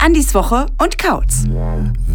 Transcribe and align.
Andis 0.00 0.34
Woche 0.34 0.66
und 0.78 0.96
Kautz. 0.96 1.44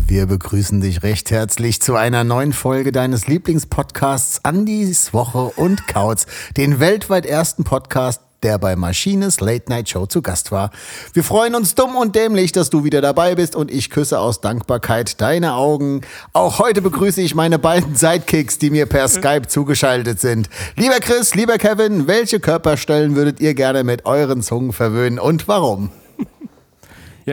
Wir 0.07 0.25
begrüßen 0.25 0.81
dich 0.81 1.03
recht 1.03 1.29
herzlich 1.29 1.83
zu 1.83 1.95
einer 1.95 2.23
neuen 2.23 2.51
Folge 2.51 2.91
deines 2.91 3.27
Lieblingspodcasts 3.27 4.43
Andis 4.43 5.13
Woche 5.13 5.51
und 5.55 5.87
Kautz, 5.87 6.25
den 6.57 6.79
weltweit 6.79 7.27
ersten 7.27 7.63
Podcast, 7.63 8.21
der 8.45 8.59
bei 8.59 8.75
Maschines 8.75 9.41
Late 9.41 9.65
Night 9.69 9.89
Show 9.89 10.05
zu 10.05 10.21
Gast 10.21 10.51
war. 10.51 10.69
Wir 11.13 11.23
freuen 11.23 11.55
uns 11.55 11.73
dumm 11.73 11.95
und 11.95 12.15
dämlich, 12.15 12.51
dass 12.51 12.69
du 12.69 12.83
wieder 12.83 13.01
dabei 13.01 13.33
bist 13.33 13.55
und 13.55 13.71
ich 13.71 13.89
küsse 13.89 14.19
aus 14.19 14.39
Dankbarkeit 14.39 15.19
deine 15.19 15.55
Augen. 15.55 16.01
Auch 16.31 16.59
heute 16.59 16.83
begrüße 16.83 17.21
ich 17.23 17.33
meine 17.33 17.57
beiden 17.57 17.95
Sidekicks, 17.95 18.59
die 18.59 18.69
mir 18.69 18.85
per 18.85 19.07
Skype 19.07 19.47
zugeschaltet 19.47 20.19
sind. 20.19 20.47
Lieber 20.77 20.99
Chris, 20.99 21.33
lieber 21.33 21.57
Kevin, 21.57 22.05
welche 22.05 22.39
Körperstellen 22.39 23.15
würdet 23.15 23.39
ihr 23.39 23.55
gerne 23.55 23.83
mit 23.83 24.05
euren 24.05 24.43
Zungen 24.43 24.73
verwöhnen 24.73 25.17
und 25.17 25.47
warum? 25.47 25.89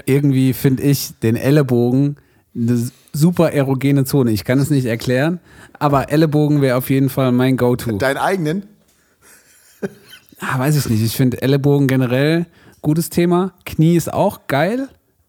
Irgendwie 0.07 0.55
finde 0.55 0.83
ich 0.83 1.13
den 1.23 1.37
Ellenbogen 1.37 2.17
eine 2.55 2.91
super 3.13 3.53
erogene 3.53 4.07
Zone. 4.07 4.31
Ich 4.31 4.45
kann 4.45 4.59
es 4.59 4.71
nicht 4.71 4.87
erklären, 4.87 5.41
aber 5.79 6.11
Ellenbogen 6.11 6.63
wäre 6.63 6.79
auf 6.79 6.89
jeden 6.89 7.11
Fall 7.11 7.33
mein 7.33 7.59
Go-To. 7.59 7.99
Deinen 7.99 8.17
eigenen? 8.17 8.72
Ah, 10.45 10.59
weiß 10.59 10.77
ich 10.77 10.89
nicht. 10.91 11.03
Ich 11.03 11.17
finde 11.17 11.41
Ellenbogen 11.41 11.87
generell 11.87 12.47
gutes 12.81 13.11
Thema. 13.11 13.53
Knie 13.65 13.95
ist 13.97 14.13
auch 14.13 14.49
geil, 14.49 14.89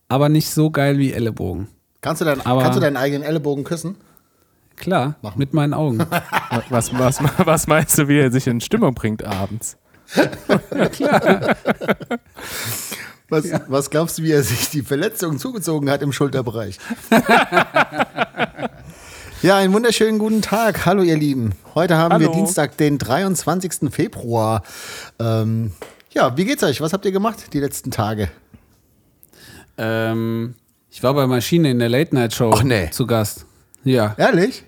aber 0.09 0.27
nicht 0.27 0.49
so 0.49 0.71
geil 0.71 0.97
wie 0.97 1.13
Ellenbogen. 1.13 1.67
Kannst 2.01 2.21
du, 2.21 2.25
dein, 2.25 2.43
Aber- 2.45 2.63
kannst 2.63 2.77
du 2.77 2.81
deinen 2.81 2.97
eigenen 2.97 3.21
Ellenbogen 3.23 3.63
küssen? 3.63 3.95
Klar, 4.75 5.15
mit 5.35 5.53
meinen 5.53 5.73
Augen. 5.75 5.99
Was, 6.69 6.91
was, 6.97 7.19
was 7.45 7.67
meinst 7.67 7.95
du, 7.99 8.07
wie 8.07 8.17
er 8.17 8.31
sich 8.31 8.47
in 8.47 8.59
Stimmung 8.59 8.95
bringt 8.95 9.23
abends? 9.23 9.77
Was, 13.29 13.45
was 13.67 13.89
glaubst 13.89 14.17
du, 14.19 14.23
wie 14.23 14.31
er 14.31 14.43
sich 14.43 14.69
die 14.69 14.81
Verletzung 14.83 15.37
zugezogen 15.39 15.89
hat 15.89 16.01
im 16.03 16.11
Schulterbereich? 16.11 16.77
ja, 19.43 19.57
einen 19.57 19.73
wunderschönen 19.73 20.19
guten 20.19 20.41
Tag. 20.41 20.85
Hallo, 20.85 21.03
ihr 21.03 21.17
Lieben. 21.17 21.51
Heute 21.75 21.97
haben 21.97 22.19
wir 22.19 22.27
Hallo. 22.27 22.37
Dienstag, 22.37 22.77
den 22.77 22.97
23. 22.97 23.91
Februar. 23.91 24.63
Ähm, 25.19 25.71
ja, 26.11 26.37
wie 26.37 26.45
geht's 26.45 26.63
euch? 26.63 26.79
Was 26.79 26.93
habt 26.93 27.03
ihr 27.05 27.11
gemacht 27.11 27.53
die 27.53 27.59
letzten 27.59 27.91
Tage? 27.91 28.29
ähm, 29.77 30.55
ich 30.89 31.03
war 31.03 31.13
bei 31.13 31.27
Maschine 31.27 31.71
in 31.71 31.79
der 31.79 31.89
Late 31.89 32.15
Night 32.15 32.33
Show 32.33 32.51
Ach, 32.53 32.63
nee. 32.63 32.89
zu 32.91 33.05
Gast. 33.05 33.45
Ja, 33.83 34.15
Ehrlich? 34.17 34.63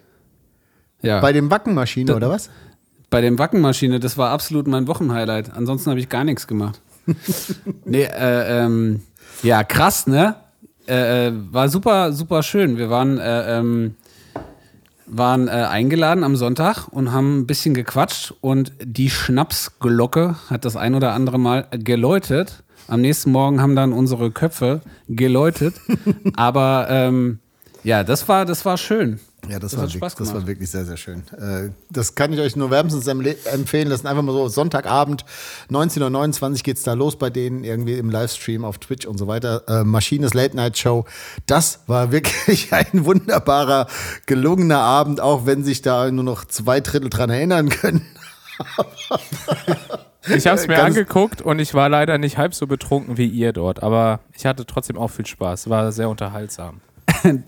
ja. 1.02 1.22
Bei 1.22 1.32
dem 1.32 1.50
Wackenmaschine 1.50 2.08
Da- 2.08 2.16
oder 2.16 2.30
was? 2.30 2.50
Bei 3.10 3.22
dem 3.22 3.40
Wackenmaschine, 3.40 4.00
das 4.02 4.18
war 4.18 4.32
absolut 4.32 4.68
mein 4.68 4.88
Wochenhighlight. 4.88 5.54
Ansonsten 5.54 5.90
habe 5.92 6.00
ich 6.02 6.10
gar 6.10 6.26
nichts 6.26 6.48
gemacht. 6.48 6.82
nee, 7.86 8.04
äh, 8.04 8.64
ähm, 8.66 9.04
ja, 9.42 9.64
krass, 9.64 10.06
ne? 10.08 10.36
Äh, 10.88 11.28
äh, 11.28 11.34
war 11.52 11.70
super, 11.70 12.12
super 12.12 12.44
schön. 12.44 12.78
Wir 12.78 12.90
waren, 12.90 13.18
äh, 13.20 13.60
ähm, 13.60 13.96
waren 15.08 15.48
äh, 15.48 15.52
eingeladen 15.52 16.24
am 16.24 16.36
Sonntag 16.36 16.88
und 16.88 17.12
haben 17.12 17.40
ein 17.40 17.48
bisschen 17.48 17.74
gequatscht 17.74 18.34
und 18.42 18.72
die 18.84 19.10
Schnapsglocke 19.10 20.36
hat 20.50 20.66
das 20.66 20.76
ein 20.76 20.96
oder 20.96 21.14
andere 21.14 21.40
Mal 21.40 21.68
geläutet. 21.72 22.64
Am 22.88 23.02
nächsten 23.02 23.32
Morgen 23.32 23.62
haben 23.62 23.76
dann 23.76 23.94
unsere 23.94 24.32
Köpfe 24.32 24.82
geläutet. 25.08 25.76
Aber 26.36 26.88
ähm, 26.90 27.40
ja, 27.84 28.04
das 28.04 28.28
war, 28.28 28.46
das 28.46 28.66
war 28.66 28.78
schön. 28.78 29.20
Ja, 29.50 29.60
das, 29.60 29.72
Das 29.72 29.80
war, 29.80 29.94
wirklich, 29.94 30.14
das 30.14 30.34
war 30.34 30.48
wirklich 30.48 30.70
sehr, 30.70 30.86
sehr 30.86 30.98
schön. 30.98 31.24
Äh, 31.38 31.70
das 31.90 32.16
kann 32.16 32.34
ich 32.34 32.40
euch 32.40 32.56
nur 32.56 32.72
wärmstens 32.72 33.08
empfehlen. 33.08 33.90
Das 33.90 34.02
ist 34.02 34.06
einfach 34.06 34.24
mal 34.24 34.32
so 34.32 34.48
Sonntagabend, 34.48 35.26
19.29 35.70 36.52
Uhr 36.52 36.64
geht's 36.64 36.84
da 36.84 36.94
los 36.94 37.18
bei 37.18 37.30
denen, 37.30 37.64
irgendwie 37.64 37.94
im 37.98 38.10
Livestream 38.10 38.66
auf 38.66 38.78
Twitch 38.78 39.06
und 39.06 39.18
so 39.18 39.28
weiter. 39.28 39.64
Äh, 39.68 39.84
Maschines 39.84 40.34
Late 40.34 40.56
Night 40.56 40.78
Show. 40.78 41.06
Das 41.46 41.82
war 41.88 42.12
wirklich 42.12 42.74
ein 42.74 43.06
wunderbarer, 43.06 43.88
gelungener 44.26 44.80
Abend, 44.80 45.22
auch 45.22 45.46
wenn 45.46 45.64
sich 45.64 45.82
da 45.82 46.10
nur 46.12 46.24
noch 46.24 46.46
zwei 46.46 46.80
Drittel 46.82 47.10
dran 47.10 47.30
erinnern 47.30 47.70
können. 47.70 48.06
Ich 50.28 50.48
habe 50.48 50.58
es 50.60 50.68
mir 50.68 50.76
Ganz- 50.76 50.96
angeguckt 50.96 51.42
und 51.42 51.60
ich 51.60 51.74
war 51.74 51.88
leider 51.88 52.18
nicht 52.18 52.38
halb 52.38 52.56
so 52.56 52.66
betrunken 52.66 53.18
wie 53.18 53.28
ihr 53.28 53.54
dort, 53.54 53.84
aber 53.84 54.22
ich 54.34 54.46
hatte 54.46 54.66
trotzdem 54.66 54.98
auch 54.98 55.10
viel 55.10 55.26
Spaß. 55.26 55.70
War 55.70 55.92
sehr 55.92 56.10
unterhaltsam. 56.10 56.82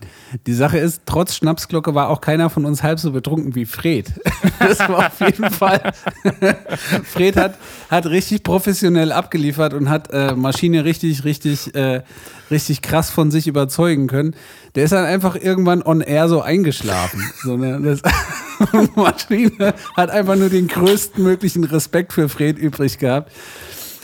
Die 0.45 0.53
Sache 0.53 0.77
ist, 0.77 1.03
trotz 1.05 1.35
Schnapsglocke 1.35 1.95
war 1.95 2.09
auch 2.09 2.21
keiner 2.21 2.49
von 2.49 2.65
uns 2.65 2.83
halb 2.83 2.99
so 2.99 3.11
betrunken 3.11 3.55
wie 3.55 3.65
Fred. 3.65 4.11
Das 4.59 4.79
war 4.79 5.07
auf 5.07 5.19
jeden 5.21 5.51
Fall. 5.51 5.93
Fred 7.03 7.37
hat, 7.37 7.57
hat 7.91 8.07
richtig 8.07 8.41
professionell 8.41 9.11
abgeliefert 9.11 9.73
und 9.73 9.87
hat 9.87 10.09
äh, 10.11 10.33
Maschine 10.33 10.83
richtig, 10.83 11.25
richtig, 11.25 11.75
äh, 11.75 12.01
richtig 12.49 12.81
krass 12.81 13.11
von 13.11 13.29
sich 13.29 13.45
überzeugen 13.45 14.07
können. 14.07 14.35
Der 14.73 14.85
ist 14.85 14.93
dann 14.93 15.05
einfach 15.05 15.35
irgendwann 15.35 15.83
on 15.83 16.01
air 16.01 16.27
so 16.27 16.41
eingeschlafen. 16.41 17.21
So, 17.43 17.55
ne? 17.55 17.79
das, 17.81 18.01
Maschine 18.95 19.75
hat 19.95 20.09
einfach 20.09 20.35
nur 20.35 20.49
den 20.49 20.67
größten 20.67 21.23
möglichen 21.23 21.63
Respekt 21.63 22.13
für 22.13 22.29
Fred 22.29 22.57
übrig 22.57 22.97
gehabt. 22.97 23.31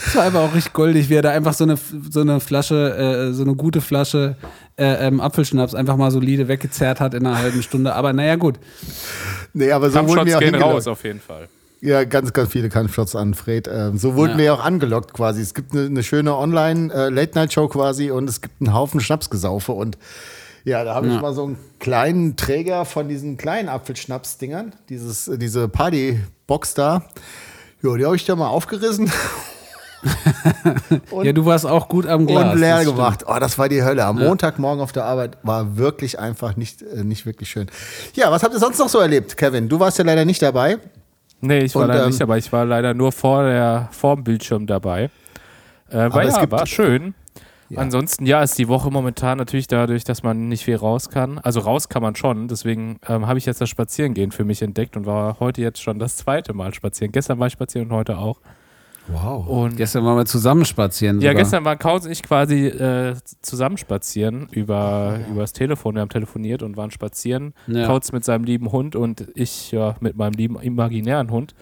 Das 0.05 0.15
war 0.15 0.23
einfach 0.23 0.41
auch 0.41 0.53
richtig 0.53 0.73
goldig, 0.73 1.09
wie 1.09 1.15
er 1.15 1.21
da 1.21 1.29
einfach 1.31 1.53
so 1.53 1.63
eine, 1.63 1.77
so 2.09 2.21
eine 2.21 2.39
Flasche, 2.39 3.29
äh, 3.29 3.33
so 3.33 3.43
eine 3.43 3.55
gute 3.55 3.81
Flasche 3.81 4.35
äh, 4.77 5.07
ähm, 5.07 5.21
Apfelschnaps 5.21 5.75
einfach 5.75 5.95
mal 5.97 6.11
solide 6.11 6.47
weggezerrt 6.47 6.99
hat 6.99 7.13
in 7.13 7.25
einer 7.25 7.37
halben 7.37 7.61
Stunde. 7.63 7.93
Aber 7.95 8.11
naja, 8.13 8.35
gut. 8.35 8.59
Nee, 9.53 9.71
aber 9.71 9.89
so 9.89 10.07
wurden 10.07 10.25
wir 10.25 10.37
auch 10.37 10.41
gehen 10.41 10.55
raus 10.55 10.87
auf 10.87 11.03
jeden 11.03 11.19
Fall. 11.21 11.47
Ja, 11.81 12.05
ganz, 12.05 12.31
ganz 12.33 12.49
viele 12.51 12.69
Kampfshots 12.69 13.15
an 13.15 13.33
Fred. 13.33 13.67
Ähm, 13.71 13.97
so 13.97 14.15
wurden 14.15 14.31
Ja. 14.31 14.37
wir 14.37 14.45
ja 14.45 14.53
auch 14.53 14.63
angelockt 14.63 15.13
quasi. 15.13 15.41
Es 15.41 15.53
gibt 15.53 15.73
eine, 15.73 15.85
eine 15.87 16.01
schöne 16.03 16.35
Online-Late-Night-Show 16.35 17.67
quasi 17.67 18.09
und 18.09 18.29
es 18.29 18.41
gibt 18.41 18.61
einen 18.61 18.73
Haufen 18.73 18.99
Schnapsgesaufe 19.01 19.73
und 19.73 19.97
ja, 20.65 20.85
da 20.85 20.95
habe 20.95 21.07
ich 21.07 21.13
Ja. 21.13 21.19
mal 21.21 21.33
so 21.33 21.43
einen 21.43 21.57
kleinen 21.79 22.37
Träger 22.37 22.85
von 22.85 23.09
diesen 23.09 23.35
kleinen 23.35 23.67
Apfelschnaps-Dingern, 23.67 24.73
dieses, 24.87 25.27
äh, 25.27 25.37
diese 25.37 25.67
Party-Box 25.67 26.73
da. 26.73 27.03
Ja, 27.81 27.97
die 27.97 28.05
habe 28.05 28.15
ich 28.15 28.23
da 28.25 28.35
mal 28.37 28.47
aufgerissen 28.47 29.11
ja, 31.23 31.33
du 31.33 31.45
warst 31.45 31.65
auch 31.65 31.87
gut 31.87 32.05
am 32.07 32.25
Glas. 32.25 32.53
und 32.53 32.59
leer 32.59 32.83
gemacht. 32.85 33.23
Oh, 33.27 33.37
das 33.39 33.57
war 33.57 33.69
die 33.69 33.83
Hölle. 33.83 34.05
Am 34.05 34.17
Montagmorgen 34.17 34.81
auf 34.81 34.91
der 34.91 35.05
Arbeit 35.05 35.37
war 35.43 35.77
wirklich 35.77 36.19
einfach 36.19 36.55
nicht, 36.55 36.81
äh, 36.81 37.03
nicht 37.03 37.25
wirklich 37.25 37.49
schön. 37.49 37.67
Ja, 38.13 38.31
was 38.31 38.43
habt 38.43 38.53
ihr 38.53 38.59
sonst 38.59 38.79
noch 38.79 38.89
so 38.89 38.99
erlebt, 38.99 39.37
Kevin? 39.37 39.69
Du 39.69 39.79
warst 39.79 39.97
ja 39.97 40.03
leider 40.05 40.25
nicht 40.25 40.41
dabei. 40.41 40.77
Nee, 41.41 41.59
ich 41.59 41.75
war 41.75 41.83
Und, 41.83 41.87
leider 41.89 42.03
ähm, 42.03 42.09
nicht 42.09 42.21
dabei. 42.21 42.37
Ich 42.37 42.51
war 42.51 42.65
leider 42.65 42.93
nur 42.93 43.11
vor, 43.11 43.43
der, 43.43 43.89
vor 43.91 44.15
dem 44.15 44.23
Bildschirm 44.23 44.65
dabei. 44.67 45.09
Äh, 45.89 45.97
Aber 45.97 46.23
ja, 46.23 46.39
gibt- 46.39 46.51
war 46.51 46.65
schön. 46.65 47.13
Ansonsten, 47.75 48.27
ja, 48.27 48.43
ist 48.43 48.57
die 48.59 48.67
Woche 48.67 48.91
momentan 48.91 49.39
natürlich 49.39 49.65
dadurch, 49.65 50.03
dass 50.03 50.21
man 50.21 50.47
nicht 50.47 50.63
viel 50.63 50.75
raus 50.75 51.09
kann. 51.09 51.39
Also 51.39 51.59
raus 51.61 51.89
kann 51.89 52.03
man 52.03 52.15
schon. 52.15 52.47
Deswegen 52.47 52.99
ähm, 53.07 53.25
habe 53.27 53.39
ich 53.39 53.45
jetzt 53.47 53.61
das 53.61 53.69
Spazierengehen 53.69 54.31
für 54.31 54.43
mich 54.43 54.61
entdeckt 54.61 54.95
und 54.95 55.07
war 55.07 55.39
heute 55.39 55.61
jetzt 55.61 55.81
schon 55.81 55.97
das 55.97 56.17
zweite 56.17 56.53
Mal 56.53 56.73
spazieren. 56.75 57.11
Gestern 57.11 57.39
war 57.39 57.47
ich 57.47 57.53
spazieren 57.53 57.89
und 57.89 57.95
heute 57.95 58.17
auch. 58.19 58.39
Wow. 59.07 59.47
Und 59.47 59.77
Gestern 59.77 60.05
waren 60.05 60.17
wir 60.17 60.25
zusammen 60.25 60.65
spazieren. 60.65 61.19
Ja, 61.19 61.31
sogar. 61.31 61.43
gestern 61.43 61.65
waren 61.65 61.77
Kaus 61.77 62.05
und 62.05 62.11
ich 62.11 62.23
quasi 62.23 62.67
äh, 62.67 63.15
zusammen 63.41 63.77
spazieren 63.77 64.47
über, 64.51 65.19
über 65.29 65.41
das 65.41 65.53
Telefon. 65.53 65.95
Wir 65.95 66.01
haben 66.01 66.09
telefoniert 66.09 66.63
und 66.63 66.77
waren 66.77 66.91
spazieren. 66.91 67.53
Ja. 67.67 67.85
Kauz 67.85 68.11
mit 68.11 68.23
seinem 68.23 68.45
lieben 68.45 68.71
Hund 68.71 68.95
und 68.95 69.27
ich 69.35 69.71
ja, 69.71 69.95
mit 69.99 70.15
meinem 70.15 70.33
lieben 70.33 70.59
imaginären 70.59 71.31
Hund. 71.31 71.53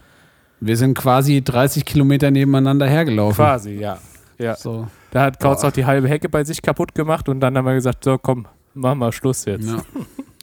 Wir 0.59 0.77
sind 0.77 0.95
quasi 0.95 1.41
30 1.41 1.85
Kilometer 1.85 2.29
nebeneinander 2.29 2.87
hergelaufen. 2.87 3.43
Quasi, 3.43 3.71
ja. 3.71 3.97
ja. 4.37 4.55
So. 4.55 4.87
Da 5.09 5.23
hat 5.23 5.39
Kauz 5.39 5.63
auch 5.63 5.71
die 5.71 5.85
halbe 5.85 6.07
Hecke 6.07 6.29
bei 6.29 6.43
sich 6.43 6.61
kaputt 6.61 6.93
gemacht 6.93 7.27
und 7.27 7.39
dann 7.39 7.57
haben 7.57 7.65
wir 7.65 7.73
gesagt, 7.73 8.03
so 8.03 8.19
komm, 8.19 8.45
machen 8.75 8.99
wir 8.99 9.11
Schluss 9.11 9.45
jetzt. 9.45 9.67
Ja. 9.67 9.81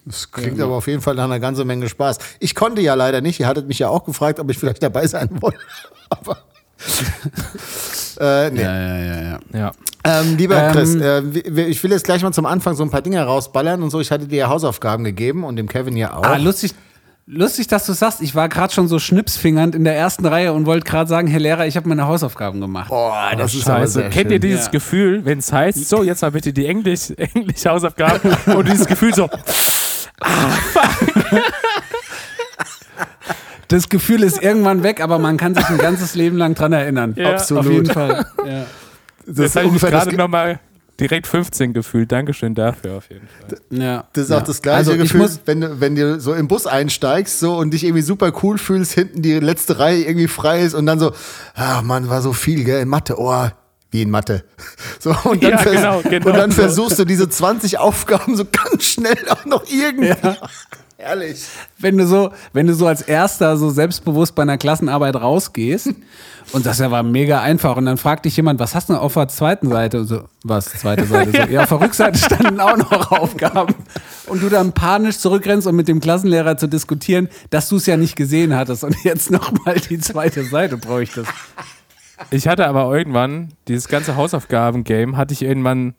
Das 0.05 0.31
klingt 0.31 0.59
aber 0.61 0.75
auf 0.75 0.87
jeden 0.87 1.03
Fall 1.03 1.15
nach 1.15 1.25
einer 1.25 1.39
ganzen 1.39 1.67
Menge 1.67 1.87
Spaß. 1.87 2.19
Ich 2.41 2.55
konnte 2.55 2.81
ja 2.81 2.95
leider 2.95 3.21
nicht. 3.21 3.41
Ihr 3.41 3.47
hattet 3.47 3.69
mich 3.69 3.79
ja 3.79 3.89
auch 3.89 4.05
gefragt, 4.05 4.41
ob 4.41 4.51
ich 4.51 4.59
vielleicht 4.59 4.83
dabei 4.83 5.07
sein 5.07 5.29
wollte. 5.43 5.59
Aber 6.09 6.39
äh, 8.21 8.51
nee. 8.51 8.63
ja, 8.63 8.77
ja, 8.81 8.99
ja, 8.99 9.21
ja. 9.23 9.39
Ja. 9.53 9.73
Ähm, 10.05 10.37
lieber 10.37 10.57
Ähm, 10.63 10.73
Chris, 10.73 10.95
äh, 10.95 11.21
ich 11.69 11.83
will 11.83 11.91
jetzt 11.91 12.05
gleich 12.05 12.23
mal 12.23 12.33
zum 12.33 12.47
Anfang 12.47 12.75
so 12.77 12.83
ein 12.85 12.91
paar 12.91 13.03
Dinge 13.03 13.23
rausballern 13.23 13.83
und 13.83 13.91
so. 13.91 14.01
Ich 14.01 14.11
hatte 14.11 14.27
dir 14.27 14.37
ja 14.39 14.49
Hausaufgaben 14.49 15.05
gegeben 15.05 15.45
und 15.45 15.57
dem 15.57 15.69
Kevin 15.69 15.97
ja 15.97 16.15
auch. 16.15 16.23
Ah, 16.23 16.37
lustig, 16.37 16.73
lustig, 17.27 17.67
dass 17.67 17.85
du 17.85 17.93
sagst. 17.93 18.21
Ich 18.23 18.35
war 18.35 18.49
gerade 18.49 18.73
schon 18.73 18.87
so 18.89 18.99
schnipsfingernd 18.99 19.75
in 19.75 19.85
der 19.85 19.97
ersten 19.97 20.25
Reihe 20.25 20.53
und 20.53 20.67
wollte 20.67 20.87
gerade 20.87 21.09
sagen, 21.09 21.27
Herr 21.29 21.41
Lehrer, 21.41 21.67
ich 21.67 21.77
habe 21.77 21.89
meine 21.89 22.07
Hausaufgaben 22.07 22.61
gemacht. 22.61 22.89
Boah, 22.89 23.31
das 23.37 23.55
ist 23.55 23.69
aber 23.69 23.81
Scheiße. 23.81 23.93
sehr 23.95 24.11
Kennt 24.11 24.31
ihr 24.31 24.39
dieses 24.41 24.67
Ja. 24.67 24.71
Gefühl, 24.71 25.25
wenn 25.25 25.39
es 25.39 25.53
heißt, 25.53 25.89
so, 25.89 26.03
jetzt 26.05 26.23
mal 26.23 26.31
bitte 26.31 26.53
die 26.53 26.67
Englisch, 26.67 27.11
Englisch-Hausaufgaben 27.35 28.31
und 28.55 28.69
dieses 28.69 28.87
Gefühl 28.87 29.15
so, 29.15 29.29
Das 33.69 33.89
Gefühl 33.89 34.23
ist 34.23 34.43
irgendwann 34.43 34.83
weg, 34.83 35.01
aber 35.01 35.19
man 35.19 35.37
kann 35.37 35.55
sich 35.55 35.67
ein 35.67 35.79
ganzes 35.79 36.15
Leben 36.15 36.37
lang 36.37 36.55
dran 36.55 36.73
erinnern. 36.73 37.15
Ja, 37.17 37.37
Auf 37.37 37.71
jeden 37.71 37.87
Fall. 37.87 38.27
Ja. 38.47 38.67
Das 39.31 39.45
ist 39.45 39.57
habe 39.57 39.67
ich 39.67 39.73
ungefähr 39.73 39.91
gerade 39.91 40.09
Ge- 40.09 40.17
nochmal 40.19 40.59
direkt 40.99 41.27
15 41.27 41.75
gefühlt. 41.75 42.11
Dankeschön 42.11 42.55
dafür 42.55 42.97
auf 42.97 43.11
jeden 43.11 43.29
Fall. 43.29 43.59
Ja. 43.71 44.09
Das 44.15 44.25
ist 44.25 44.31
ja. 44.31 44.39
auch 44.39 44.43
das 44.43 44.63
gleiche 44.63 44.93
also, 44.93 44.97
Gefühl, 44.97 45.29
wenn, 45.45 45.61
du, 45.61 45.81
wenn 45.81 45.95
du 45.95 46.19
so 46.19 46.33
im 46.33 46.49
Bus 46.49 46.67
einsteigst 46.67 47.39
so 47.39 47.57
und 47.57 47.73
dich 47.73 47.85
irgendwie 47.85 48.01
super 48.03 48.33
cool 48.43 48.57
fühlst, 48.57 48.93
hinten 48.93 49.21
die 49.21 49.35
letzte 49.35 49.79
Reihe 49.79 50.03
irgendwie 50.03 50.29
frei 50.29 50.63
ist 50.63 50.73
und 50.73 50.87
dann 50.87 50.99
so, 50.99 51.13
ah 51.55 51.83
Mann, 51.83 52.09
war 52.09 52.23
so 52.23 52.33
viel, 52.33 52.65
gell, 52.65 52.81
in 52.81 52.89
Mathe, 52.89 53.17
oh, 53.19 53.49
wie 53.91 54.03
in 54.03 54.11
Mathe. 54.11 54.45
So, 55.01 55.15
und 55.25 55.43
dann, 55.45 55.51
Ja, 55.53 55.59
vers 55.59 55.75
genau, 55.77 56.01
genau 56.01 56.27
und 56.27 56.37
dann 56.37 56.51
versuchst 56.53 56.99
du 56.99 57.05
diese 57.05 57.29
20 57.29 57.79
Aufgaben 57.79 58.35
so 58.37 58.45
ganz 58.45 58.85
schnell 58.85 59.19
auch 59.29 59.45
noch 59.45 59.65
irgendwie. 59.71 60.15
Herrlich. 61.01 61.47
wenn 61.79 61.97
du 61.97 62.05
so, 62.09 62.33
wenn 62.53 62.67
du 62.67 62.75
so 62.75 62.89
als 62.89 63.03
Erster 63.03 63.57
so 63.57 63.71
selbstbewusst 63.71 64.35
bei 64.35 64.43
einer 64.43 64.59
Klassenarbeit 64.59 65.15
rausgehst 65.15 65.95
und 66.53 66.67
das 66.67 66.81
ja 66.81 66.91
war 66.91 67.05
mega 67.05 67.41
einfach 67.41 67.77
und 67.77 67.87
dann 67.87 67.99
fragt 67.99 68.25
dich 68.25 68.37
jemand, 68.37 68.59
was 68.59 68.75
hast 68.75 68.89
du 68.89 68.95
denn 68.95 69.03
auf 69.03 69.15
der 69.15 69.29
zweiten 69.29 69.69
Seite? 69.69 70.01
Und 70.01 70.07
so, 70.09 70.25
was, 70.43 70.65
zweite 70.65 71.07
Seite? 71.07 71.31
So, 71.31 71.53
ja, 71.53 71.63
auf 71.63 71.69
der 71.69 71.81
Rückseite 71.83 72.19
standen 72.19 72.59
auch 72.59 72.77
noch 72.77 73.13
Aufgaben. 73.13 73.77
Und 74.27 74.43
du 74.43 74.49
dann 74.49 74.73
panisch 74.73 75.19
zurückrennst, 75.19 75.69
um 75.69 75.77
mit 75.77 75.87
dem 75.87 76.01
Klassenlehrer 76.01 76.57
zu 76.57 76.67
diskutieren, 76.67 77.29
dass 77.51 77.69
du 77.69 77.77
es 77.77 77.87
ja 77.87 77.97
nicht 77.97 78.17
gesehen 78.17 78.57
hattest 78.57 78.83
und 78.83 78.97
jetzt 79.05 79.31
nochmal 79.31 79.77
die 79.77 80.01
zweite 80.01 80.43
Seite 80.43 80.79
bräuchtest. 80.79 81.31
Ich 82.31 82.49
hatte 82.49 82.67
aber 82.67 82.93
irgendwann, 82.93 83.53
dieses 83.69 83.87
ganze 83.87 84.17
Hausaufgaben-Game, 84.17 85.17
hatte 85.17 85.33
ich 85.33 85.43
irgendwann. 85.43 85.95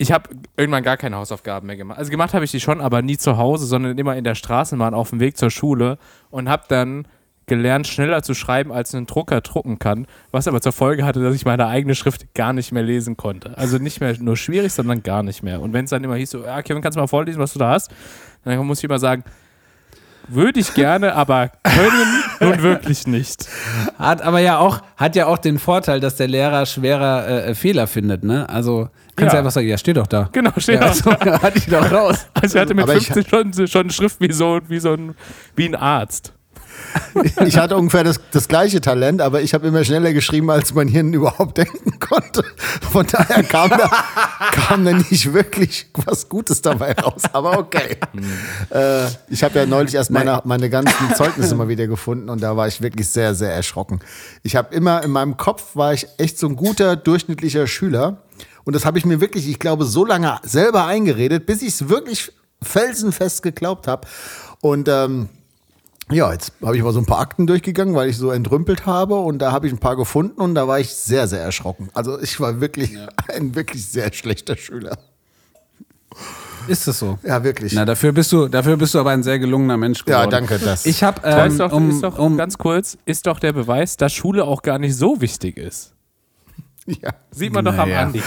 Ich 0.00 0.12
habe 0.12 0.30
irgendwann 0.56 0.82
gar 0.82 0.96
keine 0.96 1.16
Hausaufgaben 1.16 1.66
mehr 1.66 1.76
gemacht. 1.76 1.98
Also 1.98 2.10
gemacht 2.10 2.32
habe 2.32 2.42
ich 2.42 2.50
die 2.50 2.58
schon, 2.58 2.80
aber 2.80 3.02
nie 3.02 3.18
zu 3.18 3.36
Hause, 3.36 3.66
sondern 3.66 3.98
immer 3.98 4.16
in 4.16 4.24
der 4.24 4.34
Straßenbahn 4.34 4.94
auf 4.94 5.10
dem 5.10 5.20
Weg 5.20 5.36
zur 5.36 5.50
Schule 5.50 5.98
und 6.30 6.48
habe 6.48 6.62
dann 6.68 7.06
gelernt, 7.44 7.86
schneller 7.86 8.22
zu 8.22 8.32
schreiben, 8.32 8.72
als 8.72 8.94
ein 8.94 9.04
Drucker 9.04 9.42
drucken 9.42 9.78
kann, 9.78 10.06
was 10.30 10.48
aber 10.48 10.62
zur 10.62 10.72
Folge 10.72 11.04
hatte, 11.04 11.22
dass 11.22 11.34
ich 11.34 11.44
meine 11.44 11.66
eigene 11.66 11.94
Schrift 11.94 12.32
gar 12.32 12.54
nicht 12.54 12.72
mehr 12.72 12.82
lesen 12.82 13.18
konnte. 13.18 13.58
Also 13.58 13.76
nicht 13.76 14.00
mehr 14.00 14.16
nur 14.18 14.38
schwierig, 14.38 14.72
sondern 14.72 15.02
gar 15.02 15.22
nicht 15.22 15.42
mehr. 15.42 15.60
Und 15.60 15.74
wenn 15.74 15.84
es 15.84 15.90
dann 15.90 16.02
immer 16.02 16.14
hieß, 16.14 16.30
so, 16.30 16.44
ja, 16.44 16.62
Kevin, 16.62 16.80
kannst 16.80 16.96
du 16.96 17.00
mal 17.00 17.06
vorlesen, 17.06 17.38
was 17.38 17.52
du 17.52 17.58
da 17.58 17.72
hast? 17.72 17.90
Dann 18.44 18.56
muss 18.64 18.78
ich 18.78 18.84
immer 18.84 18.98
sagen, 18.98 19.22
würde 20.28 20.60
ich 20.60 20.72
gerne, 20.72 21.14
aber 21.14 21.50
können 21.62 22.22
nun 22.40 22.62
wirklich 22.62 23.06
nicht. 23.06 23.48
Hat 23.98 24.22
aber 24.22 24.38
ja 24.40 24.58
auch, 24.58 24.80
hat 24.96 25.14
ja 25.16 25.26
auch 25.26 25.38
den 25.38 25.58
Vorteil, 25.58 26.00
dass 26.00 26.16
der 26.16 26.28
Lehrer 26.28 26.64
schwerer 26.64 27.28
äh, 27.48 27.54
Fehler 27.54 27.86
findet, 27.86 28.24
ne? 28.24 28.48
Also 28.48 28.88
kannst 29.20 29.32
du 29.32 29.36
Ja. 29.36 29.38
einfach 29.40 29.52
sagen, 29.52 29.68
ja, 29.68 29.78
steht 29.78 29.96
doch 29.96 30.06
da. 30.06 30.28
Genau, 30.32 30.50
steht 30.56 30.80
Ja, 30.80 30.90
auch 30.90 30.94
so, 30.94 31.10
hatte 31.12 31.58
ich 31.58 31.66
doch 31.66 31.90
raus. 31.92 32.26
Also 32.34 32.56
er 32.58 32.62
hatte 32.62 32.74
mit 32.74 32.82
Aber 32.84 32.96
ich- 32.96 33.06
15 33.06 33.54
schon, 33.54 33.66
schon 33.68 33.80
eine 33.82 33.92
Schrift 33.92 34.20
wie 34.20 34.32
so, 34.32 34.60
wie 34.68 34.80
so 34.80 34.92
ein, 34.94 35.14
wie 35.56 35.66
ein 35.66 35.74
Arzt. 35.76 36.32
Ich 37.44 37.58
hatte 37.58 37.76
ungefähr 37.76 38.04
das, 38.04 38.18
das 38.30 38.48
gleiche 38.48 38.80
Talent, 38.80 39.20
aber 39.20 39.42
ich 39.42 39.52
habe 39.54 39.66
immer 39.66 39.84
schneller 39.84 40.12
geschrieben, 40.14 40.50
als 40.50 40.72
mein 40.72 40.88
Hirn 40.88 41.12
überhaupt 41.12 41.58
denken 41.58 41.98
konnte. 42.00 42.42
Von 42.90 43.06
daher 43.06 43.42
kam 43.42 43.68
da, 43.70 43.90
kam 44.52 44.84
da 44.84 44.92
nicht 44.92 45.32
wirklich 45.34 45.90
was 46.06 46.28
Gutes 46.28 46.62
dabei 46.62 46.92
raus. 46.92 47.22
Aber 47.32 47.58
okay. 47.58 47.96
Äh, 48.70 49.06
ich 49.28 49.42
habe 49.44 49.58
ja 49.58 49.66
neulich 49.66 49.94
erst 49.94 50.10
meine, 50.10 50.40
meine 50.44 50.70
ganzen 50.70 51.14
Zeugnisse 51.14 51.54
mal 51.54 51.68
wieder 51.68 51.86
gefunden 51.86 52.28
und 52.30 52.42
da 52.42 52.56
war 52.56 52.66
ich 52.66 52.80
wirklich 52.80 53.08
sehr, 53.08 53.34
sehr 53.34 53.52
erschrocken. 53.52 54.00
Ich 54.42 54.56
habe 54.56 54.74
immer 54.74 55.02
in 55.02 55.10
meinem 55.10 55.36
Kopf 55.36 55.76
war 55.76 55.92
ich 55.92 56.06
echt 56.18 56.38
so 56.38 56.46
ein 56.48 56.56
guter 56.56 56.96
durchschnittlicher 56.96 57.66
Schüler. 57.66 58.18
Und 58.64 58.74
das 58.74 58.84
habe 58.84 58.98
ich 58.98 59.04
mir 59.04 59.20
wirklich, 59.20 59.48
ich 59.48 59.58
glaube, 59.58 59.84
so 59.84 60.04
lange 60.04 60.38
selber 60.42 60.86
eingeredet, 60.86 61.46
bis 61.46 61.62
ich 61.62 61.68
es 61.68 61.88
wirklich 61.88 62.32
felsenfest 62.62 63.42
geglaubt 63.42 63.86
habe. 63.86 64.06
Und 64.60 64.88
ähm, 64.88 65.28
ja, 66.10 66.32
jetzt 66.32 66.52
habe 66.62 66.76
ich 66.76 66.82
mal 66.82 66.92
so 66.92 66.98
ein 66.98 67.06
paar 67.06 67.20
Akten 67.20 67.46
durchgegangen, 67.46 67.94
weil 67.94 68.08
ich 68.08 68.16
so 68.16 68.30
entrümpelt 68.30 68.84
habe 68.86 69.14
und 69.14 69.38
da 69.38 69.52
habe 69.52 69.66
ich 69.66 69.72
ein 69.72 69.78
paar 69.78 69.96
gefunden 69.96 70.40
und 70.40 70.54
da 70.54 70.66
war 70.66 70.80
ich 70.80 70.92
sehr, 70.92 71.28
sehr 71.28 71.40
erschrocken. 71.40 71.88
Also 71.94 72.20
ich 72.20 72.40
war 72.40 72.60
wirklich 72.60 72.96
ein 73.28 73.54
wirklich 73.54 73.86
sehr 73.86 74.12
schlechter 74.12 74.56
Schüler. 74.56 74.98
Ist 76.66 76.86
das 76.86 76.98
so? 76.98 77.18
Ja, 77.22 77.42
wirklich. 77.42 77.72
Na, 77.72 77.84
dafür 77.84 78.12
bist 78.12 78.32
du, 78.32 78.48
dafür 78.48 78.76
bist 78.76 78.94
du 78.94 78.98
aber 78.98 79.10
ein 79.10 79.22
sehr 79.22 79.38
gelungener 79.38 79.76
Mensch 79.76 80.00
ja, 80.06 80.24
geworden. 80.24 80.30
danke. 80.30 80.58
Das. 80.58 80.84
Ich 80.84 81.02
habe, 81.02 81.20
ähm, 81.24 81.60
um, 81.72 81.90
ist 81.90 82.02
doch 82.02 82.18
um, 82.18 82.36
ganz 82.36 82.58
kurz, 82.58 82.98
ist 83.06 83.26
doch 83.26 83.38
der 83.38 83.52
Beweis, 83.52 83.96
dass 83.96 84.12
Schule 84.12 84.44
auch 84.44 84.62
gar 84.62 84.78
nicht 84.78 84.96
so 84.96 85.20
wichtig 85.20 85.56
ist. 85.56 85.94
ja, 87.02 87.10
Sieht 87.30 87.52
man 87.52 87.64
doch 87.64 87.76
am 87.76 87.88
Naja. 87.88 88.02
Andi. 88.02 88.22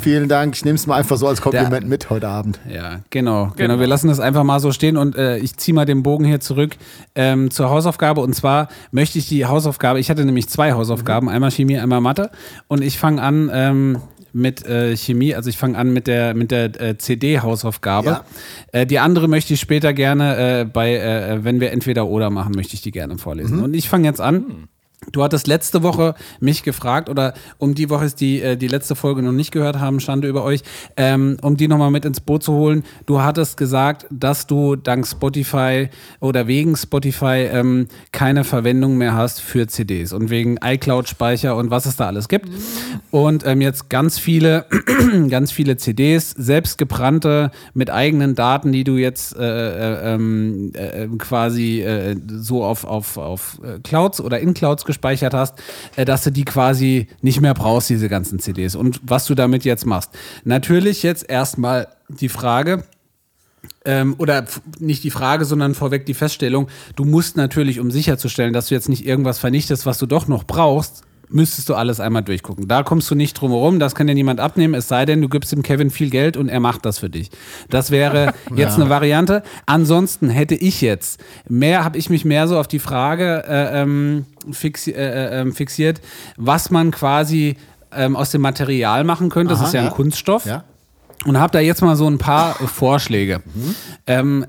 vielen 0.00 0.28
Dank. 0.28 0.54
Ich 0.54 0.64
nehme 0.64 0.76
es 0.76 0.86
mal 0.86 0.96
einfach 0.96 1.16
so 1.16 1.26
als 1.26 1.40
Kompliment 1.40 1.88
mit 1.88 2.10
heute 2.10 2.28
Abend. 2.28 2.58
Ja, 2.68 3.00
genau, 3.10 3.52
genau. 3.56 3.78
Wir 3.78 3.86
lassen 3.86 4.08
das 4.08 4.20
einfach 4.20 4.44
mal 4.44 4.60
so 4.60 4.72
stehen 4.72 4.96
und 4.96 5.16
äh, 5.16 5.38
ich 5.38 5.56
ziehe 5.56 5.74
mal 5.74 5.84
den 5.84 6.02
Bogen 6.02 6.24
hier 6.24 6.40
zurück 6.40 6.76
ähm, 7.14 7.50
zur 7.50 7.70
Hausaufgabe. 7.70 8.20
Und 8.20 8.34
zwar 8.34 8.68
möchte 8.90 9.18
ich 9.18 9.28
die 9.28 9.46
Hausaufgabe, 9.46 10.00
ich 10.00 10.10
hatte 10.10 10.24
nämlich 10.24 10.48
zwei 10.48 10.72
Hausaufgaben, 10.72 11.28
einmal 11.28 11.50
Chemie, 11.50 11.78
einmal 11.78 12.00
Mathe. 12.00 12.30
Und 12.68 12.82
ich 12.82 12.98
fange 12.98 13.22
an 13.22 13.50
ähm, 13.52 13.98
mit 14.32 14.66
äh, 14.66 14.94
Chemie, 14.96 15.34
also 15.34 15.48
ich 15.48 15.56
fange 15.56 15.78
an 15.78 15.92
mit 15.94 16.06
der, 16.06 16.34
mit 16.34 16.50
der 16.50 16.80
äh, 16.80 16.98
CD-Hausaufgabe. 16.98 18.08
Ja. 18.08 18.24
Äh, 18.72 18.86
die 18.86 18.98
andere 18.98 19.28
möchte 19.28 19.54
ich 19.54 19.60
später 19.60 19.94
gerne 19.94 20.60
äh, 20.60 20.64
bei, 20.64 20.94
äh, 20.96 21.42
wenn 21.42 21.58
wir 21.58 21.72
entweder 21.72 22.06
oder 22.06 22.28
machen, 22.28 22.54
möchte 22.54 22.74
ich 22.74 22.82
die 22.82 22.90
gerne 22.90 23.16
vorlesen. 23.16 23.62
Und 23.62 23.74
ich 23.74 23.88
fange 23.88 24.06
jetzt 24.06 24.20
an. 24.20 24.68
Du 25.12 25.22
hattest 25.22 25.46
letzte 25.46 25.82
Woche 25.82 26.14
mich 26.40 26.62
gefragt, 26.62 27.08
oder 27.08 27.34
um 27.58 27.74
die 27.74 27.90
Woche 27.90 28.04
ist 28.04 28.20
die, 28.20 28.42
äh, 28.42 28.56
die 28.56 28.68
letzte 28.68 28.94
Folge 28.94 29.22
noch 29.22 29.32
nicht 29.32 29.52
gehört 29.52 29.78
haben, 29.78 30.00
Schande 30.00 30.28
über 30.28 30.42
euch, 30.42 30.62
ähm, 30.96 31.36
um 31.42 31.56
die 31.56 31.68
nochmal 31.68 31.90
mit 31.90 32.04
ins 32.04 32.20
Boot 32.20 32.42
zu 32.42 32.52
holen. 32.52 32.84
Du 33.06 33.20
hattest 33.20 33.56
gesagt, 33.56 34.06
dass 34.10 34.46
du 34.46 34.76
dank 34.76 35.06
Spotify 35.06 35.88
oder 36.20 36.46
wegen 36.46 36.76
Spotify 36.76 37.48
ähm, 37.50 37.88
keine 38.12 38.44
Verwendung 38.44 38.96
mehr 38.96 39.14
hast 39.14 39.40
für 39.40 39.66
CDs 39.66 40.12
und 40.12 40.30
wegen 40.30 40.58
iCloud-Speicher 40.62 41.56
und 41.56 41.70
was 41.70 41.86
es 41.86 41.96
da 41.96 42.06
alles 42.06 42.28
gibt. 42.28 42.48
Und 43.10 43.46
ähm, 43.46 43.60
jetzt 43.60 43.88
ganz 43.88 44.18
viele, 44.18 44.66
ganz 45.28 45.52
viele 45.52 45.76
CDs, 45.76 46.30
selbstgebrannte 46.30 47.50
mit 47.74 47.90
eigenen 47.90 48.34
Daten, 48.34 48.72
die 48.72 48.84
du 48.84 48.96
jetzt 48.96 49.36
äh, 49.36 49.42
äh, 49.42 50.14
ähm, 50.14 50.72
äh, 50.74 51.06
quasi 51.18 51.80
äh, 51.80 52.16
so 52.26 52.64
auf, 52.64 52.84
auf, 52.84 53.16
auf 53.16 53.60
äh, 53.62 53.78
Clouds 53.80 54.20
oder 54.20 54.40
in 54.40 54.54
Clouds 54.54 54.84
gespeichert 54.96 55.34
hast, 55.34 55.54
äh, 55.96 56.04
dass 56.04 56.24
du 56.24 56.30
die 56.30 56.44
quasi 56.44 57.08
nicht 57.20 57.40
mehr 57.40 57.54
brauchst, 57.54 57.90
diese 57.90 58.08
ganzen 58.08 58.38
CDs. 58.38 58.74
Und 58.74 59.00
was 59.02 59.26
du 59.26 59.34
damit 59.34 59.64
jetzt 59.64 59.86
machst. 59.86 60.10
Natürlich 60.44 61.02
jetzt 61.02 61.28
erstmal 61.28 61.88
die 62.08 62.28
Frage, 62.28 62.84
ähm, 63.84 64.14
oder 64.18 64.46
nicht 64.78 65.04
die 65.04 65.10
Frage, 65.10 65.44
sondern 65.44 65.74
vorweg 65.74 66.06
die 66.06 66.14
Feststellung, 66.14 66.68
du 66.94 67.04
musst 67.04 67.36
natürlich, 67.36 67.80
um 67.80 67.90
sicherzustellen, 67.90 68.52
dass 68.52 68.68
du 68.68 68.74
jetzt 68.74 68.88
nicht 68.88 69.06
irgendwas 69.06 69.38
vernichtest, 69.38 69.86
was 69.86 69.98
du 69.98 70.06
doch 70.06 70.28
noch 70.28 70.44
brauchst, 70.44 71.02
müsstest 71.28 71.68
du 71.68 71.74
alles 71.74 72.00
einmal 72.00 72.22
durchgucken. 72.22 72.68
Da 72.68 72.82
kommst 72.82 73.10
du 73.10 73.14
nicht 73.14 73.34
drum 73.34 73.50
herum, 73.50 73.78
das 73.78 73.94
kann 73.94 74.06
dir 74.06 74.14
niemand 74.14 74.40
abnehmen, 74.40 74.74
es 74.74 74.88
sei 74.88 75.04
denn, 75.04 75.20
du 75.20 75.28
gibst 75.28 75.52
dem 75.52 75.62
Kevin 75.62 75.90
viel 75.90 76.10
Geld 76.10 76.36
und 76.36 76.48
er 76.48 76.60
macht 76.60 76.84
das 76.84 76.98
für 76.98 77.10
dich. 77.10 77.30
Das 77.70 77.90
wäre 77.90 78.32
jetzt 78.56 78.76
eine 78.76 78.88
Variante. 78.88 79.42
Ansonsten 79.66 80.28
hätte 80.28 80.54
ich 80.54 80.80
jetzt 80.80 81.20
mehr, 81.48 81.84
habe 81.84 81.98
ich 81.98 82.10
mich 82.10 82.24
mehr 82.24 82.48
so 82.48 82.58
auf 82.58 82.68
die 82.68 82.78
Frage 82.78 83.44
äh, 83.46 83.82
ähm, 83.82 84.26
fixi 84.52 84.92
äh, 84.92 84.94
äh, 84.94 85.40
ähm, 85.40 85.52
fixiert, 85.52 86.00
was 86.36 86.70
man 86.70 86.90
quasi 86.90 87.56
ähm, 87.92 88.16
aus 88.16 88.30
dem 88.30 88.40
Material 88.42 89.04
machen 89.04 89.28
könnte. 89.28 89.50
Das 89.50 89.60
Aha, 89.60 89.66
ist 89.66 89.74
ja, 89.74 89.82
ja. 89.82 89.88
ein 89.88 89.94
Kunststoff. 89.94 90.46
Ja. 90.46 90.64
Und 91.24 91.40
habe 91.40 91.52
da 91.52 91.60
jetzt 91.60 91.82
mal 91.82 91.96
so 91.96 92.08
ein 92.08 92.18
paar 92.18 92.54
Vorschläge. 92.54 93.42
Ähm, 94.06 94.46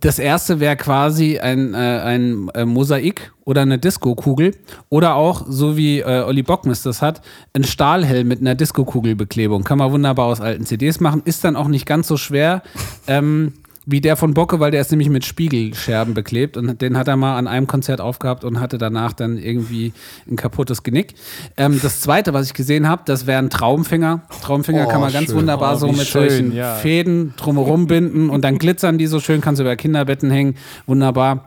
das 0.00 0.18
erste 0.20 0.60
wäre 0.60 0.76
quasi 0.76 1.38
ein, 1.38 1.74
äh, 1.74 1.76
ein 1.76 2.48
äh, 2.54 2.64
Mosaik 2.64 3.32
oder 3.44 3.62
eine 3.62 3.78
Disco-Kugel 3.78 4.54
oder 4.88 5.16
auch, 5.16 5.44
so 5.48 5.76
wie 5.76 6.00
äh, 6.00 6.22
Olli 6.22 6.42
Bockmis 6.42 6.82
das 6.82 7.02
hat, 7.02 7.20
ein 7.52 7.64
Stahlhelm 7.64 8.28
mit 8.28 8.40
einer 8.40 8.54
Disco-Kugelbeklebung. 8.54 9.64
Kann 9.64 9.78
man 9.78 9.90
wunderbar 9.90 10.26
aus 10.26 10.40
alten 10.40 10.66
CDs 10.66 11.00
machen. 11.00 11.22
Ist 11.24 11.42
dann 11.42 11.56
auch 11.56 11.68
nicht 11.68 11.86
ganz 11.86 12.06
so 12.06 12.16
schwer 12.16 12.62
ähm, 13.08 13.54
wie 13.88 14.00
der 14.00 14.16
von 14.16 14.34
Bocke, 14.34 14.58
weil 14.58 14.72
der 14.72 14.80
ist 14.80 14.90
nämlich 14.90 15.08
mit 15.08 15.24
Spiegelscherben 15.24 16.12
beklebt 16.12 16.56
und 16.56 16.82
den 16.82 16.98
hat 16.98 17.06
er 17.06 17.16
mal 17.16 17.38
an 17.38 17.46
einem 17.46 17.68
Konzert 17.68 18.00
aufgehabt 18.00 18.42
und 18.42 18.58
hatte 18.60 18.78
danach 18.78 19.12
dann 19.12 19.38
irgendwie 19.38 19.92
ein 20.28 20.34
kaputtes 20.34 20.82
Genick. 20.82 21.14
Ähm, 21.56 21.78
das 21.80 22.00
zweite, 22.00 22.34
was 22.34 22.46
ich 22.46 22.54
gesehen 22.54 22.88
habe, 22.88 23.02
das 23.06 23.26
wäre 23.28 23.38
ein 23.38 23.48
Traumfinger. 23.48 24.22
Traumfinger 24.42 24.86
Oh, 24.86 24.90
kann 24.90 25.00
man 25.00 25.12
ganz 25.12 25.26
schön. 25.28 25.36
wunderbar 25.36 25.74
Oh, 25.74 25.78
so 25.78 25.86
mit 25.92 26.00
schön, 26.06 26.28
solchen 26.28 26.52
ja. 26.52 26.74
Fäden 26.74 27.34
drumherum 27.36 27.86
binden 27.86 28.28
und 28.28 28.42
dann 28.42 28.58
glitzern 28.58 28.98
die 28.98 29.06
so 29.06 29.20
schön, 29.20 29.40
kannst 29.40 29.60
du 29.60 29.62
über 29.64 29.76
Kinderbetten 29.76 30.30
hängen. 30.32 30.56
Wunderbar. 30.86 31.46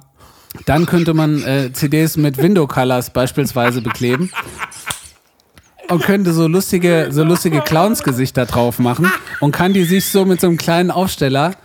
Dann 0.65 0.85
könnte 0.85 1.13
man 1.13 1.43
äh, 1.43 1.73
CDs 1.73 2.15
mit 2.15 2.37
Window 2.37 2.67
Colors 2.67 3.11
beispielsweise 3.11 3.81
bekleben. 3.81 4.31
Und 5.89 6.03
könnte 6.03 6.33
so 6.33 6.47
lustige, 6.47 7.07
so 7.09 7.23
lustige 7.23 7.61
Clownsgesichter 7.61 8.45
drauf 8.45 8.77
machen 8.77 9.11
und 9.39 9.51
kann 9.51 9.73
die 9.73 9.83
sich 9.85 10.05
so 10.05 10.23
mit 10.23 10.39
so 10.39 10.45
einem 10.47 10.57
kleinen 10.57 10.91
Aufsteller, 10.91 11.55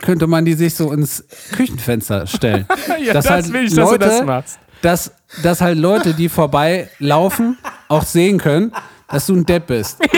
könnte 0.00 0.26
man 0.26 0.44
die 0.44 0.54
sich 0.54 0.74
so 0.74 0.92
ins 0.92 1.24
Küchenfenster 1.52 2.26
stellen. 2.26 2.66
Ja, 3.04 3.12
Dass 3.14 3.24
das 3.26 3.32
halt 3.32 3.52
will 3.52 3.64
ich, 3.64 3.74
dass 3.74 3.90
du 3.90 3.98
das 3.98 4.24
machst. 4.24 4.58
Dass, 4.82 5.12
dass 5.42 5.60
halt 5.60 5.78
Leute, 5.78 6.14
die 6.14 6.28
vorbeilaufen, 6.28 7.56
auch 7.88 8.04
sehen 8.04 8.38
können, 8.38 8.72
dass 9.08 9.26
du 9.26 9.34
ein 9.36 9.46
Depp 9.46 9.66
bist. 9.68 9.98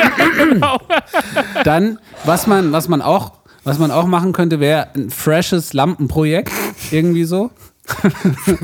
Dann, 1.64 1.98
was 2.24 2.46
man, 2.46 2.72
was 2.72 2.88
man 2.88 3.02
auch, 3.02 3.32
was 3.64 3.78
man 3.78 3.90
auch 3.90 4.06
machen 4.06 4.32
könnte, 4.32 4.60
wäre 4.60 4.88
ein 4.94 5.10
freshes 5.10 5.72
Lampenprojekt. 5.72 6.50
Irgendwie 6.90 7.24
so. 7.24 7.50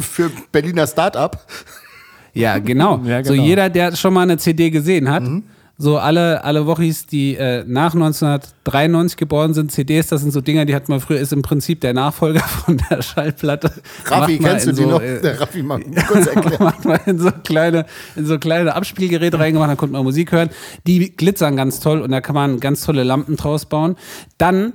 Für 0.01 0.31
Berliner 0.53 0.87
Start-up. 0.87 1.47
Ja, 2.33 2.59
genau. 2.59 3.01
Ja, 3.05 3.25
So 3.25 3.33
genau. 3.33 3.45
jeder, 3.45 3.69
der 3.71 3.97
schon 3.97 4.15
mal 4.15 4.23
eine 4.23 4.37
CD 4.39 4.71
gesehen 4.71 5.11
hat, 5.11 5.25
so 5.81 5.97
alle, 5.97 6.43
alle 6.43 6.67
Wochis, 6.67 7.07
die 7.07 7.37
äh, 7.37 7.63
nach 7.65 7.95
1993 7.95 9.17
geboren 9.17 9.55
sind, 9.55 9.71
CDs, 9.71 10.09
das 10.09 10.23
sind 10.23 10.33
so 10.33 10.41
Dinger, 10.41 10.65
die 10.65 10.75
hat 10.75 10.89
man 10.89 10.99
früher, 11.01 11.21
ist 11.21 11.33
im 11.33 11.43
Prinzip 11.43 11.81
der 11.81 11.95
Nachfolger 11.95 12.41
von 12.65 12.81
der 12.91 13.01
Schallplatte. 13.01 13.71
Raffi, 14.07 14.39
kennst 14.39 14.67
du 14.67 14.73
die 14.73 14.83
so, 14.83 14.91
noch? 14.91 15.01
äh, 15.01 15.21
Der 15.21 15.41
Raffi 15.41 15.63
mal 15.63 15.81
kurz 16.09 16.27
erklären. 16.27 16.65
macht 16.65 16.85
man 16.85 16.99
in 17.07 17.21
so 17.21 17.31
kleine, 17.45 17.87
in 18.17 18.27
so 18.27 18.41
kleine 18.41 18.75
Abspielgeräte 18.75 19.39
reingemacht, 19.39 19.71
dann 19.71 19.77
konnte 19.77 19.93
man 19.93 20.03
Musik 20.03 20.33
hören. 20.33 20.51
Die 20.89 21.15
glitzern 21.17 21.55
ganz 21.57 21.79
toll 21.79 22.01
und 22.01 22.11
da 22.11 22.21
kann 22.21 22.35
man 22.35 22.59
ganz 22.59 22.85
tolle 22.85 23.05
Lampen 23.05 23.37
draus 23.37 23.65
bauen. 23.67 23.95
Dann 24.37 24.73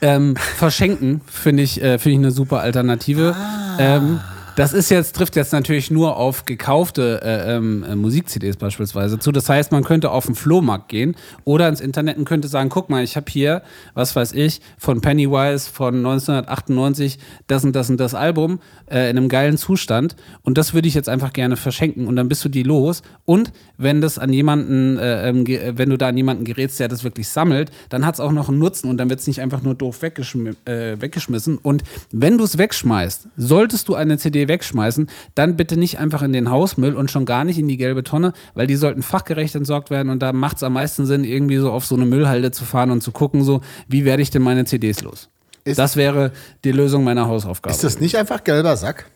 ähm, 0.00 0.34
verschenken 0.36 1.20
finde 1.26 1.62
ich, 1.62 1.80
äh, 1.80 1.98
finde 2.00 2.14
ich 2.14 2.18
eine 2.18 2.30
super 2.32 2.58
Alternative. 2.60 3.36
Ähm, 3.78 4.18
das 4.56 4.72
ist 4.72 4.88
jetzt, 4.90 5.16
trifft 5.16 5.34
jetzt 5.34 5.52
natürlich 5.52 5.90
nur 5.90 6.16
auf 6.16 6.44
gekaufte 6.44 7.20
äh, 7.24 7.56
ähm, 7.56 7.84
äh, 7.88 7.96
Musik-CDs 7.96 8.56
beispielsweise 8.56 9.18
zu. 9.18 9.32
Das 9.32 9.48
heißt, 9.48 9.72
man 9.72 9.82
könnte 9.82 10.10
auf 10.12 10.26
den 10.26 10.36
Flohmarkt 10.36 10.88
gehen 10.88 11.16
oder 11.44 11.68
ins 11.68 11.80
Internet 11.80 12.18
und 12.18 12.24
könnte 12.24 12.46
sagen, 12.46 12.68
guck 12.68 12.88
mal, 12.88 13.02
ich 13.02 13.16
habe 13.16 13.26
hier, 13.28 13.62
was 13.94 14.14
weiß 14.14 14.32
ich, 14.32 14.60
von 14.78 15.00
Pennywise 15.00 15.68
von 15.70 15.96
1998 15.96 17.18
das 17.48 17.64
und 17.64 17.74
das 17.74 17.90
und 17.90 17.98
das 17.98 18.14
Album 18.14 18.60
äh, 18.86 19.10
in 19.10 19.16
einem 19.18 19.28
geilen 19.28 19.56
Zustand 19.56 20.14
und 20.42 20.56
das 20.56 20.72
würde 20.72 20.86
ich 20.86 20.94
jetzt 20.94 21.08
einfach 21.08 21.32
gerne 21.32 21.56
verschenken 21.56 22.06
und 22.06 22.14
dann 22.14 22.28
bist 22.28 22.44
du 22.44 22.48
die 22.48 22.62
los 22.62 23.02
und 23.24 23.52
wenn 23.76 24.00
das 24.00 24.18
an 24.18 24.32
jemanden, 24.32 24.98
äh, 24.98 25.28
ähm, 25.28 25.44
ge- 25.44 25.72
wenn 25.76 25.90
du 25.90 25.98
da 25.98 26.08
an 26.08 26.16
jemanden 26.16 26.44
gerätst, 26.44 26.78
der 26.78 26.86
das 26.88 27.02
wirklich 27.02 27.28
sammelt, 27.28 27.72
dann 27.88 28.06
hat 28.06 28.14
es 28.14 28.20
auch 28.20 28.30
noch 28.30 28.48
einen 28.48 28.58
Nutzen 28.60 28.88
und 28.88 28.98
dann 28.98 29.10
wird 29.10 29.18
es 29.18 29.26
nicht 29.26 29.40
einfach 29.40 29.62
nur 29.62 29.74
doof 29.74 30.02
weggeschmi 30.02 30.52
äh, 30.64 31.00
weggeschmissen. 31.00 31.58
Und 31.58 31.82
wenn 32.12 32.38
du 32.38 32.44
es 32.44 32.56
wegschmeißt, 32.56 33.28
solltest 33.36 33.88
du 33.88 33.96
eine 33.96 34.16
CD 34.16 34.43
wegschmeißen, 34.48 35.08
dann 35.34 35.56
bitte 35.56 35.76
nicht 35.76 35.98
einfach 35.98 36.22
in 36.22 36.32
den 36.32 36.50
Hausmüll 36.50 36.94
und 36.94 37.10
schon 37.10 37.24
gar 37.24 37.44
nicht 37.44 37.58
in 37.58 37.68
die 37.68 37.76
gelbe 37.76 38.02
Tonne, 38.04 38.32
weil 38.54 38.66
die 38.66 38.76
sollten 38.76 39.02
fachgerecht 39.02 39.54
entsorgt 39.54 39.90
werden 39.90 40.10
und 40.10 40.20
da 40.22 40.32
macht 40.32 40.56
es 40.58 40.62
am 40.62 40.72
meisten 40.74 41.06
Sinn, 41.06 41.24
irgendwie 41.24 41.56
so 41.58 41.70
auf 41.72 41.84
so 41.86 41.94
eine 41.94 42.06
Müllhalde 42.06 42.50
zu 42.50 42.64
fahren 42.64 42.90
und 42.90 43.02
zu 43.02 43.12
gucken, 43.12 43.42
so, 43.42 43.60
wie 43.88 44.04
werde 44.04 44.22
ich 44.22 44.30
denn 44.30 44.42
meine 44.42 44.64
CDs 44.64 45.02
los? 45.02 45.28
Ist- 45.64 45.78
das 45.78 45.96
wäre 45.96 46.32
die 46.64 46.72
Lösung 46.72 47.04
meiner 47.04 47.26
Hausaufgabe. 47.26 47.74
Ist 47.74 47.84
das 47.84 47.98
nicht 48.00 48.16
einfach 48.16 48.44
gelber 48.44 48.76
Sack? 48.76 49.06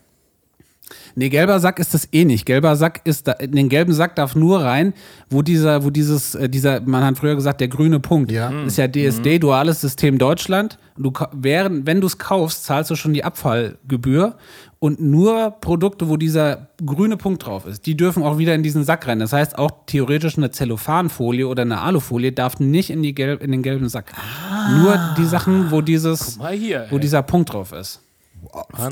Nee, 1.14 1.28
gelber 1.28 1.60
Sack 1.60 1.78
ist 1.78 1.94
das 1.94 2.08
eh 2.12 2.24
nicht. 2.24 2.46
Gelber 2.46 2.76
Sack 2.76 3.00
ist 3.04 3.28
da, 3.28 3.32
in 3.32 3.52
den 3.52 3.68
gelben 3.68 3.92
Sack 3.92 4.16
darf 4.16 4.34
nur 4.34 4.62
rein, 4.62 4.94
wo 5.30 5.42
dieser, 5.42 5.84
wo 5.84 5.90
dieses, 5.90 6.34
äh, 6.34 6.48
dieser, 6.48 6.80
man 6.80 7.04
hat 7.04 7.18
früher 7.18 7.34
gesagt, 7.34 7.60
der 7.60 7.68
grüne 7.68 8.00
Punkt. 8.00 8.30
Ja. 8.30 8.50
Das 8.50 8.72
ist 8.72 8.76
ja 8.78 8.88
DSD, 8.88 9.38
duales 9.38 9.80
System 9.80 10.18
Deutschland. 10.18 10.78
Du, 10.96 11.12
während, 11.32 11.86
wenn 11.86 12.00
du 12.00 12.06
es 12.06 12.18
kaufst, 12.18 12.64
zahlst 12.64 12.90
du 12.90 12.96
schon 12.96 13.14
die 13.14 13.24
Abfallgebühr. 13.24 14.36
Und 14.80 15.00
nur 15.00 15.56
Produkte, 15.60 16.08
wo 16.08 16.16
dieser 16.16 16.68
grüne 16.84 17.16
Punkt 17.16 17.44
drauf 17.44 17.66
ist, 17.66 17.86
die 17.86 17.96
dürfen 17.96 18.22
auch 18.22 18.38
wieder 18.38 18.54
in 18.54 18.62
diesen 18.62 18.84
Sack 18.84 19.08
rein. 19.08 19.18
Das 19.18 19.32
heißt, 19.32 19.58
auch 19.58 19.70
theoretisch 19.86 20.38
eine 20.38 20.52
Zellophanfolie 20.52 21.48
oder 21.48 21.62
eine 21.62 21.80
Alufolie 21.80 22.30
darf 22.30 22.60
nicht 22.60 22.90
in, 22.90 23.02
die 23.02 23.12
gelb, 23.12 23.42
in 23.42 23.50
den 23.50 23.62
gelben 23.62 23.88
Sack. 23.88 24.12
Nur 24.76 24.98
die 25.18 25.24
Sachen, 25.24 25.72
wo 25.72 25.80
dieses, 25.80 26.38
hier. 26.52 26.86
wo 26.90 26.96
ey. 26.96 27.00
dieser 27.00 27.22
Punkt 27.22 27.52
drauf 27.52 27.72
ist. 27.72 28.02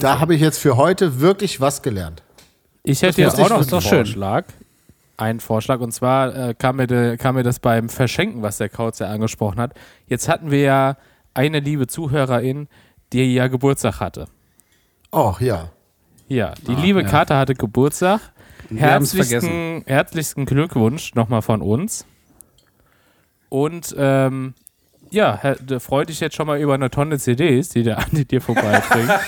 Da 0.00 0.20
habe 0.20 0.34
ich 0.34 0.40
jetzt 0.40 0.58
für 0.58 0.76
heute 0.76 1.20
wirklich 1.20 1.60
was 1.60 1.82
gelernt. 1.82 2.22
Ich 2.82 3.02
hätte 3.02 3.20
jetzt 3.20 3.40
auch 3.40 3.48
noch 3.48 3.60
einen. 3.60 3.80
Vorschlag. 3.80 4.44
Einen 5.16 5.40
Vorschlag. 5.40 5.80
Und 5.80 5.92
zwar 5.92 6.34
äh, 6.34 6.54
kam, 6.54 6.76
mir 6.76 6.86
de, 6.86 7.16
kam 7.16 7.34
mir 7.34 7.42
das 7.42 7.58
beim 7.58 7.88
Verschenken, 7.88 8.42
was 8.42 8.58
der 8.58 8.68
Kauz 8.68 8.98
ja 8.98 9.08
angesprochen 9.08 9.58
hat. 9.58 9.74
Jetzt 10.06 10.28
hatten 10.28 10.50
wir 10.50 10.60
ja 10.60 10.96
eine 11.34 11.60
liebe 11.60 11.86
Zuhörerin, 11.86 12.68
die 13.12 13.34
ja 13.34 13.48
Geburtstag 13.48 14.00
hatte. 14.00 14.26
Oh, 15.12 15.34
ja. 15.40 15.70
Ja, 16.28 16.54
die 16.66 16.74
liebe 16.74 17.02
ja. 17.02 17.08
Kater 17.08 17.38
hatte 17.38 17.54
Geburtstag. 17.54 18.20
Herzlichsten, 18.74 19.84
herzlichsten 19.86 20.44
Glückwunsch 20.44 21.14
nochmal 21.14 21.42
von 21.42 21.62
uns. 21.62 22.04
Und 23.48 23.94
ähm, 23.96 24.54
ja, 25.10 25.38
Herr- 25.40 25.56
da 25.64 25.78
freut 25.78 26.08
dich 26.08 26.20
jetzt 26.20 26.36
schon 26.36 26.46
mal 26.46 26.58
über 26.60 26.74
eine 26.74 26.90
Tonne 26.90 27.18
CDs, 27.18 27.68
die 27.70 27.82
der 27.82 27.98
Andi 27.98 28.24
dir 28.24 28.40
vorbeibringt. 28.40 29.10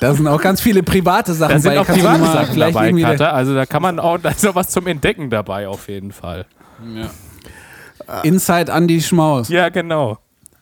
Da 0.00 0.14
sind 0.14 0.26
auch 0.26 0.40
ganz 0.40 0.60
viele 0.60 0.82
private 0.82 1.32
Sachen 1.34 1.52
Da 1.54 1.58
sind 1.60 1.72
bei. 1.74 1.80
auch 1.80 1.86
private 1.86 2.18
mal 2.20 2.32
Sachen 2.32 2.58
dabei, 2.58 2.92
Kater. 2.92 3.34
Also 3.34 3.54
da 3.54 3.66
kann 3.66 3.82
man 3.82 3.98
auch, 4.00 4.18
da 4.18 4.30
ist 4.30 4.42
noch 4.44 4.54
was 4.54 4.68
zum 4.68 4.86
Entdecken 4.86 5.30
dabei 5.30 5.68
auf 5.68 5.88
jeden 5.88 6.12
Fall. 6.12 6.46
Inside 8.22 8.72
Andy 8.72 9.00
Schmaus. 9.00 9.48
Ja, 9.48 9.68
genau. 9.68 10.18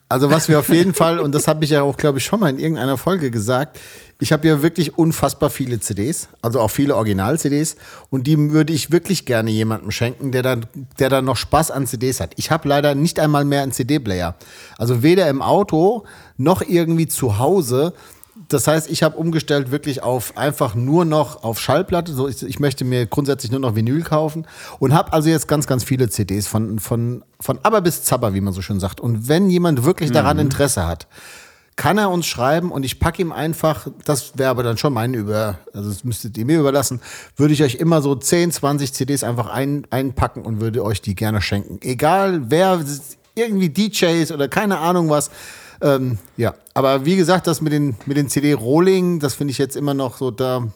Also 0.09 0.29
was 0.29 0.47
wir 0.49 0.59
auf 0.59 0.69
jeden 0.69 0.93
Fall, 0.93 1.19
und 1.19 1.33
das 1.33 1.47
habe 1.47 1.63
ich 1.63 1.69
ja 1.71 1.81
auch, 1.83 1.95
glaube 1.97 2.17
ich, 2.19 2.25
schon 2.25 2.39
mal 2.41 2.49
in 2.49 2.59
irgendeiner 2.59 2.97
Folge 2.97 3.31
gesagt, 3.31 3.79
ich 4.21 4.31
habe 4.31 4.47
ja 4.47 4.61
wirklich 4.61 4.99
unfassbar 4.99 5.49
viele 5.49 5.79
CDs, 5.79 6.29
also 6.43 6.59
auch 6.59 6.69
viele 6.69 6.95
Original-CDs, 6.95 7.75
und 8.11 8.27
die 8.27 8.51
würde 8.51 8.71
ich 8.71 8.91
wirklich 8.91 9.25
gerne 9.25 9.49
jemandem 9.49 9.89
schenken, 9.89 10.31
der 10.31 10.43
dann, 10.43 10.67
der 10.99 11.09
dann 11.09 11.25
noch 11.25 11.37
Spaß 11.37 11.71
an 11.71 11.87
CDs 11.87 12.19
hat. 12.19 12.33
Ich 12.35 12.51
habe 12.51 12.69
leider 12.69 12.93
nicht 12.93 13.19
einmal 13.19 13.45
mehr 13.45 13.63
einen 13.63 13.71
CD-Player. 13.71 14.35
Also 14.77 15.01
weder 15.01 15.27
im 15.27 15.41
Auto 15.41 16.03
noch 16.37 16.61
irgendwie 16.61 17.07
zu 17.07 17.39
Hause. 17.39 17.93
Das 18.47 18.67
heißt, 18.67 18.91
ich 18.91 19.01
habe 19.01 19.17
umgestellt 19.17 19.71
wirklich 19.71 20.03
auf 20.03 20.37
einfach 20.37 20.75
nur 20.75 21.03
noch 21.03 21.43
auf 21.43 21.59
Schallplatte. 21.59 22.13
So, 22.13 22.27
ich, 22.27 22.43
ich 22.43 22.59
möchte 22.59 22.85
mir 22.85 23.07
grundsätzlich 23.07 23.49
nur 23.49 23.59
noch 23.59 23.75
Vinyl 23.75 24.03
kaufen 24.03 24.45
und 24.77 24.93
habe 24.93 25.13
also 25.13 25.29
jetzt 25.29 25.47
ganz, 25.47 25.65
ganz 25.65 25.83
viele 25.83 26.09
CDs 26.09 26.47
von, 26.47 26.77
von, 26.77 27.23
von 27.39 27.57
Aber 27.63 27.81
bis 27.81 28.03
Zapper, 28.03 28.35
wie 28.35 28.41
man 28.41 28.53
so 28.53 28.61
schön 28.61 28.79
sagt. 28.79 29.01
Und 29.01 29.27
wenn 29.27 29.49
jemand 29.49 29.83
wirklich 29.83 30.11
daran 30.11 30.37
Interesse 30.37 30.85
hat, 30.85 31.07
kann 31.75 31.97
er 31.97 32.09
uns 32.09 32.27
schreiben 32.27 32.71
und 32.71 32.83
ich 32.83 32.99
packe 32.99 33.21
ihm 33.21 33.31
einfach, 33.31 33.87
das 34.05 34.37
wäre 34.37 34.49
aber 34.49 34.63
dann 34.63 34.77
schon 34.77 34.93
mein 34.93 35.13
Über, 35.13 35.59
also 35.73 35.89
das 35.89 36.03
müsstet 36.03 36.37
ihr 36.37 36.45
mir 36.45 36.59
überlassen, 36.59 37.01
würde 37.37 37.53
ich 37.53 37.63
euch 37.63 37.75
immer 37.75 38.01
so 38.01 38.13
10, 38.15 38.51
20 38.51 38.93
CDs 38.93 39.23
einfach 39.23 39.49
ein, 39.49 39.87
einpacken 39.89 40.43
und 40.43 40.61
würde 40.61 40.83
euch 40.83 41.01
die 41.01 41.15
gerne 41.15 41.41
schenken. 41.41 41.79
Egal 41.81 42.51
wer, 42.51 42.83
irgendwie 43.35 43.69
DJs 43.69 44.31
oder 44.31 44.47
keine 44.47 44.79
Ahnung 44.79 45.09
was. 45.09 45.31
Ähm, 45.81 46.19
ja, 46.37 46.53
aber 46.73 47.05
wie 47.05 47.15
gesagt, 47.15 47.47
das 47.47 47.61
mit 47.61 47.73
den, 47.73 47.95
mit 48.05 48.17
den 48.17 48.29
CD-Rolling, 48.29 49.19
das 49.19 49.33
finde 49.33 49.51
ich 49.51 49.57
jetzt 49.57 49.75
immer 49.75 49.93
noch 49.93 50.17
so 50.17 50.29
da, 50.29 50.67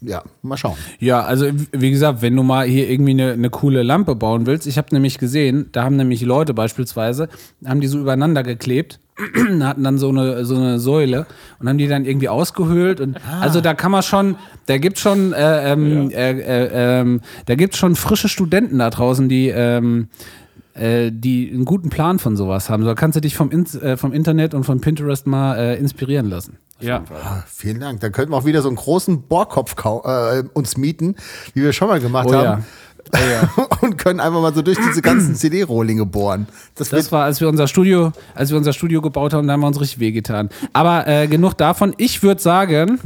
ja, 0.00 0.22
mal 0.42 0.56
schauen. 0.56 0.76
Ja, 0.98 1.22
also 1.22 1.46
wie 1.72 1.90
gesagt, 1.90 2.22
wenn 2.22 2.34
du 2.34 2.42
mal 2.42 2.66
hier 2.66 2.90
irgendwie 2.90 3.12
eine, 3.12 3.32
eine 3.32 3.50
coole 3.50 3.82
Lampe 3.82 4.16
bauen 4.16 4.46
willst, 4.46 4.66
ich 4.66 4.78
habe 4.78 4.88
nämlich 4.92 5.18
gesehen, 5.18 5.68
da 5.72 5.84
haben 5.84 5.96
nämlich 5.96 6.22
Leute 6.22 6.54
beispielsweise, 6.54 7.28
haben 7.64 7.80
die 7.80 7.86
so 7.86 7.98
übereinander 7.98 8.42
geklebt, 8.42 8.98
hatten 9.60 9.84
dann 9.84 9.98
so 9.98 10.08
eine, 10.08 10.44
so 10.44 10.56
eine 10.56 10.78
Säule 10.78 11.26
und 11.58 11.68
haben 11.68 11.78
die 11.78 11.88
dann 11.88 12.04
irgendwie 12.04 12.28
ausgehöhlt 12.28 13.00
und 13.00 13.18
also 13.40 13.60
da 13.60 13.74
kann 13.74 13.90
man 13.90 14.02
schon, 14.02 14.36
da 14.66 14.78
gibt 14.78 14.98
schon, 14.98 15.32
äh, 15.32 15.72
ähm, 15.72 16.10
äh, 16.10 16.30
äh, 16.32 17.00
ähm, 17.00 17.20
da 17.46 17.54
gibt 17.54 17.76
schon 17.76 17.96
frische 17.96 18.28
Studenten 18.28 18.78
da 18.78 18.90
draußen, 18.90 19.28
die 19.28 19.48
ähm, 19.48 20.08
äh, 20.74 21.10
die 21.12 21.50
einen 21.52 21.64
guten 21.64 21.90
Plan 21.90 22.18
von 22.18 22.36
sowas 22.36 22.70
haben. 22.70 22.84
So 22.84 22.94
kannst 22.94 23.16
du 23.16 23.20
dich 23.20 23.34
vom, 23.34 23.50
Ins 23.50 23.74
äh, 23.74 23.96
vom 23.96 24.12
Internet 24.12 24.54
und 24.54 24.64
von 24.64 24.80
Pinterest 24.80 25.26
mal 25.26 25.56
äh, 25.58 25.76
inspirieren 25.76 26.28
lassen. 26.28 26.58
Ja. 26.80 27.02
Ah, 27.10 27.42
vielen 27.48 27.80
Dank. 27.80 28.00
Dann 28.00 28.12
könnten 28.12 28.32
wir 28.32 28.36
auch 28.36 28.44
wieder 28.44 28.62
so 28.62 28.68
einen 28.68 28.76
großen 28.76 29.22
Bohrkopf 29.22 29.74
äh, 30.04 30.44
uns 30.52 30.76
mieten, 30.76 31.16
wie 31.54 31.62
wir 31.62 31.72
schon 31.72 31.88
mal 31.88 32.00
gemacht 32.00 32.28
Oh 32.28 32.32
ja. 32.32 32.62
haben. 33.56 33.66
und 33.80 33.98
können 33.98 34.20
einfach 34.20 34.40
mal 34.40 34.54
so 34.54 34.62
durch 34.62 34.78
diese 34.78 35.02
ganzen 35.02 35.34
CD-Rohlinge 35.36 36.06
bohren. 36.06 36.46
Das, 36.74 36.90
Das 36.90 37.12
war, 37.12 37.24
als 37.24 37.40
wir 37.40 37.48
unser 37.48 37.66
Studio, 37.68 38.12
als 38.34 38.50
wir 38.50 38.58
unser 38.58 38.72
Studio 38.72 39.00
gebaut 39.00 39.32
haben, 39.32 39.46
da 39.46 39.54
haben 39.54 39.60
wir 39.60 39.66
uns 39.66 39.80
richtig 39.80 40.00
wehgetan. 40.00 40.50
Aber 40.72 41.06
äh, 41.06 41.26
genug 41.26 41.54
davon. 41.54 41.94
Ich 41.98 42.22
würde 42.22 42.40
sagen, 42.40 43.00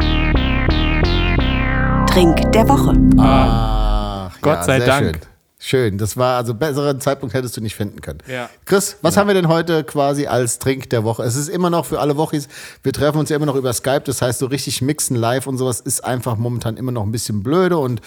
Trink 2.06 2.52
der 2.52 2.68
Woche. 2.68 2.94
Ach, 3.18 4.32
Gott 4.42 4.64
sei 4.64 4.78
sehr 4.78 4.86
Dank. 4.86 5.16
Schön. 5.16 5.31
Schön, 5.64 5.96
das 5.96 6.16
war 6.16 6.38
also 6.38 6.54
besseren 6.54 7.00
Zeitpunkt 7.00 7.36
hättest 7.36 7.56
du 7.56 7.60
nicht 7.60 7.76
finden 7.76 8.00
können. 8.00 8.18
Ja. 8.26 8.50
Chris, 8.64 8.96
was 9.00 9.16
haben 9.16 9.28
wir 9.28 9.34
denn 9.34 9.46
heute 9.46 9.84
quasi 9.84 10.26
als 10.26 10.58
Trink 10.58 10.90
der 10.90 11.04
Woche? 11.04 11.22
Es 11.22 11.36
ist 11.36 11.46
immer 11.48 11.70
noch 11.70 11.86
für 11.86 12.00
alle 12.00 12.16
Wochis, 12.16 12.48
wir 12.82 12.92
treffen 12.92 13.18
uns 13.18 13.28
ja 13.30 13.36
immer 13.36 13.46
noch 13.46 13.54
über 13.54 13.72
Skype, 13.72 14.00
das 14.00 14.20
heißt 14.22 14.40
so 14.40 14.46
richtig 14.46 14.82
mixen 14.82 15.14
live 15.14 15.46
und 15.46 15.58
sowas 15.58 15.78
ist 15.78 16.04
einfach 16.04 16.36
momentan 16.36 16.76
immer 16.76 16.90
noch 16.90 17.04
ein 17.04 17.12
bisschen 17.12 17.44
blöde 17.44 17.78
und 17.78 18.00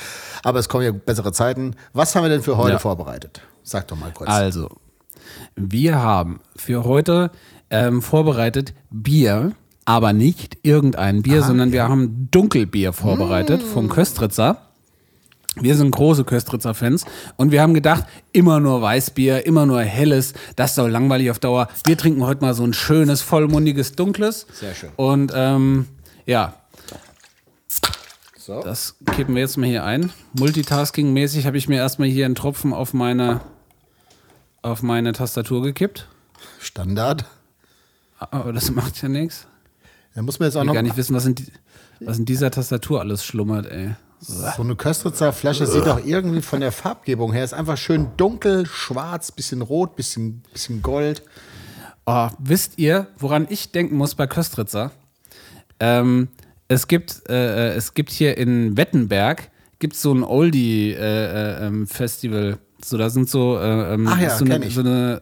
aber 0.44 0.60
es 0.60 0.68
kommen 0.68 0.84
ja 0.84 0.92
bessere 0.92 1.32
Zeiten. 1.32 1.78
Was 1.94 2.14
haben 2.14 2.24
wir 2.24 2.30
denn 2.30 2.44
für 2.44 2.58
heute 2.58 2.74
Ja. 2.74 2.80
vorbereitet? 2.80 3.42
Sag 3.64 3.88
doch 3.88 3.98
mal 3.98 4.12
kurz. 4.12 4.30
also, 4.30 4.70
wir 5.56 5.96
haben 6.04 6.42
für 6.58 6.84
heute 6.84 7.32
ähm, 7.70 8.02
vorbereitet 8.02 8.74
Bier, 8.92 9.54
aber 9.86 10.12
nicht 10.12 10.58
irgendein 10.64 11.22
Bier, 11.22 11.42
sondern 11.42 11.72
wir 11.72 11.88
haben 11.88 12.28
Dunkelbier 12.32 12.92
vorbereitet 12.92 13.64
vom 13.64 13.88
Köstritzer. 13.88 14.58
Wir 15.56 15.76
sind 15.76 15.92
große 15.92 16.26
Köstritzer-Fans 16.26 17.06
und 17.38 17.52
wir 17.52 17.62
haben 17.62 17.74
gedacht, 17.74 18.06
immer 18.34 18.60
nur 18.60 18.82
Weißbier, 18.82 19.46
immer 19.46 19.66
nur 19.66 19.82
helles, 19.82 20.34
das 20.56 20.76
soll 20.76 20.90
langweilig 20.92 21.32
auf 21.32 21.40
Dauer. 21.40 21.70
Wir 21.86 21.98
trinken 21.98 22.26
heute 22.26 22.42
mal 22.42 22.54
so 22.54 22.64
ein 22.64 22.74
schönes, 22.74 23.22
vollmundiges, 23.22 23.94
dunkles. 23.94 24.48
Sehr 24.54 24.76
schön. 24.76 24.90
Und 24.98 25.32
ähm, 25.34 25.88
ja, 26.26 26.56
So. 28.38 28.62
Das 28.62 28.96
kippen 29.16 29.34
wir 29.36 29.42
jetzt 29.42 29.58
mal 29.58 29.68
hier 29.68 29.84
ein. 29.86 30.12
Multitasking-mäßig 30.38 31.46
habe 31.48 31.58
ich 31.58 31.68
mir 31.70 31.78
erstmal 31.78 32.08
hier 32.10 32.26
einen 32.26 32.36
Tropfen 32.36 32.74
auf 32.74 32.94
meine, 32.94 33.42
auf 34.62 34.84
meine 34.84 35.14
Tastatur 35.14 35.64
gekippt. 35.64 36.08
Standard. 36.60 37.26
Aber 38.20 38.54
das 38.54 38.72
macht 38.72 39.02
ja 39.02 39.10
nichts. 39.10 39.48
Da 40.14 40.22
muss 40.22 40.38
man 40.40 40.48
jetzt 40.48 40.56
auch 40.58 40.62
Ich 40.62 40.64
will 40.64 40.68
noch. 40.68 40.74
gar 40.76 40.82
nicht 40.84 40.98
wissen, 40.98 41.16
was 41.16 41.26
in, 41.26 41.36
was 42.02 42.18
in 42.20 42.26
dieser 42.26 42.52
Tastatur 42.52 43.00
alles 43.00 43.24
schlummert, 43.26 43.66
ey. 43.68 43.96
So 44.20 44.64
eine 44.64 44.76
Köstritzer 44.76 45.34
Flasche 45.34 45.68
sieht 45.68 45.86
doch 45.86 46.04
irgendwie 46.04 46.42
von 46.42 46.60
der 46.60 46.72
Farbgebung 46.72 47.34
her, 47.34 47.44
ist 47.44 47.54
einfach 47.54 47.78
schön 47.78 48.08
dunkel, 48.18 48.66
schwarz, 48.66 49.32
bisschen 49.32 49.62
rot, 49.62 49.96
bisschen, 49.96 50.42
bisschen 50.52 50.82
gold. 50.82 51.22
Oh, 52.06 52.30
wisst 52.40 52.78
ihr, 52.78 53.08
woran 53.18 53.48
ich 53.50 53.72
denken 53.72 53.98
muss 53.98 54.16
bei 54.16 54.28
Köstritzer? 54.28 54.92
Ähm, 55.80 56.30
es, 56.68 56.88
gibt, 56.88 57.28
äh, 57.30 57.74
es 57.74 57.94
gibt 57.94 58.12
hier 58.12 58.38
in 58.38 58.78
Wettenberg 58.78 59.50
gibt's 59.80 60.02
so 60.02 60.14
ein 60.14 60.24
Oldie-Festival. 60.24 62.44
Äh, 62.44 62.50
äh, 62.52 62.58
so, 62.84 62.98
da 62.98 63.10
sind 63.10 63.30
so, 63.30 63.58
äh, 63.58 63.94
ähm, 63.94 64.06
Ach 64.08 64.20
ja, 64.20 64.38
so, 64.38 64.44
eine, 64.46 64.66
ich. 64.66 64.74
so 64.74 64.82
eine. 64.82 65.20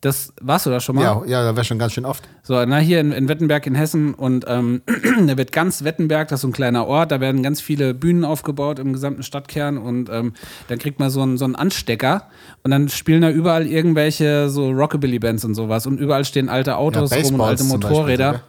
Das 0.00 0.32
warst 0.40 0.66
du 0.66 0.70
da 0.70 0.80
schon 0.80 0.96
mal? 0.96 1.02
Ja, 1.02 1.22
ja, 1.26 1.44
da 1.44 1.56
wäre 1.56 1.64
schon 1.64 1.78
ganz 1.78 1.92
schön 1.92 2.04
oft. 2.04 2.28
So, 2.42 2.62
na, 2.64 2.78
hier 2.78 3.00
in, 3.00 3.12
in 3.12 3.28
Wettenberg 3.28 3.66
in 3.66 3.74
Hessen 3.74 4.14
und 4.14 4.44
ähm, 4.46 4.82
da 5.26 5.36
wird 5.36 5.52
ganz 5.52 5.84
Wettenberg, 5.84 6.28
das 6.28 6.38
ist 6.38 6.42
so 6.42 6.48
ein 6.48 6.52
kleiner 6.52 6.86
Ort, 6.86 7.12
da 7.12 7.20
werden 7.20 7.42
ganz 7.42 7.60
viele 7.60 7.94
Bühnen 7.94 8.24
aufgebaut 8.24 8.78
im 8.78 8.92
gesamten 8.92 9.22
Stadtkern 9.22 9.78
und 9.78 10.08
ähm, 10.10 10.34
dann 10.68 10.78
kriegt 10.78 10.98
man 10.98 11.10
so 11.10 11.22
einen, 11.22 11.38
so 11.38 11.44
einen 11.44 11.56
Anstecker 11.56 12.28
und 12.62 12.70
dann 12.70 12.88
spielen 12.88 13.22
da 13.22 13.30
überall 13.30 13.66
irgendwelche 13.66 14.50
so 14.50 14.70
Rockabilly-Bands 14.70 15.44
und 15.44 15.54
sowas 15.54 15.86
und 15.86 15.98
überall 15.98 16.24
stehen 16.24 16.48
alte 16.48 16.76
Autos 16.76 17.12
rum 17.12 17.34
und 17.34 17.40
alte 17.40 17.64
Beispiel 17.64 17.88
Motorräder. 17.88 18.26
sogar. 18.26 18.42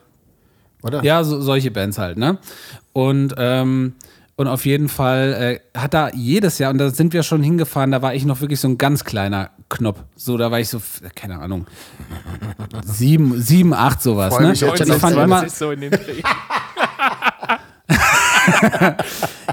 Oder? 0.83 1.03
Ja, 1.03 1.23
so, 1.23 1.41
solche 1.41 1.71
Bands 1.71 1.97
halt, 1.97 2.17
ne? 2.17 2.37
Und, 2.93 3.33
ähm, 3.37 3.93
und 4.37 4.47
auf 4.47 4.65
jeden 4.65 4.87
Fall 4.87 5.59
äh, 5.75 5.79
hat 5.79 5.95
da 5.95 6.09
jedes 6.13 6.59
Jahr, 6.59 6.71
und 6.71 6.77
da 6.77 6.91
sind 6.91 7.11
wir 7.11 7.23
schon 7.23 7.41
hingefahren, 7.41 7.91
da 7.91 8.01
war 8.03 8.13
ich 8.13 8.23
noch 8.23 8.39
wirklich 8.39 8.59
so 8.59 8.67
ein 8.67 8.77
ganz 8.77 9.03
kleiner 9.03 9.49
Knopf. 9.67 9.99
So, 10.15 10.37
da 10.37 10.51
war 10.51 10.59
ich 10.59 10.69
so, 10.69 10.79
keine 11.15 11.39
Ahnung, 11.39 11.65
sieben, 12.85 13.41
sieben 13.41 13.73
acht 13.73 14.01
sowas, 14.01 14.39
ne? 14.39 14.53
ich 14.53 14.59
fand 14.93 15.17
immer, 15.17 15.49
so 15.49 15.71
in 15.71 15.81
den 15.81 15.91
Dreh. 15.91 16.21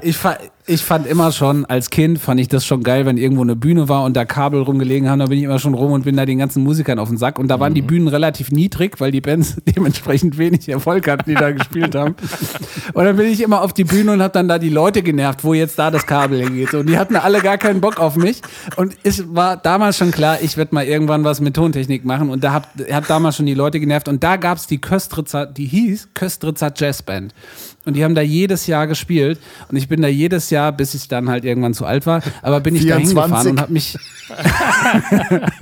Ich, 0.02 0.16
fa 0.16 0.36
ich 0.66 0.82
fand 0.82 1.06
immer 1.06 1.30
schon, 1.30 1.66
als 1.66 1.90
Kind 1.90 2.18
fand 2.18 2.40
ich 2.40 2.48
das 2.48 2.64
schon 2.64 2.82
geil, 2.82 3.04
wenn 3.04 3.18
irgendwo 3.18 3.42
eine 3.42 3.54
Bühne 3.54 3.88
war 3.88 4.04
und 4.04 4.16
da 4.16 4.24
Kabel 4.24 4.62
rumgelegen 4.62 5.10
haben, 5.10 5.18
da 5.18 5.26
bin 5.26 5.38
ich 5.38 5.44
immer 5.44 5.58
schon 5.58 5.74
rum 5.74 5.92
und 5.92 6.04
bin 6.04 6.16
da 6.16 6.24
den 6.24 6.38
ganzen 6.38 6.62
Musikern 6.62 6.98
auf 6.98 7.08
den 7.08 7.18
Sack. 7.18 7.38
Und 7.38 7.48
da 7.48 7.60
waren 7.60 7.74
die 7.74 7.82
Bühnen 7.82 8.08
relativ 8.08 8.50
niedrig, 8.50 8.98
weil 8.98 9.10
die 9.10 9.20
Bands 9.20 9.56
dementsprechend 9.76 10.38
wenig 10.38 10.68
Erfolg 10.68 11.06
hatten, 11.08 11.28
die 11.28 11.34
da 11.34 11.50
gespielt 11.50 11.94
haben. 11.94 12.14
Und 12.94 13.04
dann 13.04 13.16
bin 13.16 13.26
ich 13.26 13.42
immer 13.42 13.60
auf 13.60 13.74
die 13.74 13.84
Bühne 13.84 14.12
und 14.12 14.22
habe 14.22 14.32
dann 14.32 14.48
da 14.48 14.58
die 14.58 14.70
Leute 14.70 15.02
genervt, 15.02 15.44
wo 15.44 15.52
jetzt 15.52 15.78
da 15.78 15.90
das 15.90 16.06
Kabel 16.06 16.40
hingeht. 16.42 16.72
Und 16.72 16.88
die 16.88 16.96
hatten 16.96 17.16
alle 17.16 17.40
gar 17.40 17.58
keinen 17.58 17.80
Bock 17.80 18.00
auf 18.00 18.16
mich. 18.16 18.40
Und 18.76 18.96
es 19.02 19.34
war 19.34 19.56
damals 19.56 19.98
schon 19.98 20.12
klar, 20.12 20.38
ich 20.40 20.56
werde 20.56 20.74
mal 20.74 20.84
irgendwann 20.84 21.24
was 21.24 21.40
mit 21.40 21.54
Tontechnik 21.54 22.04
machen. 22.04 22.30
Und 22.30 22.42
da 22.42 22.52
hab, 22.52 22.68
hab 22.90 23.06
damals 23.06 23.36
schon 23.36 23.46
die 23.46 23.54
Leute 23.54 23.80
genervt. 23.80 24.08
Und 24.08 24.24
da 24.24 24.36
gab's 24.36 24.66
die 24.66 24.80
Köstritzer, 24.80 25.46
die 25.46 25.66
hieß 25.66 26.08
Köstritzer 26.14 26.72
Jazzband. 26.74 27.34
Und 27.86 27.94
die 27.96 28.04
haben 28.04 28.14
da 28.14 28.22
jedes 28.22 28.66
Jahr 28.66 28.86
gespielt. 28.86 29.38
Und 29.70 29.76
ich 29.76 29.88
bin 29.88 30.00
da 30.02 30.08
jedes 30.08 30.50
Jahr, 30.50 30.72
bis 30.72 30.94
ich 30.94 31.08
dann 31.08 31.28
halt 31.28 31.44
irgendwann 31.44 31.74
zu 31.74 31.84
alt 31.84 32.06
war, 32.06 32.22
aber 32.42 32.60
bin 32.60 32.74
ich 32.76 32.86
da 32.86 32.96
24. 32.96 33.08
hingefahren 33.08 33.50
und 33.50 33.60
habe 33.60 33.72
mich 33.72 33.96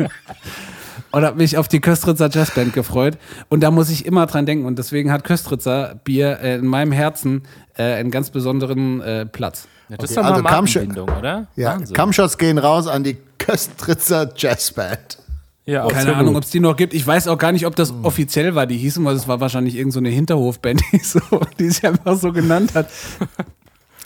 und 1.11 1.25
habe 1.25 1.37
mich 1.37 1.57
auf 1.59 1.69
die 1.69 1.81
Köstritzer 1.81 2.31
Jazzband 2.31 2.73
gefreut. 2.73 3.19
Und 3.49 3.61
da 3.61 3.71
muss 3.71 3.91
ich 3.91 4.07
immer 4.07 4.26
dran 4.26 4.47
denken. 4.47 4.64
Und 4.67 4.79
deswegen 4.79 5.12
hat 5.12 5.25
Köstritzer 5.25 6.00
Bier 6.05 6.38
äh, 6.41 6.57
in 6.57 6.67
meinem 6.67 6.93
Herzen 6.93 7.43
äh, 7.76 7.83
einen 7.95 8.11
ganz 8.11 8.31
besonderen 8.31 9.00
äh, 9.02 9.26
Platz. 9.26 9.67
Ja, 9.88 9.97
das 9.97 10.05
Okay, 10.05 10.11
ist 10.12 10.17
doch 10.17 10.25
also 10.25 10.43
mal 10.43 10.49
kam 10.50 10.67
schon- 10.67 10.87
Markenbindung, 10.88 11.19
oder? 11.19 11.47
Ja, 11.57 11.75
Wahnsinn. 11.75 12.38
Gehen 12.38 12.59
raus 12.59 12.87
an 12.87 13.05
die 13.05 13.19
Köstritzer 13.38 14.33
Jazzband. 14.37 15.19
Ja, 15.64 15.87
Keine. 15.88 16.16
Ahnung, 16.16 16.37
ob 16.37 16.42
es 16.45 16.50
die 16.50 16.61
noch 16.61 16.76
gibt. 16.76 16.92
Ich 16.95 17.07
weiß 17.07 17.28
auch 17.28 17.38
gar 17.38 17.52
nicht, 17.52 17.66
ob 17.66 17.76
das 17.76 17.92
offiziell 18.02 18.54
war, 18.54 18.66
die 18.66 18.76
hießen, 18.76 19.04
weil 19.04 19.14
es 19.14 19.28
war 19.28 19.40
wahrscheinlich 19.40 19.75
irgendeine 19.76 19.92
so 19.92 19.99
eine 20.00 20.09
Hinterhofband, 20.11 20.83
die, 20.92 20.99
so, 20.99 21.21
die 21.59 21.71
sich 21.71 21.87
einfach 21.87 22.16
so 22.16 22.33
genannt 22.33 22.73
hat. 22.75 22.88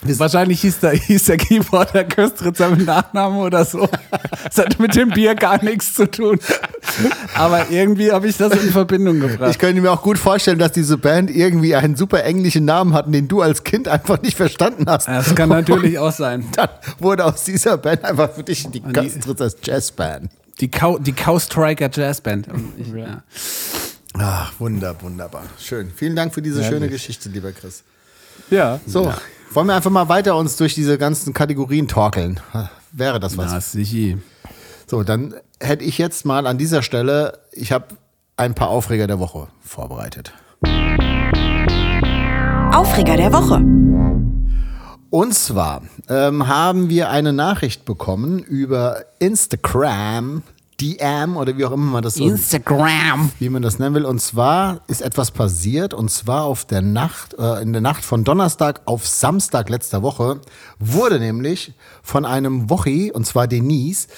Wahrscheinlich 0.02 0.60
hieß 0.60 0.80
der, 0.80 0.90
hieß 0.92 1.24
der 1.24 1.36
Keyboarder 1.38 2.04
Köstritzer 2.04 2.68
mit 2.70 2.86
Nachnamen 2.86 3.38
oder 3.40 3.64
so. 3.64 3.88
Das 4.44 4.58
hat 4.58 4.78
mit 4.78 4.94
dem 4.94 5.08
Bier 5.08 5.34
gar 5.34 5.64
nichts 5.64 5.94
zu 5.94 6.08
tun. 6.08 6.38
Aber 7.34 7.70
irgendwie 7.70 8.12
habe 8.12 8.28
ich 8.28 8.36
das 8.36 8.52
in 8.52 8.70
Verbindung 8.70 9.18
gebracht. 9.20 9.50
Ich 9.50 9.58
könnte 9.58 9.80
mir 9.80 9.90
auch 9.90 10.02
gut 10.02 10.18
vorstellen, 10.18 10.58
dass 10.58 10.72
diese 10.72 10.98
Band 10.98 11.30
irgendwie 11.34 11.74
einen 11.74 11.96
super 11.96 12.22
englischen 12.22 12.66
Namen 12.66 12.92
hatten, 12.92 13.10
den 13.10 13.26
du 13.26 13.40
als 13.40 13.64
Kind 13.64 13.88
einfach 13.88 14.20
nicht 14.22 14.36
verstanden 14.36 14.84
hast. 14.86 15.08
Das 15.08 15.34
kann 15.34 15.48
natürlich 15.48 15.98
auch 15.98 16.12
sein. 16.12 16.44
Dann 16.54 16.68
wurde 16.98 17.24
aus 17.24 17.44
dieser 17.44 17.78
Band 17.78 18.04
einfach 18.04 18.30
für 18.30 18.44
dich 18.44 18.64
die 18.68 18.80
die- 18.80 18.92
Köstritzer 18.92 19.50
Jazzband. 19.64 20.30
Die 20.60 20.70
Cow, 20.70 20.98
die 21.00 21.12
Cow 21.12 21.40
Striker 21.42 21.90
Jazzband. 21.92 22.48
Und 22.48 22.72
ich, 22.78 22.88
ja. 22.88 23.22
Ach, 24.14 24.52
wunder, 24.58 24.96
wunderbar. 25.02 25.44
Schön. 25.58 25.90
Vielen 25.94 26.16
Dank 26.16 26.32
für 26.32 26.40
diese 26.40 26.64
schöne 26.64 26.88
Geschichte, 26.88 27.28
lieber 27.28 27.52
Chris. 27.52 27.82
Ja. 28.50 28.80
So, 28.86 29.12
wollen 29.50 29.66
wir 29.66 29.74
einfach 29.74 29.90
mal 29.90 30.08
weiter 30.08 30.36
uns 30.36 30.56
durch 30.56 30.74
diese 30.74 30.96
ganzen 30.96 31.34
Kategorien 31.34 31.88
torkeln? 31.88 32.40
Wäre 32.92 33.20
das 33.20 33.36
was? 33.36 33.52
Na, 33.52 33.60
sicher. 33.60 34.18
So, 34.86 35.02
dann 35.02 35.34
hätte 35.60 35.84
ich 35.84 35.98
jetzt 35.98 36.24
mal 36.24 36.46
an 36.46 36.56
dieser 36.56 36.82
Stelle, 36.82 37.40
ich 37.52 37.72
habe 37.72 37.88
ein 38.36 38.54
paar 38.54 38.68
Aufreger 38.68 39.06
der 39.06 39.18
Woche 39.18 39.48
vorbereitet. 39.60 40.32
Aufreger 42.72 43.16
der 43.16 43.32
Woche. 43.32 44.15
Und 45.16 45.32
zwar 45.32 45.80
ähm, 46.10 46.46
haben 46.46 46.90
wir 46.90 47.08
eine 47.08 47.32
Nachricht 47.32 47.86
bekommen 47.86 48.40
über 48.40 49.02
Instagram, 49.18 50.42
DM 50.78 51.38
oder 51.38 51.56
wie 51.56 51.64
auch 51.64 51.72
immer 51.72 51.90
man 51.90 52.02
das 52.02 52.16
so 52.16 52.24
Instagram. 52.28 53.30
wie 53.38 53.48
man 53.48 53.62
das 53.62 53.78
nennen 53.78 53.94
will. 53.94 54.04
Und 54.04 54.20
zwar 54.20 54.82
ist 54.88 55.00
etwas 55.00 55.30
passiert, 55.30 55.94
und 55.94 56.10
zwar 56.10 56.44
auf 56.44 56.66
der 56.66 56.82
Nacht, 56.82 57.32
äh, 57.38 57.62
in 57.62 57.72
der 57.72 57.80
Nacht 57.80 58.04
von 58.04 58.24
Donnerstag 58.24 58.82
auf 58.84 59.08
Samstag 59.08 59.70
letzter 59.70 60.02
Woche, 60.02 60.42
wurde 60.78 61.18
nämlich 61.18 61.72
von 62.02 62.26
einem 62.26 62.68
Wochi, 62.68 63.10
und 63.10 63.26
zwar 63.26 63.46
Denise, 63.48 64.08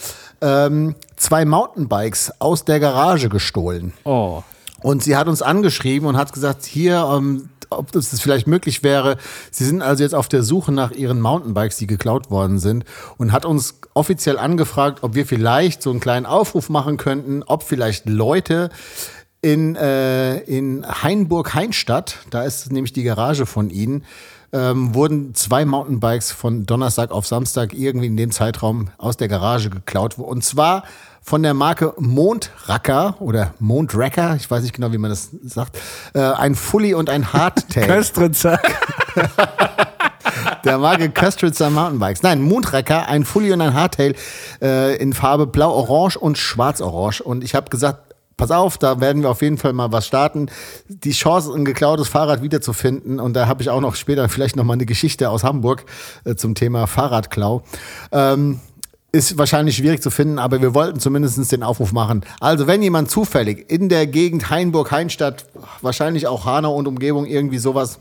ähm, 0.40 0.96
zwei 1.14 1.44
Mountainbikes 1.44 2.32
aus 2.40 2.64
der 2.64 2.80
Garage 2.80 3.28
gestohlen. 3.28 3.92
Oh. 4.02 4.42
Und 4.82 5.04
sie 5.04 5.16
hat 5.16 5.28
uns 5.28 5.42
angeschrieben 5.42 6.08
und 6.08 6.16
hat 6.16 6.32
gesagt, 6.32 6.64
hier, 6.64 7.08
ähm, 7.08 7.50
ob 7.70 7.92
das 7.92 8.18
vielleicht 8.20 8.46
möglich 8.46 8.82
wäre. 8.82 9.16
Sie 9.50 9.64
sind 9.64 9.82
also 9.82 10.02
jetzt 10.02 10.14
auf 10.14 10.28
der 10.28 10.42
Suche 10.42 10.72
nach 10.72 10.90
ihren 10.90 11.20
Mountainbikes, 11.20 11.76
die 11.76 11.86
geklaut 11.86 12.30
worden 12.30 12.58
sind 12.58 12.84
und 13.16 13.32
hat 13.32 13.44
uns 13.44 13.80
offiziell 13.94 14.38
angefragt, 14.38 15.02
ob 15.02 15.14
wir 15.14 15.26
vielleicht 15.26 15.82
so 15.82 15.90
einen 15.90 16.00
kleinen 16.00 16.26
Aufruf 16.26 16.68
machen 16.68 16.96
könnten, 16.96 17.42
ob 17.42 17.62
vielleicht 17.62 18.08
Leute 18.08 18.70
in, 19.40 19.76
äh, 19.76 20.38
in 20.40 20.84
Hainburg-Heinstadt, 20.86 22.18
da 22.30 22.42
ist 22.42 22.72
nämlich 22.72 22.92
die 22.92 23.04
Garage 23.04 23.46
von 23.46 23.70
ihnen, 23.70 24.04
ähm, 24.52 24.94
wurden 24.94 25.34
zwei 25.34 25.64
Mountainbikes 25.64 26.32
von 26.32 26.64
Donnerstag 26.64 27.10
auf 27.10 27.26
Samstag 27.26 27.74
irgendwie 27.74 28.06
in 28.06 28.16
dem 28.16 28.30
Zeitraum 28.30 28.88
aus 28.98 29.16
der 29.16 29.28
Garage 29.28 29.70
geklaut. 29.70 30.18
Und 30.18 30.42
zwar 30.42 30.84
von 31.20 31.42
der 31.42 31.54
Marke 31.54 31.92
Mondracker 31.98 33.16
oder 33.20 33.52
Mondracker, 33.58 34.36
ich 34.36 34.50
weiß 34.50 34.62
nicht 34.62 34.74
genau, 34.74 34.92
wie 34.92 34.98
man 34.98 35.10
das 35.10 35.30
sagt, 35.44 35.78
äh, 36.14 36.20
ein 36.20 36.54
Fully 36.54 36.94
und 36.94 37.10
ein 37.10 37.32
Hardtail 37.32 37.86
Köstritzer. 37.86 38.58
der 40.64 40.78
Marke 40.78 41.10
Köstritzer 41.10 41.68
Mountainbikes. 41.68 42.22
Nein, 42.22 42.40
Mondracker, 42.40 43.06
ein 43.08 43.24
Fully 43.24 43.52
und 43.52 43.60
ein 43.60 43.74
Hardtail 43.74 44.14
äh, 44.62 44.96
in 44.96 45.12
Farbe 45.12 45.46
blau-orange 45.46 46.16
und 46.16 46.38
schwarz-orange. 46.38 47.22
Und 47.22 47.44
ich 47.44 47.54
habe 47.54 47.68
gesagt, 47.68 48.07
pass 48.38 48.50
auf, 48.50 48.78
da 48.78 49.02
werden 49.02 49.20
wir 49.20 49.28
auf 49.28 49.42
jeden 49.42 49.58
Fall 49.58 49.74
mal 49.74 49.92
was 49.92 50.06
starten. 50.06 50.46
Die 50.88 51.10
Chance, 51.10 51.52
ein 51.52 51.66
geklautes 51.66 52.08
Fahrrad 52.08 52.40
wiederzufinden. 52.40 53.20
Und 53.20 53.34
da 53.34 53.46
habe 53.46 53.60
ich 53.60 53.68
auch 53.68 53.82
noch 53.82 53.96
später 53.96 54.26
vielleicht 54.30 54.56
noch 54.56 54.64
mal 54.64 54.72
eine 54.72 54.86
Geschichte 54.86 55.28
aus 55.28 55.44
Hamburg 55.44 55.84
äh, 56.24 56.34
zum 56.36 56.54
Thema 56.54 56.86
Fahrradklau. 56.86 57.62
Ähm, 58.12 58.60
ist 59.10 59.38
wahrscheinlich 59.38 59.76
schwierig 59.76 60.02
zu 60.02 60.10
finden, 60.10 60.38
aber 60.38 60.60
wir 60.60 60.74
wollten 60.74 61.00
zumindest 61.00 61.50
den 61.50 61.62
Aufruf 61.62 61.92
machen. 61.92 62.24
Also, 62.40 62.66
wenn 62.66 62.82
jemand 62.82 63.10
zufällig 63.10 63.70
in 63.70 63.88
der 63.88 64.06
Gegend 64.06 64.50
Hainburg, 64.50 64.90
Heinstadt, 64.92 65.46
wahrscheinlich 65.80 66.26
auch 66.26 66.44
Hanau 66.44 66.74
und 66.74 66.86
Umgebung 66.86 67.24
irgendwie 67.24 67.58
sowas 67.58 68.00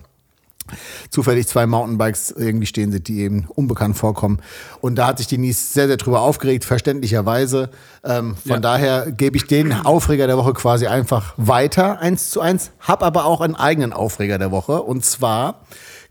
zufällig 1.10 1.48
zwei 1.48 1.66
Mountainbikes 1.66 2.32
irgendwie 2.32 2.66
stehen 2.66 2.92
sind, 2.92 3.08
die 3.08 3.22
eben 3.22 3.48
unbekannt 3.56 3.98
vorkommen. 3.98 4.40
Und 4.82 4.96
da 4.96 5.08
hat 5.08 5.18
sich 5.18 5.28
Denise 5.28 5.74
sehr, 5.74 5.88
sehr 5.88 5.98
drüber 5.98 6.22
aufgeregt, 6.22 6.66
verständlicherweise. 6.66 7.70
Ähm, 8.04 8.36
von 8.36 8.52
Ja. 8.56 8.60
daher 8.60 9.12
gebe 9.12 9.38
ich 9.38 9.46
den 9.48 9.72
Aufreger 9.74 10.28
der 10.28 10.38
Woche 10.38 10.54
quasi 10.54 10.88
einfach 10.88 11.34
weiter, 11.38 12.00
eins 12.00 12.30
zu 12.30 12.42
eins, 12.42 12.72
hab 12.80 13.04
aber 13.04 13.26
auch 13.26 13.42
einen 13.42 13.56
eigenen 13.56 13.94
Aufreger 13.94 14.38
der 14.38 14.52
Woche. 14.52 14.82
Und 14.84 15.06
zwar 15.06 15.62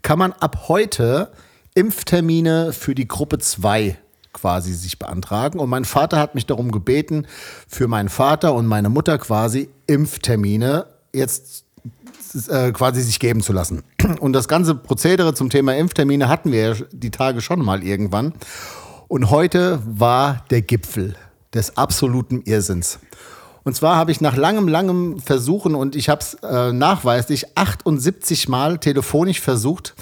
kann 0.02 0.18
man 0.18 0.32
ab 0.32 0.64
heute 0.68 1.30
Impftermine 1.74 2.72
für 2.72 2.94
die 2.94 3.06
Gruppe 3.06 3.38
2 3.38 3.98
quasi 4.32 4.72
sich 4.72 4.98
beantragen. 4.98 5.58
Und 5.58 5.68
mein 5.68 5.84
Vater 5.84 6.18
hat 6.18 6.34
mich 6.34 6.46
darum 6.46 6.72
gebeten, 6.72 7.26
für 7.68 7.86
meinen 7.86 8.08
Vater 8.08 8.54
und 8.54 8.66
meine 8.66 8.88
Mutter 8.88 9.18
quasi 9.18 9.68
Impftermine 9.86 10.86
jetzt 11.12 11.65
äh, 12.48 12.72
quasi 12.72 13.02
sich 13.02 13.18
geben 13.20 13.42
zu 13.42 13.52
lassen. 13.52 13.82
Und 14.20 14.32
das 14.32 14.48
ganze 14.48 14.74
Prozedere 14.74 15.34
zum 15.34 15.50
Thema 15.50 15.76
Impftermine 15.76 16.28
hatten 16.28 16.52
wir 16.52 16.68
ja 16.68 16.74
die 16.92 17.10
Tage 17.10 17.40
schon 17.40 17.64
mal 17.64 17.82
irgendwann. 17.82 18.32
Und 19.08 19.30
heute 19.30 19.80
war 19.86 20.44
der 20.50 20.62
Gipfel 20.62 21.14
des 21.54 21.76
absoluten 21.76 22.42
Irrsinns. 22.42 22.98
Und 23.66 23.74
zwar 23.74 23.96
habe 23.96 24.12
ich 24.12 24.20
nach 24.20 24.36
langem, 24.36 24.68
langem 24.68 25.18
Versuchen 25.18 25.74
und 25.74 25.96
ich 25.96 26.08
habe 26.08 26.20
es 26.20 26.34
äh, 26.34 26.72
nachweislich 26.72 27.56
78 27.56 28.48
Mal 28.48 28.78
telefonisch 28.78 29.40
versucht, 29.40 29.94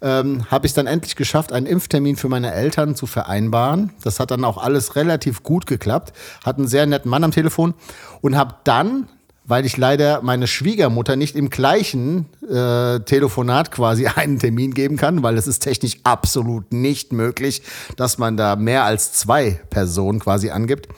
ähm, 0.00 0.50
habe 0.50 0.66
ich 0.66 0.74
dann 0.74 0.88
endlich 0.88 1.14
geschafft, 1.14 1.52
einen 1.52 1.66
Impftermin 1.66 2.16
für 2.16 2.28
meine 2.28 2.52
Eltern 2.52 2.96
zu 2.96 3.06
vereinbaren. 3.06 3.92
Das 4.02 4.18
hat 4.18 4.32
dann 4.32 4.44
auch 4.44 4.58
alles 4.58 4.96
relativ 4.96 5.44
gut 5.44 5.66
geklappt. 5.66 6.12
Hat 6.44 6.58
einen 6.58 6.66
sehr 6.66 6.86
netten 6.86 7.08
Mann 7.10 7.22
am 7.22 7.30
Telefon 7.30 7.74
und 8.22 8.36
habe 8.36 8.56
dann 8.64 9.08
weil 9.44 9.66
ich 9.66 9.76
leider 9.76 10.22
meine 10.22 10.46
Schwiegermutter 10.46 11.16
nicht 11.16 11.36
im 11.36 11.50
gleichen 11.50 12.26
äh, 12.48 13.00
Telefonat 13.00 13.70
quasi 13.70 14.06
einen 14.14 14.38
Termin 14.38 14.74
geben 14.74 14.96
kann, 14.96 15.22
weil 15.22 15.36
es 15.36 15.46
ist 15.46 15.60
technisch 15.60 15.98
absolut 16.04 16.72
nicht 16.72 17.12
möglich, 17.12 17.62
dass 17.96 18.18
man 18.18 18.36
da 18.36 18.56
mehr 18.56 18.84
als 18.84 19.12
zwei 19.12 19.60
Personen 19.70 20.20
quasi 20.20 20.50
angibt, 20.50 20.88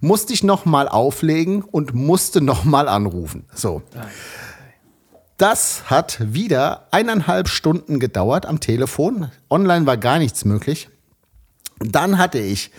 musste 0.00 0.32
ich 0.32 0.44
nochmal 0.44 0.88
auflegen 0.88 1.62
und 1.62 1.94
musste 1.94 2.40
nochmal 2.40 2.88
anrufen. 2.88 3.44
So. 3.54 3.82
Das 5.36 5.84
hat 5.86 6.18
wieder 6.32 6.88
eineinhalb 6.90 7.48
Stunden 7.48 8.00
gedauert 8.00 8.46
am 8.46 8.60
Telefon. 8.60 9.30
Online 9.50 9.86
war 9.86 9.96
gar 9.96 10.18
nichts 10.18 10.44
möglich. 10.44 10.88
Dann 11.78 12.18
hatte 12.18 12.38
ich 12.38 12.72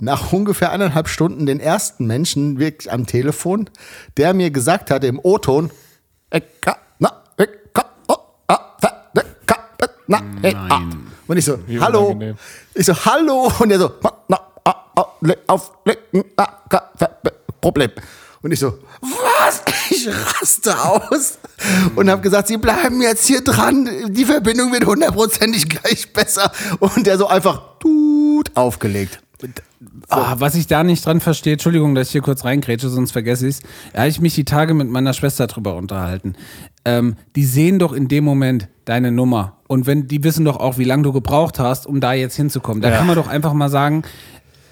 nach 0.00 0.32
ungefähr 0.32 0.72
eineinhalb 0.72 1.08
Stunden 1.08 1.46
den 1.46 1.60
ersten 1.60 2.06
Menschen 2.06 2.58
wirklich 2.58 2.92
am 2.92 3.06
Telefon, 3.06 3.70
der 4.16 4.34
mir 4.34 4.50
gesagt 4.50 4.90
hatte 4.90 5.06
im 5.06 5.20
O-Ton, 5.22 5.70
und 11.28 11.36
ich 11.36 11.44
so, 11.44 11.58
hallo. 11.80 12.18
Ich 12.74 12.86
so, 12.86 12.94
hallo. 13.04 13.50
Und 13.58 13.70
er 13.72 13.78
so, 13.78 13.90
auf, 15.46 15.72
Problem. 17.60 17.90
Und 18.42 18.52
ich 18.52 18.60
so, 18.60 18.78
was? 19.00 19.62
Ich 19.88 20.08
raste 20.08 20.76
aus 20.82 21.38
und 21.94 22.10
habe 22.10 22.20
gesagt, 22.20 22.48
Sie 22.48 22.56
bleiben 22.56 23.00
jetzt 23.00 23.24
hier 23.24 23.42
dran. 23.42 23.88
Die 24.08 24.24
Verbindung 24.24 24.72
wird 24.72 24.84
hundertprozentig 24.84 25.68
gleich 25.68 26.12
besser. 26.12 26.50
Und 26.80 27.06
der 27.06 27.18
so 27.18 27.28
einfach 27.28 27.78
tut 27.78 28.50
aufgelegt. 28.56 29.20
So. 29.40 29.48
Ah, 30.08 30.36
was 30.38 30.54
ich 30.54 30.66
da 30.66 30.82
nicht 30.82 31.04
dran 31.04 31.20
verstehe, 31.20 31.54
Entschuldigung, 31.54 31.94
dass 31.94 32.08
ich 32.08 32.12
hier 32.12 32.22
kurz 32.22 32.44
reingrätsche, 32.44 32.88
sonst 32.88 33.12
vergesse 33.12 33.46
ich 33.46 33.56
es. 33.56 33.62
Da 33.92 34.00
habe 34.00 34.08
ich 34.08 34.20
mich 34.20 34.34
die 34.34 34.44
Tage 34.44 34.72
mit 34.72 34.88
meiner 34.88 35.12
Schwester 35.12 35.46
drüber 35.46 35.76
unterhalten. 35.76 36.34
Ähm, 36.84 37.16
die 37.34 37.44
sehen 37.44 37.78
doch 37.78 37.92
in 37.92 38.08
dem 38.08 38.24
Moment 38.24 38.68
deine 38.86 39.12
Nummer. 39.12 39.58
Und 39.66 39.86
wenn 39.86 40.08
die 40.08 40.24
wissen 40.24 40.44
doch 40.44 40.56
auch, 40.56 40.78
wie 40.78 40.84
lange 40.84 41.02
du 41.02 41.12
gebraucht 41.12 41.58
hast, 41.58 41.86
um 41.86 42.00
da 42.00 42.14
jetzt 42.14 42.36
hinzukommen. 42.36 42.80
Da 42.80 42.90
ja. 42.90 42.96
kann 42.96 43.06
man 43.06 43.16
doch 43.16 43.28
einfach 43.28 43.52
mal 43.52 43.68
sagen, 43.68 44.04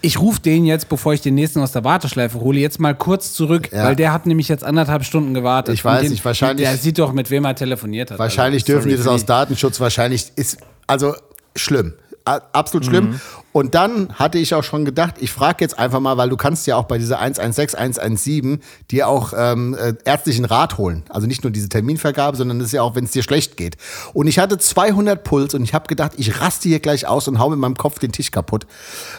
ich 0.01 0.21
rufe 0.21 0.41
den 0.41 0.67
jetzt, 0.67 0.89
bevor 0.89 1.15
ich 1.15 1.23
den 1.23 1.35
nächsten 1.35 1.61
aus 1.61 1.73
der 1.73 1.83
Warteschleife 1.83 2.39
hole, 2.41 2.59
jetzt 2.59 2.79
mal 2.79 2.95
kurz 2.95 3.33
zurück, 3.33 3.71
ja. 3.73 3.85
weil 3.85 3.97
der 3.97 4.13
hat 4.13 4.27
nämlich 4.27 4.49
jetzt 4.49 4.63
anderthalb 4.63 5.05
Stunden 5.05 5.35
gewartet. 5.35 5.75
Ich 5.75 5.85
weiß 5.85 6.03
den, 6.03 6.11
nicht, 6.11 6.25
wahrscheinlich. 6.25 6.67
Der 6.67 6.77
sieht 6.77 6.99
doch, 6.99 7.13
mit 7.13 7.31
wem 7.31 7.45
er 7.45 7.55
telefoniert 7.55 8.11
hat. 8.11 8.19
Wahrscheinlich 8.19 8.65
also, 8.65 8.75
dürfen 8.75 8.91
die 8.91 8.97
das 8.97 9.07
aus 9.07 9.25
Datenschutz, 9.25 9.81
wahrscheinlich 9.81 10.33
ist, 10.37 10.59
also 10.87 11.15
schlimm 11.57 11.95
absolut 12.25 12.87
schlimm. 12.87 13.11
Mhm. 13.11 13.21
Und 13.53 13.75
dann 13.75 14.15
hatte 14.15 14.39
ich 14.39 14.55
auch 14.55 14.65
schon 14.65 14.85
gedacht, 14.85 15.17
ich 15.21 15.31
frage 15.31 15.59
jetzt 15.61 15.79
einfach 15.79 16.01
mal, 16.01 16.17
weil 16.17 16.29
du 16.29 16.37
kannst 16.37 16.67
ja 16.67 16.77
auch 16.77 16.85
bei 16.85 16.99
dieser 16.99 17.21
116, 17.21 17.79
117 17.79 18.61
dir 18.91 19.09
auch 19.09 19.33
ähm, 19.37 19.75
äh, 19.75 19.95
ärztlichen 20.05 20.45
Rat 20.45 20.79
holen. 20.79 21.05
Also 21.09 21.27
nicht 21.27 21.45
nur 21.45 21.51
diese 21.51 21.69
Terminvergabe, 21.69 22.37
sondern 22.37 22.59
das 22.59 22.69
ist 22.69 22.73
ja 22.73 22.83
auch, 22.83 22.95
wenn 22.95 23.05
es 23.05 23.13
dir 23.13 23.23
schlecht 23.23 23.57
geht. 23.57 23.77
Und 24.13 24.27
ich 24.27 24.39
hatte 24.39 24.59
200 24.59 25.23
Puls 25.23 25.55
und 25.55 25.63
ich 25.63 25.75
habe 25.75 25.87
gedacht, 25.87 26.13
ich 26.17 26.41
raste 26.41 26.69
hier 26.69 26.81
gleich 26.81 27.07
aus 27.07 27.29
und 27.29 27.39
hau 27.39 27.51
mit 27.51 27.59
meinem 27.59 27.77
Kopf 27.77 27.99
den 27.99 28.13
Tisch 28.13 28.31
kaputt. 28.31 28.67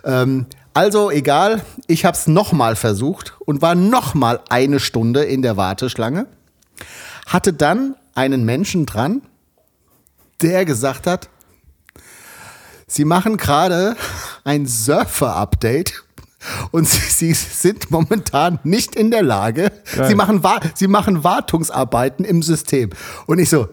Ähm, 0.03 0.47
also 0.73 1.09
egal, 1.11 1.63
ich 1.87 2.03
habe 2.03 2.17
es 2.17 2.27
nochmal 2.27 2.75
versucht 2.75 3.35
und 3.45 3.61
war 3.61 3.75
nochmal 3.75 4.41
eine 4.49 4.81
Stunde 4.81 5.23
in 5.23 5.41
der 5.41 5.55
Warteschlange. 5.55 6.27
Hatte 7.27 7.53
dann 7.53 7.95
einen 8.15 8.43
Menschen 8.43 8.85
dran, 8.85 9.21
der 10.41 10.65
gesagt 10.65 11.07
hat, 11.07 11.29
Sie 12.95 13.03
machen 13.03 13.36
gerade 13.36 13.97
ein 14.45 14.65
Surfer-Update 14.67 16.05
und 16.71 16.88
sie, 16.88 17.01
sie, 17.10 17.34
sind 17.34 17.91
momentan 17.91 18.60
nicht 18.63 18.95
in 18.95 19.12
der 19.12 19.21
Lage. 19.21 19.69
Sie 20.08 20.15
machen, 20.15 20.41
sie 20.75 20.88
machen 20.88 21.21
Wartungsarbeiten 21.25 22.23
im 22.23 22.41
System. 22.41 22.91
Und 23.25 23.39
ich 23.39 23.49
so, 23.49 23.67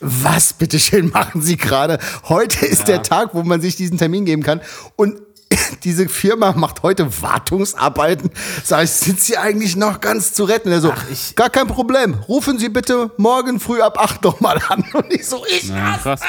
was 0.00 0.54
bitteschön 0.54 1.10
machen 1.10 1.42
Sie 1.42 1.58
gerade? 1.58 1.98
Heute 2.30 2.64
ist 2.64 2.80
ja. 2.80 2.96
der 2.96 3.02
Tag, 3.02 3.34
wo 3.34 3.42
man 3.42 3.60
sich 3.60 3.76
diesen 3.76 3.98
Termin 3.98 4.24
geben 4.24 4.42
kann. 4.42 4.62
Und 4.96 5.20
diese 5.84 6.08
Firma 6.08 6.52
macht 6.52 6.82
heute 6.82 7.22
Wartungsarbeiten. 7.22 8.30
Sag 8.64 8.84
ich, 8.84 8.90
sind 8.90 9.20
Sie 9.20 9.36
eigentlich 9.36 9.76
noch 9.76 10.00
ganz 10.00 10.32
zu 10.32 10.44
retten? 10.44 10.70
Er 10.72 10.80
so, 10.80 10.92
Ach, 10.96 11.34
gar 11.34 11.50
kein 11.50 11.66
Problem. 11.66 12.14
Rufen 12.26 12.58
Sie 12.58 12.70
bitte 12.70 13.10
morgen 13.18 13.60
früh 13.60 13.82
ab 13.82 13.98
8 13.98 14.24
nochmal 14.24 14.60
an. 14.68 14.82
Und 14.94 15.12
ich 15.12 15.26
so, 15.26 15.44
ich 15.46 15.70
raste 15.70 16.12
aus. 16.12 16.20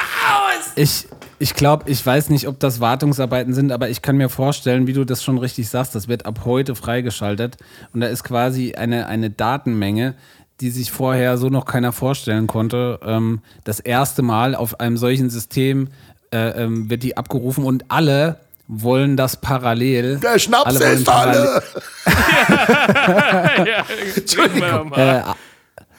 Ich, 0.76 1.08
ich 1.40 1.54
glaube, 1.54 1.90
ich 1.90 2.04
weiß 2.04 2.30
nicht, 2.30 2.48
ob 2.48 2.60
das 2.60 2.80
Wartungsarbeiten 2.80 3.54
sind, 3.54 3.72
aber 3.72 3.90
ich 3.90 4.02
kann 4.02 4.18
mir 4.18 4.30
vorstellen, 4.30 4.88
wie 4.88 4.94
du 4.94 5.06
das 5.06 5.24
schon 5.24 5.38
richtig 5.38 5.70
sagst, 5.70 5.94
das 5.96 6.08
wird 6.08 6.26
ab 6.26 6.42
heute 6.46 6.76
freigeschaltet 6.76 7.58
und 7.94 8.02
da 8.02 8.08
ist 8.08 8.24
quasi 8.24 8.74
eine, 8.74 9.08
eine 9.08 9.30
Datenmenge, 9.30 10.16
die 10.62 10.72
sich 10.72 10.92
vorher 10.92 11.38
so 11.38 11.50
noch 11.50 11.66
keiner 11.66 11.92
vorstellen 11.92 12.48
konnte. 12.48 13.00
Ähm, 13.04 13.42
das 13.64 13.80
erste 13.80 14.24
Mal 14.24 14.56
auf 14.56 14.80
einem 14.80 14.98
solchen 14.98 15.30
System 15.30 15.90
äh, 16.32 16.64
ähm, 16.64 16.90
wird 16.90 17.04
die 17.04 17.16
abgerufen 17.16 17.64
und 17.64 17.86
alle 17.90 18.40
wollen 18.68 19.16
das 19.16 19.38
parallel. 19.38 20.18
Der 20.18 20.40
Schnaps 20.40 20.66
alle 20.66 20.94
ist 20.94 21.08
alle! 21.08 21.64
ja, 23.66 23.86
Entschuldigung. 24.16 24.92
Äh, 24.94 25.22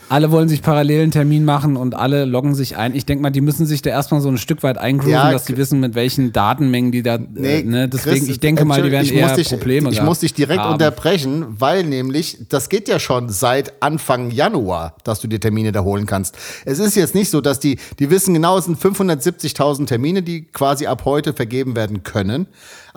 alle 0.08 0.30
wollen 0.30 0.48
sich 0.48 0.62
parallel 0.62 1.02
einen 1.02 1.10
Termin 1.10 1.44
machen 1.44 1.76
und 1.76 1.94
alle 1.94 2.24
loggen 2.24 2.54
sich 2.54 2.76
ein. 2.76 2.94
Ich 2.94 3.06
denke 3.06 3.22
mal, 3.22 3.30
die 3.30 3.40
müssen 3.40 3.66
sich 3.66 3.82
da 3.82 3.90
erstmal 3.90 4.20
so 4.20 4.28
ein 4.28 4.38
Stück 4.38 4.62
weit 4.62 4.78
eingrooven, 4.78 5.12
ja, 5.12 5.32
dass 5.32 5.46
sie 5.46 5.56
wissen, 5.56 5.80
mit 5.80 5.94
welchen 5.94 6.32
Datenmengen 6.32 6.92
die 6.92 7.02
da. 7.02 7.16
Äh, 7.16 7.26
nee, 7.34 7.58
äh, 7.60 7.64
ne? 7.64 7.88
Deswegen, 7.88 8.18
Chris, 8.18 8.28
ich 8.28 8.40
denke 8.40 8.64
mal, 8.64 8.82
die 8.82 8.90
werden 8.90 9.08
eher 9.08 9.34
dich, 9.34 9.48
Probleme 9.48 9.90
Ich 9.90 10.02
muss 10.02 10.20
dich 10.20 10.34
direkt 10.34 10.60
haben. 10.60 10.74
unterbrechen, 10.74 11.46
weil 11.48 11.84
nämlich, 11.84 12.38
das 12.48 12.68
geht 12.68 12.88
ja 12.88 12.98
schon 12.98 13.28
seit 13.28 13.82
Anfang 13.82 14.30
Januar, 14.30 14.94
dass 15.04 15.20
du 15.20 15.28
dir 15.28 15.40
Termine 15.40 15.72
da 15.72 15.82
holen 15.82 16.06
kannst. 16.06 16.36
Es 16.64 16.78
ist 16.78 16.96
jetzt 16.96 17.14
nicht 17.14 17.30
so, 17.30 17.40
dass 17.40 17.60
die, 17.60 17.78
die 17.98 18.10
wissen 18.10 18.34
genau, 18.34 18.58
es 18.58 18.64
sind 18.64 18.78
570.000 18.78 19.86
Termine, 19.86 20.22
die 20.22 20.44
quasi 20.44 20.86
ab 20.86 21.02
heute 21.04 21.32
vergeben 21.32 21.76
werden 21.76 22.02
können. 22.02 22.46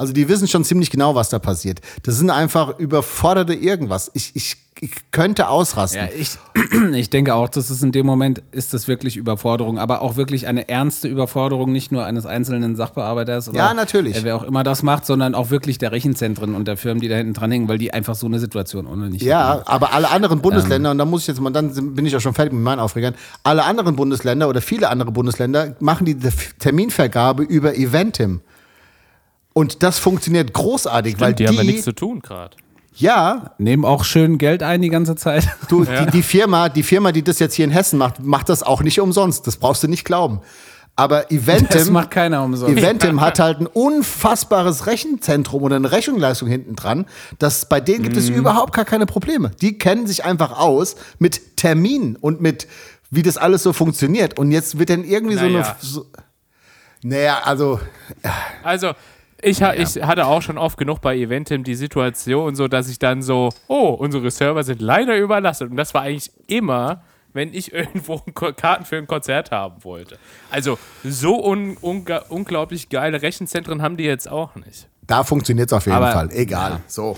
Also 0.02 0.14
die 0.14 0.28
wissen 0.28 0.48
schon 0.48 0.64
ziemlich 0.64 0.90
genau, 0.90 1.14
was 1.14 1.30
da 1.30 1.38
passiert. 1.38 1.80
Das 2.02 2.18
sind 2.18 2.32
einfach 2.32 2.80
überforderte 2.80 3.54
irgendwas. 3.54 4.10
Ich, 4.16 4.36
ich 4.36 4.58
ich 4.84 5.12
könnte 5.12 5.48
ausrasten. 5.48 6.02
Ja, 6.02 6.10
ich, 6.18 6.40
ich 6.94 7.12
denke 7.12 7.36
auch, 7.36 7.50
dass 7.50 7.70
es 7.70 7.84
in 7.84 7.92
dem 7.92 8.08
Moment 8.08 8.42
ist 8.52 8.74
das 8.74 8.88
wirklich 8.88 9.16
Überforderung, 9.16 9.78
aber 9.78 10.02
auch 10.02 10.16
wirklich 10.16 10.48
eine 10.48 10.70
ernste 10.70 11.08
Überforderung, 11.08 11.72
nicht 11.72 11.92
nur 11.92 12.04
eines 12.04 12.26
einzelnen 12.26 12.76
Sachbearbeiters 12.76 13.50
oder 13.50 13.60
ja, 13.60 13.74
natürlich. 13.76 14.24
wer 14.24 14.36
auch 14.36 14.42
immer 14.42 14.64
das 14.64 14.82
macht, 14.82 15.06
sondern 15.06 15.36
auch 15.36 15.52
wirklich 15.52 15.78
der 15.78 15.92
Rechenzentren 15.92 16.56
und 16.56 16.68
der 16.68 16.78
Firmen, 16.78 17.00
die 17.00 17.10
da 17.10 17.16
hinten 17.16 17.34
dran 17.34 17.52
hängen, 17.52 17.68
weil 17.68 17.78
die 17.78 17.94
einfach 17.94 18.16
so 18.16 18.26
eine 18.26 18.40
Situation 18.40 18.88
ohne 18.88 19.12
nicht 19.12 19.22
Ja, 19.22 19.50
haben. 19.50 19.68
aber 19.68 19.94
alle 19.94 20.10
anderen 20.10 20.42
Bundesländer, 20.42 20.90
ähm, 20.90 20.94
und 20.94 20.98
da 20.98 21.06
muss 21.06 21.22
ich 21.22 21.28
jetzt 21.28 21.40
mal, 21.40 21.52
dann 21.52 21.94
bin 21.94 22.08
ich 22.08 22.14
ja 22.14 22.20
schon 22.20 22.34
fertig 22.34 22.54
mit 22.54 22.64
meinen 22.64 22.80
Aufregern, 22.80 23.14
alle 23.44 23.66
anderen 23.66 23.96
Bundesländer 23.96 24.50
oder 24.50 24.62
viele 24.62 24.90
andere 24.90 25.12
Bundesländer 25.12 25.76
machen 25.80 26.06
die 26.06 26.18
Terminvergabe 26.58 27.44
über 27.44 27.76
Eventim. 27.76 28.42
Und 29.54 29.84
das 29.84 30.00
funktioniert 30.00 30.54
großartig, 30.54 31.14
Stimmt, 31.14 31.22
weil 31.22 31.34
die, 31.34 31.44
die 31.44 31.48
haben 31.48 31.56
ja 31.56 31.64
nichts 31.64 31.84
zu 31.84 31.94
tun 31.94 32.22
gerade. 32.22 32.56
Ja. 32.96 33.52
Nehmen 33.58 33.86
auch 33.86 34.04
schön 34.04 34.38
Geld 34.38 34.64
ein 34.64 34.82
die 34.82 34.90
ganze 34.90 35.16
Zeit. 35.16 35.48
Du, 35.70 35.84
ja. 35.84 36.06
die, 36.06 36.12
die, 36.12 36.24
Firma, 36.24 36.70
die 36.70 36.84
Firma, 36.84 37.12
die 37.12 37.24
das 37.24 37.40
jetzt 37.40 37.56
hier 37.56 37.66
in 37.66 37.72
Hessen 37.72 37.98
macht, 37.98 38.22
macht 38.22 38.50
das 38.50 38.64
auch 38.64 38.82
nicht 38.82 39.00
umsonst. 39.00 39.48
Das 39.48 39.58
brauchst 39.58 39.84
du 39.84 39.88
nicht 39.88 40.04
glauben. 40.04 40.42
Aber 40.98 41.32
Eventim, 41.32 41.68
das 41.72 41.90
macht 41.90 42.12
keiner 42.12 42.44
umsonst. 42.44 42.78
Eventim 42.78 43.22
hat 43.22 43.40
halt 43.40 43.62
ein 43.62 43.68
unfassbares 43.68 44.88
Rechenzentrum 44.88 45.64
oder 45.64 45.78
eine 45.78 45.92
Rechenleistung 45.92 46.50
hinten 46.50 46.76
dran. 46.76 47.06
Das, 47.40 47.70
bei 47.70 47.80
denen 47.80 48.04
gibt 48.04 48.18
mm. 48.18 48.20
es 48.20 48.30
mhm. 48.30 48.36
überhaupt 48.36 48.74
gar 48.74 48.84
keine 48.84 49.06
Probleme. 49.06 49.52
Die 49.62 49.78
kennen 49.78 50.06
sich 50.06 50.26
einfach 50.26 50.60
aus 50.60 50.96
mit 51.18 51.56
Terminen 51.56 52.18
und 52.18 52.42
mit, 52.42 52.68
wie 53.10 53.24
das 53.24 53.38
alles 53.38 53.64
so 53.64 53.72
funktioniert. 53.72 54.38
Und 54.38 54.52
jetzt 54.52 54.78
wird 54.78 54.90
dann 54.90 55.06
irgendwie 55.06 55.36
naja. 55.36 55.50
so 55.50 55.58
eine. 55.58 55.76
So, 55.80 56.06
naja, 57.04 57.40
also. 57.46 57.80
Also, 58.64 58.92
ich, 59.42 59.60
ja. 59.60 59.74
ich, 59.74 60.02
hatte 60.02 60.26
auch 60.26 60.42
schon 60.42 60.58
oft 60.58 60.78
genug 60.78 61.02
bei 61.02 61.16
Eventim 61.16 61.64
die 61.64 61.76
Situation, 61.76 62.56
so 62.56 62.68
dass 62.68 62.90
ich 62.90 63.00
dann 63.00 63.22
so, 63.22 63.50
oh, 63.68 63.90
unsere 63.90 64.30
Server 64.32 64.64
sind 64.64 64.82
leider 64.82 65.18
überlastet. 65.18 65.72
Und 65.72 65.78
das 65.78 65.94
war 65.94 66.04
eigentlich 66.04 66.32
immer, 66.48 67.04
wenn 67.34 67.54
ich 67.54 67.74
irgendwo 67.74 68.18
Karten 68.18 68.86
für 68.86 68.98
ein 68.98 69.08
Konzert 69.08 69.52
haben 69.52 69.84
wollte. 69.84 70.18
Also 70.50 70.78
so 71.04 71.44
un 71.44 71.78
un 71.82 72.06
unglaublich 72.30 72.90
geile 72.90 73.22
Rechenzentren 73.22 73.82
haben 73.82 73.98
die 73.98 74.04
jetzt 74.04 74.30
auch 74.30 74.56
nicht. 74.56 74.88
Da 75.08 75.24
funktioniert 75.24 75.70
es 75.70 75.74
auf 75.74 75.86
jeden 75.86 75.98
Aber, 75.98 76.12
Fall. 76.12 76.32
Egal. 76.32 76.72
Ja. 76.72 76.82
So. 76.88 77.18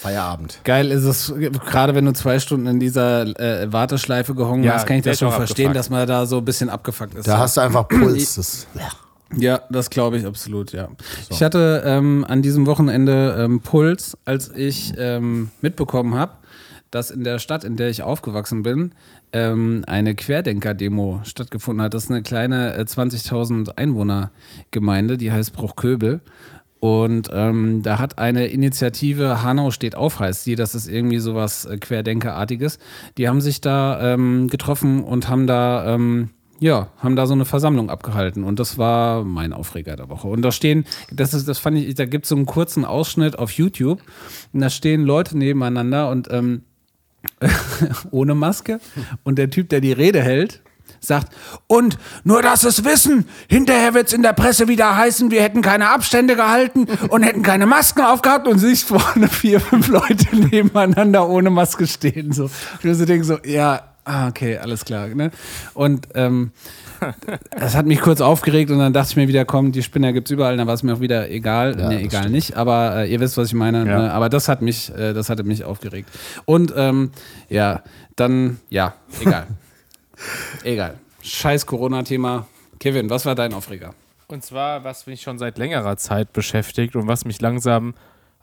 Feierabend. 0.00 0.60
Geil 0.64 0.90
ist 0.90 1.04
es, 1.04 1.32
gerade 1.64 1.94
wenn 1.94 2.04
du 2.04 2.12
zwei 2.12 2.38
Stunden 2.38 2.66
in 2.66 2.78
dieser 2.78 3.22
äh, 3.40 3.72
Warteschleife 3.72 4.34
gehongen 4.34 4.62
ja, 4.62 4.74
hast, 4.74 4.86
kann 4.86 4.98
ich 4.98 5.02
das 5.02 5.18
schon 5.18 5.32
verstehen, 5.32 5.68
abgefuckt. 5.68 5.78
dass 5.78 5.88
man 5.88 6.06
da 6.06 6.26
so 6.26 6.38
ein 6.38 6.44
bisschen 6.44 6.68
abgefuckt 6.68 7.14
ist. 7.14 7.26
Da 7.26 7.38
hast 7.38 7.56
du 7.56 7.62
einfach 7.62 7.88
Puls. 7.88 8.34
Das, 8.34 8.66
ja. 8.74 8.90
Ja, 9.36 9.62
das 9.70 9.90
glaube 9.90 10.18
ich 10.18 10.26
absolut, 10.26 10.72
ja. 10.72 10.88
So. 11.28 11.34
Ich 11.34 11.42
hatte 11.42 11.82
ähm, 11.84 12.24
an 12.28 12.42
diesem 12.42 12.66
Wochenende 12.66 13.36
ähm, 13.38 13.60
Puls, 13.60 14.16
als 14.24 14.50
ich 14.54 14.94
ähm, 14.96 15.50
mitbekommen 15.60 16.14
habe, 16.14 16.32
dass 16.90 17.10
in 17.10 17.24
der 17.24 17.38
Stadt, 17.38 17.64
in 17.64 17.76
der 17.76 17.88
ich 17.88 18.02
aufgewachsen 18.02 18.62
bin, 18.62 18.92
ähm, 19.32 19.82
eine 19.86 20.14
Querdenker-Demo 20.14 21.20
stattgefunden 21.24 21.84
hat. 21.84 21.94
Das 21.94 22.04
ist 22.04 22.10
eine 22.10 22.22
kleine 22.22 22.74
äh, 22.76 22.82
20.000 22.82 23.76
Einwohner-Gemeinde, 23.76 25.16
die 25.16 25.32
heißt 25.32 25.52
Bruchköbel. 25.52 26.20
Und 26.84 27.30
ähm, 27.32 27.82
da 27.82 27.98
hat 27.98 28.18
eine 28.18 28.48
Initiative, 28.48 29.42
Hanau 29.42 29.70
steht 29.70 29.96
auf, 29.96 30.20
heißt 30.20 30.44
die, 30.44 30.54
das 30.54 30.74
ist 30.74 30.86
irgendwie 30.86 31.18
sowas 31.18 31.64
äh, 31.64 31.78
Querdenkerartiges. 31.78 32.78
Die 33.16 33.26
haben 33.26 33.40
sich 33.40 33.62
da 33.62 34.12
ähm, 34.12 34.48
getroffen 34.48 35.02
und 35.02 35.30
haben 35.30 35.46
da, 35.46 35.94
ähm, 35.94 36.28
ja, 36.60 36.88
haben 36.98 37.16
da 37.16 37.26
so 37.26 37.34
eine 37.34 37.44
Versammlung 37.44 37.90
abgehalten. 37.90 38.44
Und 38.44 38.58
das 38.60 38.78
war 38.78 39.24
mein 39.24 39.52
Aufreger 39.52 39.96
der 39.96 40.08
Woche. 40.08 40.28
Und 40.28 40.42
da 40.42 40.52
stehen, 40.52 40.84
das 41.10 41.34
ist, 41.34 41.48
das 41.48 41.58
fand 41.58 41.78
ich, 41.78 41.94
da 41.94 42.06
gibt 42.06 42.24
es 42.24 42.30
so 42.30 42.36
einen 42.36 42.46
kurzen 42.46 42.84
Ausschnitt 42.84 43.38
auf 43.38 43.52
YouTube. 43.52 44.00
Und 44.52 44.60
da 44.60 44.70
stehen 44.70 45.04
Leute 45.04 45.36
nebeneinander 45.36 46.10
und 46.10 46.28
ähm, 46.30 46.62
ohne 48.10 48.34
Maske. 48.34 48.80
Und 49.24 49.38
der 49.38 49.50
Typ, 49.50 49.68
der 49.68 49.80
die 49.80 49.92
Rede 49.92 50.22
hält, 50.22 50.62
sagt, 51.00 51.34
und 51.66 51.98
nur, 52.24 52.42
dass 52.42 52.64
es 52.64 52.84
wissen, 52.84 53.26
hinterher 53.48 53.94
wird 53.94 54.08
es 54.08 54.12
in 54.12 54.22
der 54.22 54.32
Presse 54.32 54.68
wieder 54.68 54.96
heißen, 54.96 55.30
wir 55.30 55.42
hätten 55.42 55.62
keine 55.62 55.90
Abstände 55.90 56.36
gehalten 56.36 56.86
und 57.08 57.22
hätten 57.22 57.42
keine 57.42 57.66
Masken 57.66 58.02
aufgehabt 58.02 58.48
und 58.48 58.58
sich 58.58 58.84
vorne 58.84 59.28
vier, 59.28 59.60
fünf 59.60 59.88
Leute 59.88 60.34
nebeneinander 60.50 61.28
ohne 61.28 61.50
Maske 61.50 61.86
stehen. 61.86 62.32
So. 62.32 62.44
Und 62.44 63.00
ich 63.00 63.06
denke 63.06 63.24
so, 63.24 63.38
ja, 63.44 63.93
ah, 64.04 64.28
okay, 64.28 64.56
alles 64.58 64.84
klar. 64.84 65.08
Ne? 65.08 65.30
Und 65.74 66.08
ähm, 66.14 66.52
das 67.50 67.74
hat 67.74 67.86
mich 67.86 68.00
kurz 68.00 68.20
aufgeregt 68.20 68.70
und 68.70 68.78
dann 68.78 68.92
dachte 68.92 69.10
ich 69.10 69.16
mir 69.16 69.28
wieder, 69.28 69.44
komm, 69.44 69.72
die 69.72 69.82
Spinner 69.82 70.12
gibt 70.12 70.28
es 70.28 70.32
überall, 70.32 70.56
dann 70.56 70.66
war 70.66 70.74
es 70.74 70.82
mir 70.82 70.94
auch 70.94 71.00
wieder 71.00 71.30
egal. 71.30 71.78
Ja, 71.78 71.88
nee, 71.88 71.96
das 71.96 72.04
egal 72.04 72.20
stimmt. 72.22 72.34
nicht, 72.34 72.56
aber 72.56 72.96
äh, 72.96 73.12
ihr 73.12 73.20
wisst, 73.20 73.36
was 73.36 73.48
ich 73.48 73.54
meine. 73.54 73.78
Ja. 73.78 73.98
Ne? 73.98 74.12
Aber 74.12 74.28
das 74.28 74.48
hat 74.48 74.62
mich, 74.62 74.90
äh, 74.94 75.12
das 75.12 75.28
hatte 75.28 75.44
mich 75.44 75.64
aufgeregt. 75.64 76.08
Und 76.44 76.72
ähm, 76.76 77.10
ja, 77.48 77.82
dann, 78.16 78.58
ja, 78.70 78.94
egal. 79.20 79.46
egal. 80.64 80.94
Scheiß 81.22 81.66
Corona-Thema. 81.66 82.46
Kevin, 82.78 83.08
was 83.08 83.24
war 83.24 83.34
dein 83.34 83.54
Aufreger? 83.54 83.94
Und 84.26 84.42
zwar, 84.44 84.84
was 84.84 85.06
mich 85.06 85.22
schon 85.22 85.38
seit 85.38 85.58
längerer 85.58 85.96
Zeit 85.96 86.32
beschäftigt 86.32 86.96
und 86.96 87.06
was 87.06 87.24
mich 87.24 87.40
langsam 87.40 87.94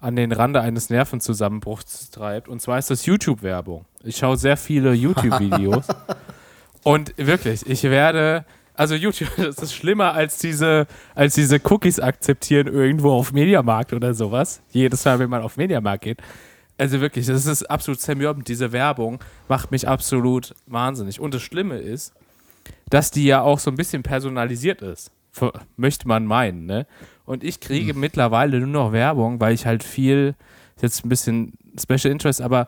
an 0.01 0.15
den 0.15 0.31
Rande 0.31 0.59
eines 0.59 0.89
Nervenzusammenbruchs 0.89 2.09
treibt. 2.09 2.49
Und 2.49 2.61
zwar 2.61 2.79
ist 2.79 2.89
das 2.89 3.05
YouTube-Werbung. 3.05 3.85
Ich 4.03 4.17
schaue 4.17 4.35
sehr 4.35 4.57
viele 4.57 4.93
YouTube-Videos. 4.93 5.85
und 6.83 7.13
wirklich, 7.17 7.65
ich 7.65 7.83
werde. 7.83 8.45
Also 8.73 8.95
YouTube, 8.95 9.29
das 9.37 9.57
ist 9.59 9.75
schlimmer 9.75 10.13
als 10.13 10.39
diese, 10.39 10.87
als 11.13 11.35
diese 11.35 11.59
Cookies 11.63 11.99
akzeptieren 11.99 12.67
irgendwo 12.67 13.11
auf 13.11 13.31
Mediamarkt 13.31 13.93
oder 13.93 14.13
sowas. 14.13 14.61
Jedes 14.71 15.05
Mal, 15.05 15.19
wenn 15.19 15.29
man 15.29 15.43
auf 15.43 15.55
Mediamarkt 15.55 16.03
geht. 16.03 16.17
Also 16.79 16.99
wirklich, 16.99 17.27
das 17.27 17.45
ist 17.45 17.69
absolut 17.69 18.01
zermürbend. 18.01 18.47
Diese 18.47 18.71
Werbung 18.71 19.19
macht 19.47 19.69
mich 19.69 19.87
absolut 19.87 20.55
wahnsinnig. 20.65 21.19
Und 21.19 21.35
das 21.35 21.43
Schlimme 21.43 21.77
ist, 21.77 22.13
dass 22.89 23.11
die 23.11 23.25
ja 23.25 23.41
auch 23.41 23.59
so 23.59 23.69
ein 23.69 23.75
bisschen 23.75 24.01
personalisiert 24.01 24.81
ist. 24.81 25.11
Möchte 25.77 26.07
man 26.07 26.25
meinen, 26.25 26.65
ne? 26.65 26.87
Und 27.25 27.43
ich 27.43 27.59
kriege 27.59 27.93
mittlerweile 27.93 28.59
nur 28.59 28.67
noch 28.67 28.91
Werbung, 28.91 29.39
weil 29.39 29.53
ich 29.53 29.65
halt 29.65 29.83
viel, 29.83 30.35
ist 30.75 30.83
jetzt 30.83 31.05
ein 31.05 31.09
bisschen 31.09 31.53
Special 31.79 32.11
Interest, 32.11 32.41
aber 32.41 32.67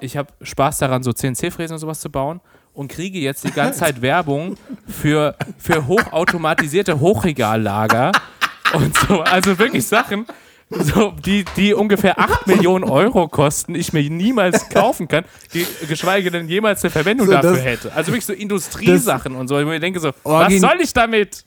ich 0.00 0.16
habe 0.16 0.32
Spaß 0.42 0.78
daran, 0.78 1.02
so 1.02 1.12
CNC-Fräsen 1.12 1.74
und 1.74 1.80
sowas 1.80 2.00
zu 2.00 2.10
bauen 2.10 2.40
und 2.72 2.88
kriege 2.88 3.18
jetzt 3.18 3.44
die 3.44 3.50
ganze 3.52 3.78
Zeit 3.80 4.02
Werbung 4.02 4.56
für, 4.86 5.36
für 5.58 5.86
hochautomatisierte 5.86 7.00
Hochregallager 7.00 8.12
und 8.74 8.96
so. 8.96 9.20
Also 9.20 9.58
wirklich 9.58 9.86
Sachen, 9.86 10.26
so, 10.70 11.12
die, 11.12 11.44
die 11.56 11.74
ungefähr 11.74 12.18
8 12.18 12.46
Millionen 12.46 12.84
Euro 12.84 13.28
kosten, 13.28 13.74
ich 13.74 13.92
mir 13.92 14.08
niemals 14.10 14.68
kaufen 14.70 15.08
kann, 15.08 15.24
die, 15.52 15.66
geschweige 15.88 16.30
denn 16.30 16.48
jemals 16.48 16.82
eine 16.82 16.90
Verwendung 16.90 17.26
So, 17.26 17.32
dafür 17.32 17.58
hätte. 17.58 17.92
Also 17.92 18.08
wirklich 18.10 18.26
so 18.26 18.32
Industriesachen 18.32 19.36
und 19.36 19.48
so. 19.48 19.58
Ich 19.60 19.80
denke 19.80 20.00
so, 20.00 20.10
was 20.24 20.58
soll 20.58 20.80
ich 20.80 20.92
damit? 20.92 21.44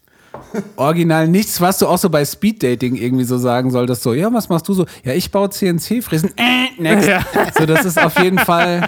Original 0.75 1.27
nichts, 1.27 1.59
was 1.61 1.79
du 1.79 1.87
auch 1.87 1.97
so 1.97 2.09
bei 2.09 2.23
Speeddating 2.25 2.95
irgendwie 2.95 3.23
so 3.23 3.37
sagen 3.37 3.71
solltest. 3.71 4.03
So, 4.03 4.13
ja, 4.13 4.31
was 4.33 4.49
machst 4.49 4.67
du 4.67 4.73
so? 4.73 4.85
Ja, 5.03 5.13
ich 5.13 5.31
baue 5.31 5.49
CNC-Fräsen. 5.49 6.33
Äh, 6.37 6.81
next. 6.81 7.07
Ja. 7.07 7.25
So, 7.57 7.65
das 7.65 7.85
ist 7.85 7.99
auf 8.01 8.17
jeden 8.21 8.39
Fall. 8.39 8.87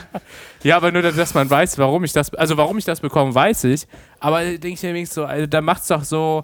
Ja, 0.64 0.78
aber 0.78 0.92
nur, 0.92 1.02
dass 1.02 1.34
man 1.34 1.50
weiß, 1.50 1.78
warum 1.78 2.04
ich 2.04 2.14
das, 2.14 2.34
also 2.34 2.58
warum 2.58 2.78
ich 2.78 2.86
das 2.86 3.00
bekomme, 3.00 3.34
weiß 3.34 3.64
ich. 3.66 3.88
Aber 4.20 4.44
denke 4.44 4.70
ich 4.70 4.84
mir 4.84 4.94
wenigstens 4.94 5.16
so, 5.16 5.26
also, 5.26 5.46
da 5.48 5.62
macht 5.62 5.82
es 5.82 5.88
doch 5.88 6.04
so, 6.04 6.44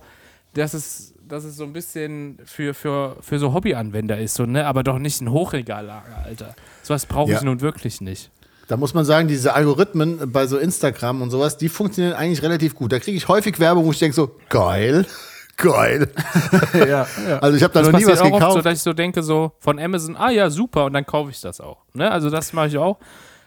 dass 0.54 0.74
es, 0.74 1.14
dass 1.28 1.44
es 1.44 1.58
so 1.58 1.64
ein 1.64 1.74
bisschen 1.74 2.38
für, 2.46 2.74
für, 2.74 3.18
für 3.22 3.40
so 3.40 3.54
Hobbyanwender 3.54 4.18
ist, 4.20 4.36
so, 4.36 4.46
ne? 4.46 4.66
Aber 4.68 4.84
doch 4.84 5.00
nicht 5.00 5.22
ein 5.22 5.32
Hochregallager, 5.32 6.24
Alter. 6.24 6.56
Sowas 6.84 7.06
brauche 7.06 7.32
ich 7.32 7.38
Ja. 7.40 7.44
nun 7.44 7.62
wirklich 7.62 8.00
nicht. 8.00 8.32
Da 8.68 8.78
muss 8.78 8.94
man 8.94 9.06
sagen, 9.06 9.28
diese 9.28 9.54
Algorithmen 9.54 10.32
bei 10.32 10.48
so 10.48 10.58
Instagram 10.58 11.22
und 11.22 11.30
sowas, 11.30 11.58
die 11.58 11.70
funktionieren 11.70 12.14
eigentlich 12.16 12.42
relativ 12.42 12.74
gut. 12.76 12.92
Da 12.92 13.00
kriege 13.00 13.16
ich 13.18 13.28
häufig 13.28 13.60
Werbung, 13.60 13.86
wo 13.86 13.92
ich 13.92 14.00
denke 14.00 14.16
so, 14.16 14.32
geil, 14.50 15.06
geil. 15.58 16.10
ja, 16.74 17.06
ja. 17.30 17.40
Also 17.40 17.58
ich 17.58 17.64
habe 17.64 17.74
da 17.74 17.82
Das 17.82 17.92
noch 17.92 18.00
nie 18.00 18.06
passiert 18.06 18.20
was 18.20 18.22
auch 18.22 18.32
oft 18.32 18.42
so, 18.42 18.48
gekauft. 18.48 18.66
dass 18.66 18.74
ich 18.78 18.84
so 18.84 18.94
denke, 18.94 19.22
so 19.24 19.52
von 19.60 19.78
Amazon, 19.80 20.16
ah 20.18 20.32
ja, 20.32 20.50
super, 20.50 20.86
und 20.86 20.94
dann 20.94 21.06
kaufe 21.06 21.30
ich 21.30 21.42
das 21.42 21.62
auch. 21.62 21.78
Ne? 21.94 22.10
Also 22.10 22.30
das 22.30 22.54
mache 22.54 22.68
ich 22.68 22.78
auch. 22.78 22.98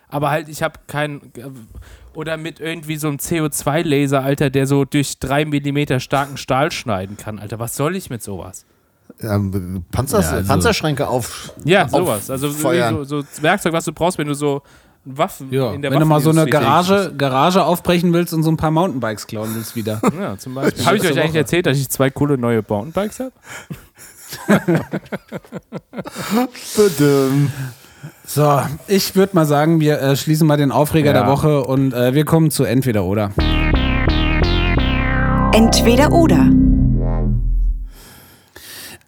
Aber 0.08 0.30
halt, 0.30 0.48
ich 0.48 0.62
habe 0.62 0.78
kein. 0.86 1.20
Oder 2.14 2.36
mit 2.38 2.60
irgendwie 2.60 2.96
so 2.96 3.08
einem 3.08 3.18
CO2-Laser, 3.18 4.22
Alter, 4.22 4.50
der 4.50 4.66
so 4.66 4.84
durch 4.84 5.18
drei 5.18 5.44
Millimeter 5.44 6.00
starken 6.00 6.36
Stahl 6.36 6.72
schneiden 6.72 7.16
kann, 7.16 7.38
Alter. 7.38 7.58
Was 7.58 7.76
soll 7.76 7.94
ich 7.94 8.08
mit 8.08 8.22
sowas? 8.22 8.64
Ähm, 9.20 9.84
Panzers, 9.92 10.26
Ja, 10.30 10.36
also- 10.38 10.48
Panzerschränke 10.48 11.08
auf. 11.08 11.52
Ja, 11.64 11.84
auf 11.84 11.90
sowas. 11.90 12.30
Also 12.30 12.48
so, 12.50 13.04
so 13.04 13.22
Werkzeug, 13.42 13.72
was 13.72 13.84
du 13.84 13.92
brauchst, 13.92 14.16
wenn 14.18 14.28
du 14.28 14.34
so 14.34 14.62
Waffen 15.16 15.48
Ja, 15.52 15.72
in 15.72 15.82
der 15.82 15.90
wenn 15.90 16.00
du 16.00 16.06
mal 16.06 16.20
so 16.20 16.30
eine 16.30 16.46
Garage, 16.46 17.12
Garage 17.16 17.64
aufbrechen 17.64 18.12
willst 18.12 18.34
und 18.34 18.42
so 18.42 18.50
ein 18.50 18.56
paar 18.56 18.70
Mountainbikes 18.70 19.26
klauen 19.26 19.50
willst 19.54 19.76
wieder. 19.76 20.00
Ja, 20.20 20.36
zum 20.36 20.54
Beispiel. 20.54 20.84
Habe 20.84 20.96
ich 20.96 21.04
euch 21.04 21.18
eigentlich 21.18 21.34
erzählt, 21.36 21.66
dass 21.66 21.78
ich 21.78 21.88
zwei 21.88 22.10
coole 22.10 22.36
neue 22.38 22.62
Mountainbikes 22.66 23.20
habe? 23.20 23.32
So, 28.26 28.60
ich 28.86 29.16
würde 29.16 29.34
mal 29.34 29.46
sagen, 29.46 29.80
wir 29.80 30.00
äh, 30.00 30.16
schließen 30.16 30.46
mal 30.46 30.56
den 30.58 30.70
Aufreger 30.70 31.14
Ja. 31.14 31.22
der 31.22 31.26
Woche 31.30 31.64
und 31.64 31.94
äh, 31.94 32.14
wir 32.14 32.24
kommen 32.26 32.50
zu 32.50 32.64
entweder 32.64 33.04
oder. 33.04 33.30
Entweder 35.54 36.12
oder. 36.12 36.50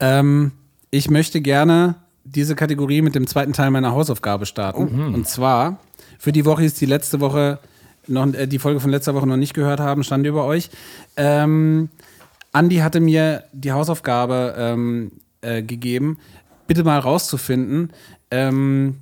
Ähm, 0.01 0.53
ich 0.91 1.11
möchte 1.11 1.41
gerne 1.43 1.97
diese 2.25 2.55
Kategorie 2.55 3.03
mit 3.03 3.15
dem 3.15 3.27
zweiten 3.27 3.53
Teil 3.53 3.71
meiner 3.71 3.93
Hausaufgabe 3.93 4.47
starten. 4.47 5.15
Und 5.15 5.29
zwar 5.29 5.79
für 6.21 6.31
die 6.31 6.45
Woche, 6.45 6.63
die 6.63 6.73
die 6.73 6.87
letzte 6.87 7.19
Woche 7.19 7.59
noch 8.07 8.33
äh, 8.35 8.47
die 8.47 8.61
Folge 8.61 8.79
von 8.79 8.91
letzter 8.91 9.15
Woche 9.15 9.27
noch 9.27 9.37
nicht 9.37 9.55
gehört 9.55 9.81
haben, 9.81 10.05
stand 10.05 10.27
über 10.27 10.45
euch. 10.45 10.71
Ähm, 11.17 11.89
Andi 12.53 12.77
hatte 12.77 13.01
mir 13.01 13.45
die 13.53 13.73
Hausaufgabe 13.73 14.55
ähm, 14.57 15.13
äh, 15.41 15.63
gegeben, 15.63 16.19
bitte 16.67 16.85
mal 16.85 16.99
rauszufinden, 16.99 17.93
ähm, 18.31 18.97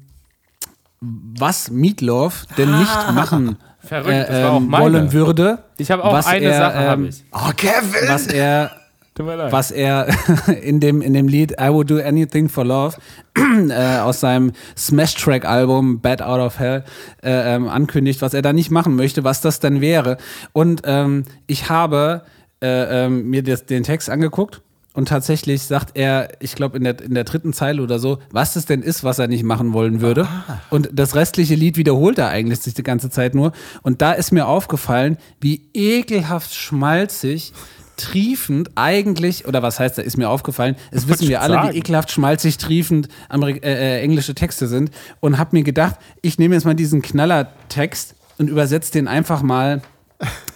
was 1.00 1.70
Meatloaf 1.70 2.46
denn 2.56 2.78
nicht 2.78 3.12
machen 3.12 3.58
Verrückt, 3.80 4.10
äh, 4.10 4.26
das 4.26 4.42
war 4.42 4.52
auch 4.52 4.56
ähm, 4.58 4.68
meine. 4.68 4.84
wollen 4.84 5.12
würde. 5.12 5.58
Ich 5.78 5.90
habe 5.90 6.04
auch 6.04 6.12
was 6.12 6.26
eine 6.26 6.44
er, 6.44 6.58
Sache, 6.58 6.78
habe 6.78 7.02
ähm, 7.02 7.08
ich. 7.08 7.24
Oh, 7.32 7.50
Kevin! 7.56 8.08
Was 8.08 8.26
er. 8.26 8.70
Was 9.18 9.70
er 9.70 10.08
in 10.62 10.80
dem, 10.80 11.02
in 11.02 11.12
dem 11.12 11.28
Lied 11.28 11.52
I 11.60 11.68
Would 11.70 11.90
Do 11.90 11.98
Anything 11.98 12.48
for 12.48 12.64
Love 12.64 12.96
äh, 13.68 13.98
aus 13.98 14.20
seinem 14.20 14.52
Smash-Track-Album 14.76 16.00
Bad 16.00 16.22
Out 16.22 16.40
of 16.40 16.58
Hell 16.58 16.84
äh, 17.22 17.54
ähm, 17.54 17.68
ankündigt, 17.68 18.22
was 18.22 18.34
er 18.34 18.42
da 18.42 18.52
nicht 18.52 18.70
machen 18.70 18.96
möchte, 18.96 19.24
was 19.24 19.40
das 19.40 19.60
dann 19.60 19.80
wäre. 19.80 20.18
Und 20.52 20.82
ähm, 20.84 21.24
ich 21.46 21.68
habe 21.68 22.22
äh, 22.62 23.06
ähm, 23.06 23.28
mir 23.28 23.42
das, 23.42 23.66
den 23.66 23.82
Text 23.82 24.10
angeguckt 24.10 24.62
und 24.98 25.06
tatsächlich 25.06 25.62
sagt 25.62 25.96
er, 25.96 26.28
ich 26.40 26.56
glaube 26.56 26.76
in 26.76 26.82
der, 26.82 27.00
in 27.00 27.14
der 27.14 27.22
dritten 27.22 27.52
Zeile 27.52 27.82
oder 27.82 28.00
so, 28.00 28.18
was 28.32 28.56
es 28.56 28.66
denn 28.66 28.82
ist, 28.82 29.04
was 29.04 29.20
er 29.20 29.28
nicht 29.28 29.44
machen 29.44 29.72
wollen 29.72 30.00
würde. 30.00 30.26
Und 30.70 30.90
das 30.92 31.14
restliche 31.14 31.54
Lied 31.54 31.76
wiederholt 31.76 32.18
er 32.18 32.30
eigentlich 32.30 32.58
sich 32.58 32.74
die 32.74 32.82
ganze 32.82 33.08
Zeit 33.08 33.32
nur. 33.34 33.52
Und 33.82 34.02
da 34.02 34.10
ist 34.10 34.32
mir 34.32 34.48
aufgefallen, 34.48 35.16
wie 35.40 35.68
ekelhaft 35.72 36.52
schmalzig 36.52 37.52
triefend 37.98 38.70
eigentlich, 38.74 39.46
oder 39.46 39.62
was 39.62 39.78
heißt, 39.78 39.98
da 39.98 40.02
ist 40.02 40.16
mir 40.16 40.28
aufgefallen, 40.30 40.76
es 40.90 41.08
wissen 41.08 41.28
wir 41.28 41.42
alle, 41.42 41.54
sagen. 41.54 41.74
wie 41.74 41.78
ekelhaft 41.78 42.10
schmalzig 42.10 42.56
triefend 42.56 43.08
Amerik 43.28 43.64
äh, 43.64 43.98
äh, 43.98 44.00
englische 44.00 44.34
Texte 44.34 44.66
sind 44.68 44.90
und 45.20 45.36
habe 45.38 45.56
mir 45.56 45.62
gedacht, 45.64 45.96
ich 46.22 46.38
nehme 46.38 46.54
jetzt 46.54 46.64
mal 46.64 46.74
diesen 46.74 47.02
Knallertext 47.02 48.14
und 48.38 48.48
übersetze 48.48 48.92
den 48.92 49.08
einfach 49.08 49.42
mal, 49.42 49.82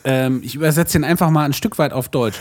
ähm, 0.05 0.41
ich 0.45 0.55
übersetze 0.55 0.99
den 0.99 1.05
einfach 1.05 1.31
mal 1.31 1.45
ein 1.45 1.53
Stück 1.53 1.79
weit 1.79 1.93
auf 1.93 2.09
Deutsch. 2.09 2.39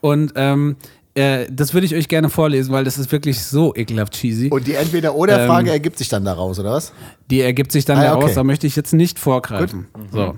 Und 0.00 0.32
ähm, 0.36 0.76
äh, 1.14 1.46
das 1.50 1.74
würde 1.74 1.86
ich 1.86 1.94
euch 1.94 2.08
gerne 2.08 2.30
vorlesen, 2.30 2.72
weil 2.72 2.84
das 2.84 2.96
ist 2.98 3.12
wirklich 3.12 3.42
so 3.42 3.74
ekelhaft 3.74 4.14
cheesy. 4.14 4.48
Und 4.48 4.66
die 4.66 4.74
Entweder-Oder-Frage 4.74 5.68
Ähm, 5.68 5.74
ergibt 5.74 5.98
sich 5.98 6.08
dann 6.08 6.24
daraus, 6.24 6.58
oder 6.58 6.72
was? 6.72 6.92
Die 7.30 7.40
ergibt 7.40 7.72
sich 7.72 7.84
dann 7.84 7.98
Ah, 7.98 8.04
ja, 8.04 8.08
daraus, 8.10 8.24
okay. 8.24 8.34
da 8.34 8.44
möchte 8.44 8.66
ich 8.66 8.76
jetzt 8.76 8.92
nicht 8.94 9.18
vorgreifen. 9.18 9.88
So. 10.10 10.36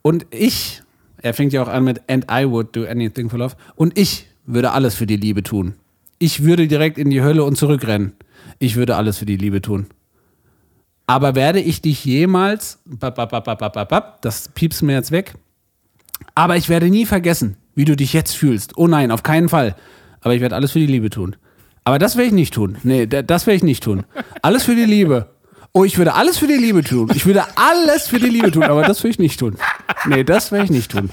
Und 0.00 0.26
ich, 0.30 0.82
er 1.22 1.34
fängt 1.34 1.52
ja 1.52 1.62
auch 1.62 1.68
an 1.68 1.84
mit 1.84 2.02
And 2.08 2.26
I 2.30 2.44
would 2.48 2.74
do 2.74 2.84
anything 2.86 3.28
for 3.30 3.38
love. 3.38 3.54
Und 3.76 3.98
ich 3.98 4.26
würde 4.46 4.72
alles 4.72 4.94
für 4.94 5.06
die 5.06 5.16
Liebe 5.16 5.42
tun. 5.42 5.74
Ich 6.18 6.42
würde 6.44 6.66
direkt 6.68 6.98
in 6.98 7.10
die 7.10 7.22
Hölle 7.22 7.44
und 7.44 7.56
zurückrennen. 7.56 8.12
Ich 8.58 8.76
würde 8.76 8.96
alles 8.96 9.18
für 9.18 9.26
die 9.26 9.36
Liebe 9.36 9.60
tun. 9.62 9.86
Aber 11.06 11.34
werde 11.34 11.60
ich 11.60 11.80
dich 11.80 12.04
jemals, 12.04 12.78
das 14.20 14.48
piepst 14.48 14.82
mir 14.82 14.92
jetzt 14.94 15.10
weg, 15.10 15.34
aber 16.34 16.56
ich 16.56 16.68
werde 16.68 16.90
nie 16.90 17.06
vergessen, 17.06 17.56
wie 17.74 17.84
du 17.86 17.96
dich 17.96 18.12
jetzt 18.12 18.36
fühlst. 18.36 18.76
Oh 18.76 18.86
nein, 18.88 19.10
auf 19.10 19.22
keinen 19.22 19.48
Fall. 19.48 19.74
Aber 20.20 20.34
ich 20.34 20.40
werde 20.40 20.54
alles 20.56 20.72
für 20.72 20.80
die 20.80 20.86
Liebe 20.86 21.08
tun. 21.10 21.36
Aber 21.84 21.98
das 21.98 22.16
werde 22.16 22.26
ich 22.28 22.32
nicht 22.34 22.52
tun. 22.52 22.76
Nee, 22.82 23.06
da- 23.06 23.22
das 23.22 23.46
werde 23.46 23.56
ich 23.56 23.62
nicht 23.62 23.82
tun. 23.82 24.04
Alles 24.42 24.64
für 24.64 24.74
die 24.74 24.84
Liebe. 24.84 25.28
Oh, 25.72 25.84
ich 25.84 25.98
würde 25.98 26.14
alles 26.14 26.38
für 26.38 26.46
die 26.46 26.54
Liebe 26.54 26.82
tun. 26.82 27.10
Ich 27.14 27.26
würde 27.26 27.44
alles 27.56 28.08
für 28.08 28.18
die 28.18 28.30
Liebe 28.30 28.50
tun, 28.50 28.64
aber 28.64 28.82
das 28.82 29.02
will 29.04 29.10
ich 29.10 29.18
nicht 29.18 29.38
tun. 29.38 29.56
Nee, 30.06 30.24
das 30.24 30.50
werde 30.50 30.64
ich 30.64 30.70
nicht 30.70 30.90
tun. 30.90 31.10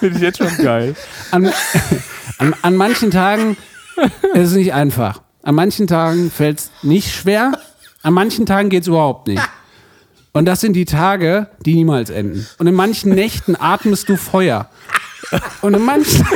Finde 0.00 0.16
ich 0.16 0.22
jetzt 0.22 0.38
schon 0.38 0.56
geil. 0.58 0.94
An, 1.30 1.50
an, 2.38 2.54
an 2.62 2.76
manchen 2.76 3.10
Tagen 3.10 3.56
ist 4.34 4.50
es 4.50 4.52
nicht 4.52 4.72
einfach. 4.74 5.22
An 5.42 5.54
manchen 5.54 5.86
Tagen 5.86 6.30
fällt 6.30 6.58
es 6.58 6.70
nicht 6.82 7.14
schwer. 7.14 7.58
An 8.02 8.14
manchen 8.14 8.46
Tagen 8.46 8.68
geht 8.68 8.82
es 8.82 8.88
überhaupt 8.88 9.28
nicht. 9.28 9.42
Und 10.32 10.44
das 10.44 10.60
sind 10.60 10.74
die 10.74 10.84
Tage, 10.84 11.48
die 11.64 11.74
niemals 11.74 12.10
enden. 12.10 12.46
Und 12.58 12.66
in 12.66 12.74
manchen 12.74 13.14
Nächten 13.14 13.56
atmest 13.58 14.08
du 14.08 14.16
Feuer. 14.16 14.68
Und 15.62 15.74
in 15.74 15.84
manchen. 15.84 16.26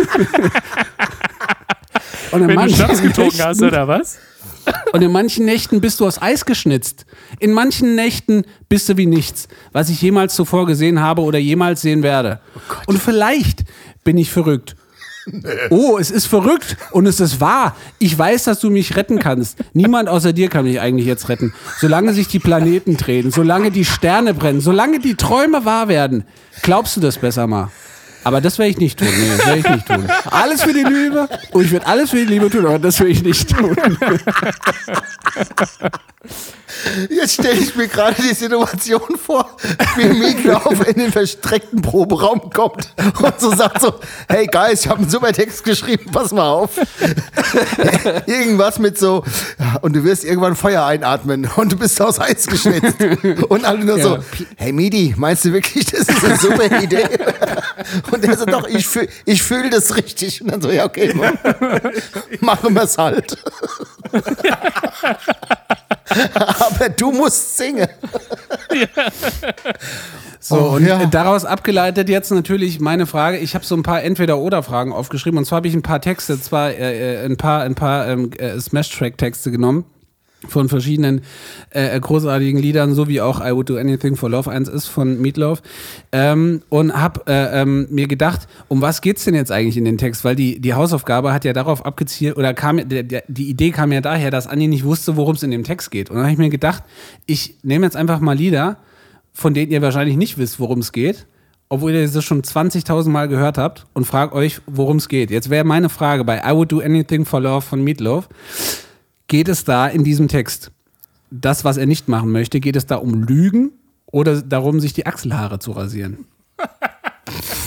Und 2.31 2.43
in, 2.43 2.49
Wenn 2.49 2.57
du 2.57 2.61
manchen 2.63 2.77
Schnaps 2.77 3.03
getrunken 3.03 3.37
Nächten, 3.37 3.43
hast, 3.43 3.63
oder 3.63 3.89
was? 3.89 4.19
und 4.93 5.03
in 5.03 5.11
manchen 5.11 5.45
Nächten 5.45 5.81
bist 5.81 6.01
du 6.01 6.07
aus 6.07 6.21
Eis 6.21 6.45
geschnitzt. 6.45 7.07
In 7.39 7.53
manchen 7.53 7.95
Nächten 7.95 8.45
bist 8.69 8.89
du 8.89 8.97
wie 8.97 9.07
nichts, 9.07 9.49
was 9.73 9.89
ich 9.89 10.01
jemals 10.03 10.35
zuvor 10.35 10.67
gesehen 10.67 11.01
habe 11.01 11.23
oder 11.23 11.39
jemals 11.39 11.81
sehen 11.81 12.03
werde. 12.03 12.41
und 12.87 12.99
vielleicht 12.99 13.65
bin 14.05 14.19
ich 14.19 14.31
verrückt. 14.31 14.77
Oh, 15.69 15.99
es 15.99 16.11
ist 16.11 16.27
verrückt 16.27 16.77
und 16.93 17.07
es 17.07 17.21
ist 17.21 17.41
wahr. 17.41 17.77
Ich 17.99 18.19
weiß, 18.19 18.45
dass 18.45 18.59
du 18.59 18.71
mich 18.71 18.97
retten 18.97 19.19
kannst. 19.19 19.59
Niemand 19.75 20.09
außer 20.09 20.33
dir 20.33 20.49
kann 20.49 20.65
mich 20.65 20.81
eigentlich 20.81 21.07
jetzt 21.07 21.29
retten. 21.29 21.53
Solange 21.79 22.15
sich 22.15 22.27
die 22.29 22.39
Planeten 22.39 22.97
drehen, 22.97 23.31
solange 23.31 23.71
die 23.71 23.85
Sterne 23.85 24.35
brennen, 24.35 24.61
solange 24.61 24.99
die 24.99 25.15
Träume 25.15 25.65
wahr 25.65 25.89
werden, 25.89 26.25
glaubst 26.63 26.97
du 26.97 27.01
das 27.01 27.19
besser 27.19 27.47
mal. 27.47 27.71
Aber 28.25 28.41
das 28.41 28.59
werde 28.59 28.71
ich 28.71 28.79
nicht 28.79 28.99
tun. 28.99 29.09
Nee, 29.09 29.29
das 29.37 29.47
werde 29.47 29.59
ich 29.61 29.69
nicht 29.69 29.87
tun. 29.87 30.09
Alles 30.31 30.63
für 30.63 30.73
die 30.73 30.83
Liebe. 30.83 31.29
Und 31.53 31.65
ich 31.65 31.71
werde 31.73 31.87
alles 31.87 32.11
für 32.11 32.17
die 32.17 32.25
Liebe 32.25 32.51
tun, 32.51 32.67
aber 32.67 32.79
das 32.79 32.99
werde 33.01 33.13
ich 33.13 33.23
nicht 33.23 33.49
tun. 33.49 33.77
Jetzt 37.09 37.35
stelle 37.35 37.55
ich 37.59 37.75
mir 37.77 37.89
gerade 37.89 38.17
die 38.23 38.35
Situation 38.35 39.17
vor, 39.25 39.49
wie 39.97 40.07
Mietlauf 40.07 40.87
in 40.87 40.95
den 40.95 41.13
verstreckten 41.13 41.83
Proberaum 41.83 42.51
kommt 42.51 42.93
und 43.23 43.41
so 43.41 43.55
sagt 43.55 43.81
so, 43.83 43.95
hey 44.29 44.47
Guys, 44.47 44.83
ich 44.85 44.89
habe 44.89 45.01
einen 45.01 45.11
super 45.11 45.33
Text 45.33 45.65
geschrieben, 45.65 46.11
pass 46.13 46.33
mal 46.33 46.49
auf. 46.49 46.71
Irgendwas 48.27 48.79
mit 48.79 48.99
so, 48.99 49.25
und 49.83 49.95
du 49.95 50.05
wirst 50.05 50.25
irgendwann 50.25 50.57
Feuer 50.57 50.85
einatmen 50.85 51.49
und 51.57 51.73
du 51.73 51.77
bist 51.77 52.01
aus 52.01 52.19
Eis 52.21 52.47
geschnitzt. 52.47 52.97
Und 53.49 53.65
alle 53.65 53.85
nur 53.85 54.01
so, 54.01 54.17
Ja. 54.17 54.23
hey 54.57 54.73
Midi, 54.73 55.15
meinst 55.17 55.45
du 55.45 55.53
wirklich, 55.53 55.87
das 55.87 56.01
ist 56.09 56.25
eine 56.25 56.37
super 56.37 56.81
Idee? 56.83 57.07
Und 58.11 58.25
er 58.25 58.37
so, 58.37 58.45
doch, 58.47 58.67
ich 58.69 58.87
fühle 58.87 59.09
ich 59.25 59.43
fühl 59.43 59.71
das 59.71 59.97
richtig. 59.97 60.43
Und 60.43 60.51
dann 60.53 60.61
so, 60.63 60.71
ja, 60.71 60.85
okay, 60.85 61.15
machen 62.41 62.75
wir 62.75 62.83
es 62.83 62.99
halt. 62.99 63.37
Aber 66.35 66.89
du 66.89 67.13
musst 67.13 67.57
singen. 67.57 67.89
So, 70.43 70.57
Oh, 70.57 70.77
und 70.77 70.87
ja. 70.87 71.03
äh, 71.03 71.07
daraus 71.07 71.45
abgeleitet 71.45 72.09
jetzt 72.09 72.31
natürlich 72.31 72.81
meine 72.81 73.05
Frage. 73.05 73.37
Ich 73.37 73.55
habe 73.55 73.63
so 73.63 73.75
ein 73.77 73.83
paar 73.83 74.03
Entweder-Oder-Fragen 74.03 74.91
aufgeschrieben. 74.91 75.37
Und 75.39 75.45
zwar 75.45 75.57
habe 75.57 75.69
ich 75.69 75.75
ein 75.75 75.83
paar 75.83 76.01
Texte, 76.01 76.41
zwar 76.41 76.71
äh, 76.71 77.23
äh, 77.23 77.27
ein 77.27 77.37
paar, 77.37 77.63
ein 77.63 77.75
paar 77.75 78.09
ähm, 78.09 78.31
äh, 78.39 78.59
Smash-Track-Texte 78.59 79.51
genommen 79.51 79.85
von 80.49 80.69
verschiedenen 80.69 81.23
äh, 81.71 81.99
großartigen 81.99 82.61
Liedern, 82.61 82.95
so 82.95 83.09
wie 83.09 83.21
auch 83.21 83.41
I 83.41 83.53
Would 83.53 83.69
Do 83.69 83.77
Anything 83.77 84.17
for 84.17 84.31
Love 84.31 84.51
eins 84.51 84.69
ist 84.69 84.87
von 84.87 85.21
Meatloaf. 85.21 85.63
Ähm, 86.13 86.63
und 86.69 86.95
habe 86.95 87.23
äh, 87.27 87.63
ähm, 87.63 87.87
mir 87.91 88.09
gedacht, 88.09 88.49
um 88.69 88.81
was 88.81 89.01
geht's 89.03 89.25
denn 89.25 89.35
jetzt 89.35 89.53
eigentlich 89.53 89.77
in 89.77 89.85
den 89.85 89.99
Text? 89.99 90.25
Weil 90.25 90.37
die, 90.37 90.61
die 90.61 90.75
Hausaufgabe 90.75 91.33
hat 91.33 91.45
ja 91.45 91.53
darauf 91.53 91.85
abgezielt, 91.85 92.37
oder 92.37 92.55
kam, 92.55 92.89
der, 92.89 93.03
der, 93.03 93.25
die 93.29 93.49
Idee 93.49 93.71
kam 93.71 93.93
ja 93.93 94.01
daher, 94.01 94.31
dass 94.31 94.47
Andi 94.47 94.67
nicht 94.67 94.85
wusste, 94.85 95.17
worum 95.17 95.35
es 95.35 95.43
in 95.43 95.51
dem 95.51 95.65
Text 95.65 95.91
geht. 95.91 96.11
Und 96.11 96.17
dann 96.17 96.25
habe 96.25 96.33
ich 96.33 96.39
mir 96.39 96.51
gedacht, 96.51 96.83
ich 97.27 97.57
nehme 97.63 97.85
jetzt 97.85 97.97
einfach 97.97 98.21
mal 98.21 98.37
Lieder, 98.37 98.79
von 99.33 99.55
denen 99.55 99.71
ihr 99.71 99.83
wahrscheinlich 99.83 100.17
nicht 100.17 100.39
wisst, 100.39 100.59
worum 100.59 100.81
es 100.81 100.93
geht, 100.93 101.27
obwohl 101.69 101.93
ihr 101.93 102.09
das 102.09 102.25
schon 102.25 102.43
20.000 102.43 103.09
Mal 103.11 103.29
gehört 103.29 103.59
habt 103.59 103.87
und 103.93 104.07
fragt 104.07 104.35
euch, 104.35 104.61
worum 104.67 104.97
es 104.97 105.09
geht. 105.09 105.31
Jetzt 105.31 105.51
wäre 105.51 105.65
meine 105.65 105.89
Frage 105.89 106.25
bei 106.25 106.39
I 106.39 106.55
Would 106.55 106.73
Do 106.73 106.81
Anything 106.81 107.25
for 107.25 107.41
Love 107.41 107.63
von 107.63 107.83
Meatloaf, 107.83 108.29
geht 109.31 109.49
es 109.49 109.65
da 109.65 109.87
in 109.87 110.03
diesem 110.03 110.27
Text, 110.27 110.73
das, 111.31 111.65
was 111.65 111.77
er 111.77 111.87
nicht 111.87 112.09
machen 112.09 112.33
möchte, 112.33 112.59
geht 112.59 112.75
es 112.75 112.87
da 112.87 112.97
um 112.97 113.23
Lügen 113.23 113.71
oder 114.07 114.43
darum, 114.43 114.81
sich 114.81 114.93
die 114.93 115.07
Achselhaare 115.07 115.61
zu 115.61 115.71
rasieren? 115.71 116.27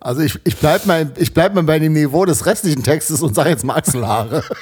Also 0.00 0.22
ich, 0.22 0.38
ich 0.44 0.56
bleib 0.56 0.86
mal, 0.86 1.10
ich 1.16 1.34
bleib 1.34 1.54
mal 1.54 1.62
bei 1.62 1.78
dem 1.78 1.92
Niveau 1.92 2.24
des 2.24 2.46
restlichen 2.46 2.82
Textes 2.82 3.22
und 3.22 3.34
sage 3.34 3.50
jetzt 3.50 3.64
mal 3.64 3.76
Achselhaare. 3.76 4.42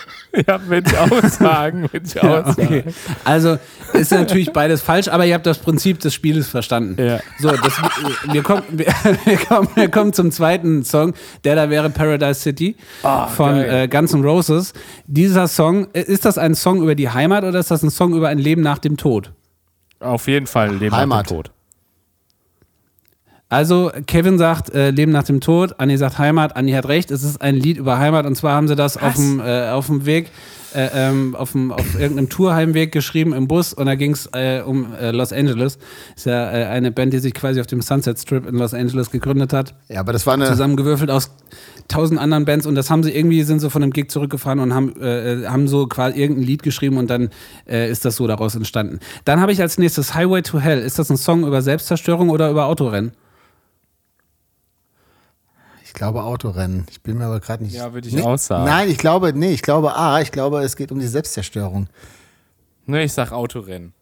Ja, 0.46 0.66
würde 0.66 0.90
ich 0.90 0.96
auch 0.96 1.28
sagen. 1.28 1.82
Würde 1.92 2.06
ich 2.06 2.18
auch 2.18 2.46
sagen. 2.46 2.52
Okay. 2.56 2.84
Also 3.22 3.58
ist 3.92 4.12
natürlich 4.12 4.50
beides 4.50 4.80
falsch, 4.80 5.08
aber 5.08 5.26
ihr 5.26 5.34
habt 5.34 5.44
das 5.44 5.58
Prinzip 5.58 6.00
des 6.00 6.14
Spieles 6.14 6.48
verstanden. 6.48 6.96
Ja. 6.98 7.20
So, 7.38 7.50
das, 7.50 7.74
wir, 8.32 8.42
kommen, 8.42 8.62
wir, 8.70 8.86
wir, 9.26 9.36
kommen, 9.36 9.68
wir 9.74 9.90
kommen 9.90 10.14
zum 10.14 10.30
zweiten 10.32 10.84
Song, 10.84 11.12
der 11.44 11.54
da 11.56 11.68
wäre 11.68 11.90
Paradise 11.90 12.40
City 12.40 12.76
von 13.02 13.56
geil. 13.56 13.82
äh, 13.82 13.88
Guns 13.88 14.14
N' 14.14 14.24
Roses. 14.24 14.72
Dieser 15.06 15.48
Song, 15.48 15.88
äh, 15.92 16.00
ist 16.00 16.24
das 16.24 16.38
ein 16.38 16.54
Song 16.54 16.82
über 16.82 16.94
die 16.94 17.10
Heimat 17.10 17.44
oder 17.44 17.58
ist 17.58 17.70
das 17.70 17.82
ein 17.82 17.90
Song 17.90 18.14
über 18.14 18.28
ein 18.28 18.38
Leben 18.38 18.62
nach 18.62 18.78
dem 18.78 18.96
Tod? 18.96 19.32
Auf 20.00 20.28
jeden 20.28 20.46
Fall 20.46 20.74
Leben 20.76 20.96
Heimat. 20.96 21.24
nach 21.24 21.26
dem 21.26 21.36
Tod. 21.36 21.50
Also 23.52 23.90
Kevin 24.06 24.38
sagt 24.38 24.74
äh, 24.74 24.88
Leben 24.90 25.12
nach 25.12 25.24
dem 25.24 25.40
Tod, 25.42 25.74
Anni 25.76 25.98
sagt 25.98 26.16
Heimat, 26.18 26.56
Anni 26.56 26.72
hat 26.72 26.88
recht, 26.88 27.10
es 27.10 27.22
ist 27.22 27.42
ein 27.42 27.54
Lied 27.54 27.76
über 27.76 27.98
Heimat 27.98 28.24
und 28.24 28.34
zwar 28.34 28.54
haben 28.54 28.66
sie 28.66 28.76
das 28.76 28.96
auf 28.96 29.14
dem, 29.14 29.40
äh, 29.40 29.68
auf 29.68 29.88
dem 29.88 30.06
Weg, 30.06 30.30
äh, 30.74 30.88
ähm, 30.94 31.36
auf, 31.36 31.52
dem, 31.52 31.70
auf 31.70 32.00
irgendeinem 32.00 32.30
Tourheimweg 32.30 32.92
geschrieben 32.92 33.34
im 33.34 33.48
Bus 33.48 33.74
und 33.74 33.84
da 33.84 33.94
ging 33.94 34.12
es 34.12 34.26
äh, 34.32 34.62
um 34.64 34.94
äh, 34.94 35.10
Los 35.10 35.34
Angeles. 35.34 35.78
Ist 36.16 36.24
ja 36.24 36.50
äh, 36.50 36.64
eine 36.64 36.92
Band, 36.92 37.12
die 37.12 37.18
sich 37.18 37.34
quasi 37.34 37.60
auf 37.60 37.66
dem 37.66 37.82
Sunset 37.82 38.18
Strip 38.18 38.48
in 38.48 38.54
Los 38.54 38.72
Angeles 38.72 39.10
gegründet 39.10 39.52
hat, 39.52 39.74
Ja, 39.90 40.00
aber 40.00 40.14
das 40.14 40.26
war 40.26 40.32
eine. 40.32 40.46
zusammengewürfelt 40.46 41.10
aus 41.10 41.30
tausend 41.88 42.18
anderen 42.18 42.46
Bands 42.46 42.64
und 42.64 42.74
das 42.74 42.88
haben 42.88 43.02
sie 43.02 43.10
irgendwie, 43.10 43.42
sind 43.42 43.60
so 43.60 43.68
von 43.68 43.82
dem 43.82 43.90
Gig 43.90 44.10
zurückgefahren 44.10 44.60
und 44.60 44.72
haben, 44.72 44.98
äh, 44.98 45.46
haben 45.46 45.68
so 45.68 45.86
quasi 45.88 46.18
irgendein 46.18 46.44
Lied 46.46 46.62
geschrieben 46.62 46.96
und 46.96 47.10
dann 47.10 47.28
äh, 47.68 47.90
ist 47.90 48.06
das 48.06 48.16
so 48.16 48.26
daraus 48.26 48.54
entstanden. 48.54 48.98
Dann 49.26 49.42
habe 49.42 49.52
ich 49.52 49.60
als 49.60 49.76
nächstes 49.76 50.14
Highway 50.14 50.40
to 50.40 50.58
Hell. 50.58 50.78
Ist 50.78 50.98
das 50.98 51.10
ein 51.10 51.18
Song 51.18 51.46
über 51.46 51.60
Selbstzerstörung 51.60 52.30
oder 52.30 52.50
über 52.50 52.64
Autorennen? 52.64 53.12
Ich 55.92 55.98
glaube 55.98 56.22
Autorennen. 56.22 56.86
Ich 56.90 57.02
bin 57.02 57.18
mir 57.18 57.26
aber 57.26 57.38
gerade 57.38 57.62
nicht. 57.62 57.74
Ja, 57.74 57.92
würde 57.92 58.08
ich 58.08 58.14
nee, 58.14 58.22
auch 58.22 58.38
sagen. 58.38 58.64
Nein, 58.64 58.88
ich 58.88 58.96
glaube, 58.96 59.34
nee, 59.34 59.52
ich 59.52 59.60
glaube 59.60 59.94
A, 59.94 60.22
ich 60.22 60.32
glaube, 60.32 60.62
es 60.62 60.74
geht 60.74 60.90
um 60.90 60.98
die 60.98 61.06
Selbstzerstörung. 61.06 61.86
Ne, 62.86 63.04
ich 63.04 63.12
sag 63.12 63.30
Autorennen. 63.30 63.92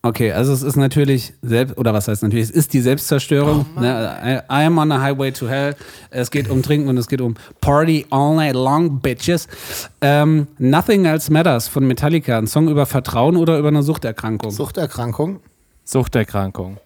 Okay, 0.00 0.32
also 0.32 0.54
es 0.54 0.62
ist 0.62 0.76
natürlich 0.76 1.34
selbst 1.42 1.76
oder 1.76 1.92
was 1.92 2.08
heißt 2.08 2.22
natürlich, 2.22 2.48
es 2.48 2.50
ist 2.50 2.72
die 2.72 2.80
Selbstzerstörung. 2.80 3.66
ne? 3.78 4.42
I, 4.50 4.62
I 4.62 4.64
am 4.64 4.78
on 4.78 4.90
a 4.90 5.02
highway 5.02 5.30
to 5.32 5.46
hell. 5.46 5.76
Es 6.08 6.30
geht 6.30 6.48
um 6.48 6.62
Trinken 6.62 6.88
und 6.88 6.96
es 6.96 7.08
geht 7.08 7.20
um 7.20 7.34
Party 7.60 8.06
all 8.08 8.36
night 8.36 8.54
long, 8.54 9.00
bitches. 9.00 9.48
Ähm, 10.00 10.46
Nothing 10.56 11.04
Else 11.04 11.30
Matters 11.30 11.68
von 11.68 11.86
Metallica, 11.86 12.38
ein 12.38 12.46
Song 12.46 12.68
über 12.68 12.86
Vertrauen 12.86 13.36
oder 13.36 13.58
über 13.58 13.68
eine 13.68 13.82
Suchterkrankung. 13.82 14.50
Suchterkrankung. 14.50 15.40
Suchterkrankung. 15.84 16.78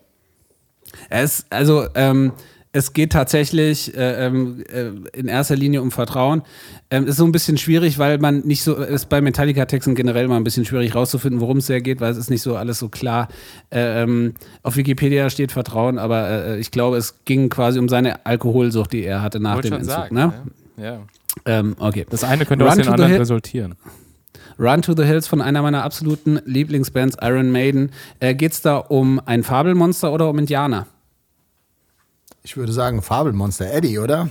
Es, 1.08 1.46
also, 1.48 1.86
ähm, 1.94 2.32
es 2.72 2.94
geht 2.94 3.12
tatsächlich 3.12 3.94
äh, 3.94 4.26
ähm, 4.26 4.64
äh, 4.72 5.18
in 5.18 5.28
erster 5.28 5.56
Linie 5.56 5.82
um 5.82 5.90
Vertrauen. 5.90 6.42
Ähm, 6.90 7.06
ist 7.06 7.18
so 7.18 7.24
ein 7.24 7.32
bisschen 7.32 7.58
schwierig, 7.58 7.98
weil 7.98 8.18
man 8.18 8.40
nicht 8.40 8.62
so, 8.62 8.74
ist 8.74 9.10
bei 9.10 9.20
Metallica-Texten 9.20 9.94
generell 9.94 10.26
mal 10.26 10.36
ein 10.36 10.44
bisschen 10.44 10.64
schwierig 10.64 10.94
rauszufinden, 10.94 11.40
worum 11.40 11.58
es 11.58 11.66
sehr 11.66 11.82
geht, 11.82 12.00
weil 12.00 12.10
es 12.10 12.16
ist 12.16 12.30
nicht 12.30 12.40
so 12.40 12.56
alles 12.56 12.78
so 12.78 12.88
klar. 12.88 13.28
Äh, 13.70 14.02
ähm, 14.02 14.34
auf 14.62 14.76
Wikipedia 14.76 15.28
steht 15.28 15.52
Vertrauen, 15.52 15.98
aber 15.98 16.28
äh, 16.28 16.58
ich 16.58 16.70
glaube, 16.70 16.96
es 16.96 17.24
ging 17.26 17.50
quasi 17.50 17.78
um 17.78 17.90
seine 17.90 18.24
Alkoholsucht, 18.24 18.92
die 18.92 19.04
er 19.04 19.20
hatte 19.20 19.38
nach 19.38 19.56
Wollte 19.56 19.68
dem 19.68 19.80
Entzug. 19.80 19.92
sagen. 19.92 20.14
ne? 20.14 20.32
Ja. 20.78 20.84
ja. 20.84 21.00
Ähm, 21.44 21.76
okay. 21.78 22.06
Das 22.08 22.24
eine 22.24 22.46
könnte 22.46 22.64
Run 22.64 22.78
aus 22.78 22.84
the 22.84 22.90
anderen 22.90 23.14
resultieren. 23.16 23.74
Run 24.58 24.80
to 24.80 24.94
the 24.96 25.04
Hills 25.04 25.26
von 25.26 25.42
einer 25.42 25.60
meiner 25.60 25.82
absoluten 25.82 26.40
Lieblingsbands, 26.46 27.16
Iron 27.20 27.50
Maiden. 27.50 27.90
Äh, 28.20 28.34
Geht 28.34 28.52
es 28.52 28.62
da 28.62 28.76
um 28.76 29.20
ein 29.24 29.42
Fabelmonster 29.42 30.12
oder 30.12 30.30
um 30.30 30.38
Indianer? 30.38 30.86
Ich 32.42 32.56
würde 32.56 32.72
sagen 32.72 33.02
Fabelmonster 33.02 33.70
Eddie, 33.72 33.98
oder? 33.98 34.28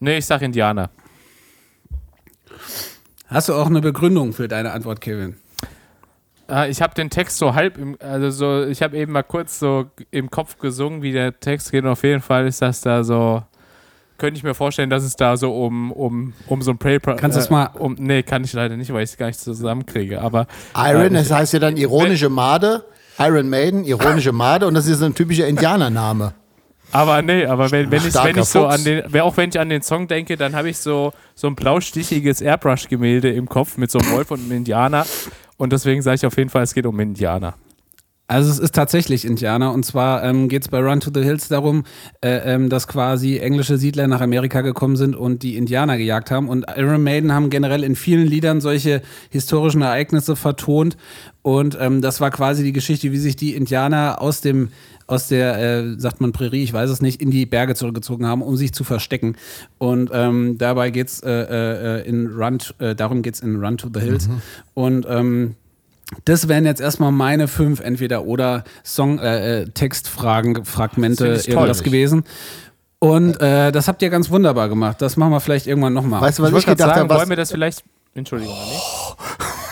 Ne, 0.00 0.16
ich 0.18 0.26
sag 0.26 0.42
Indianer. 0.42 0.90
Hast 3.28 3.48
du 3.48 3.54
auch 3.54 3.66
eine 3.66 3.80
Begründung 3.80 4.32
für 4.32 4.48
deine 4.48 4.72
Antwort, 4.72 5.00
Kevin? 5.00 5.36
Ah, 6.48 6.66
ich 6.66 6.80
habe 6.80 6.94
den 6.94 7.10
Text 7.10 7.38
so 7.38 7.54
halb, 7.54 7.76
im, 7.76 7.96
also 8.00 8.30
so, 8.30 8.64
ich 8.68 8.80
habe 8.82 8.96
eben 8.96 9.12
mal 9.12 9.24
kurz 9.24 9.58
so 9.58 9.86
im 10.12 10.30
Kopf 10.30 10.58
gesungen, 10.58 11.02
wie 11.02 11.12
der 11.12 11.38
Text 11.40 11.72
geht. 11.72 11.82
Und 11.84 11.90
auf 11.90 12.04
jeden 12.04 12.22
Fall 12.22 12.46
ist 12.46 12.62
das 12.62 12.80
da 12.82 13.02
so, 13.02 13.42
könnte 14.16 14.38
ich 14.38 14.44
mir 14.44 14.54
vorstellen, 14.54 14.88
dass 14.88 15.02
es 15.02 15.16
da 15.16 15.36
so 15.36 15.52
um, 15.64 15.90
um, 15.90 16.34
um 16.46 16.62
so 16.62 16.70
ein 16.70 16.78
Paper. 16.78 17.16
Kannst 17.16 17.36
du 17.36 17.40
das 17.40 17.50
mal- 17.50 17.70
Um, 17.78 17.94
nee, 17.98 18.22
kann 18.22 18.44
ich 18.44 18.52
leider 18.52 18.76
nicht, 18.76 18.92
weil 18.92 19.02
ich 19.02 19.10
es 19.10 19.16
gar 19.16 19.26
nicht 19.26 19.40
zusammenkriege. 19.40 20.20
Aber 20.20 20.46
Iron, 20.76 21.06
äh, 21.06 21.18
das 21.18 21.32
heißt 21.32 21.52
ja 21.54 21.58
dann 21.58 21.76
ironische 21.76 22.28
Made. 22.28 22.84
Iron 23.18 23.48
Maiden, 23.48 23.84
ironische 23.84 24.32
Made. 24.32 24.66
Und 24.66 24.74
das 24.74 24.86
ist 24.86 24.98
so 24.98 25.06
ein 25.06 25.14
typischer 25.14 25.46
Indianername. 25.46 26.34
Aber 26.92 27.20
nee, 27.22 27.44
aber 27.44 27.70
wenn, 27.70 27.90
wenn 27.90 28.06
ich, 28.06 28.14
wenn 28.14 28.38
ich 28.38 28.44
so 28.44 28.66
an 28.66 28.84
den, 28.84 29.20
auch 29.20 29.36
wenn 29.36 29.50
ich 29.50 29.58
an 29.58 29.68
den 29.68 29.82
Song 29.82 30.06
denke, 30.06 30.36
dann 30.36 30.54
habe 30.54 30.70
ich 30.70 30.78
so, 30.78 31.12
so 31.34 31.48
ein 31.48 31.56
blaustichiges 31.56 32.40
Airbrush-Gemälde 32.40 33.32
im 33.32 33.48
Kopf 33.48 33.76
mit 33.76 33.90
so 33.90 33.98
einem 33.98 34.12
Wolf 34.12 34.30
und 34.30 34.40
einem 34.40 34.52
Indianer. 34.52 35.04
Und 35.56 35.72
deswegen 35.72 36.02
sage 36.02 36.16
ich 36.16 36.26
auf 36.26 36.36
jeden 36.36 36.50
Fall, 36.50 36.62
es 36.62 36.74
geht 36.74 36.86
um 36.86 36.98
Indianer. 37.00 37.54
Also 38.28 38.50
es 38.50 38.58
ist 38.58 38.74
tatsächlich 38.74 39.24
Indianer 39.24 39.72
und 39.72 39.84
zwar 39.84 40.24
ähm, 40.24 40.48
geht 40.48 40.62
es 40.62 40.68
bei 40.68 40.80
Run 40.80 40.98
to 41.00 41.10
the 41.14 41.22
Hills 41.22 41.46
darum, 41.46 41.84
äh, 42.22 42.54
ähm, 42.54 42.68
dass 42.68 42.88
quasi 42.88 43.38
englische 43.38 43.78
Siedler 43.78 44.08
nach 44.08 44.20
Amerika 44.20 44.62
gekommen 44.62 44.96
sind 44.96 45.14
und 45.14 45.44
die 45.44 45.56
Indianer 45.56 45.96
gejagt 45.96 46.32
haben 46.32 46.48
und 46.48 46.66
Iron 46.76 47.04
Maiden 47.04 47.32
haben 47.32 47.50
generell 47.50 47.84
in 47.84 47.94
vielen 47.94 48.26
Liedern 48.26 48.60
solche 48.60 49.00
historischen 49.30 49.82
Ereignisse 49.82 50.34
vertont 50.34 50.96
und 51.42 51.78
ähm, 51.80 52.02
das 52.02 52.20
war 52.20 52.32
quasi 52.32 52.64
die 52.64 52.72
Geschichte, 52.72 53.12
wie 53.12 53.18
sich 53.18 53.36
die 53.36 53.54
Indianer 53.54 54.20
aus 54.20 54.40
dem 54.40 54.70
aus 55.06 55.28
der, 55.28 55.58
äh, 55.58 56.00
sagt 56.00 56.20
man 56.20 56.32
Prärie, 56.32 56.64
ich 56.64 56.72
weiß 56.72 56.90
es 56.90 57.00
nicht, 57.00 57.22
in 57.22 57.30
die 57.30 57.46
Berge 57.46 57.76
zurückgezogen 57.76 58.26
haben, 58.26 58.42
um 58.42 58.56
sich 58.56 58.72
zu 58.72 58.82
verstecken. 58.82 59.36
Und 59.78 60.10
ähm, 60.12 60.58
dabei 60.58 60.90
geht's 60.90 61.20
äh, 61.20 61.30
äh, 62.00 62.08
in 62.08 62.26
Run, 62.26 62.58
äh, 62.80 62.96
darum 62.96 63.22
geht's 63.22 63.38
in 63.38 63.62
Run 63.64 63.76
to 63.78 63.88
the 63.94 64.00
Hills. 64.00 64.28
Und 64.74 65.06
ähm, 65.08 65.54
das 66.24 66.48
wären 66.48 66.64
jetzt 66.64 66.80
erstmal 66.80 67.12
meine 67.12 67.48
fünf 67.48 67.80
entweder-oder 67.80 68.64
Song, 68.84 69.18
äh, 69.18 69.62
äh, 69.62 69.64
Textfragen, 69.70 70.54
Das 70.54 70.68
Fragmente, 70.68 71.34
ich 71.40 71.48
irgendwas 71.48 71.82
gewesen. 71.82 72.24
Und 72.98 73.40
äh, 73.40 73.72
das 73.72 73.88
habt 73.88 74.00
ihr 74.02 74.10
ganz 74.10 74.30
wunderbar 74.30 74.68
gemacht. 74.68 75.02
Das 75.02 75.16
machen 75.16 75.32
wir 75.32 75.40
vielleicht 75.40 75.66
irgendwann 75.66 75.92
nochmal. 75.92 76.20
Weißt 76.22 76.38
du, 76.38 76.42
was 76.44 76.52
Ich 76.52 76.58
ich, 76.58 76.66
gedacht 76.66 76.88
sagen, 76.88 77.00
habe? 77.00 77.08
wollen 77.10 77.20
Was, 77.22 77.28
wir 77.28 77.36
das 77.36 77.50
vielleicht. 77.50 77.84
Entschuldigung, 78.14 78.54
nee. 78.54 78.78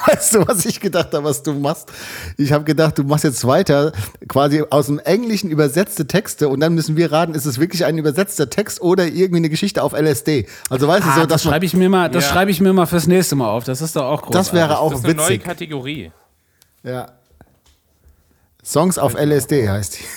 weißt 0.13 0.35
du, 0.35 0.47
was 0.47 0.67
ich 0.67 0.79
gedacht 0.81 1.15
habe, 1.15 1.25
was 1.25 1.43
du 1.43 1.55
machst? 1.55 1.91
Ich 2.37 2.53
habe 2.53 2.65
gedacht, 2.65 2.99
du 2.99 3.05
machst 3.05 3.25
jetzt 3.25 3.47
weiter 3.47 3.93
quasi 4.29 4.63
aus 4.69 4.87
dem 4.87 4.99
Englischen 4.99 5.49
übersetzte 5.49 6.07
Texte 6.07 6.51
und 6.51 6.61
dann 6.61 6.75
müssen 6.75 6.99
wir 6.99 7.11
raten, 7.11 7.35
ist 7.35 7.47
es 7.47 7.59
wirklich 7.59 7.87
ein 7.87 7.97
übersetzter 7.97 8.51
Text 8.51 8.83
oder 8.83 9.07
irgendwie 9.07 9.37
eine 9.39 9.49
Geschichte 9.49 9.83
auf 9.83 9.95
LSD? 9.95 10.47
Also 10.69 10.87
weißt 10.87 11.07
du, 11.07 11.11
ah, 11.11 11.21
so, 11.21 11.27
das 11.27 11.43
schreibe 11.43 11.65
ich 11.65 11.73
mir 11.75 11.89
mal, 11.89 12.11
das 12.11 12.25
Ja. 12.27 12.33
schreibe 12.33 12.51
ich 12.51 12.61
mir 12.61 12.75
mal 12.75 12.85
fürs 12.85 13.07
nächste 13.07 13.35
Mal 13.37 13.49
auf. 13.49 13.65
Das 13.65 13.81
ist 13.81 13.97
doch 13.97 14.05
auch 14.05 14.21
groß. 14.21 14.33
das 14.35 14.53
wäre 14.53 14.79
auch 14.79 14.91
Das 14.91 14.99
ist 15.01 15.05
eine 15.07 15.15
neue 15.15 15.29
witzig. 15.31 15.45
Kategorie. 15.45 16.13
Ja. 16.85 17.13
Songs 18.63 18.99
auf 18.99 19.15
LSD 19.15 19.69
heißt 19.69 19.99
die. 19.99 20.05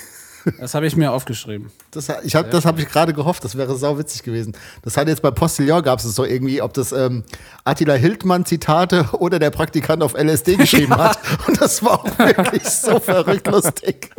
Das 0.61 0.76
habe 0.76 0.88
ich 0.88 0.95
mir 0.95 1.11
aufgeschrieben. 1.11 1.72
Das, 1.91 2.07
ich 2.24 2.34
hab, 2.34 2.49
das 2.51 2.63
habe 2.63 2.80
ich 2.80 2.88
gerade 2.88 3.11
gehofft, 3.13 3.43
das 3.43 3.57
wäre 3.57 3.76
sau 3.76 3.97
witzig 3.97 4.24
gewesen. 4.24 4.55
Das 4.82 4.95
hat 4.95 5.09
jetzt 5.09 5.22
bei 5.22 5.30
Postillon 5.30 5.84
gab 5.84 5.99
es 5.99 6.05
so 6.05 6.24
irgendwie, 6.24 6.61
ob 6.61 6.74
das 6.74 6.93
ähm, 6.93 7.26
Attila 7.65 7.95
Hildmann 7.95 8.45
Zitate 8.45 9.09
oder 9.11 9.39
der 9.39 9.49
Praktikant 9.49 10.01
auf 10.01 10.13
LSD 10.13 10.55
geschrieben 10.57 10.95
hat. 10.95 11.20
Und 11.49 11.59
das 11.59 11.84
war 11.84 11.99
auch 11.99 12.18
wirklich 12.18 12.63
so 12.63 12.97
verrückt 13.01 13.47
lustig. 13.47 14.09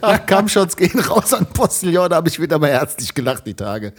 Ach, 0.00 0.24
Kampfshots 0.26 0.76
gehen 0.76 1.00
raus 1.00 1.34
an 1.34 1.46
Postillon, 1.46 2.08
da 2.08 2.16
habe 2.16 2.28
ich 2.28 2.40
wieder 2.40 2.60
mal 2.60 2.70
herzlich 2.70 3.12
gelacht 3.12 3.48
die 3.48 3.54
Tage. 3.54 3.94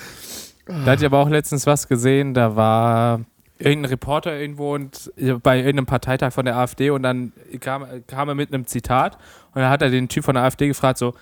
Da 0.65 0.85
hatte 0.85 1.01
ich 1.01 1.05
aber 1.05 1.19
auch 1.19 1.29
letztens 1.29 1.65
was 1.65 1.89
gesehen, 1.89 2.35
da 2.35 2.55
war 2.55 3.25
irgendein 3.59 3.89
Reporter 3.91 4.37
irgendwo 4.37 4.73
und 4.75 5.11
bei 5.43 5.57
irgendeinem 5.57 5.85
Parteitag 5.85 6.31
von 6.31 6.45
der 6.45 6.55
AfD 6.57 6.89
und 6.89 7.03
dann 7.03 7.33
kam, 7.59 7.85
kam 8.07 8.29
er 8.29 8.35
mit 8.35 8.53
einem 8.53 8.65
Zitat 8.67 9.15
und 9.53 9.61
dann 9.61 9.69
hat 9.69 9.81
er 9.81 9.89
den 9.89 10.07
Typ 10.09 10.23
von 10.23 10.35
der 10.35 10.43
AfD 10.43 10.67
gefragt, 10.67 10.97
so, 10.99 11.13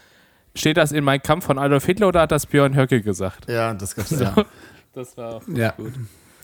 steht 0.56 0.78
das 0.78 0.92
in 0.92 1.04
Mein 1.04 1.22
Kampf 1.22 1.46
von 1.46 1.58
Adolf 1.58 1.86
Hitler 1.86 2.08
oder 2.08 2.22
hat 2.22 2.32
das 2.32 2.46
Björn 2.46 2.76
Höcke 2.76 3.02
gesagt? 3.02 3.50
Ja, 3.50 3.74
das 3.74 3.96
gab's 3.96 4.12
ja. 4.12 4.34
Das 4.94 5.18
war 5.18 5.36
auch 5.36 5.42
Ja. 5.54 5.72
gut. 5.72 5.92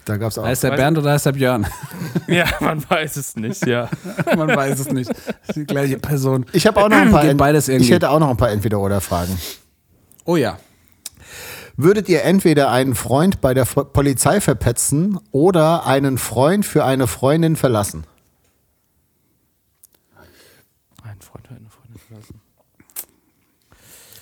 Da 0.04 0.18
gab's 0.18 0.38
auch. 0.38 0.44
Heißt 0.44 0.64
der 0.64 0.72
Bernd 0.72 0.98
oder 0.98 1.12
heißt 1.12 1.28
der 1.28 1.32
Björn? 1.34 1.66
Ja, 2.28 2.46
man 2.60 2.84
weiß 2.90 3.16
es 3.18 3.36
nicht, 3.36 3.66
ja. 3.66 3.88
Man 4.36 4.48
weiß 4.50 4.80
es 4.80 4.92
nicht. 4.92 5.10
Das 5.10 5.50
ist 5.50 5.56
die 5.58 5.66
gleiche 5.66 5.98
Person. 6.00 6.46
Ich 6.54 6.66
habe 6.68 6.82
auch 6.84 6.90
noch 6.90 6.98
ein 6.98 7.12
paar. 7.12 7.24
Beides 7.36 7.68
irgendwie. 7.68 7.86
ich 7.86 7.92
hätte 7.92 8.10
auch 8.10 8.20
noch 8.20 8.30
ein 8.30 8.38
paar 8.38 8.50
Entweder-oder-Fragen. 8.52 9.38
Oh 10.26 10.36
ja. 10.38 10.58
Würdet 11.84 12.10
ihr 12.10 12.24
entweder 12.24 12.70
einen 12.70 12.94
Freund 12.94 13.42
bei 13.42 13.56
der 13.56 13.64
F 13.64 13.76
Polizei 13.92 14.40
verpetzen 14.40 15.20
oder 15.32 15.88
einen 15.88 16.20
Freund 16.20 16.64
für 16.64 16.86
eine 16.86 17.08
Freundin 17.08 17.56
verlassen? 17.56 18.04
Ein 21.04 21.20
Freund 21.22 21.50
hat 21.50 21.58
eine 21.58 21.70
Freundin 21.70 22.00
verlassen. 22.08 22.42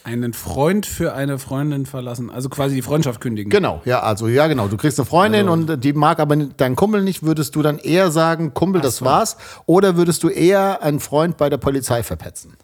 Einen 0.05 0.33
Freund 0.33 0.85
für 0.85 1.13
eine 1.13 1.37
Freundin 1.37 1.85
verlassen. 1.85 2.29
Also 2.29 2.47
quasi 2.47 2.75
die 2.75 2.81
Freundschaft 2.81 3.19
kündigen. 3.19 3.49
Genau, 3.49 3.81
ja, 3.83 3.99
also 4.03 4.29
ja, 4.29 4.47
genau. 4.47 4.69
Du 4.69 4.77
kriegst 4.77 4.97
eine 4.97 5.05
Freundin 5.05 5.49
und 5.49 5.83
die 5.83 5.91
mag 5.91 6.19
aber 6.21 6.37
deinen 6.37 6.77
Kumpel 6.77 7.01
nicht. 7.01 7.23
Würdest 7.23 7.57
du 7.57 7.61
dann 7.61 7.77
eher 7.77 8.09
sagen, 8.09 8.53
Kumpel, 8.53 8.79
das 8.79 9.01
war's? 9.01 9.35
Oder 9.65 9.97
würdest 9.97 10.23
du 10.23 10.29
eher 10.29 10.81
einen 10.81 11.01
Freund 11.01 11.35
bei 11.35 11.49
der 11.49 11.57
Polizei 11.57 12.03
verpetzen? 12.03 12.55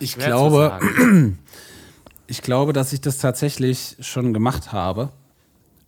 Ich 0.00 0.12
Schwer 0.12 0.26
glaube. 0.26 0.78
ich 2.28 2.42
glaube, 2.42 2.72
dass 2.72 2.92
ich 2.92 3.00
das 3.00 3.18
tatsächlich 3.18 3.96
schon 4.00 4.32
gemacht 4.32 4.72
habe. 4.72 5.10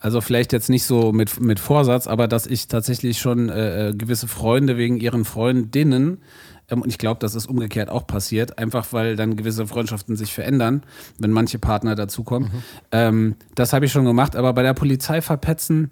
Also 0.01 0.23
vielleicht 0.23 0.53
jetzt 0.53 0.71
nicht 0.71 0.85
so 0.85 1.13
mit, 1.13 1.39
mit 1.41 1.61
Vorsatz, 1.61 2.07
aber 2.07 2.27
dass 2.27 2.47
ich 2.47 2.67
tatsächlich 2.69 3.19
schon 3.19 3.51
äh, 3.51 3.91
äh, 3.91 3.95
gewisse 3.95 4.27
Freunde 4.27 4.79
wegen 4.79 4.97
ihren 4.97 5.27
Freundinnen, 5.27 6.23
ähm, 6.71 6.81
und 6.81 6.89
ich 6.89 6.97
glaube, 6.97 7.21
das 7.21 7.35
ist 7.35 7.47
umgekehrt 7.47 7.91
auch 7.91 8.07
passiert, 8.07 8.59
einfach 8.59 8.93
weil 8.95 9.17
dann 9.17 9.37
gewisse 9.37 9.67
Freundschaften 9.67 10.17
sich 10.17 10.33
verändern, 10.33 10.83
wenn 11.19 11.33
manche 11.33 11.59
Partner 11.59 11.95
dazukommen. 11.95 12.51
Ähm, 12.93 13.37
das 13.55 13.75
habe 13.75 13.85
ich 13.85 13.93
schon 13.93 14.07
gemacht, 14.07 14.37
aber 14.37 14.55
bei 14.55 14.63
der 14.63 14.75
Polizei 14.75 15.21
verpetzen 15.21 15.91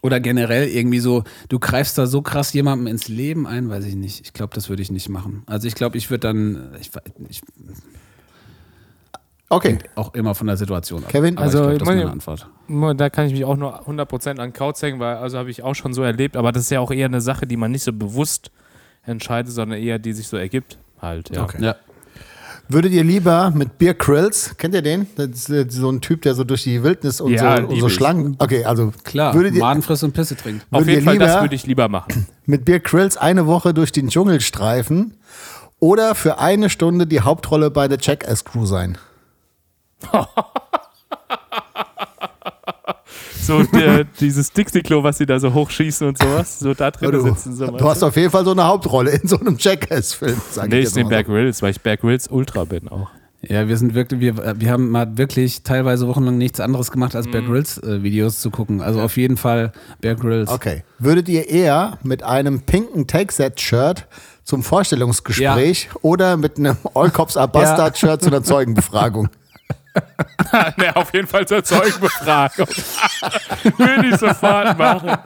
oder 0.00 0.18
generell 0.18 0.68
irgendwie 0.68 1.00
so, 1.00 1.24
du 1.48 1.58
greifst 1.58 1.98
da 1.98 2.06
so 2.06 2.22
krass 2.22 2.52
jemandem 2.52 2.88
ins 2.88 3.06
Leben 3.08 3.46
ein, 3.46 3.68
weiß 3.68 3.84
ich 3.84 3.94
nicht. 3.94 4.22
Ich 4.24 4.32
glaube, 4.32 4.54
das 4.54 4.68
würde 4.68 4.82
ich 4.82 4.90
nicht 4.90 5.08
machen. 5.08 5.42
Also 5.46 5.68
ich 5.68 5.74
glaube, 5.74 5.96
ich 5.96 6.10
würde 6.10 6.20
dann, 6.20 6.74
ich, 6.80 6.90
ich, 7.28 7.42
Okay. 9.52 9.78
auch 9.94 10.14
immer 10.14 10.34
von 10.34 10.46
der 10.46 10.56
Situation 10.56 11.04
ab. 11.04 11.10
Kevin? 11.10 11.36
Aber 11.36 11.44
Also, 11.44 11.58
ich 11.58 11.64
glaub, 11.64 11.78
das 11.80 11.88
ist 11.88 11.94
meine- 11.94 12.10
Antwort. 12.10 12.98
Da 12.98 13.10
kann 13.10 13.26
ich 13.26 13.32
mich 13.32 13.44
auch 13.44 13.56
nur 13.56 13.86
100% 13.86 14.38
an 14.40 14.52
Kauz 14.52 14.80
hängen, 14.82 14.98
weil 14.98 15.16
also 15.16 15.38
habe 15.38 15.50
ich 15.50 15.62
auch 15.62 15.74
schon 15.74 15.92
so 15.92 16.02
erlebt, 16.02 16.36
aber 16.36 16.52
das 16.52 16.62
ist 16.64 16.70
ja 16.70 16.80
auch 16.80 16.90
eher 16.90 17.06
eine 17.06 17.20
Sache, 17.20 17.46
die 17.46 17.56
man 17.56 17.70
nicht 17.70 17.82
so 17.84 17.92
bewusst 17.92 18.50
entscheidet, 19.04 19.52
sondern 19.52 19.78
eher 19.78 19.98
die 19.98 20.12
sich 20.12 20.28
so 20.28 20.36
ergibt 20.36 20.78
halt, 21.00 21.34
ja. 21.34 21.46
Ja. 21.58 21.76
Würdet 22.68 22.92
ihr 22.92 23.02
lieber 23.04 23.50
mit 23.54 23.76
Beer 23.76 23.92
Krills, 23.92 24.56
kennt 24.56 24.74
ihr 24.74 24.80
den? 24.82 25.06
Das 25.16 25.26
ist 25.30 25.50
äh, 25.50 25.66
so 25.68 25.90
ein 25.90 26.00
Typ, 26.00 26.22
der 26.22 26.34
so 26.34 26.44
durch 26.44 26.62
die 26.62 26.82
Wildnis 26.82 27.20
und 27.20 27.32
Ja, 27.32 27.60
so, 27.60 27.66
und 27.66 27.80
so. 27.80 27.88
Schlangen. 27.88 28.36
Okay, 28.38 28.64
also 28.64 28.92
Klar, 29.04 29.34
würdet 29.34 29.54
ihr 29.54 29.60
Maden 29.60 29.82
frisst 29.82 30.04
und 30.04 30.12
Pisse 30.12 30.36
trinkt. 30.36 30.64
Auf 30.70 30.86
jeden 30.86 31.02
Fall, 31.04 31.18
das 31.18 31.32
lieber- 31.32 31.40
würde 31.42 31.54
ich 31.56 31.66
lieber 31.66 31.88
machen. 31.88 32.26
mit 32.46 32.64
Beer 32.64 32.80
Krills 32.80 33.16
eine 33.16 33.46
Woche 33.46 33.74
durch 33.74 33.92
den 33.92 34.08
Dschungel 34.08 34.40
streifen 34.40 35.14
oder 35.80 36.14
für 36.14 36.38
eine 36.38 36.70
Stunde 36.70 37.06
die 37.06 37.20
Hauptrolle 37.20 37.70
bei 37.70 37.88
der 37.88 37.98
Jackass 38.00 38.44
Crew 38.44 38.64
sein? 38.64 38.96
So 43.42 43.64
der, 43.64 44.04
dieses 44.04 44.52
Dixie-Klo, 44.52 45.02
was 45.02 45.18
sie 45.18 45.26
da 45.26 45.40
so 45.40 45.52
hochschießen 45.52 46.06
und 46.06 46.16
sowas, 46.16 46.60
so 46.60 46.74
da 46.74 46.92
drin 46.92 47.10
Du, 47.10 47.20
sitzen. 47.22 47.54
So 47.56 47.66
du 47.66 47.84
hast 47.88 48.02
auf 48.04 48.14
jeden 48.16 48.30
Fall 48.30 48.44
so 48.44 48.52
eine 48.52 48.64
Hauptrolle 48.64 49.10
in 49.10 49.26
so 49.26 49.36
einem 49.38 49.56
Jackass-Film. 49.58 50.40
sag 50.50 50.68
nee, 50.70 50.78
ich 50.78 50.84
jetzt 50.84 50.94
nehme 50.94 51.10
mal 51.10 51.16
Bear 51.16 51.24
Grylls, 51.24 51.60
weil 51.60 51.72
ich 51.72 51.80
Bear 51.80 51.96
Grylls 51.96 52.28
Ultra 52.28 52.64
bin 52.64 52.86
auch. 52.88 53.10
Ja, 53.40 53.66
wir 53.66 53.76
sind 53.76 53.94
wirklich, 53.94 54.20
wir, 54.20 54.60
wir 54.60 54.70
haben 54.70 54.90
mal 54.90 55.18
wirklich 55.18 55.64
teilweise 55.64 56.06
wochenlang 56.06 56.38
nichts 56.38 56.60
anderes 56.60 56.92
gemacht, 56.92 57.16
als 57.16 57.26
Mhm. 57.26 57.30
Bear 57.32 57.42
Grylls 57.42 57.78
äh, 57.78 58.04
Videos 58.04 58.38
zu 58.38 58.50
gucken. 58.50 58.80
Also 58.80 59.00
auf 59.00 59.16
jeden 59.16 59.36
Fall 59.36 59.72
Bear 60.00 60.14
Grylls. 60.14 60.48
Okay. 60.48 60.84
Würdet 61.00 61.28
ihr 61.28 61.48
eher 61.48 61.98
mit 62.04 62.22
einem 62.22 62.60
pinken 62.60 63.08
Take-Set-Shirt 63.08 64.06
zum 64.44 64.62
Vorstellungsgespräch 64.62 65.88
oder 66.02 66.36
mit 66.36 66.58
einem 66.58 66.76
All 66.94 67.10
Cops 67.10 67.36
Are 67.36 67.48
Bastard-Shirt 67.48 68.22
zu 68.22 68.28
einer 68.28 68.42
Zeugenbefragung? 68.44 69.28
ne, 70.76 70.96
auf 70.96 71.12
jeden 71.12 71.26
Fall 71.26 71.46
zur 71.46 71.62
Zeugenbefragung. 71.62 72.66
Würde 73.78 74.08
ich 74.08 74.16
sofort 74.16 74.78
machen. 74.78 75.16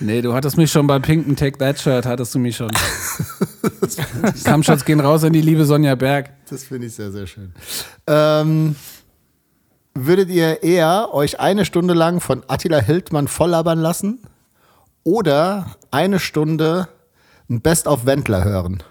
Nee, 0.00 0.20
du 0.20 0.34
hattest 0.34 0.56
mich 0.56 0.70
schon 0.70 0.86
bei 0.86 0.98
Pinken 0.98 1.36
Take 1.36 1.58
That 1.58 1.78
Shirt, 1.78 2.06
hattest 2.06 2.34
du 2.34 2.38
mich 2.38 2.56
schon. 2.56 2.70
Kampfshots 4.44 4.84
gehen 4.84 5.00
raus 5.00 5.24
an 5.24 5.32
die 5.32 5.40
liebe 5.40 5.64
Sonja 5.64 5.94
Berg. 5.94 6.30
Das 6.50 6.64
finde 6.64 6.88
ich 6.88 6.94
sehr, 6.94 7.12
sehr 7.12 7.26
schön. 7.26 7.52
Ähm, 8.06 8.76
würdet 9.94 10.28
ihr 10.30 10.62
eher 10.62 11.10
euch 11.12 11.40
eine 11.40 11.64
Stunde 11.64 11.94
lang 11.94 12.20
von 12.20 12.42
Attila 12.48 12.80
Hildmann 12.80 13.28
volllabern 13.28 13.78
lassen 13.78 14.20
oder 15.04 15.76
eine 15.90 16.18
Stunde 16.18 16.88
ein 17.48 17.60
Best 17.60 17.86
of 17.86 18.06
Wendler 18.06 18.44
hören? 18.44 18.82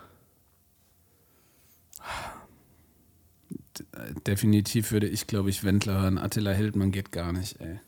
Definitiv 4.28 4.92
würde 4.92 5.08
ich, 5.08 5.28
glaube 5.28 5.50
ich, 5.50 5.64
Wendler 5.64 6.02
hören. 6.02 6.18
Attila 6.18 6.52
Hildmann 6.52 6.92
geht 6.92 7.12
gar 7.12 7.34
nicht, 7.34 7.60
ey. 7.60 7.80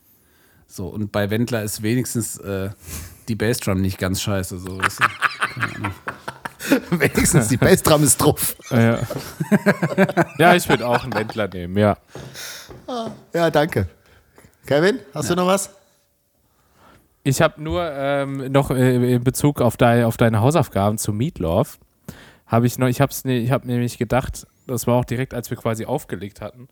So, 0.68 0.88
und 0.88 1.12
bei 1.12 1.30
Wendler 1.30 1.64
ist 1.64 1.84
wenigstens 1.84 2.38
äh, 2.38 2.70
die 3.28 3.36
Bassdrum 3.36 3.82
nicht 3.82 4.00
ganz 4.00 4.22
scheiße. 4.22 4.58
So, 4.58 4.78
weißt 4.80 5.00
du? 5.00 5.06
Wenigstens 7.00 7.50
die 7.50 7.58
Bassdrum 7.58 8.04
ist 8.04 8.18
drauf. 8.18 8.56
Ja. 8.72 9.00
ja, 10.40 10.56
ich 10.56 10.68
würde 10.68 10.88
auch 10.88 11.04
einen 11.04 11.14
Wendler 11.14 11.48
nehmen, 11.48 11.78
ja. 11.78 11.98
Ja, 13.34 13.52
danke. 13.52 13.88
Kevin, 14.66 15.00
hast 15.14 15.30
du 15.30 15.36
noch 15.36 15.46
was? 15.46 15.70
Ich 17.24 17.42
habe 17.42 17.62
nur 17.62 17.84
ähm, 17.92 18.52
noch 18.52 18.72
äh, 18.72 19.16
in 19.16 19.24
Bezug 19.24 19.62
auf, 19.62 19.78
dein, 19.78 20.06
auf 20.06 20.18
deine 20.18 20.42
Hausaufgaben 20.42 20.98
zu 20.98 21.14
Meatloaf, 21.14 21.80
habe 22.48 22.68
ich 22.68 22.78
noch, 22.78 22.88
ich 22.88 23.02
habe 23.02 23.14
ich 23.30 23.52
hab 23.52 23.66
nämlich 23.66 23.98
gedacht, 23.98 24.46
das 24.68 24.88
war 24.88 24.96
auch 24.96 25.06
direkt, 25.06 25.34
als 25.34 25.50
wir 25.50 25.58
quasi 25.58 25.86
aufgelegt 25.86 26.42
hatten, 26.42 26.68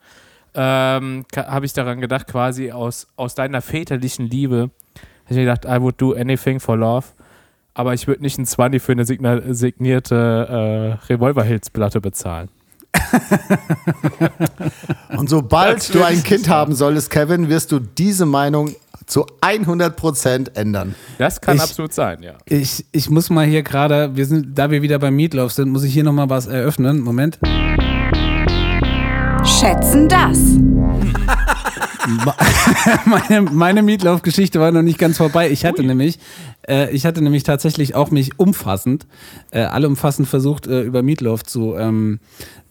ähm, 0.55 1.25
habe 1.35 1.65
ich 1.65 1.73
daran 1.73 1.99
gedacht, 2.01 2.27
quasi 2.27 2.71
aus, 2.71 3.07
aus 3.15 3.35
deiner 3.35 3.61
väterlichen 3.61 4.27
Liebe, 4.29 4.61
habe 4.61 4.71
ich 5.29 5.35
mir 5.37 5.45
gedacht, 5.45 5.65
I 5.65 5.81
would 5.81 5.99
do 5.99 6.13
anything 6.13 6.59
for 6.59 6.77
love, 6.77 7.07
aber 7.73 7.93
ich 7.93 8.07
würde 8.07 8.21
nicht 8.21 8.37
ein 8.37 8.45
20 8.45 8.81
für 8.81 8.91
eine 8.91 9.05
signierte 9.05 10.99
äh, 11.05 11.13
Revolver-Hills-Platte 11.13 12.01
bezahlen. 12.01 12.49
Und 15.17 15.29
sobald 15.29 15.93
du 15.93 16.03
ein 16.03 16.21
Kind 16.23 16.47
haben 16.49 16.75
solltest, 16.75 17.09
Kevin, 17.09 17.49
wirst 17.49 17.71
du 17.71 17.79
diese 17.79 18.25
Meinung 18.27 18.75
zu 19.05 19.25
100% 19.41 20.55
ändern. 20.55 20.95
Das 21.17 21.41
kann 21.41 21.57
Ich- 21.57 21.61
absolut 21.63 21.93
sein, 21.93 22.23
ja. 22.23 22.33
Ich, 22.45 22.85
ich 22.91 23.09
muss 23.09 23.29
mal 23.29 23.45
hier 23.45 23.63
gerade, 23.63 24.15
wir 24.15 24.25
sind, 24.25 24.57
da 24.57 24.71
wir 24.71 24.81
wieder 24.81 24.99
beim 24.99 25.15
Meatloaf 25.15 25.51
sind, 25.51 25.69
muss 25.69 25.83
ich 25.83 25.93
hier 25.93 26.03
nochmal 26.03 26.29
was 26.29 26.47
eröffnen. 26.47 26.99
Moment. 27.01 27.39
Schätzen 29.45 30.07
das. 30.07 30.37
meine, 33.05 33.41
meine 33.51 33.83
Meatloaf-Geschichte 33.83 34.59
war 34.59 34.71
noch 34.71 34.81
nicht 34.81 34.97
ganz 34.97 35.17
vorbei. 35.17 35.49
Ich 35.49 35.65
hatte 35.65 35.83
nämlich, 35.83 36.19
äh, 36.67 36.89
ich 36.91 37.05
hatte 37.05 37.21
nämlich 37.21 37.43
tatsächlich 37.43 37.95
auch 37.95 38.11
mich 38.11 38.39
umfassend, 38.39 39.05
äh, 39.51 39.61
allumfassend 39.61 40.27
versucht, 40.27 40.67
äh, 40.67 40.81
über 40.83 41.03
Meatloaf 41.03 41.43
zu, 41.43 41.75
ähm, 41.75 42.19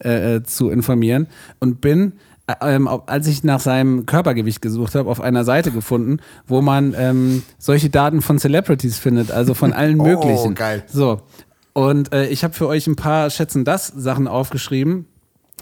äh, 0.02 0.36
äh, 0.36 0.42
zu 0.42 0.70
informieren 0.70 1.26
und 1.60 1.80
bin, 1.80 2.14
äh, 2.46 2.54
ähm, 2.62 2.88
als 2.88 3.26
ich 3.26 3.44
nach 3.44 3.60
seinem 3.60 4.06
Körpergewicht 4.06 4.62
gesucht 4.62 4.94
habe, 4.94 5.10
auf 5.10 5.20
einer 5.20 5.44
Seite 5.44 5.70
gefunden, 5.72 6.18
wo 6.46 6.62
man 6.62 6.94
ähm, 6.96 7.42
solche 7.58 7.90
Daten 7.90 8.22
von 8.22 8.38
Celebrities 8.38 8.98
findet, 8.98 9.30
also 9.30 9.54
von 9.54 9.72
allen 9.72 9.96
Oh, 10.00 10.04
möglichen. 10.04 10.54
geil. 10.54 10.84
So. 10.88 11.20
Und 11.74 12.12
äh, 12.12 12.26
ich 12.28 12.44
habe 12.44 12.54
für 12.54 12.66
euch 12.66 12.86
ein 12.86 12.96
paar 12.96 13.30
Schätzen 13.30 13.64
das 13.64 13.86
Sachen 13.88 14.28
aufgeschrieben. 14.28 15.06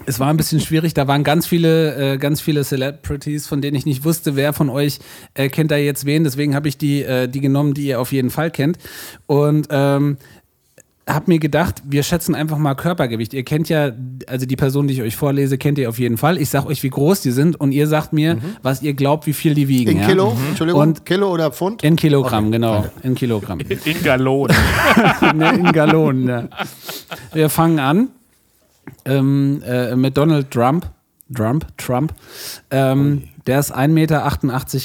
Es 0.05 0.19
war 0.19 0.29
ein 0.29 0.37
bisschen 0.37 0.59
schwierig, 0.59 0.93
da 0.93 1.07
waren 1.07 1.23
ganz 1.23 1.45
viele, 1.45 2.13
äh, 2.13 2.17
ganz 2.17 2.41
viele 2.41 2.63
Celebrities, 2.63 3.47
von 3.47 3.61
denen 3.61 3.75
ich 3.77 3.85
nicht 3.85 4.03
wusste, 4.03 4.35
wer 4.35 4.53
von 4.53 4.69
euch 4.69 4.99
äh, 5.35 5.49
kennt 5.49 5.71
da 5.71 5.77
jetzt 5.77 6.05
wen. 6.05 6.23
Deswegen 6.23 6.55
habe 6.55 6.67
ich 6.67 6.77
die, 6.77 7.03
äh, 7.03 7.27
die 7.27 7.39
genommen, 7.39 7.73
die 7.73 7.87
ihr 7.87 7.99
auf 7.99 8.11
jeden 8.11 8.31
Fall 8.31 8.51
kennt. 8.51 8.77
Und 9.27 9.67
ähm, 9.69 10.17
habe 11.07 11.25
mir 11.27 11.39
gedacht, 11.39 11.81
wir 11.85 12.03
schätzen 12.03 12.35
einfach 12.35 12.57
mal 12.57 12.75
Körpergewicht. 12.75 13.33
Ihr 13.33 13.43
kennt 13.43 13.69
ja, 13.69 13.91
also 14.27 14.45
die 14.45 14.55
Person, 14.55 14.87
die 14.87 14.93
ich 14.93 15.01
euch 15.01 15.15
vorlese, 15.15 15.57
kennt 15.57 15.77
ihr 15.77 15.89
auf 15.89 15.99
jeden 15.99 16.17
Fall. 16.17 16.37
Ich 16.37 16.49
sage 16.49 16.67
euch, 16.67 16.83
wie 16.83 16.89
groß 16.89 17.21
die 17.21 17.31
sind 17.31 17.59
und 17.59 17.71
ihr 17.71 17.87
sagt 17.87 18.13
mir, 18.13 18.37
was 18.61 18.81
ihr 18.81 18.93
glaubt, 18.93 19.27
wie 19.27 19.33
viel 19.33 19.53
die 19.53 19.67
wiegen. 19.67 19.91
In 19.91 19.99
ja? 19.99 20.07
Kilo? 20.07 20.37
Entschuldigung, 20.49 20.81
Und 20.81 21.05
Kilo 21.05 21.31
oder 21.31 21.51
Pfund? 21.51 21.83
in 21.83 21.95
Kilogramm, 21.95 22.51
genau. 22.51 22.85
In 23.03 23.15
Kilogramm. 23.15 23.59
In 23.59 24.03
Gallonen. 24.03 24.55
ne, 25.35 25.53
in 25.55 25.71
Gallonen. 25.71 26.27
Ja. 26.27 26.49
Wir 27.33 27.49
fangen 27.49 27.79
an 27.79 28.09
ähm, 29.05 29.61
äh, 29.65 29.95
mit 29.95 30.17
Donald 30.17 30.51
Trump. 30.51 30.89
Trump, 31.33 31.65
Trump. 31.77 32.13
Ähm, 32.71 33.29
der 33.47 33.59
ist 33.59 33.73
1,88 33.73 33.87
Meter 33.87 34.39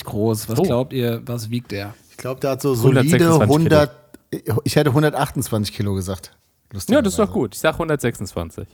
groß. 0.05 0.49
Was 0.49 0.59
Oh. 0.61 0.63
glaubt 0.63 0.93
ihr, 0.93 1.21
was 1.27 1.51
wiegt 1.51 1.73
der? 1.73 1.95
Ich 2.11 2.17
glaube, 2.17 2.41
der 2.41 2.51
hat 2.51 2.63
so 2.63 2.75
solide 2.75 3.01
126 3.01 3.19
Kilo. 3.19 3.43
100. 3.43 3.91
Ich 4.65 4.77
hätte 4.77 4.91
128 4.91 5.75
Kilo 5.77 5.95
gesagt. 5.95 6.31
Ja, 6.89 7.01
das 7.03 7.15
ist 7.15 7.19
doch 7.19 7.33
gut. 7.33 7.55
Ich 7.55 7.61
sag 7.61 7.75
126. 7.75 8.67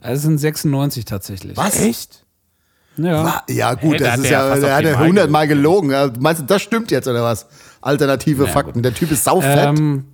Also 0.00 0.14
es 0.16 0.22
sind 0.22 0.38
96 0.38 1.04
tatsächlich. 1.04 1.56
Was? 1.56 1.80
Echt? 1.80 2.24
Ja. 2.96 3.42
Ja, 3.48 3.74
gut, 3.74 3.92
Hey, 3.92 3.98
da 3.98 4.04
das 4.04 4.12
hat 4.14 4.18
ist 4.24 4.30
ja, 4.30 4.56
der 4.56 4.74
hat 4.76 4.84
ja 4.84 4.90
Waage 4.92 4.98
100 5.04 5.30
Mal 5.30 5.46
gelogen. 5.46 5.92
Meinst 6.18 6.42
du, 6.42 6.46
das 6.46 6.62
stimmt 6.62 6.90
jetzt 6.90 7.06
oder 7.06 7.22
was? 7.22 7.46
Alternative 7.80 8.46
Fakten. 8.48 8.82
Der 8.82 8.92
Typ 8.92 9.12
ist 9.12 9.22
saufett. 9.24 9.78
Ähm, 9.78 10.04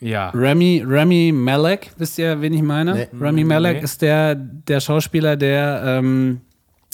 Ja. 0.00 0.30
Remy, 0.30 0.84
Remy 0.86 1.32
Malek, 1.32 1.90
wisst 1.96 2.18
ihr, 2.18 2.40
wen 2.42 2.52
ich 2.52 2.62
meine? 2.62 2.94
Nee. 2.94 3.08
Remy 3.18 3.44
Malek 3.44 3.78
Nee. 3.78 3.82
ist 3.84 4.02
der, 4.02 4.34
der 4.34 4.80
Schauspieler, 4.80 5.36
der, 5.36 5.82
ähm, 5.84 6.42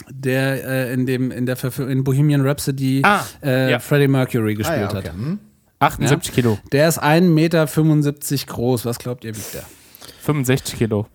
der 0.08 0.64
äh, 0.90 0.94
in, 0.94 1.06
dem, 1.06 1.30
in, 1.30 1.46
der 1.46 1.56
Verfil- 1.56 1.88
in 1.88 2.04
Bohemian 2.04 2.46
Rhapsody 2.46 3.02
Ah, 3.04 3.24
äh, 3.42 3.72
ja. 3.72 3.78
Freddie 3.80 4.08
Mercury 4.08 4.52
ah, 4.52 4.56
gespielt 4.58 4.80
ja, 4.92 4.98
okay. 4.98 5.08
hat. 5.08 5.12
Hm. 5.14 5.38
78 5.80 6.32
Kilo. 6.32 6.58
Der 6.70 6.88
ist 6.88 7.02
1,75 7.02 7.22
Meter 7.28 7.66
groß. 8.46 8.84
Was 8.84 8.98
glaubt 8.98 9.24
ihr, 9.24 9.34
wiegt 9.36 9.54
der? 9.54 9.64
65 10.20 10.76
Kilo. 10.78 11.06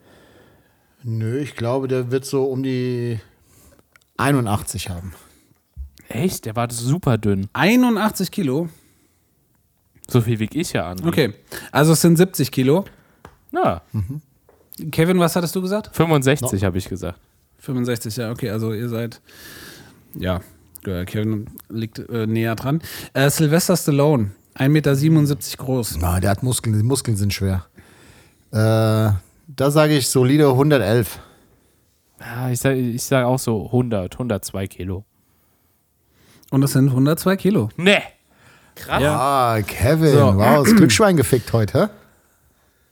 Nö, 1.03 1.39
ich 1.39 1.55
glaube, 1.55 1.87
der 1.87 2.11
wird 2.11 2.25
so 2.25 2.43
um 2.45 2.63
die 2.63 3.19
81 4.17 4.89
haben. 4.89 5.13
Echt? 6.09 6.45
Der 6.45 6.55
war 6.57 6.69
super 6.69 7.17
dünn. 7.17 7.47
81 7.53 8.29
Kilo? 8.31 8.67
So 10.09 10.21
viel 10.21 10.39
wieg 10.39 10.55
ich 10.55 10.73
ja 10.73 10.89
an. 10.89 11.05
Okay, 11.05 11.33
also 11.71 11.93
es 11.93 12.01
sind 12.01 12.17
70 12.17 12.51
Kilo. 12.51 12.85
Ja, 13.51 13.81
Kevin, 14.91 15.19
was 15.19 15.35
hattest 15.35 15.55
du 15.55 15.61
gesagt? 15.61 15.95
65 15.95 16.63
habe 16.63 16.77
ich 16.77 16.87
gesagt. 16.87 17.19
65, 17.59 18.17
ja, 18.17 18.31
okay, 18.31 18.51
also 18.51 18.73
ihr 18.73 18.87
seid, 18.87 19.19
ja, 20.13 20.41
äh, 20.85 21.05
Kevin 21.05 21.47
liegt 21.69 21.99
äh, 21.99 22.27
näher 22.27 22.55
dran. 22.55 22.81
Äh, 23.13 23.29
Sylvester 23.29 23.75
Stallone, 23.75 24.31
1,77 24.55 24.69
Meter 24.69 25.35
groß. 25.57 25.97
Na, 25.99 26.19
der 26.19 26.31
hat 26.31 26.43
Muskeln. 26.43 26.77
Die 26.77 26.83
Muskeln 26.83 27.17
sind 27.17 27.33
schwer. 27.33 27.65
Äh, 28.51 28.55
da 28.55 29.71
sage 29.71 29.97
ich 29.97 30.07
solide 30.07 30.47
111. 30.49 31.19
Ja, 32.19 32.49
ich 32.49 32.59
sage 32.59 32.77
ich 32.77 33.03
sag 33.03 33.25
auch 33.25 33.39
so 33.39 33.65
100, 33.67 34.13
102 34.13 34.67
Kilo. 34.67 35.05
Und 36.49 36.63
es 36.63 36.73
sind 36.73 36.89
102 36.89 37.35
Kilo. 37.35 37.69
Nee. 37.75 38.01
Krass. 38.77 39.01
Ja, 39.03 39.17
Ah, 39.19 39.61
Kevin. 39.61 40.13
So. 40.13 40.35
Wow, 40.37 40.63
das 40.65 40.75
Glücksschwein 40.75 41.17
gefickt 41.17 41.51
heute, 41.53 41.89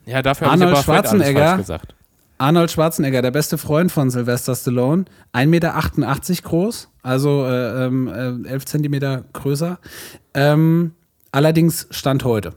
hä? 0.05 0.11
dafür 0.21 0.47
habe 0.47 0.57
ich 0.57 0.61
Arnold 0.61 0.75
aber 0.77 0.83
Schwarzenegger. 0.83 1.45
falsch 1.45 1.57
gesagt. 1.57 1.95
Arnold 2.37 2.69
Schwarzenegger, 2.71 3.21
der 3.21 3.31
beste 3.31 3.57
Freund 3.57 3.91
von 3.91 4.09
Sylvester 4.09 4.55
Stallone, 4.55 5.05
1,88 5.33 5.45
Meter 5.47 6.41
groß, 6.43 6.89
also 7.01 7.45
äh, 7.45 7.85
ähm, 7.85 8.43
äh, 8.45 8.49
11 8.49 8.65
Zentimeter 8.65 9.23
größer. 9.33 9.79
Ähm, 10.33 10.91
allerdings 11.31 11.87
Stand 11.91 12.23
heute. 12.25 12.53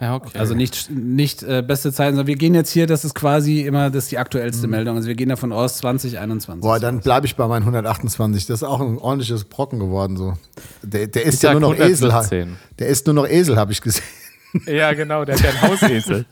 Ja, 0.00 0.14
okay. 0.14 0.38
Also 0.38 0.54
nicht, 0.54 0.90
nicht 0.90 1.42
äh, 1.42 1.60
beste 1.60 1.92
Zeiten, 1.92 2.14
sondern 2.14 2.28
wir 2.28 2.36
gehen 2.36 2.54
jetzt 2.54 2.70
hier, 2.70 2.86
das 2.86 3.04
ist 3.04 3.14
quasi 3.14 3.62
immer 3.62 3.90
das 3.90 4.04
ist 4.04 4.12
die 4.12 4.18
aktuellste 4.18 4.68
Meldung. 4.68 4.94
Also 4.96 5.08
wir 5.08 5.16
gehen 5.16 5.28
davon 5.28 5.52
aus 5.52 5.78
2021. 5.78 6.62
Boah, 6.62 6.78
dann 6.78 7.00
bleibe 7.00 7.26
ich 7.26 7.34
bei 7.34 7.48
meinen 7.48 7.62
128. 7.62 8.46
Das 8.46 8.62
ist 8.62 8.68
auch 8.68 8.80
ein 8.80 8.98
ordentliches 8.98 9.44
Brocken 9.44 9.80
geworden. 9.80 10.16
So. 10.16 10.34
Der, 10.82 11.08
der 11.08 11.22
ich 11.22 11.28
ist 11.28 11.42
ja 11.42 11.50
nur 11.52 11.60
noch 11.60 11.74
Esel. 11.74 12.10
117. 12.10 12.56
Der 12.78 12.86
ist 12.86 13.06
nur 13.06 13.14
noch 13.14 13.26
Esel, 13.26 13.56
habe 13.56 13.72
ich 13.72 13.80
gesehen. 13.80 14.04
Ja, 14.66 14.92
genau, 14.94 15.24
der 15.24 15.34
hat 15.36 15.42
ja 15.42 15.50
einen 15.50 15.62
Hausesel. 15.62 16.24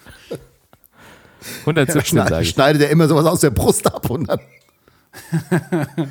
117 1.61 1.95
sage 1.95 2.07
Schneide, 2.07 2.43
ich. 2.43 2.49
schneidet 2.51 2.83
er 2.83 2.91
immer 2.91 3.09
sowas 3.09 3.27
aus 3.27 3.41
der 3.41 3.51
Brust 3.51 3.87
ab 3.93 4.09
und 4.09 4.27
dann. 4.29 4.41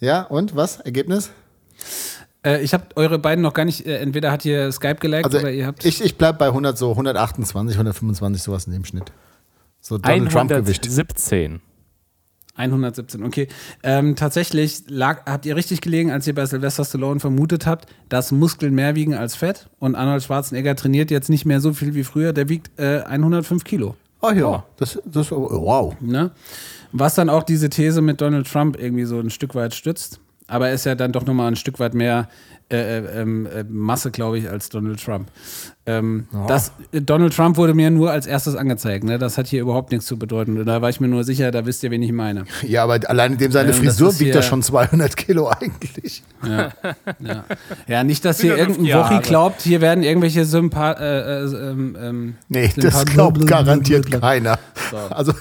ja, 0.00 0.22
und 0.22 0.54
was? 0.54 0.80
Ergebnis? 0.80 1.30
Äh, 2.44 2.62
ich 2.62 2.74
habe 2.74 2.84
eure 2.96 3.18
beiden 3.18 3.42
noch 3.42 3.54
gar 3.54 3.64
nicht, 3.64 3.86
äh, 3.86 3.98
entweder 3.98 4.30
hat 4.30 4.42
hier 4.42 4.70
Skype 4.70 4.96
geliked 4.96 5.26
Also 5.26 5.38
oder 5.38 5.50
ihr 5.50 5.66
habt 5.66 5.84
ich, 5.84 6.02
ich 6.02 6.16
bleibe 6.16 6.38
bei 6.38 6.46
100, 6.46 6.76
so 6.76 6.90
128, 6.90 7.76
125, 7.76 8.42
sowas 8.42 8.66
in 8.66 8.72
dem 8.72 8.84
Schnitt. 8.84 9.12
So 9.80 9.98
Donald 9.98 10.30
Trump-Gewicht. 10.30 10.84
117. 10.84 11.60
117, 12.56 13.24
okay. 13.24 13.48
Ähm, 13.82 14.14
tatsächlich 14.14 14.84
lag, 14.86 15.26
habt 15.26 15.44
ihr 15.44 15.56
richtig 15.56 15.80
gelegen, 15.80 16.12
als 16.12 16.26
ihr 16.26 16.34
bei 16.34 16.46
Sylvester 16.46 16.84
Stallone 16.84 17.18
vermutet 17.18 17.66
habt, 17.66 17.86
dass 18.08 18.30
Muskeln 18.30 18.74
mehr 18.74 18.94
wiegen 18.94 19.14
als 19.14 19.34
Fett 19.34 19.68
und 19.80 19.96
Arnold 19.96 20.22
Schwarzenegger 20.22 20.76
trainiert 20.76 21.10
jetzt 21.10 21.28
nicht 21.28 21.46
mehr 21.46 21.60
so 21.60 21.72
viel 21.72 21.94
wie 21.94 22.04
früher, 22.04 22.32
der 22.32 22.48
wiegt 22.48 22.78
äh, 22.78 23.00
105 23.00 23.64
Kilo. 23.64 23.96
Oh 24.20 24.30
ja, 24.30 24.64
das, 24.76 25.00
das, 25.04 25.30
wow. 25.32 26.00
Ne? 26.00 26.30
Was 26.92 27.16
dann 27.16 27.28
auch 27.28 27.42
diese 27.42 27.68
These 27.68 28.00
mit 28.00 28.20
Donald 28.20 28.46
Trump 28.50 28.78
irgendwie 28.80 29.04
so 29.04 29.18
ein 29.18 29.30
Stück 29.30 29.54
weit 29.54 29.74
stützt. 29.74 30.20
Aber 30.46 30.68
er 30.68 30.74
ist 30.74 30.84
ja 30.84 30.94
dann 30.94 31.12
doch 31.12 31.24
nochmal 31.24 31.48
ein 31.48 31.56
Stück 31.56 31.80
weit 31.80 31.94
mehr 31.94 32.28
äh, 32.70 32.98
äh, 32.98 33.20
ähm, 33.20 33.46
äh, 33.46 33.62
Masse, 33.68 34.10
glaube 34.10 34.38
ich, 34.38 34.48
als 34.48 34.70
Donald 34.70 35.02
Trump. 35.04 35.28
Ähm, 35.84 36.26
das, 36.48 36.72
äh, 36.92 37.02
Donald 37.02 37.36
Trump 37.36 37.58
wurde 37.58 37.74
mir 37.74 37.90
nur 37.90 38.10
als 38.10 38.26
erstes 38.26 38.56
angezeigt. 38.56 39.04
Ne? 39.04 39.18
Das 39.18 39.36
hat 39.36 39.46
hier 39.48 39.60
überhaupt 39.60 39.92
nichts 39.92 40.06
zu 40.06 40.18
bedeuten. 40.18 40.64
Da 40.64 40.80
war 40.80 40.88
ich 40.88 40.98
mir 40.98 41.08
nur 41.08 41.24
sicher, 41.24 41.50
da 41.50 41.66
wisst 41.66 41.82
ihr, 41.82 41.90
wen 41.90 42.02
ich 42.02 42.12
meine. 42.12 42.44
Ja, 42.62 42.84
aber 42.84 42.98
allein 43.08 43.36
dem 43.36 43.52
seine 43.52 43.72
Ähm, 43.72 43.76
Frisur 43.76 44.18
wiegt 44.18 44.34
er 44.34 44.42
schon 44.42 44.62
200 44.62 45.14
Kilo 45.14 45.48
eigentlich. 45.48 46.22
Ja, 46.42 46.72
ja 47.86 48.02
nicht, 48.02 48.24
dass 48.24 48.40
hier 48.40 48.54
150 48.54 48.58
irgendein 48.58 49.04
Wochi 49.04 49.12
Jahre. 49.14 49.26
glaubt, 49.26 49.60
hier 49.60 49.80
werden 49.82 50.02
irgendwelche 50.02 50.46
Sympa 50.46 50.92
äh, 50.92 51.42
äh, 51.42 51.70
ähm, 51.70 51.96
ähm, 52.00 52.34
Nee, 52.48 52.72
das 52.76 53.04
glaubt 53.04 53.46
garantiert 53.46 54.10
keiner. 54.10 54.58
Also, 55.10 55.34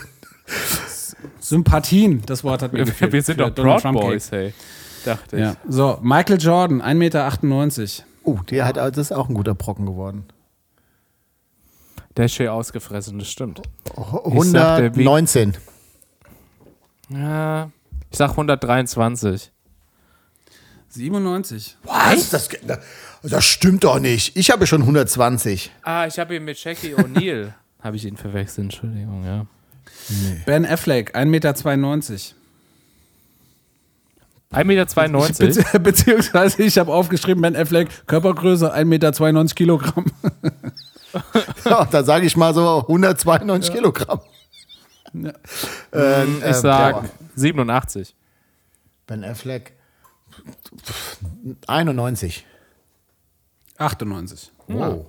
Sympathien, 1.39 2.21
das 2.25 2.43
Wort 2.43 2.61
hat 2.61 2.73
mir 2.73 2.83
gefehlt. 2.83 3.13
Wir 3.13 3.21
sind 3.21 3.39
doch 3.39 3.49
Donald 3.49 3.81
Proud 3.81 3.93
Trump 3.93 4.01
Boys, 4.01 4.29
hey. 4.31 4.53
Dachte 5.05 5.35
ich. 5.35 5.41
Ja. 5.41 5.55
So, 5.67 5.99
Michael 6.01 6.39
Jordan, 6.39 6.81
1,98 6.81 6.93
Meter. 6.95 8.05
oh, 8.23 8.39
der 8.49 8.65
hat, 8.65 8.77
das 8.77 8.97
ist 8.97 9.11
auch 9.11 9.29
ein 9.29 9.35
guter 9.35 9.55
Brocken 9.55 9.85
geworden. 9.85 10.25
Der 12.15 12.25
ist 12.25 12.33
schön 12.33 12.47
ausgefressen, 12.49 13.17
das 13.17 13.29
stimmt. 13.29 13.61
Ich 13.85 14.43
sag, 14.51 14.79
119. 14.79 15.57
Ja, 17.09 17.71
ich 18.11 18.17
sag 18.17 18.31
123. 18.31 19.51
97. 20.89 21.77
Was? 21.83 22.29
Das, 22.29 22.49
das 23.23 23.45
stimmt 23.45 23.83
doch 23.83 23.99
nicht. 23.99 24.37
Ich 24.37 24.51
habe 24.51 24.67
schon 24.67 24.81
120. 24.81 25.71
Ah, 25.81 26.05
ich 26.05 26.19
habe 26.19 26.35
ihn 26.35 26.45
mit 26.45 26.63
Jackie 26.63 26.93
O'Neill. 26.95 27.53
habe 27.81 27.95
ich 27.95 28.05
ihn 28.05 28.15
verwechselt, 28.15 28.65
Entschuldigung, 28.65 29.25
ja. 29.25 29.47
Ben 30.45 30.65
Affleck, 30.65 31.15
1,92 31.15 31.25
Meter. 31.25 32.35
1,92 34.53 34.65
Meter. 34.65 35.45
Bezieh 35.45 35.79
beziehungsweise 35.79 36.63
ich 36.63 36.77
habe 36.77 36.93
aufgeschrieben, 36.93 37.41
Ben 37.41 37.55
Affleck, 37.55 37.89
Körpergröße 38.07 38.73
1,92 38.73 38.85
Meter 38.85 39.45
Kilogramm. 39.55 40.05
Ja, 41.65 41.85
da 41.85 42.03
sage 42.03 42.25
ich 42.25 42.35
mal 42.35 42.55
so 42.55 42.79
192 42.87 43.71
Kilogramm. 43.71 44.19
Ähm, 45.13 45.33
Ich 46.39 46.43
äh, 46.43 46.53
sag 46.53 47.03
ja, 47.03 47.09
87. 47.35 48.15
Ben 49.05 49.23
Affleck 49.23 49.73
91. 51.67 52.45
98. 53.77 54.51
Wow. 54.67 55.05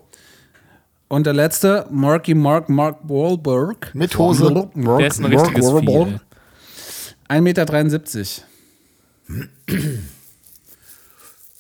Und 1.09 1.27
der 1.27 1.33
letzte, 1.33 1.87
Marky 1.91 2.35
Mark 2.35 2.69
Mark 2.69 2.99
Wahlberg. 3.05 3.95
Mit 3.95 4.19
Hose. 4.19 4.69
Der 4.75 5.07
ist 5.07 5.21
ein 5.21 5.27
richtiges 5.27 5.71
Vieh. 5.71 5.89
ey. 5.89 6.21
1,73 7.29 7.41
Meter. 7.41 7.67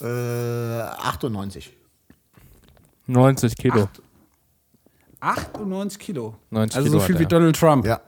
Äh, 0.01 0.05
98. 0.05 1.73
90 3.07 3.57
Kilo. 3.57 3.89
98 5.21 5.99
Kilo. 5.99 6.37
90 6.51 6.77
also 6.77 6.89
Kilo 6.89 7.01
so 7.01 7.07
viel 7.07 7.19
wie 7.19 7.25
er. 7.25 7.29
Donald 7.29 7.57
Trump. 7.57 7.87
Ja. 7.87 8.01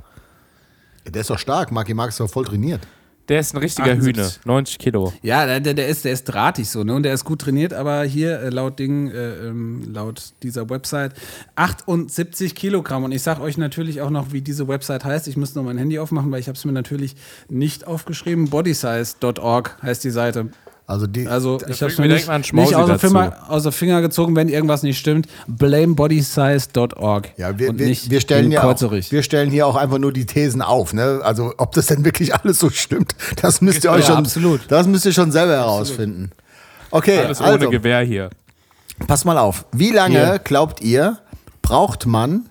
Der 1.07 1.21
ist 1.21 1.31
doch 1.31 1.39
stark. 1.39 1.71
Marky 1.71 1.95
Mark 1.95 2.11
ist 2.11 2.21
doch 2.21 2.29
voll 2.29 2.45
trainiert. 2.45 2.87
Der 3.29 3.41
ist 3.41 3.55
ein 3.55 3.59
richtiger 3.59 3.91
78. 3.91 4.17
Hühne. 4.17 4.31
90 4.45 4.79
Kilo. 4.79 5.13
Ja, 5.23 5.59
der, 5.59 5.75
der, 5.75 5.89
ist, 5.89 6.05
der 6.05 6.13
ist 6.13 6.25
drahtig 6.25 6.69
so, 6.71 6.85
ne? 6.85 6.95
Und 6.95 7.03
der 7.03 7.13
ist 7.13 7.25
gut 7.25 7.41
trainiert, 7.41 7.73
aber 7.73 8.05
hier 8.05 8.41
äh, 8.41 8.51
laut 8.51 8.79
Ding, 8.79 9.11
äh, 9.11 9.49
ähm, 9.49 9.83
laut 9.93 10.33
dieser 10.43 10.71
Website, 10.71 11.13
78 11.57 12.55
Kilogramm. 12.55 13.05
Und 13.05 13.13
ich 13.13 13.23
sag 13.23 13.41
euch 13.41 13.59
natürlich 13.59 14.01
auch 14.01 14.11
noch, 14.11 14.33
wie 14.33 14.43
diese 14.43 14.69
Website 14.69 15.05
heißt. 15.05 15.27
Ich 15.29 15.37
muss 15.37 15.55
noch 15.55 15.65
mein 15.65 15.79
Handy 15.79 15.99
aufmachen, 15.99 16.31
weil 16.31 16.41
ich 16.41 16.49
habe 16.49 16.57
es 16.57 16.65
mir 16.65 16.73
natürlich 16.73 17.17
nicht 17.49 17.87
aufgeschrieben. 17.87 18.49
Bodysize.org 18.49 19.79
heißt 19.83 20.05
die 20.05 20.11
Seite. 20.11 20.51
Also 20.89 21.09
die. 21.09 21.27
Also 21.27 21.59
ich 21.69 21.83
habe 21.83 21.93
mir 21.99 22.07
nicht, 22.09 22.29
nicht 22.53 22.75
aus, 22.77 22.87
der 22.87 22.95
dazu. 22.95 23.09
Finger, 23.09 23.37
aus 23.49 23.65
der 23.65 23.73
Finger 23.73 24.01
gezogen, 24.03 24.37
wenn 24.37 24.49
irgendwas 24.49 24.85
nicht 24.85 24.99
stimmt. 24.99 25.27
Blamebodysize.org. 25.49 27.31
ja, 27.37 27.59
wir, 27.59 27.71
und 27.71 27.79
wir, 27.81 27.87
nicht 27.89 28.09
wir, 28.09 28.21
stellen 28.21 28.53
ja 28.53 28.63
auch, 28.63 28.81
wir 28.81 29.23
stellen 29.25 29.51
hier 29.51 29.67
auch 29.67 29.75
einfach 29.75 29.99
nur 29.99 30.13
die 30.13 30.27
Thesen 30.27 30.63
auf. 30.63 30.93
Ne? 30.93 31.21
Also 31.25 31.55
ob 31.57 31.73
das 31.73 31.87
denn 31.87 32.05
wirklich 32.05 32.35
alles 32.37 32.61
so 32.61 32.71
stimmt, 32.71 33.17
das 33.43 33.61
müsst 33.61 33.83
ihr 33.83 33.91
euch 33.91 34.03
Ja, 34.03 34.15
schon, 34.15 34.17
absolut. 34.19 34.61
das 34.69 34.87
müsst 34.87 35.05
ihr 35.07 35.13
schon 35.13 35.33
selber 35.33 35.55
herausfinden. 35.55 36.31
Okay, 36.93 37.19
Alles 37.19 37.41
ohne 37.41 37.51
also 37.51 37.71
Gewehr 37.71 38.01
hier. 38.03 38.31
pass 39.09 39.25
mal 39.25 39.39
auf. 39.39 39.65
Wie 39.73 39.91
lange 39.91 40.25
Hier. 40.25 40.39
glaubt 40.39 40.81
ihr 40.83 41.19
braucht 41.63 42.07
man 42.07 42.49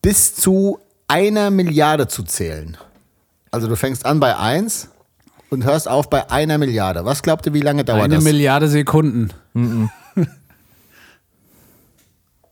bis 0.00 0.34
zu 0.34 0.78
einer 1.08 1.50
Milliarde 1.50 2.08
zu 2.08 2.22
zählen? 2.22 2.78
Also 3.50 3.68
du 3.68 3.76
fängst 3.76 4.06
an 4.06 4.18
bei 4.18 4.34
1 4.34 4.88
und 5.50 5.64
hörst 5.64 5.88
auf 5.88 6.10
bei 6.10 6.30
einer 6.30 6.58
Milliarde. 6.58 7.04
Was 7.04 7.22
glaubt 7.22 7.46
ihr, 7.46 7.54
wie 7.54 7.60
lange 7.60 7.84
dauert 7.84 8.04
Eine 8.04 8.16
das? 8.16 8.24
Milliarde 8.24 8.68
Sekunden. 8.68 9.30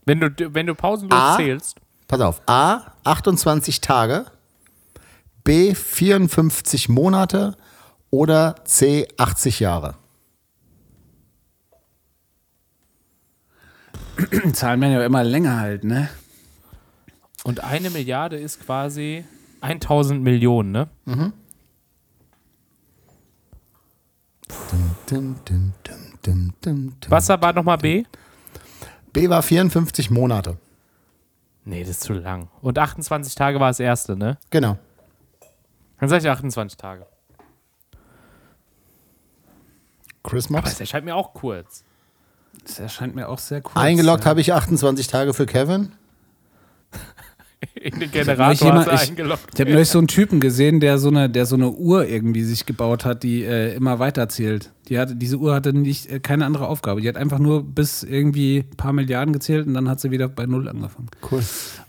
Wenn 0.06 0.20
du, 0.20 0.28
wenn 0.52 0.66
du 0.66 0.74
pausenlos 0.74 1.18
A. 1.18 1.36
zählst, 1.36 1.80
Pass 2.08 2.20
auf. 2.20 2.42
A, 2.44 2.92
28 3.04 3.80
Tage. 3.80 4.26
B, 5.44 5.74
54 5.74 6.90
Monate. 6.90 7.56
Oder 8.10 8.56
C, 8.64 9.08
80 9.16 9.60
Jahre. 9.60 9.94
Zahlen 14.52 14.82
werden 14.82 14.92
ja 14.92 15.06
immer 15.06 15.24
länger 15.24 15.58
halt, 15.58 15.84
ne? 15.84 16.10
und 17.44 17.62
eine 17.62 17.90
Milliarde 17.90 18.36
ist 18.36 18.64
quasi 18.64 19.24
1000 19.60 20.22
Millionen, 20.22 20.72
ne? 20.72 20.88
Dim, 21.06 21.32
dim, 25.10 25.72
dim, 26.26 26.52
dim. 26.64 26.94
Was 27.08 27.28
war 27.28 27.52
nochmal 27.52 27.78
B? 27.78 28.04
B 29.12 29.28
war 29.28 29.42
54 29.42 30.10
Monate. 30.10 30.58
Nee, 31.64 31.80
das 31.80 31.90
ist 31.90 32.02
zu 32.02 32.12
lang. 32.12 32.48
Und 32.60 32.78
28 32.78 33.34
Tage 33.34 33.58
war 33.60 33.68
das 33.68 33.80
erste, 33.80 34.16
ne? 34.16 34.38
Genau. 34.50 34.78
Dann 35.98 36.08
sag 36.08 36.20
ich 36.20 36.28
28 36.28 36.76
Tage. 36.76 37.06
Chris 40.22 40.46
Aber 40.46 40.56
Mops. 40.56 40.72
es 40.72 40.80
erscheint 40.80 41.04
mir 41.04 41.14
auch 41.14 41.32
kurz. 41.32 41.84
Das 42.64 42.78
erscheint 42.78 43.14
mir 43.14 43.28
auch 43.28 43.38
sehr 43.38 43.60
kurz. 43.60 43.76
Eingeloggt 43.76 44.24
ja. 44.24 44.30
habe 44.30 44.40
ich 44.40 44.52
28 44.52 45.06
Tage 45.06 45.34
für 45.34 45.46
Kevin. 45.46 45.92
In 47.80 47.92
den 47.98 48.02
Ich 48.02 48.12
Generator 48.12 48.68
hab 48.68 48.74
hast 48.76 48.86
du 48.86 48.90
neulich 48.90 49.08
eingeloggt. 49.10 49.40
Ich 49.54 49.60
habe 49.60 49.70
neulich 49.72 49.88
so 49.88 49.98
einen 49.98 50.08
Typen 50.08 50.40
gesehen, 50.40 50.80
der 50.80 50.98
so 50.98 51.08
eine, 51.08 51.30
der 51.30 51.46
so 51.46 51.56
eine 51.56 51.70
Uhr 51.70 52.06
irgendwie 52.06 52.42
sich 52.42 52.66
gebaut 52.66 53.04
hat, 53.04 53.22
die 53.22 53.42
äh, 53.42 53.74
immer 53.74 53.98
weiter 53.98 54.28
zählt. 54.28 54.70
Die 54.88 54.98
hatte, 54.98 55.16
diese 55.16 55.38
Uhr 55.38 55.54
hatte 55.54 55.72
nicht, 55.72 56.10
äh, 56.10 56.20
keine 56.20 56.44
andere 56.44 56.68
Aufgabe. 56.68 57.00
Die 57.00 57.08
hat 57.08 57.16
einfach 57.16 57.38
nur 57.38 57.62
bis 57.64 58.02
irgendwie 58.02 58.58
ein 58.70 58.76
paar 58.76 58.92
Milliarden 58.92 59.32
gezählt 59.32 59.66
und 59.66 59.74
dann 59.74 59.88
hat 59.88 60.00
sie 60.00 60.10
wieder 60.10 60.28
bei 60.28 60.46
Null 60.46 60.68
angefangen. 60.68 61.08
Cool. 61.30 61.42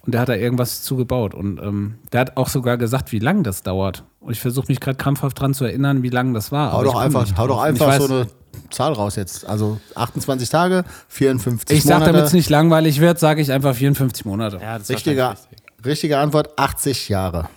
Und 0.05 0.13
der 0.13 0.21
hat 0.21 0.29
da 0.29 0.35
irgendwas 0.35 0.81
zugebaut. 0.81 1.33
Und 1.33 1.59
ähm, 1.61 1.95
der 2.13 2.21
hat 2.21 2.37
auch 2.37 2.47
sogar 2.47 2.77
gesagt, 2.77 3.11
wie 3.11 3.19
lange 3.19 3.43
das 3.43 3.63
dauert. 3.63 4.03
Und 4.21 4.31
ich 4.31 4.39
versuche 4.39 4.67
mich 4.69 4.79
gerade 4.79 4.97
krampfhaft 4.97 5.39
dran 5.39 5.53
zu 5.53 5.65
erinnern, 5.65 6.03
wie 6.03 6.09
lange 6.09 6.33
das 6.33 6.51
war. 6.51 6.71
Hau 6.71 6.77
aber 6.77 6.85
doch 6.85 6.93
ich 6.95 6.99
einfach, 7.01 7.37
hau 7.37 7.47
doch 7.47 7.57
ich 7.57 7.63
einfach 7.69 7.89
weiß- 7.89 8.07
so 8.07 8.13
eine 8.13 8.27
Zahl 8.71 8.93
raus 8.93 9.15
jetzt. 9.15 9.45
Also 9.45 9.79
28 9.95 10.49
Tage, 10.49 10.83
54 11.09 11.77
Ich 11.77 11.83
sag, 11.83 11.99
Monate. 11.99 12.11
damit 12.11 12.25
es 12.27 12.33
nicht 12.33 12.49
langweilig 12.49 12.99
wird, 12.99 13.19
sage 13.19 13.41
ich 13.41 13.51
einfach 13.51 13.75
54 13.75 14.25
Monate. 14.25 14.59
Ja, 14.61 14.77
das 14.77 14.89
ist 14.89 14.95
richtige, 14.95 15.31
richtig. 15.31 15.59
richtige 15.85 16.17
Antwort, 16.19 16.57
80 16.57 17.09
Jahre. 17.09 17.49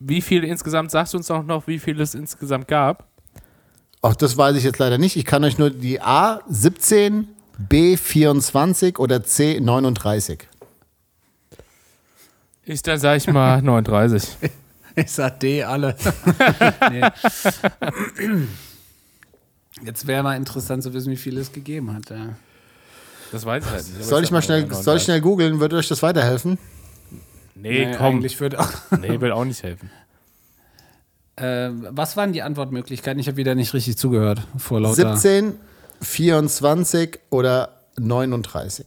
Wie 0.00 0.20
viel 0.20 0.44
insgesamt, 0.44 0.90
sagst 0.90 1.14
du 1.14 1.18
uns 1.18 1.30
auch 1.30 1.44
noch, 1.44 1.66
wie 1.66 1.78
viel 1.78 2.00
es 2.00 2.14
insgesamt 2.14 2.68
gab? 2.68 3.06
Ach, 4.06 4.14
das 4.14 4.36
weiß 4.36 4.54
ich 4.56 4.64
jetzt 4.64 4.78
leider 4.78 4.98
nicht. 4.98 5.16
Ich 5.16 5.24
kann 5.24 5.42
euch 5.44 5.56
nur 5.56 5.70
die 5.70 5.98
A 5.98 6.42
17, 6.46 7.26
B 7.56 7.96
24 7.96 8.98
oder 8.98 9.24
C 9.24 9.58
39. 9.58 10.46
Ich, 12.64 12.82
dann 12.82 12.98
sag 12.98 13.16
ich 13.16 13.26
mal 13.28 13.62
39. 13.62 14.28
Ich 14.96 15.10
sag 15.10 15.40
D, 15.40 15.64
alle. 15.64 15.96
Jetzt 19.82 20.06
wäre 20.06 20.22
mal 20.22 20.36
interessant 20.36 20.82
zu 20.82 20.92
wissen, 20.92 21.10
wie 21.10 21.16
viel 21.16 21.38
es 21.38 21.50
gegeben 21.50 21.94
hat. 21.94 22.10
Ja. 22.10 22.34
Das 23.32 23.46
weiß 23.46 23.64
ich 23.64 23.70
halt 23.70 23.88
nicht. 23.88 24.04
Soll 24.04 24.22
ich 24.22 24.30
mal 24.30 24.42
schnell, 24.42 24.60
39. 24.60 24.84
soll 24.84 24.96
ich 24.98 25.02
schnell 25.04 25.22
googeln? 25.22 25.60
Würde 25.60 25.76
euch 25.76 25.88
das 25.88 26.02
weiterhelfen? 26.02 26.58
Nee, 27.54 27.86
Nee, 27.86 27.94
komm. 27.96 28.16
Eigentlich 28.16 28.38
würde 28.38 28.60
auch. 28.60 28.70
Nee, 29.00 29.18
will 29.20 29.32
auch 29.32 29.46
nicht 29.46 29.62
helfen. 29.62 29.90
Äh, 31.36 31.70
was 31.90 32.16
waren 32.16 32.32
die 32.32 32.42
Antwortmöglichkeiten? 32.42 33.18
Ich 33.18 33.26
habe 33.26 33.36
wieder 33.36 33.54
nicht 33.54 33.74
richtig 33.74 33.98
zugehört 33.98 34.46
vor 34.56 34.80
lauter. 34.80 35.16
17, 35.16 35.54
24 36.00 37.18
oder 37.30 37.80
39. 37.96 38.86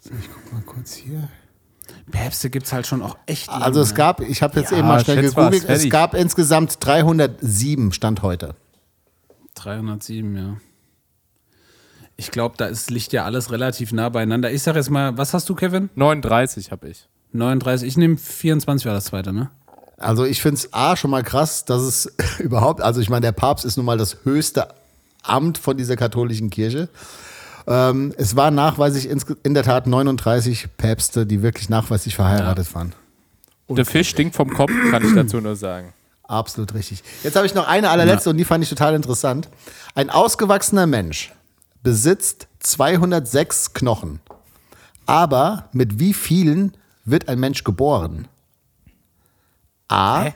So, 0.00 0.10
ich 0.20 0.28
guck 0.32 0.52
mal 0.52 0.62
kurz 0.62 0.94
hier. 0.94 1.28
Päpste 2.10 2.50
gibt 2.50 2.66
es 2.66 2.72
halt 2.72 2.86
schon 2.86 3.02
auch 3.02 3.16
echt. 3.26 3.48
Also 3.48 3.80
es 3.80 3.94
gab, 3.94 4.20
ich 4.20 4.42
habe 4.42 4.60
jetzt 4.60 4.70
Ja, 4.70 4.78
eben 4.78 4.88
mal 4.88 5.02
schnell 5.02 5.22
gegoogelt, 5.22 5.64
es 5.68 5.88
gab 5.88 6.14
insgesamt 6.14 6.76
307 6.80 7.92
Stand 7.92 8.22
heute. 8.22 8.54
307, 9.54 10.36
ja. 10.36 10.56
Ich 12.16 12.30
glaube, 12.30 12.54
da 12.56 12.66
ist, 12.66 12.90
liegt 12.90 13.12
ja 13.12 13.24
alles 13.24 13.50
relativ 13.50 13.92
nah 13.92 14.08
beieinander. 14.08 14.52
Ich 14.52 14.62
sag 14.62 14.76
jetzt 14.76 14.90
mal, 14.90 15.16
was 15.18 15.34
hast 15.34 15.48
du, 15.48 15.54
Kevin? 15.54 15.90
39 15.94 16.70
habe 16.70 16.88
ich. 16.88 17.08
39. 17.32 17.88
Ich 17.88 17.96
nehme 17.96 18.16
24 18.16 18.86
war 18.86 18.94
das 18.94 19.06
zweite, 19.06 19.32
ne? 19.32 19.50
Also 19.96 20.24
ich 20.24 20.40
finde 20.42 20.56
es 20.56 20.72
A 20.72 20.96
schon 20.96 21.10
mal 21.10 21.22
krass, 21.22 21.64
dass 21.64 21.82
es 21.82 22.14
überhaupt, 22.38 22.80
also 22.80 23.00
ich 23.00 23.10
meine, 23.10 23.22
der 23.22 23.32
Papst 23.32 23.64
ist 23.64 23.76
nun 23.76 23.86
mal 23.86 23.98
das 23.98 24.18
höchste 24.24 24.68
Amt 25.22 25.58
von 25.58 25.76
dieser 25.76 25.96
katholischen 25.96 26.50
Kirche. 26.50 26.88
Ähm, 27.66 28.12
es 28.18 28.36
waren 28.36 28.54
nachweislich 28.54 29.08
in 29.42 29.54
der 29.54 29.62
Tat 29.62 29.86
39 29.86 30.76
Päpste, 30.76 31.24
die 31.26 31.42
wirklich 31.42 31.68
nachweislich 31.68 32.14
verheiratet 32.14 32.74
waren. 32.74 32.92
Der 33.70 33.86
Fisch 33.86 34.10
stinkt 34.10 34.36
vom 34.36 34.52
Kopf, 34.52 34.70
kann 34.90 35.04
ich 35.04 35.14
dazu 35.14 35.40
nur 35.40 35.56
sagen. 35.56 35.94
Absolut 36.24 36.74
richtig. 36.74 37.02
Jetzt 37.22 37.36
habe 37.36 37.46
ich 37.46 37.54
noch 37.54 37.66
eine 37.66 37.90
allerletzte 37.90 38.30
und 38.30 38.36
die 38.36 38.44
fand 38.44 38.62
ich 38.62 38.70
total 38.70 38.94
interessant. 38.94 39.48
Ein 39.94 40.10
ausgewachsener 40.10 40.86
Mensch 40.86 41.32
besitzt 41.84 42.48
206 42.60 43.74
Knochen. 43.74 44.18
Aber 45.06 45.68
mit 45.72 46.00
wie 46.00 46.14
vielen 46.14 46.76
wird 47.04 47.28
ein 47.28 47.38
Mensch 47.38 47.62
geboren? 47.62 48.26
A. 49.88 50.32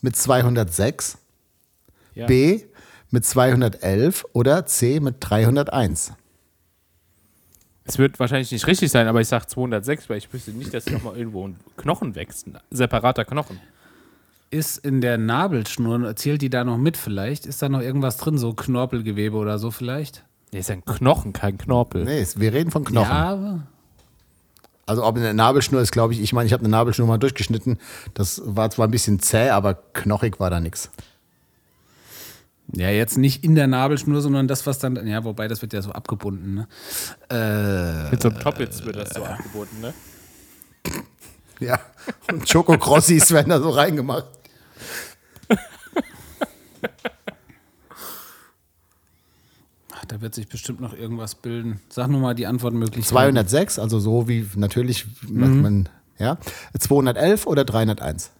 Mit 0.00 0.16
206, 0.16 1.18
Ja. 2.14 2.26
B. 2.26 2.62
Mit 3.10 3.24
211 3.24 4.24
oder 4.32 4.66
C. 4.66 5.00
Mit 5.00 5.16
301. 5.20 6.12
Es 7.84 7.98
wird 7.98 8.18
wahrscheinlich 8.18 8.50
nicht 8.52 8.66
richtig 8.66 8.90
sein, 8.90 9.06
aber 9.08 9.20
ich 9.20 9.28
sage 9.28 9.46
206, 9.46 10.08
weil 10.08 10.18
ich 10.18 10.32
wüsste 10.32 10.52
nicht, 10.52 10.72
dass 10.72 10.86
nochmal 10.86 11.16
irgendwo 11.16 11.46
ein 11.46 11.56
Knochen 11.76 12.14
wächst. 12.14 12.46
Ein 12.46 12.58
separater 12.70 13.24
Knochen. 13.24 13.60
Ist 14.50 14.78
in 14.78 15.00
der 15.00 15.18
Nabelschnur, 15.18 16.14
zählt 16.14 16.42
die 16.42 16.50
da 16.50 16.62
noch 16.64 16.78
mit 16.78 16.96
vielleicht? 16.96 17.46
Ist 17.46 17.62
da 17.62 17.68
noch 17.68 17.80
irgendwas 17.80 18.16
drin, 18.16 18.38
so 18.38 18.54
Knorpelgewebe 18.54 19.36
oder 19.36 19.58
so 19.58 19.70
vielleicht? 19.72 20.24
Der 20.52 20.60
ist 20.60 20.70
ein 20.70 20.84
Knochen, 20.84 21.32
kein 21.32 21.58
Knorpel. 21.58 22.04
Nee, 22.04 22.26
wir 22.36 22.52
reden 22.52 22.70
von 22.70 22.84
Knochen. 22.84 23.08
Ja, 23.10 23.66
Also 24.86 25.04
ob 25.04 25.16
in 25.16 25.22
der 25.22 25.34
Nabelschnur 25.34 25.80
ist, 25.80 25.90
glaube 25.92 26.12
ich, 26.14 26.20
ich 26.20 26.32
meine, 26.32 26.46
ich 26.46 26.52
habe 26.52 26.60
eine 26.60 26.70
Nabelschnur 26.70 27.06
mal 27.08 27.18
durchgeschnitten. 27.18 27.78
Das 28.14 28.40
war 28.44 28.70
zwar 28.70 28.86
ein 28.86 28.90
bisschen 28.92 29.18
zäh, 29.20 29.50
aber 29.50 29.74
knochig 29.74 30.38
war 30.40 30.50
da 30.50 30.60
nichts. 30.60 30.90
Ja, 32.72 32.88
jetzt 32.90 33.16
nicht 33.16 33.44
in 33.44 33.54
der 33.54 33.66
Nabelschnur, 33.68 34.20
sondern 34.20 34.48
das, 34.48 34.66
was 34.66 34.78
dann, 34.78 35.06
ja, 35.06 35.22
wobei 35.24 35.46
das 35.46 35.62
wird 35.62 35.72
ja 35.72 35.82
so 35.82 35.92
abgebunden, 35.92 36.54
ne? 36.54 36.68
Äh, 37.30 38.10
Mit 38.10 38.22
so 38.22 38.28
einem 38.28 38.40
Toppitz 38.40 38.82
wird 38.84 38.96
das 38.96 39.10
so 39.10 39.22
angeboten, 39.22 39.80
ne? 39.80 39.94
Ja, 41.60 41.78
und 42.30 42.48
Schokokrossis 42.48 43.30
werden 43.30 43.50
da 43.50 43.60
so 43.60 43.70
reingemacht. 43.70 44.26
Da 50.08 50.20
wird 50.20 50.34
sich 50.34 50.48
bestimmt 50.48 50.80
noch 50.80 50.94
irgendwas 50.94 51.34
bilden. 51.34 51.80
Sag 51.88 52.08
nur 52.08 52.20
mal 52.20 52.34
die 52.34 52.46
Antwortmöglichkeiten. 52.46 53.08
206, 53.08 53.78
also 53.78 53.98
so 53.98 54.28
wie 54.28 54.46
natürlich 54.56 55.06
macht 55.28 55.54
man, 55.54 55.88
ja. 56.18 56.38
211 56.78 57.46
oder 57.46 57.64
301? 57.64 58.30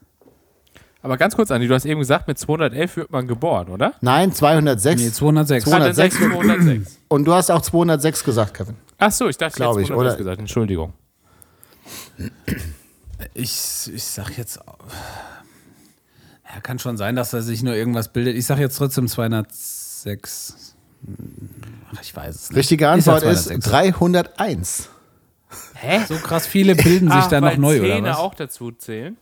Aber 1.03 1.17
ganz 1.19 1.37
kurz, 1.37 1.53
Andi, 1.53 1.69
du 1.69 1.75
hast 1.75 1.85
eben 1.85 2.01
gesagt, 2.01 2.27
mit 2.27 2.37
211 2.37 2.97
wird 2.97 3.13
man 3.13 3.29
geboren, 3.29 3.69
oder? 3.69 3.95
Nein, 4.01 4.33
206. 4.33 5.01
Nee, 5.01 5.13
206. 5.13 5.65
206. 5.65 6.17
206. 6.17 6.99
Und 7.07 7.25
du 7.27 7.33
hast 7.33 7.51
auch 7.51 7.63
206 7.63 8.25
gesagt, 8.25 8.55
Kevin. 8.55 8.75
Ach 8.99 9.13
so, 9.13 9.29
ich 9.29 9.37
dachte, 9.37 9.53
ich 9.53 9.57
Glaub 9.57 9.75
hätte 9.75 9.83
ich, 9.83 9.89
211 9.89 10.11
oder? 10.11 10.19
gesagt. 10.19 10.41
Entschuldigung. 10.41 10.95
Ich, 13.35 13.91
ich 13.95 14.05
sag 14.05 14.37
jetzt. 14.37 14.59
Ja, 16.53 16.61
kann 16.61 16.79
schon 16.79 16.97
sein, 16.97 17.15
dass 17.15 17.33
er 17.33 17.43
sich 17.43 17.63
nur 17.63 17.75
irgendwas 17.75 18.13
bildet. 18.13 18.37
Ich 18.37 18.47
sag 18.47 18.59
jetzt 18.59 18.77
trotzdem 18.77 19.07
206. 19.07 20.66
Ach, 21.95 22.03
ich 22.03 22.15
weiß 22.15 22.35
es 22.35 22.51
nicht. 22.51 22.59
Richtige 22.59 22.89
Antwort 22.89 23.23
ist 23.23 23.45
206. 23.45 23.69
301. 23.71 24.89
Hä? 25.75 26.01
So 26.09 26.15
krass 26.17 26.47
viele 26.47 26.75
bilden 26.75 27.09
sich 27.11 27.19
Ach, 27.19 27.29
da 27.29 27.41
noch 27.41 27.49
weil 27.51 27.59
neu, 27.59 27.79
oder 27.81 27.89
Zähne 27.95 28.09
was? 28.11 28.17
auch 28.19 28.35
dazu 28.35 28.73
zählen? 28.73 29.17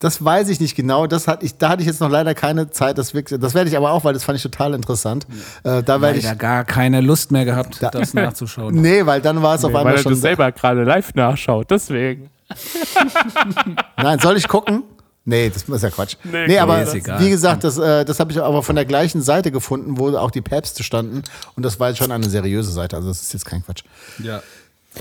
Das 0.00 0.24
weiß 0.24 0.48
ich 0.48 0.60
nicht 0.60 0.76
genau. 0.76 1.06
Das 1.08 1.26
hat 1.26 1.42
ich, 1.42 1.58
da 1.58 1.70
hatte 1.70 1.82
ich 1.82 1.88
jetzt 1.88 2.00
noch 2.00 2.08
leider 2.10 2.32
keine 2.34 2.70
Zeit. 2.70 2.98
Das, 2.98 3.14
wirklich, 3.14 3.40
das 3.40 3.54
werde 3.54 3.68
ich 3.68 3.76
aber 3.76 3.90
auch, 3.90 4.04
weil 4.04 4.14
das 4.14 4.22
fand 4.22 4.36
ich 4.36 4.42
total 4.44 4.74
interessant. 4.74 5.26
Äh, 5.64 5.82
da 5.82 6.00
werde 6.00 6.18
ich. 6.18 6.24
Leider 6.24 6.36
gar 6.36 6.64
keine 6.64 7.00
Lust 7.00 7.32
mehr 7.32 7.44
gehabt, 7.44 7.82
das 7.92 8.14
nachzuschauen. 8.14 8.74
Nee, 8.80 9.06
weil 9.06 9.20
dann 9.20 9.42
war 9.42 9.56
es 9.56 9.64
auf 9.64 9.72
Nee, 9.72 9.78
einmal 9.78 9.94
weil 9.94 10.02
schon. 10.02 10.12
das 10.12 10.20
selber 10.20 10.52
gerade 10.52 10.84
live 10.84 11.14
nachschaut, 11.14 11.70
deswegen. 11.70 12.30
Nein, 13.96 14.18
soll 14.20 14.36
ich 14.36 14.46
gucken? 14.48 14.84
Nee, 15.28 15.50
das 15.50 15.64
ist 15.64 15.82
ja 15.82 15.90
Quatsch. 15.90 16.16
Nee, 16.24 16.46
Nee, 16.46 16.58
aber 16.58 16.80
ist 16.82 16.94
egal. 16.94 17.20
wie 17.20 17.28
gesagt, 17.28 17.62
das, 17.62 17.76
äh, 17.76 18.06
das 18.06 18.18
habe 18.18 18.32
ich 18.32 18.40
aber 18.40 18.62
von 18.62 18.74
der 18.74 18.86
gleichen 18.86 19.20
Seite 19.20 19.52
gefunden, 19.52 19.98
wo 19.98 20.16
auch 20.16 20.30
die 20.30 20.40
Päpste 20.40 20.82
standen. 20.82 21.22
Und 21.54 21.62
das 21.64 21.78
war 21.78 21.90
jetzt 21.90 21.98
schon 21.98 22.10
eine 22.10 22.30
seriöse 22.30 22.72
Seite. 22.72 22.96
Also 22.96 23.08
das 23.08 23.20
ist 23.20 23.34
jetzt 23.34 23.44
kein 23.44 23.62
Quatsch. 23.62 23.82
Ja. 24.18 24.42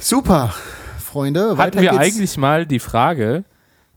Super, 0.02 0.54
Freunde. 1.00 1.52
Hatten 1.52 1.58
Weiter 1.58 1.82
wir 1.82 1.92
geht's. 1.92 2.02
eigentlich 2.04 2.36
mal 2.38 2.66
die 2.66 2.80
Frage, 2.80 3.46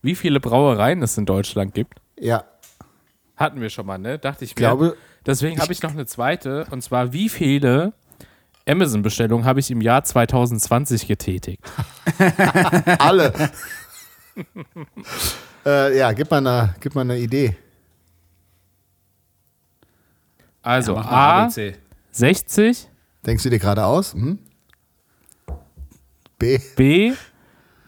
wie 0.03 0.15
viele 0.15 0.39
Brauereien 0.39 1.03
es 1.03 1.19
in 1.19 1.27
Deutschland 1.27 1.75
gibt? 1.75 1.99
Ja, 2.17 2.45
Hatten 3.35 3.61
wir 3.61 3.71
schon 3.71 3.87
mal, 3.87 3.99
ne? 3.99 4.19
Dachte 4.19 4.45
ich 4.45 4.51
ich 4.53 4.55
glaube, 4.55 4.97
Deswegen 5.27 5.61
habe 5.61 5.73
ich 5.73 5.83
noch 5.83 5.91
eine 5.91 6.07
zweite. 6.07 6.65
Und 6.71 6.83
zwar, 6.83 7.13
wie 7.13 7.29
viele 7.29 7.93
Amazon-Bestellungen 8.69 9.45
habe 9.45 9.59
ich 9.59 9.71
im 9.73 9.81
Jahr 9.81 10.05
2020 10.05 11.09
getätigt? 11.09 11.61
alle. 13.01 13.33
äh, 15.67 15.99
ja, 15.99 16.13
gib 16.13 16.31
mal, 16.31 16.39
eine, 16.39 16.75
gib 16.81 16.95
mal 16.95 17.03
eine 17.03 17.19
Idee. 17.19 17.57
Also 20.63 20.95
mal 20.95 21.03
A, 21.03 21.43
ABC. 21.45 21.77
60, 22.13 22.89
Denkst 23.27 23.43
du 23.43 23.51
dir 23.51 23.59
gerade 23.59 23.85
aus? 23.85 24.15
Hm? 24.15 24.39
B. 26.39 26.59
B, 26.77 27.13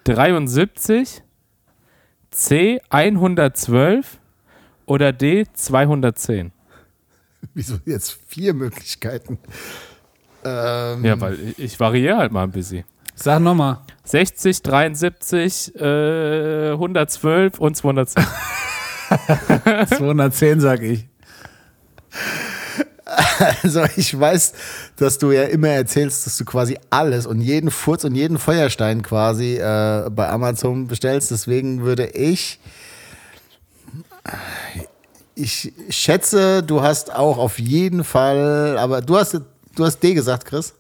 73, 0.05 1.23
C, 2.31 2.81
112 2.91 4.19
oder 4.85 5.13
D, 5.13 5.47
210. 5.53 6.53
Wieso 7.55 7.79
jetzt 7.87 8.19
vier 8.27 8.53
Möglichkeiten? 8.53 9.39
Ähm, 10.45 11.05
Ja, 11.05 11.21
weil 11.21 11.41
ich, 11.41 11.59
ich 11.59 11.81
variiere 11.81 12.19
halt 12.19 12.33
mal 12.33 12.45
ein 12.45 12.51
bisschen. 12.51 12.85
Sag 13.15 13.41
nochmal. 13.41 13.79
60, 14.05 14.63
73, 14.63 15.75
äh, 15.77 16.73
112 16.73 17.59
und 17.59 17.77
210. 17.77 18.25
210 19.97 20.61
sag 20.61 20.83
ich. 20.83 21.07
Also 23.63 23.85
ich 23.97 24.19
weiß, 24.19 24.55
dass 24.97 25.19
du 25.19 25.33
ja 25.33 25.45
immer 25.45 25.69
erzählst, 25.69 26.27
dass 26.27 26.39
du 26.39 26.45
quasi 26.45 26.79
alles 26.91 27.27
und 27.27 27.41
jeden 27.41 27.71
Furz 27.71 28.05
und 28.05 28.15
jeden 28.15 28.39
Feuerstein 28.39 29.03
quasi 29.03 29.57
äh, 29.57 30.09
bei 30.11 30.29
Amazon 30.29 30.87
bestellst. 30.87 31.31
Deswegen 31.31 31.83
würde 31.83 32.07
ich, 32.07 32.59
ich 35.35 35.73
schätze, 35.91 36.63
du 36.63 36.83
hast 36.83 37.15
auch 37.15 37.39
auf 37.39 37.59
jeden 37.59 38.03
Fall, 38.05 38.79
aber 38.79 39.03
du 39.03 39.17
hast, 39.17 39.41
du 39.77 39.85
hast 39.85 40.03
D 40.03 40.15
gesagt, 40.15 40.47
Chris. 40.47 40.75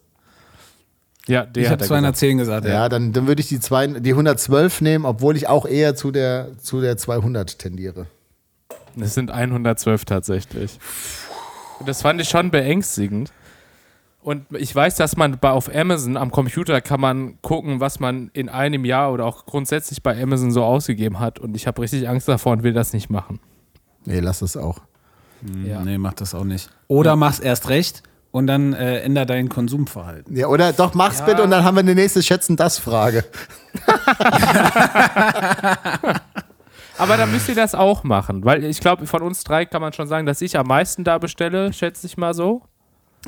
Ja, 1.28 1.46
D 1.46 1.62
Ich 1.62 1.70
habe 1.70 1.82
er 1.82 1.86
210 1.86 2.38
gesagt. 2.38 2.66
Ja, 2.66 2.72
ja. 2.72 2.88
dann, 2.88 3.12
dann 3.12 3.26
würde 3.26 3.40
ich 3.40 3.48
die, 3.48 3.60
zwei, 3.60 3.86
die 3.86 4.10
112 4.10 4.80
nehmen, 4.80 5.04
obwohl 5.04 5.36
ich 5.36 5.48
auch 5.48 5.66
eher 5.66 5.94
zu 5.94 6.10
der, 6.10 6.58
zu 6.58 6.80
der 6.80 6.96
200 6.96 7.58
tendiere. 7.58 8.06
gesagt. 8.94 9.02
Es 9.02 9.14
sind 9.14 9.30
112 9.30 10.04
tatsächlich. 10.04 10.78
Und 11.78 11.88
das 11.88 12.02
fand 12.02 12.20
ich 12.20 12.28
schon 12.28 12.50
beängstigend. 12.50 13.32
Und 14.20 14.46
ich 14.52 14.74
weiß, 14.74 14.96
dass 14.96 15.16
man 15.16 15.38
bei, 15.38 15.50
auf 15.50 15.74
Amazon 15.74 16.16
am 16.16 16.30
Computer 16.30 16.80
kann 16.80 17.00
man 17.00 17.40
gucken, 17.42 17.80
was 17.80 17.98
man 17.98 18.30
in 18.32 18.48
einem 18.48 18.84
Jahr 18.84 19.12
oder 19.12 19.24
auch 19.24 19.46
grundsätzlich 19.46 20.02
bei 20.02 20.20
Amazon 20.20 20.52
so 20.52 20.62
ausgegeben 20.62 21.18
hat. 21.18 21.40
Und 21.40 21.56
ich 21.56 21.66
habe 21.66 21.82
richtig 21.82 22.08
Angst 22.08 22.28
davor 22.28 22.52
und 22.52 22.62
will 22.62 22.72
das 22.72 22.92
nicht 22.92 23.10
machen. 23.10 23.40
Nee, 24.04 24.20
lass 24.20 24.42
es 24.42 24.56
auch. 24.56 24.80
Ja. 25.64 25.82
Nee, 25.82 25.98
mach 25.98 26.12
das 26.12 26.34
auch 26.36 26.44
nicht. 26.44 26.70
Oder 26.86 27.16
mach's 27.16 27.40
erst 27.40 27.68
recht 27.68 28.04
und 28.32 28.46
dann 28.48 28.72
äh, 28.72 29.00
änder 29.02 29.24
dein 29.26 29.48
Konsumverhalten. 29.48 30.34
Ja, 30.36 30.48
oder 30.48 30.72
doch, 30.72 30.94
mach's 30.94 31.20
Ja. 31.20 31.26
bitte 31.26 31.42
und 31.44 31.50
dann 31.50 31.62
haben 31.64 31.76
wir 31.76 31.80
eine 31.80 31.94
nächste 31.94 32.22
Schätzen 32.22 32.56
das 32.56 32.78
Frage. 32.78 33.24
Aber 36.98 37.16
dann 37.16 37.32
müsst 37.32 37.48
ihr 37.48 37.54
das 37.54 37.74
auch 37.74 38.04
machen, 38.04 38.44
weil 38.44 38.64
ich 38.64 38.80
glaube, 38.80 39.06
von 39.06 39.22
uns 39.22 39.42
drei 39.44 39.64
kann 39.64 39.80
man 39.80 39.92
schon 39.92 40.06
sagen, 40.06 40.26
dass 40.26 40.40
ich 40.40 40.58
am 40.58 40.66
meisten 40.66 41.04
da 41.04 41.18
bestelle, 41.18 41.72
schätze 41.72 42.06
ich 42.06 42.16
mal 42.16 42.34
so. 42.34 42.62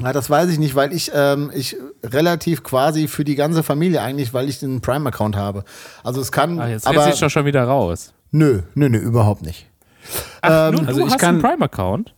Ja, 0.01 0.13
das 0.13 0.29
weiß 0.29 0.51
ich 0.51 0.59
nicht, 0.59 0.75
weil 0.75 0.93
ich, 0.93 1.13
ähm, 1.15 1.51
ich 1.55 1.77
relativ 2.03 2.63
quasi 2.63 3.09
für 3.09 3.25
die 3.25 3.37
ganze 3.37 3.63
Familie 3.63 4.03
eigentlich, 4.03 4.35
weil 4.35 4.49
ich 4.49 4.59
den 4.59 4.81
Prime-Account 4.81 5.37
habe. 5.37 5.65
Also 6.03 6.21
es 6.21 6.31
kann, 6.33 6.59
Ah, 6.61 6.69
jetzt 6.69 6.87
aber 6.87 7.09
ich 7.09 7.19
doch 7.21 7.31
schon 7.31 7.47
wieder 7.47 7.65
raus. 7.65 8.13
nö, 8.33 8.63
nö, 8.75 8.89
nö, 8.89 8.99
überhaupt 8.99 9.43
nicht. 9.43 9.67
Ach, 10.43 10.73
nur 10.73 10.87
also 10.87 11.01
du 11.01 11.07
ich 11.07 11.13
hast 11.13 11.21
kann- 11.21 11.37
einen 11.37 11.43
Prime-Account? 11.43 12.15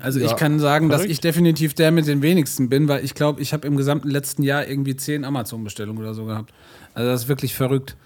Also 0.00 0.20
Ja. 0.20 0.26
ich 0.26 0.36
kann 0.36 0.58
sagen, 0.58 0.88
dass 0.88 0.98
Verrückt. 0.98 1.12
ich 1.12 1.20
definitiv 1.20 1.72
der 1.74 1.90
mit 1.90 2.06
den 2.06 2.20
wenigsten 2.20 2.68
bin, 2.68 2.88
weil 2.88 3.04
ich 3.04 3.14
glaube, 3.14 3.40
ich 3.40 3.52
habe 3.52 3.66
im 3.66 3.76
gesamten 3.76 4.08
letzten 4.10 4.42
Jahr 4.42 4.66
irgendwie 4.66 4.96
zehn 4.96 5.24
Amazon-Bestellungen 5.24 5.98
oder 6.02 6.12
so 6.14 6.26
gehabt. 6.26 6.52
Also 6.94 7.08
das 7.10 7.22
ist 7.22 7.28
wirklich 7.28 7.54
verrückt. 7.54 7.96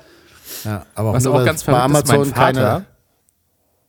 Ja, 0.65 0.87
aber 0.95 1.13
Was 1.15 1.25
nur 1.25 1.35
auch 1.35 1.45
ganz 1.45 1.65
bei 1.65 1.73
verrückt 1.73 1.97
ist, 1.99 2.09
mein 2.09 2.17
Amazon 2.21 2.35
Vater, 2.35 2.53
keine. 2.63 2.85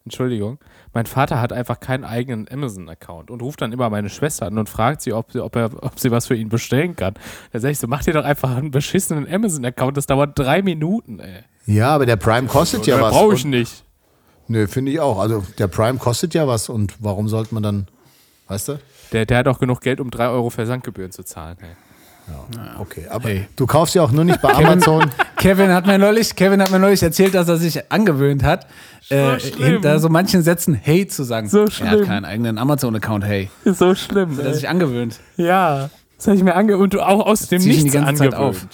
Entschuldigung, 0.06 0.60
mein 0.94 1.06
Vater 1.06 1.40
hat 1.40 1.54
einfach 1.54 1.80
keinen 1.80 2.04
eigenen 2.04 2.48
Amazon-Account 2.52 3.32
und 3.32 3.42
ruft 3.42 3.62
dann 3.62 3.72
immer 3.72 3.90
meine 3.90 4.10
Schwester 4.10 4.48
an 4.48 4.58
und 4.58 4.68
fragt 4.70 5.02
sie, 5.02 5.14
ob, 5.14 5.32
sie- 5.32 5.40
ob, 5.40 5.56
er, 5.56 5.70
ob 5.82 5.98
sie 5.98 6.12
was 6.12 6.28
für 6.28 6.36
ihn 6.36 6.50
bestellen 6.50 6.96
kann. 6.98 7.14
Da 7.54 7.60
sag 7.62 7.70
ich 7.72 7.80
so, 7.80 7.88
mach 7.88 8.04
dir 8.04 8.14
doch 8.14 8.26
einfach 8.26 8.56
einen 8.58 8.72
beschissenen 8.72 9.32
Amazon-Account, 9.32 9.96
das 9.96 10.06
dauert 10.06 10.38
drei 10.38 10.62
Minuten, 10.62 11.20
ey. 11.20 11.44
Ja, 11.68 11.90
aber 11.96 12.06
der 12.06 12.18
Prime 12.18 12.48
kostet 12.48 12.86
ja 12.86 12.96
Mehr 12.98 13.06
was. 13.06 13.14
brauche 13.14 13.36
ich 13.36 13.46
Und- 13.46 13.52
nicht. 13.52 13.84
Nö, 14.48 14.68
finde 14.68 14.92
ich 14.92 15.00
auch. 15.00 15.20
Also 15.20 15.44
der 15.58 15.68
Prime 15.68 15.98
kostet 16.00 16.34
ja 16.34 16.48
was 16.48 16.70
und 16.70 16.94
warum 17.00 17.28
sollte 17.30 17.54
man 17.54 17.64
dann, 17.64 17.88
weißt 18.48 18.70
du? 18.70 18.80
Der, 19.12 19.26
der 19.26 19.38
hat 19.38 19.48
auch 19.48 19.60
genug 19.60 19.82
Geld, 19.82 20.00
um 20.00 20.10
drei 20.12 20.28
Euro 20.28 20.50
Versandgebühren 20.50 21.12
zu 21.12 21.24
zahlen. 21.24 21.58
Ey. 21.62 21.68
Okay, 22.80 23.06
aber 23.10 23.28
Hey. 23.30 23.48
du 23.58 23.66
kaufst 23.68 23.96
ja 23.96 24.02
auch 24.02 24.12
nur 24.12 24.24
nicht 24.24 24.42
bei 24.42 24.54
Amazon. 24.54 25.10
Kevin 25.38 25.72
hat 25.74 25.86
mir 25.86 25.98
neulich, 25.98 26.36
Kevin 26.36 26.62
hat 26.62 26.72
mir 26.72 26.80
neulich 26.80 27.04
erzählt, 27.04 27.34
dass 27.36 27.50
er 27.50 27.58
sich 27.58 27.92
angewöhnt 27.92 28.44
hat, 28.44 28.66
äh, 29.10 29.40
schlimm. 29.42 29.64
hinter 29.74 30.00
so 30.00 30.08
manchen 30.08 30.42
Sätzen 30.42 30.74
Hey 30.74 31.06
zu 31.06 31.24
sagen. 31.26 31.50
So 31.50 31.60
Er 31.60 31.66
hat 31.66 31.74
schlimm. 31.74 32.06
keinen 32.06 32.24
eigenen 32.26 32.58
Amazon-Account, 32.58 33.26
Hey. 33.26 33.50
So 33.66 33.94
schlimm. 33.94 34.38
Hat 34.38 34.46
er 34.46 34.54
sich 34.54 34.70
angewöhnt. 34.70 35.20
Ja, 35.36 35.90
das 36.18 36.28
habe 36.28 36.38
ich 36.38 36.44
mir 36.44 36.56
angewöhnt 36.56 36.96
und 36.96 37.02
auch 37.02 37.26
aus 37.26 37.48
dem 37.50 37.60
zieh 37.62 37.72
ich 37.72 37.78
die 37.78 37.84
Nichts 37.84 37.94
ganze 37.96 38.16
Zeit 38.24 38.34
angewöhnt. 38.34 38.56
auf. 38.56 38.68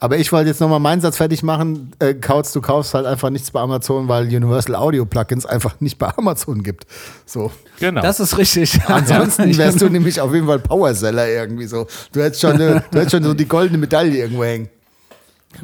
Aber 0.00 0.16
ich 0.16 0.30
wollte 0.30 0.48
jetzt 0.48 0.60
nochmal 0.60 0.78
meinen 0.78 1.00
Satz 1.00 1.16
fertig 1.16 1.42
machen. 1.42 1.92
Äh, 1.98 2.14
Kautz, 2.14 2.52
du 2.52 2.60
kaufst 2.60 2.94
halt 2.94 3.04
einfach 3.04 3.30
nichts 3.30 3.50
bei 3.50 3.60
Amazon, 3.60 4.06
weil 4.06 4.26
Universal 4.26 4.76
Audio 4.76 5.04
Plugins 5.04 5.44
einfach 5.44 5.80
nicht 5.80 5.98
bei 5.98 6.08
Amazon 6.16 6.62
gibt. 6.62 6.86
So. 7.26 7.50
Genau. 7.80 8.00
Das 8.00 8.20
ist 8.20 8.38
richtig. 8.38 8.78
Ansonsten 8.86 9.56
wärst 9.56 9.80
du 9.80 9.88
nämlich 9.88 10.20
auf 10.20 10.32
jeden 10.32 10.46
Fall 10.46 10.60
Powerseller 10.60 11.28
irgendwie 11.28 11.66
so. 11.66 11.86
Du 12.12 12.22
hättest 12.22 12.40
schon, 12.42 12.52
eine, 12.52 12.84
du 12.90 12.98
hättest 12.98 13.10
schon 13.12 13.24
so 13.24 13.34
die 13.34 13.46
goldene 13.48 13.78
Medaille 13.78 14.16
irgendwo 14.18 14.44
hängen. 14.44 14.68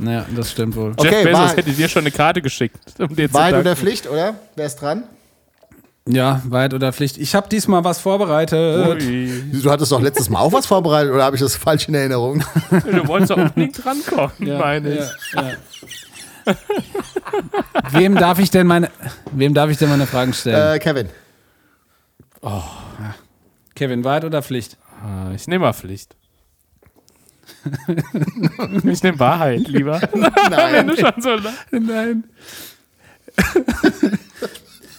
Ja, 0.03 0.27
das 0.35 0.51
stimmt 0.51 0.75
wohl. 0.77 0.93
Okay, 0.97 1.11
Jeff 1.11 1.23
Bezos 1.25 1.39
Wahrheit- 1.39 1.57
hätte 1.59 1.71
dir 1.73 1.89
schon 1.89 2.01
eine 2.03 2.11
Karte 2.11 2.43
geschickt, 2.43 2.79
um 2.99 3.15
dir 3.15 3.29
zu 3.29 3.35
Wahrheit 3.35 3.55
oder 3.55 3.77
Pflicht, 3.77 4.09
oder? 4.09 4.35
Wer 4.57 4.67
ist 4.67 4.77
dran? 4.77 5.05
Ja, 6.07 6.43
Wahrheit 6.45 6.75
oder 6.75 6.93
Pflicht. 6.93 7.17
Ich 7.17 7.35
habe 7.35 7.49
diesmal 7.49 7.83
was 7.83 7.99
vorbereitet. 7.99 8.89
Ui. 9.03 9.43
Du 9.53 9.71
hattest 9.71 9.91
doch 9.91 10.03
letztes 10.03 10.29
Mal 10.29 10.41
auch 10.41 10.53
was 10.53 10.67
vorbereitet 10.67 11.13
oder 11.15 11.25
habe 11.25 11.37
ich 11.37 11.41
das 11.43 11.57
falsch 11.57 11.89
in 11.89 11.95
Erinnerung? 11.95 12.45
Du 12.71 13.09
wolltest 13.09 13.31
doch 13.31 13.39
unbedingt 13.39 13.83
drankommen, 13.85 14.59
meine 14.59 14.99
ich. 14.99 15.05
Ja, 15.35 15.43
ja. 16.47 16.55
wem 17.93 18.17
darf 18.17 18.39
ich 18.39 18.51
denn 18.51 18.67
meine, 18.67 18.91
wem 19.33 19.55
darf 19.55 19.71
ich 19.71 19.79
denn 19.79 19.89
meine 19.89 20.07
Fragen 20.07 20.35
stellen? 20.35 20.75
Äh, 20.77 20.79
Kevin. 20.79 21.09
Kevin, 23.75 24.05
Wahrheit 24.05 24.27
oder 24.27 24.43
Pflicht? 24.43 24.77
Ah, 25.03 25.33
Ich 25.35 25.47
nehme 25.49 25.65
mal 25.65 25.73
Pflicht. 25.73 26.17
ich 28.85 29.03
nehme 29.03 29.19
Wahrheit 29.19 29.67
lieber. 29.69 30.03
Wenn 30.13 30.21
Nein. 30.51 30.87
du 30.89 30.97
schon 30.99 31.15
so. 31.23 31.37
Nein. 31.71 32.25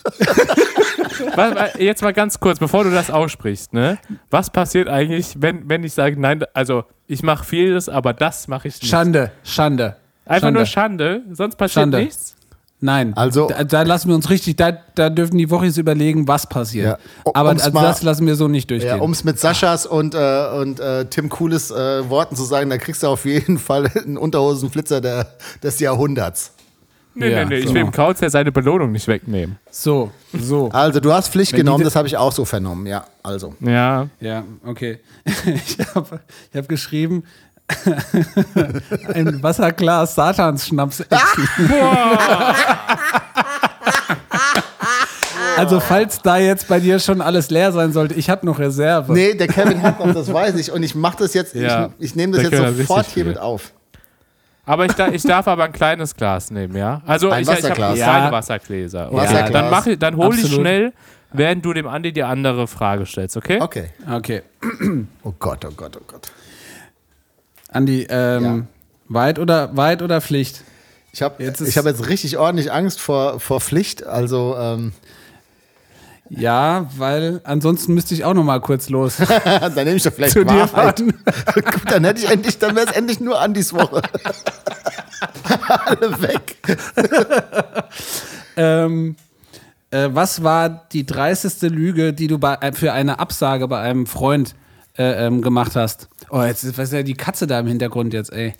Jetzt 1.80 2.02
mal 2.02 2.14
ganz 2.14 2.40
kurz, 2.40 2.60
bevor 2.60 2.84
du 2.84 2.92
das 2.92 3.10
aussprichst, 3.10 3.74
ne? 3.74 3.98
Was 4.30 4.50
passiert 4.50 4.88
eigentlich, 4.88 5.36
wenn, 5.40 5.68
wenn 5.70 5.84
ich 5.84 5.94
sage, 5.94 6.20
nein, 6.20 6.44
also 6.54 6.84
ich 7.08 7.24
mache 7.24 7.44
vieles, 7.46 7.90
aber 7.90 8.14
das 8.14 8.48
mache 8.48 8.68
ich 8.68 8.82
nicht? 8.82 8.90
Schande, 8.90 9.32
Schande. 9.44 9.98
Einfach 10.26 10.48
Schande. 10.48 10.60
nur 10.60 10.66
Schande, 10.66 11.22
sonst 11.32 11.56
passiert 11.56 11.74
Schande. 11.84 11.98
nichts. 12.00 12.36
Nein. 12.82 13.14
Also- 13.16 13.48
da, 13.48 13.64
da 13.64 13.82
lassen 13.84 14.10
wir 14.10 14.16
uns 14.16 14.30
richtig, 14.30 14.58
da, 14.58 14.72
da 14.96 15.10
dürfen 15.10 15.38
die 15.38 15.50
Wochis 15.50 15.78
überlegen, 15.78 16.28
was 16.28 16.48
passiert. 16.48 16.86
Ja. 16.86 16.98
Um- 17.24 17.34
Aber 17.36 17.50
also 17.52 17.72
mal- 17.72 17.84
das 17.84 18.04
lassen 18.04 18.28
wir 18.28 18.36
so 18.36 18.48
nicht 18.48 18.70
Ja, 18.70 18.78
durchgehen. 18.78 19.00
um 19.02 19.12
es 19.12 19.24
mit 19.24 19.40
Saschas 19.40 19.86
und, 19.86 20.14
äh, 20.14 20.50
und 20.60 20.80
äh, 20.80 21.06
Tim 21.06 21.30
Cooles 21.30 21.72
äh, 21.72 22.08
Worten 22.10 22.36
zu 22.36 22.44
sagen, 22.44 22.70
da 22.70 22.78
kriegst 22.78 23.02
du 23.04 23.08
auf 23.08 23.26
jeden 23.26 23.58
Fall 23.60 23.90
einen 24.06 24.18
Unterhosenflitzer 24.18 25.00
der, 25.02 25.28
des 25.64 25.80
Jahrhunderts. 25.80 26.52
Nee, 27.18 27.32
Ja, 27.32 27.46
nee, 27.46 27.56
nee, 27.56 27.56
ich 27.60 27.68
so. 27.68 27.74
will 27.74 27.82
dem 27.84 27.92
Kauz 27.92 28.20
ja 28.20 28.30
seine 28.30 28.52
Belohnung 28.52 28.92
nicht 28.92 29.08
wegnehmen. 29.08 29.58
so, 29.72 30.12
so. 30.34 30.70
Also, 30.70 31.00
du 31.00 31.14
hast 31.14 31.30
Pflicht 31.30 31.54
Wenn 31.54 31.60
genommen, 31.62 31.84
das 31.86 31.96
habe 31.96 32.08
ich 32.08 32.18
auch 32.18 32.32
so 32.34 32.44
vernommen, 32.46 32.86
ja. 32.88 33.06
Also. 33.24 33.56
Ja. 33.62 34.08
Ja, 34.20 34.44
okay. 34.66 35.00
Ich 35.46 35.78
habe 35.96 36.20
ich 36.52 36.58
hab 36.58 36.68
geschrieben, 36.68 37.24
ein 39.14 39.42
Wasserglas 39.42 40.14
Satansschnaps. 40.16 41.04
also 45.58 45.80
falls 45.80 46.22
da 46.22 46.38
jetzt 46.38 46.68
bei 46.68 46.80
dir 46.80 47.00
schon 47.00 47.22
alles 47.22 47.50
leer 47.50 47.72
sein 47.72 47.92
sollte, 47.94 48.14
ich 48.16 48.30
habe 48.30 48.46
noch 48.46 48.60
Reserve. 48.60 49.12
Nee, 49.14 49.34
der 49.34 49.48
Kevin 49.48 49.82
hat 49.82 50.00
noch, 50.00 50.14
das 50.14 50.32
weiß 50.32 50.56
ich. 50.56 50.72
Und 50.72 50.84
ich 50.84 50.94
mache 50.96 51.18
das 51.20 51.34
jetzt, 51.34 51.56
Ja, 51.56 51.90
ich, 51.98 52.12
ich 52.12 52.16
nehme 52.16 52.38
das 52.38 52.50
der 52.50 52.62
jetzt 52.62 52.78
sofort 52.78 53.08
hiermit 53.08 53.38
auf. 53.40 53.72
Aber 54.66 54.86
ich, 54.86 54.94
da, 54.94 55.10
ich 55.10 55.22
darf 55.24 55.48
aber 55.48 55.66
ein 55.66 55.72
kleines 55.72 56.16
Glas 56.16 56.50
nehmen, 56.50 56.76
ja? 56.76 57.02
Also 57.06 57.30
Ein 57.30 57.44
ich, 57.44 57.48
ich 57.48 57.54
habe 57.54 57.64
Wasserglas. 57.64 57.96
kleine 57.96 58.26
Ja. 58.26 58.32
Wassergläser. 58.32 59.12
Wasserglas. 59.12 59.52
Dann, 59.52 59.70
mach 59.70 59.86
ich, 59.86 60.00
dann 60.00 60.18
hol 60.18 60.34
ich 60.34 60.52
schnell, 60.52 60.94
während 61.32 61.64
du 61.64 61.74
dem 61.74 61.88
Andi 61.88 62.12
die 62.12 62.24
andere 62.24 62.68
Frage 62.68 63.06
stellst, 63.06 63.38
okay? 63.38 63.62
Okay. 63.62 63.90
Okay. 64.12 64.42
Oh 65.24 65.34
Gott, 65.38 65.64
oh 65.66 65.72
Gott, 65.76 65.98
oh 65.98 66.04
Gott. 66.08 66.32
Andi, 67.70 68.08
ähm, 68.10 68.68
Wahrheit, 69.08 69.38
oder, 69.38 69.76
Wahrheit 69.76 70.02
oder 70.02 70.20
Pflicht? 70.22 70.64
Ich 71.12 71.22
habe 71.22 71.44
Jetzt 71.44 71.62
hab 71.78 71.86
jetzt 71.86 72.10
richtig 72.10 72.38
ordentlich 72.38 72.72
Angst 72.72 73.00
vor, 73.00 73.40
vor 73.40 73.62
Pflicht. 73.62 74.04
Also, 74.06 74.56
ähm, 74.60 74.94
Ja, 76.30 76.90
weil 76.98 77.42
ansonsten 77.44 77.94
müsste 77.94 78.16
ich 78.16 78.24
auch 78.24 78.34
noch 78.34 78.44
mal 78.44 78.60
kurz 78.60 78.90
los. 78.90 79.18
dann 79.44 79.74
nehme 79.76 79.96
ich 79.96 80.04
doch 80.04 80.14
vielleicht 80.14 80.34
Zu 80.34 80.44
dir 80.44 80.70
Wahrheit. 80.74 81.00
Gut, 81.54 81.92
dann 81.92 82.04
hätte 82.04 82.22
ich 82.22 82.30
endlich, 82.30 82.58
dann 82.58 82.76
wäre 82.76 82.88
es 82.88 82.96
endlich 82.96 83.20
nur 83.20 83.40
Andis 83.40 83.74
Woche. 83.74 84.02
Alle 85.68 86.22
weg. 86.22 86.58
ähm, 88.58 89.16
äh, 89.92 90.10
was 90.12 90.44
war 90.44 90.88
die 90.92 91.06
dreisteste 91.06 91.68
Lüge, 91.68 92.12
die 92.14 92.28
du 92.28 92.40
bei, 92.40 92.56
äh, 92.56 92.74
für 92.74 92.92
eine 92.92 93.20
Absage 93.20 93.68
bei 93.68 93.80
einem 93.82 94.08
Freund 94.08 94.56
äh, 94.98 95.28
ähm, 95.28 95.42
gemacht 95.44 95.76
hast? 95.76 96.10
Oh, 96.30 96.42
jetzt 96.42 96.64
ist 96.64 96.78
was 96.78 96.86
ist 96.86 96.94
ja 96.94 97.04
die 97.04 97.14
Katze 97.14 97.46
da 97.46 97.60
im 97.60 97.68
Hintergrund 97.68 98.14
jetzt, 98.14 98.34
ey. 98.34 98.54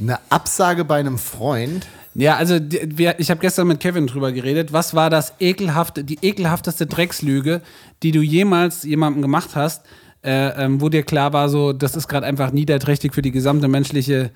Eine 0.00 0.20
Absage 0.30 0.84
bei 0.84 1.00
einem 1.00 1.18
Freund. 1.18 1.86
Ja, 2.20 2.34
also 2.36 2.58
die, 2.58 2.98
wir, 2.98 3.20
ich 3.20 3.30
habe 3.30 3.40
gestern 3.40 3.68
mit 3.68 3.78
Kevin 3.78 4.08
drüber 4.08 4.32
geredet. 4.32 4.72
Was 4.72 4.92
war 4.92 5.08
das 5.08 5.34
ekelhafte, 5.38 6.02
die 6.02 6.18
ekelhafteste 6.20 6.86
Dreckslüge, 6.86 7.62
die 8.02 8.10
du 8.10 8.20
jemals 8.22 8.82
jemandem 8.82 9.22
gemacht 9.22 9.50
hast, 9.54 9.84
äh, 10.24 10.64
ähm, 10.64 10.80
wo 10.80 10.88
dir 10.88 11.04
klar 11.04 11.32
war, 11.32 11.48
so 11.48 11.72
das 11.72 11.94
ist 11.94 12.08
gerade 12.08 12.26
einfach 12.26 12.50
niederträchtig 12.50 13.14
für 13.14 13.22
die 13.22 13.30
gesamte 13.30 13.68
menschliche 13.68 14.32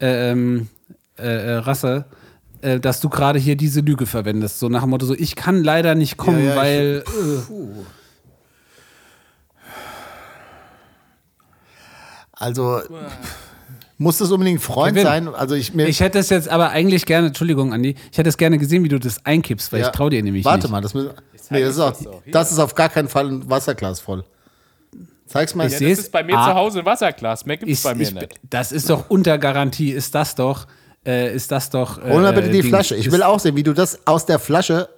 äh, 0.00 0.30
ähm, 0.30 0.68
äh, 1.18 1.24
äh, 1.26 1.52
Rasse, 1.58 2.06
äh, 2.62 2.80
dass 2.80 3.00
du 3.02 3.10
gerade 3.10 3.38
hier 3.38 3.54
diese 3.56 3.80
Lüge 3.80 4.06
verwendest. 4.06 4.58
So 4.58 4.70
nach 4.70 4.80
dem 4.80 4.90
Motto, 4.90 5.04
so 5.04 5.14
ich 5.14 5.36
kann 5.36 5.62
leider 5.62 5.94
nicht 5.94 6.16
kommen, 6.16 6.38
Ja, 6.38 6.44
ja, 6.44 6.50
ich- 6.52 6.56
weil 6.56 7.04
äh, 7.06 7.52
Also, 12.32 12.80
muss 13.98 14.18
das 14.18 14.30
unbedingt 14.30 14.58
ein 14.58 14.62
Freund 14.62 14.94
Kevin, 14.94 15.06
sein? 15.06 15.28
Also, 15.34 15.54
ich 15.54 15.72
mir. 15.74 15.86
ich 15.86 16.00
hätte 16.00 16.18
es 16.18 16.28
jetzt 16.30 16.48
aber 16.48 16.70
eigentlich 16.70 17.06
gerne, 17.06 17.28
Entschuldigung, 17.28 17.72
Andi, 17.72 17.94
ich 18.12 18.18
hätte 18.18 18.28
es 18.28 18.36
gerne 18.36 18.58
gesehen, 18.58 18.84
wie 18.84 18.88
du 18.88 18.98
das 18.98 19.24
einkippst, 19.24 19.72
weil 19.72 19.80
Ja. 19.80 19.86
ich 19.86 19.92
traue 19.92 20.10
dir 20.10 20.22
nämlich 20.22 20.44
Warte 20.44 20.64
nicht. 20.66 20.70
mal, 20.70 20.80
das, 20.80 20.92
müssen- 20.94 21.10
nee, 21.50 21.60
das, 21.62 21.74
ist 21.74 21.80
auch, 21.80 21.94
das 22.30 22.52
ist 22.52 22.58
auf 22.58 22.74
gar 22.74 22.88
keinen 22.88 23.08
Fall 23.08 23.28
ein 23.30 23.48
Wasserglas 23.50 24.00
voll. 24.00 24.24
Zeig's 25.26 25.54
mal. 25.54 25.66
Ich 25.66 25.80
Ja, 25.80 25.88
das 25.88 25.98
ist 25.98 26.12
bei 26.12 26.22
mir 26.22 26.36
Ah. 26.38 26.48
zu 26.50 26.54
Hause 26.54 26.78
ein 26.80 26.86
Wasserglas, 26.86 27.46
mehr 27.46 27.56
gibt 27.56 27.70
es 27.72 27.78
Ich, 27.78 27.84
bei 27.84 27.94
mir 27.94 28.02
ich, 28.04 28.14
nicht. 28.14 28.34
das 28.48 28.70
ist 28.70 28.88
doch 28.90 29.08
unter 29.10 29.38
Garantie, 29.38 29.90
ist 29.90 30.14
das 30.14 30.34
doch, 30.36 30.66
äh, 31.04 31.34
ist 31.34 31.50
das 31.50 31.70
doch. 31.70 31.98
Äh, 31.98 32.12
Hol 32.12 32.22
mal 32.22 32.32
bitte 32.32 32.48
die 32.50 32.60
Ding. 32.60 32.68
Flasche. 32.70 32.94
Ich 32.96 33.10
will 33.10 33.22
auch 33.22 33.40
sehen, 33.40 33.56
wie 33.56 33.62
du 33.64 33.72
das 33.72 34.06
aus 34.06 34.24
der 34.26 34.38
Flasche. 34.38 34.88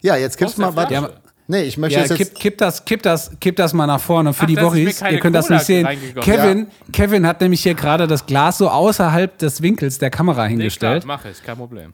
Ja, 0.00 0.16
jetzt 0.16 0.38
kippst 0.38 0.58
der 0.58 0.70
mal. 0.70 0.76
Warte. 0.76 1.12
Nee, 1.46 1.62
ich 1.64 1.76
möchte 1.76 2.00
Ja, 2.00 2.06
das 2.08 2.16
kipp, 2.16 2.28
jetzt. 2.28 2.40
kipp, 2.40 2.58
das, 2.58 2.84
kipp, 2.84 3.02
das, 3.02 3.30
kipp 3.38 3.56
das 3.56 3.72
mal 3.74 3.86
nach 3.86 4.00
vorne 4.00 4.32
für 4.32 4.44
Ach, 4.44 4.46
die 4.46 4.56
Wochis. 4.56 5.00
keine 5.00 5.14
Ihr 5.16 5.20
könnt 5.20 5.36
das 5.36 5.46
Cola 5.48 5.58
nicht 5.58 5.66
sehen. 5.66 5.88
Kevin, 6.22 6.66
Kevin 6.90 7.26
hat 7.26 7.40
nämlich 7.42 7.62
hier 7.62 7.74
gerade 7.74 8.06
das 8.06 8.24
Glas 8.24 8.56
so 8.58 8.68
außerhalb 8.70 9.36
des 9.38 9.60
Winkels 9.60 9.98
der 9.98 10.08
Kamera 10.10 10.44
Nee, 10.44 10.50
hingestellt. 10.52 11.04
klar, 11.04 11.18
mach 11.18 11.24
ich, 11.30 11.42
kein 11.42 11.56
Problem. 11.58 11.92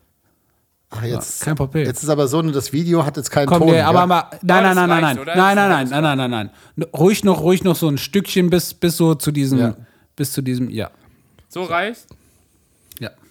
Ach, 0.90 1.02
jetzt, 1.04 1.42
kein 1.42 1.54
Problem. 1.56 1.86
Jetzt 1.86 2.02
ist 2.02 2.08
aber 2.08 2.26
so, 2.28 2.42
nur 2.42 2.52
das 2.52 2.72
Video 2.72 3.04
hat 3.06 3.16
jetzt 3.16 3.30
keinen 3.30 3.46
Komm, 3.46 3.60
Ton. 3.60 3.72
der, 3.72 3.86
aber 3.88 4.00
ja? 4.00 4.06
mal, 4.06 4.24
nein, 4.42 4.64
das 4.64 4.74
nein, 4.74 4.88
nein, 4.88 4.88
nein, 4.88 5.00
nein, 5.00 5.16
nein, 5.16 5.26
Das 5.26 5.36
nein, 5.36 5.56
nein, 5.56 5.88
nein, 5.88 6.02
nein, 6.18 6.30
nein, 6.30 6.50
nein. 6.76 6.86
Ruhig 6.96 7.24
noch, 7.24 7.40
ruhig 7.42 7.62
noch 7.64 7.76
so 7.76 7.88
ein 7.88 7.98
Stückchen 7.98 8.50
bis, 8.50 8.74
bis 8.74 8.96
so 8.96 9.14
zu 9.14 9.30
diesem, 9.32 9.58
Ja. 9.58 9.74
bis 10.16 10.32
zu 10.32 10.42
diesem, 10.42 10.68
ja, 10.70 10.90
So 11.48 11.62
reicht? 11.64 12.06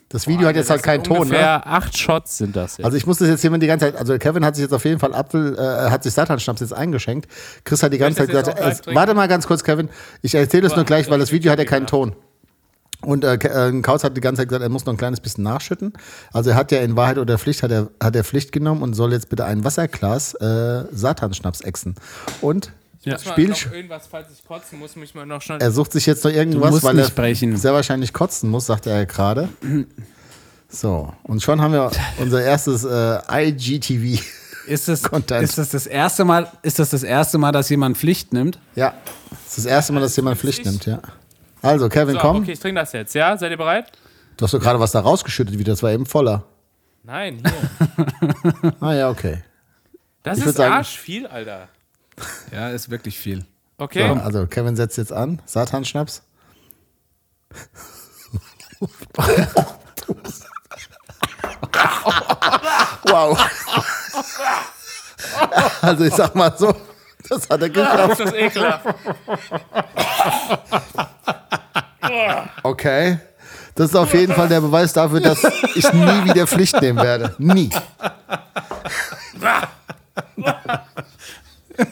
Das 0.10 0.28
Video 0.28 0.48
hat 0.48 0.56
jetzt 0.56 0.72
halt 0.72 0.82
keinen 0.82 1.04
Ton. 1.04 1.18
Ne? 1.18 1.24
Ungefähr 1.24 1.68
acht 1.68 1.96
Shots 1.96 2.40
sind 2.40 2.56
das 2.56 2.78
jetzt. 2.78 2.86
Also 2.86 2.98
ich 2.98 3.06
muss 3.06 3.20
das 3.20 3.28
jetzt 3.28 3.44
jemand 3.44 3.62
die 3.62 3.68
ganze 3.68 3.86
Zeit, 3.86 3.96
also 3.96 4.18
Kevin 4.18 4.44
hat 4.44 4.56
sich 4.56 4.64
jetzt 4.64 4.74
auf 4.74 4.84
jeden 4.84 5.00
Fall 5.00 5.14
Apfel, 5.14 5.56
äh, 5.56 5.92
hat 5.92 6.04
sich 6.04 6.14
Satan-Schnaps 6.14 6.62
jetzt 6.62 6.74
eingeschenkt. 6.74 7.30
Chris 7.64 7.84
hat 7.84 7.94
die 7.94 8.00
ganze 8.00 8.20
Zeit 8.20 8.30
gesagt, 8.30 8.60
live 8.60 8.88
äh, 8.88 8.96
warte 8.96 9.14
mal 9.14 9.28
ganz 9.28 9.46
kurz, 9.46 9.64
Kevin, 9.64 9.90
ich 10.24 10.34
erzähle 10.34 10.66
es 10.66 10.76
nur 10.76 10.86
gleich, 10.86 11.10
weil 11.12 11.20
das 11.20 11.32
Video 11.32 11.52
hat 11.52 11.60
ja 11.60 11.66
keinen 11.66 11.86
Ton. 11.86 12.16
Und 13.02 13.24
äh, 13.24 13.36
äh, 13.36 13.82
Kautz 13.82 14.04
hat 14.04 14.18
die 14.18 14.22
ganze 14.22 14.42
Zeit 14.42 14.50
gesagt, 14.50 14.64
er 14.64 14.70
muss 14.70 14.86
noch 14.86 14.94
ein 14.94 14.98
kleines 14.98 15.22
bisschen 15.22 15.44
nachschütten. 15.44 15.94
Also 16.34 16.50
er 16.50 16.56
hat 16.56 16.72
ja 16.72 16.80
in 16.80 16.96
Wahrheit 16.96 17.18
oder 17.18 17.38
Pflicht, 17.38 17.64
hat 17.64 17.72
er, 17.72 17.90
hat 18.04 18.16
er 18.16 18.24
Pflicht 18.24 18.52
genommen 18.52 18.82
und 18.82 18.94
soll 18.94 19.14
jetzt 19.14 19.30
bitte 19.30 19.46
ein 19.46 19.64
Wasserglas 19.64 20.34
äh, 20.34 20.86
Satan-Schnaps 20.92 21.62
exen. 21.62 21.96
Und 22.42 22.74
Ja. 23.04 23.14
Muss 23.14 23.26
mal 23.26 23.32
Spiel, 23.32 23.48
noch 23.50 23.72
irgendwas, 23.72 24.08
falls 24.08 24.28
ich 24.32 24.46
kotzen 24.46 24.78
muss, 24.80 24.96
muss 24.96 25.06
ich 25.10 25.16
mal 25.16 25.26
noch 25.26 25.42
schnell. 25.42 25.60
er 25.62 25.72
sucht 25.72 25.94
sich 25.94 26.06
jetzt 26.06 26.24
noch 26.26 26.32
irgendwas, 26.32 26.84
weil 26.84 27.00
er 27.00 27.10
brechen. 27.10 27.56
sehr 27.56 27.74
wahrscheinlich 27.74 28.12
kotzen 28.14 28.50
muss, 28.50 28.66
sagt 28.66 28.88
er 28.88 28.98
ja 28.98 29.06
gerade. 29.06 29.50
So, 30.72 31.12
und 31.24 31.42
schon 31.42 31.62
haben 31.62 31.74
wir 31.74 31.90
unser 32.20 32.44
erstes 32.44 32.84
äh, 32.84 33.48
IGTV. 33.48 34.22
Ist 34.68 34.88
das, 34.88 35.02
Content. 35.02 35.42
ist, 35.42 35.58
das 35.58 35.70
das 35.70 35.88
erste 35.88 36.24
Mal, 36.26 36.48
ist 36.62 36.78
das 36.78 36.92
das 36.92 37.02
erste 37.02 37.40
Mal, 37.40 37.52
dass 37.52 37.70
jemand 37.70 37.98
Pflicht 37.98 38.34
nimmt? 38.34 38.60
Ja, 38.76 38.94
das 39.32 39.40
ist 39.48 39.58
das 39.58 39.66
erste 39.66 39.94
Mal, 39.94 40.02
dass 40.02 40.16
jemand 40.16 40.38
Pflicht 40.38 40.64
nimmt, 40.64 40.86
ja. 40.86 41.00
Also, 41.64 41.90
Kevin, 41.90 42.14
So, 42.14 42.20
komm. 42.22 42.44
okay, 42.44 42.52
ich 42.52 42.60
trinke 42.60 42.80
das 42.80 42.92
jetzt, 42.94 43.16
ja? 43.16 43.36
Seid 43.36 43.50
ihr 43.50 43.58
bereit? 43.58 43.92
Du 44.38 44.46
hast 44.46 44.54
doch 44.54 44.60
gerade 44.60 44.80
was 44.80 44.92
da 44.92 45.00
rausgeschüttet 45.00 45.58
wieder, 45.58 45.74
das 45.74 45.82
war 45.82 45.92
eben 45.92 46.06
voller. 46.06 46.44
Nein, 47.02 47.42
hier. 47.44 48.74
Ah 48.80 48.94
ja, 48.94 49.10
okay. 49.10 49.42
Das 50.22 50.38
Ich 50.38 50.46
ist 50.46 50.58
sagen- 50.58 50.72
arschviel, 50.74 51.26
Alter. 51.26 51.68
Ja, 52.52 52.70
ist 52.70 52.90
wirklich 52.90 53.18
viel. 53.18 53.46
Okay. 53.78 54.08
So, 54.08 54.14
also, 54.22 54.48
Kevin 54.48 54.76
setzt 54.76 54.98
jetzt 54.98 55.14
an. 55.14 55.42
Satan-Schnaps. 55.46 56.24
wow. 63.04 63.38
Also, 65.82 66.04
ich 66.06 66.14
sag 66.14 66.36
mal 66.36 66.54
so, 66.58 66.76
das 67.30 67.50
hat 67.50 67.62
er 67.62 67.70
geschafft. 67.70 68.20
Das 68.20 68.20
ist 68.20 68.34
ekelhaft. 68.34 68.96
Okay. 72.64 73.20
Das 73.76 73.90
ist 73.92 73.96
auf 73.96 74.14
jeden 74.14 74.34
Fall 74.34 74.50
der 74.50 74.62
Beweis 74.62 74.92
dafür, 74.92 75.22
dass 75.22 75.44
ich 75.76 75.94
nie 75.94 76.26
wieder 76.26 76.46
Pflicht 76.48 76.82
nehmen 76.82 77.00
werde. 77.00 77.34
Nie. 77.38 77.70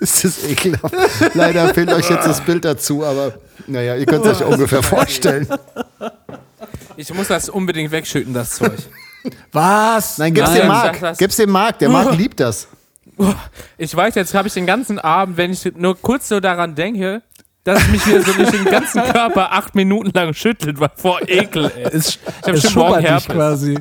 Es 0.00 0.24
ist 0.24 0.48
ekelhaft. 0.48 0.94
Leider 1.34 1.72
fehlt 1.74 1.92
euch 1.92 2.08
jetzt 2.08 2.26
das 2.26 2.40
Bild 2.40 2.64
dazu, 2.64 3.04
aber 3.04 3.34
naja, 3.66 3.96
ihr 3.96 4.06
könnt 4.06 4.24
es 4.24 4.40
euch 4.40 4.46
ungefähr 4.46 4.82
vorstellen. 4.82 5.48
Ich 6.96 7.12
muss 7.12 7.28
das 7.28 7.48
unbedingt 7.48 7.90
wegschütten, 7.90 8.34
das 8.34 8.50
Zeug. 8.50 8.72
Was? 9.52 10.18
Nein, 10.18 10.34
gib's 10.34 10.50
Nein. 10.50 10.60
dem 10.60 10.68
Marc. 10.68 11.00
das. 11.00 11.18
Gib's 11.18 11.36
dem 11.36 11.50
Marc. 11.50 11.78
Der 11.80 11.88
Marc 11.88 12.12
liebt 12.16 12.38
das. 12.40 12.68
Ich 13.78 13.94
weiß, 13.94 14.14
jetzt 14.16 14.34
habe 14.34 14.48
ich 14.48 14.54
den 14.54 14.66
ganzen 14.66 14.98
Abend, 14.98 15.36
wenn 15.36 15.52
ich 15.52 15.64
nur 15.76 16.00
kurz 16.00 16.28
so 16.28 16.40
daran 16.40 16.74
denke, 16.74 17.22
dass 17.64 17.80
es 17.82 17.88
mich 17.88 18.06
wieder 18.06 18.22
so 18.22 18.32
durch 18.32 18.50
den 18.50 18.64
ganzen 18.66 19.02
Körper 19.02 19.52
acht 19.52 19.74
Minuten 19.74 20.10
lang 20.14 20.34
schüttelt, 20.34 20.78
weil 20.78 20.90
vor 20.96 21.20
Ekel, 21.26 21.70
ey. 21.74 21.84
Es, 21.92 22.18
hab 22.42 22.54
es 22.54 22.62
schon 22.70 22.74
morgen 22.74 23.00
Herpes. 23.00 23.26
quasi. 23.26 23.78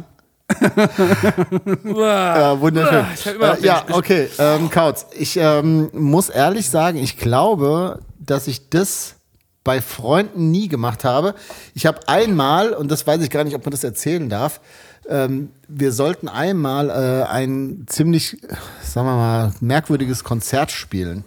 Ja, 1.84 2.60
wunderschön. 2.60 3.06
Immer 3.36 3.48
noch 3.48 3.58
Äh, 3.58 3.66
ja, 3.66 3.86
okay. 3.92 4.30
Ähm, 4.38 4.70
Kautz, 4.70 5.06
ich 5.18 5.38
ähm, 5.38 5.90
muss 5.94 6.30
ehrlich 6.30 6.70
sagen, 6.70 6.98
ich 6.98 7.18
glaube, 7.18 8.00
dass 8.20 8.48
ich 8.48 8.70
das 8.70 9.16
bei 9.64 9.82
Freunden 9.82 10.52
nie 10.52 10.68
gemacht 10.68 11.04
habe. 11.04 11.36
Ich 11.74 11.86
habe 11.86 12.00
einmal, 12.08 12.74
und 12.74 12.92
das 12.92 13.08
weiß 13.08 13.22
ich 13.22 13.30
gar 13.30 13.44
nicht, 13.44 13.56
ob 13.56 13.66
man 13.66 13.72
das 13.72 13.84
erzählen 13.84 14.30
darf, 14.30 14.60
ähm, 15.08 15.52
wir 15.68 15.92
sollten 15.92 16.28
einmal 16.28 16.90
äh, 16.90 17.24
ein 17.30 17.86
ziemlich, 17.88 18.38
sagen 18.82 19.08
wir 19.08 19.16
mal, 19.16 19.54
merkwürdiges 19.60 20.24
Konzert 20.24 20.72
spielen. 20.72 21.26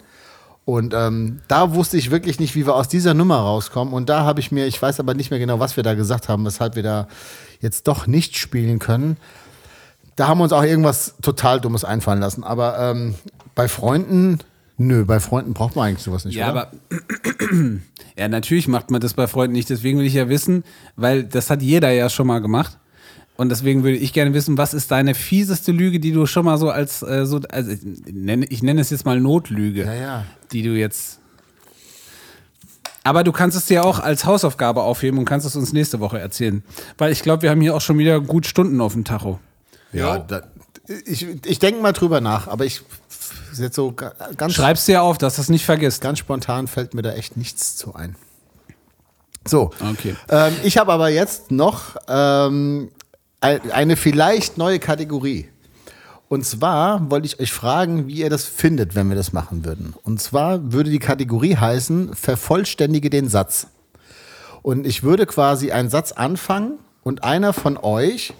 Und 0.67 0.93
ähm, 0.93 1.39
da 1.47 1.73
wusste 1.73 1.95
ich 1.95 2.11
wirklich 2.11 2.41
nicht, 2.41 2.53
wie 2.53 2.65
wir 2.65 2.75
aus 2.75 2.89
dieser 2.89 3.13
Nummer 3.13 3.37
rauskommen. 3.37 3.93
Und 3.93 4.09
da 4.09 4.25
habe 4.25 4.41
ich 4.41 4.51
mir, 4.51 4.67
ich 4.67 4.81
weiß 4.81 4.99
aber 4.99 5.13
nicht 5.13 5.31
mehr 5.31 5.39
genau, 5.39 5.61
was 5.61 5.77
wir 5.77 5.83
da 5.83 5.93
gesagt 5.93 6.27
haben, 6.27 6.43
weshalb 6.43 6.75
wir 6.75 6.83
da 6.83 7.07
jetzt 7.61 7.87
doch 7.87 8.05
nicht 8.05 8.37
spielen 8.37 8.77
können. 8.77 9.15
Da 10.17 10.27
haben 10.27 10.39
wir 10.39 10.43
uns 10.43 10.51
auch 10.51 10.63
irgendwas 10.63 11.15
total 11.21 11.61
Dummes 11.61 11.85
einfallen 11.85 12.19
lassen. 12.19 12.43
Aber 12.43 12.77
ähm, 12.79 13.15
bei 13.55 13.69
Freunden, 13.69 14.39
nö, 14.77 15.05
bei 15.05 15.21
Freunden 15.21 15.53
braucht 15.53 15.77
man 15.77 15.87
eigentlich 15.87 16.03
sowas 16.03 16.25
nicht, 16.25 16.35
Ja, 16.35 16.51
oder? 16.51 16.63
aber 16.63 16.71
ja, 18.17 18.27
natürlich 18.27 18.67
macht 18.67 18.91
man 18.91 18.99
das 18.99 19.13
bei 19.13 19.27
Freunden 19.27 19.53
nicht. 19.53 19.69
Deswegen 19.69 19.99
will 19.99 20.05
ich 20.05 20.15
ja 20.15 20.27
wissen, 20.27 20.65
weil 20.97 21.23
das 21.23 21.49
hat 21.49 21.61
jeder 21.61 21.91
ja 21.91 22.09
schon 22.09 22.27
mal 22.27 22.39
gemacht. 22.39 22.77
Und 23.37 23.49
deswegen 23.49 23.83
würde 23.83 23.97
ich 23.97 24.13
gerne 24.13 24.33
wissen, 24.33 24.57
was 24.57 24.73
ist 24.73 24.89
deine 24.91 25.13
fieseste 25.13 25.71
Lüge, 25.71 25.99
die 25.99 26.11
du 26.11 26.25
schon 26.25 26.43
mal 26.45 26.57
so 26.57 26.69
als 26.71 27.03
äh, 27.03 27.25
so, 27.25 27.39
also 27.51 27.71
ich 27.71 27.79
nenne, 28.11 28.45
ich 28.47 28.63
nenne 28.63 28.81
es 28.81 28.89
jetzt 28.89 29.05
mal 29.05 29.19
Notlüge, 29.19 29.85
Ja, 29.85 29.93
ja. 29.93 30.25
die 30.51 30.63
du 30.63 30.71
jetzt. 30.71 31.19
Aber 33.03 33.23
du 33.23 33.31
kannst 33.31 33.55
es 33.55 33.65
dir 33.67 33.85
auch 33.85 33.99
als 33.99 34.25
Hausaufgabe 34.25 34.81
aufheben 34.81 35.17
und 35.19 35.25
kannst 35.25 35.45
es 35.45 35.55
uns 35.55 35.71
nächste 35.71 35.99
Woche 35.99 36.19
erzählen. 36.19 36.63
Weil 36.97 37.11
ich 37.11 37.21
glaube, 37.21 37.43
wir 37.43 37.51
haben 37.51 37.61
hier 37.61 37.75
auch 37.75 37.81
schon 37.81 37.97
wieder 37.97 38.19
gut 38.19 38.45
Stunden 38.47 38.81
auf 38.81 38.93
dem 38.93 39.05
Tacho. 39.05 39.39
ja 39.93 40.17
da, 40.19 40.41
ich, 41.05 41.25
ich 41.45 41.59
denke 41.59 41.81
mal 41.81 41.93
drüber 41.93 42.21
nach, 42.21 42.47
aber 42.47 42.65
ich 42.65 42.81
jetzt 43.57 43.75
so 43.75 43.91
ga- 43.91 44.13
ganz, 44.35 44.53
Schreib's 44.53 44.85
dir 44.85 45.01
auf, 45.03 45.17
dass 45.17 45.35
du 45.35 45.41
es 45.41 45.49
nicht 45.49 45.65
vergisst. 45.65 46.01
ganz 46.01 46.19
spontan 46.19 46.67
fällt 46.67 46.93
mir 46.93 47.01
da 47.01 47.13
echt 47.13 47.37
nichts 47.37 47.75
zu 47.75 47.93
ein. 47.95 48.15
So, 49.47 49.71
Okay. 49.91 50.15
ähm, 50.29 50.53
ich 50.63 50.77
habe 50.77 50.91
aber 50.91 51.09
jetzt 51.09 51.51
noch 51.51 51.95
ähm, 52.07 52.89
eine 53.41 53.95
vielleicht 53.95 54.57
neue 54.57 54.79
Kategorie. 54.79 55.49
Und 56.29 56.45
zwar 56.45 57.09
wollte 57.09 57.27
ich 57.27 57.39
euch 57.39 57.53
fragen, 57.53 58.07
wie 58.07 58.15
ihr 58.15 58.29
das 58.29 58.43
findet, 58.43 58.95
wenn 58.95 59.07
wir 59.07 59.15
das 59.15 59.31
machen 59.31 59.63
würden. 59.63 59.93
Und 60.03 60.21
zwar 60.21 60.73
würde 60.73 60.89
die 60.89 60.99
Kategorie 60.99 61.55
heißen, 61.55 62.15
vervollständige 62.15 63.09
den 63.09 63.29
Satz. 63.29 63.67
Und 64.61 64.85
ich 64.85 65.03
würde 65.03 65.25
quasi 65.25 65.71
einen 65.71 65.89
Satz 65.89 66.11
anfangen 66.11 66.79
und 67.03 67.23
einer 67.23 67.53
von 67.53 67.77
euch 67.77 68.33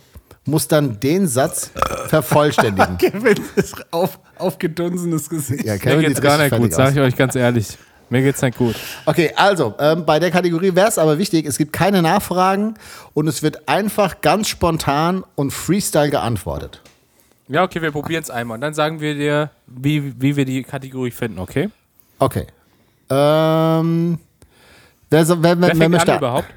muss 0.43 0.67
dann 0.67 0.99
den 0.99 1.27
Satz 1.27 1.71
vervollständigen. 2.07 2.97
Kevin 2.99 3.37
ist 3.55 3.93
auf, 3.93 4.19
aufgedunsenes 4.37 5.29
Gesicht. 5.29 5.63
Ja, 5.63 5.77
Kevin 5.77 6.01
geht's 6.01 6.15
sieht 6.15 6.23
gar 6.23 6.37
nicht 6.37 6.55
gut, 6.55 6.73
sag 6.73 6.93
ich 6.93 6.99
euch 6.99 7.15
ganz 7.15 7.35
ehrlich. 7.35 7.77
Mir 8.09 8.21
geht's 8.21 8.41
nicht 8.41 8.57
gut. 8.57 8.75
Okay, 9.05 9.33
also 9.35 9.75
ähm, 9.79 10.05
bei 10.05 10.19
der 10.19 10.31
Kategorie 10.31 10.73
wäre 10.75 10.87
es 10.87 10.97
aber 10.97 11.17
wichtig, 11.17 11.45
es 11.45 11.57
gibt 11.57 11.73
keine 11.73 12.01
Nachfragen 12.01 12.75
und 13.13 13.27
es 13.27 13.43
wird 13.43 13.67
einfach 13.67 14.21
ganz 14.21 14.47
spontan 14.47 15.23
und 15.35 15.51
Freestyle 15.51 16.09
geantwortet. 16.09 16.81
Ja, 17.49 17.63
okay, 17.63 17.81
wir 17.81 17.91
probieren 17.91 18.23
es 18.23 18.29
einmal. 18.29 18.55
Und 18.55 18.61
dann 18.61 18.73
sagen 18.73 18.99
wir 19.01 19.13
dir, 19.15 19.49
wie, 19.67 20.13
wie 20.21 20.35
wir 20.35 20.45
die 20.45 20.63
Kategorie 20.63 21.11
finden, 21.11 21.39
okay? 21.39 21.69
Okay. 22.19 22.47
Ähm, 23.09 24.19
wer, 25.09 25.25
so- 25.25 25.41
wer, 25.43 25.59
wer, 25.59 25.77
Wer 25.79 25.89
möchte? 25.89 26.11
an 26.13 26.17
überhaupt? 26.19 26.47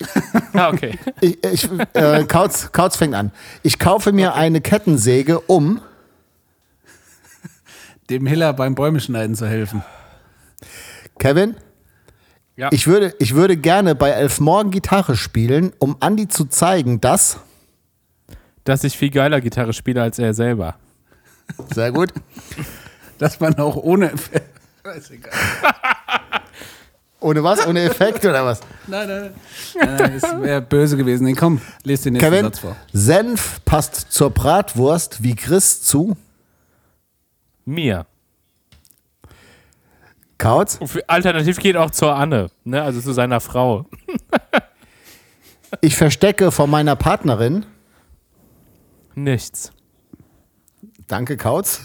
ah, 0.54 0.68
okay. 0.68 0.96
Ich, 1.20 1.42
ich, 1.44 1.68
äh, 1.94 2.24
Kautz, 2.24 2.70
Kautz 2.70 2.96
fängt 2.96 3.14
an. 3.14 3.32
Ich 3.64 3.80
kaufe 3.80 4.12
mir 4.12 4.34
eine 4.34 4.60
Kettensäge, 4.60 5.40
um. 5.40 5.80
Dem 8.08 8.24
Hiller 8.26 8.52
beim 8.52 8.74
Bäumeschneiden 8.76 9.34
zu 9.34 9.46
helfen. 9.48 9.82
Kevin, 11.18 11.56
Ja. 12.56 12.68
ich 12.72 12.86
würde, 12.86 13.14
ich 13.18 13.34
würde 13.34 13.56
gerne 13.56 13.94
bei 13.94 14.10
Elf 14.10 14.40
Morgen 14.40 14.70
Gitarre 14.70 15.16
spielen, 15.16 15.72
um 15.78 15.96
Andi 16.00 16.28
zu 16.28 16.46
zeigen, 16.46 17.00
dass. 17.00 17.38
Dass 18.64 18.84
ich 18.84 18.96
viel 18.98 19.10
geiler 19.10 19.40
Gitarre 19.40 19.72
spiele 19.72 20.02
als 20.02 20.18
er 20.18 20.34
selber. 20.34 20.76
Sehr 21.74 21.90
gut. 21.92 22.12
Dass 23.18 23.40
man 23.40 23.54
auch 23.58 23.76
ohne. 23.76 24.12
Ist 24.96 25.10
egal. 25.10 25.32
Ohne 27.20 27.42
was? 27.42 27.66
Ohne 27.66 27.82
Effekt 27.82 28.24
oder 28.24 28.44
was? 28.44 28.60
Nein, 28.86 29.08
nein, 29.08 29.32
nein. 29.74 29.96
nein 29.96 30.20
das 30.20 30.40
wäre 30.40 30.62
böse 30.62 30.96
gewesen. 30.96 31.24
Nee, 31.24 31.34
komm, 31.34 31.60
lese 31.82 32.04
den 32.04 32.12
nächsten 32.14 32.30
Kevin, 32.30 32.44
Satz 32.44 32.58
vor. 32.60 32.76
Senf 32.92 33.60
passt 33.64 34.12
zur 34.12 34.30
Bratwurst 34.30 35.22
wie 35.22 35.34
Chris 35.34 35.82
zu. 35.82 36.16
Mir. 37.64 38.06
Kautz, 40.38 40.78
Alternativ 41.08 41.58
geht 41.58 41.76
auch 41.76 41.90
zur 41.90 42.14
Anne, 42.14 42.48
ne? 42.64 42.80
also 42.82 43.00
zu 43.00 43.12
seiner 43.12 43.40
Frau. 43.40 43.86
ich 45.80 45.96
verstecke 45.96 46.52
vor 46.52 46.68
meiner 46.68 46.94
Partnerin. 46.94 47.66
Nichts. 49.16 49.72
Danke, 51.08 51.36
Kautz. 51.36 51.80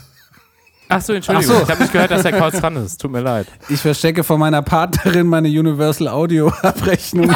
Achso, 0.87 1.13
Entschuldigung. 1.13 1.55
Ach 1.55 1.59
so. 1.59 1.63
Ich 1.63 1.69
habe 1.71 1.81
nicht 1.81 1.93
gehört, 1.93 2.11
dass 2.11 2.21
der 2.21 2.33
Kauz 2.33 2.59
dran 2.59 2.75
ist. 2.75 3.01
Tut 3.01 3.11
mir 3.11 3.21
leid. 3.21 3.47
Ich 3.69 3.79
verstecke 3.79 4.23
von 4.23 4.39
meiner 4.39 4.61
Partnerin 4.61 5.25
meine 5.25 5.47
Universal 5.47 6.07
Audio 6.07 6.49
Abrechnung. 6.61 7.33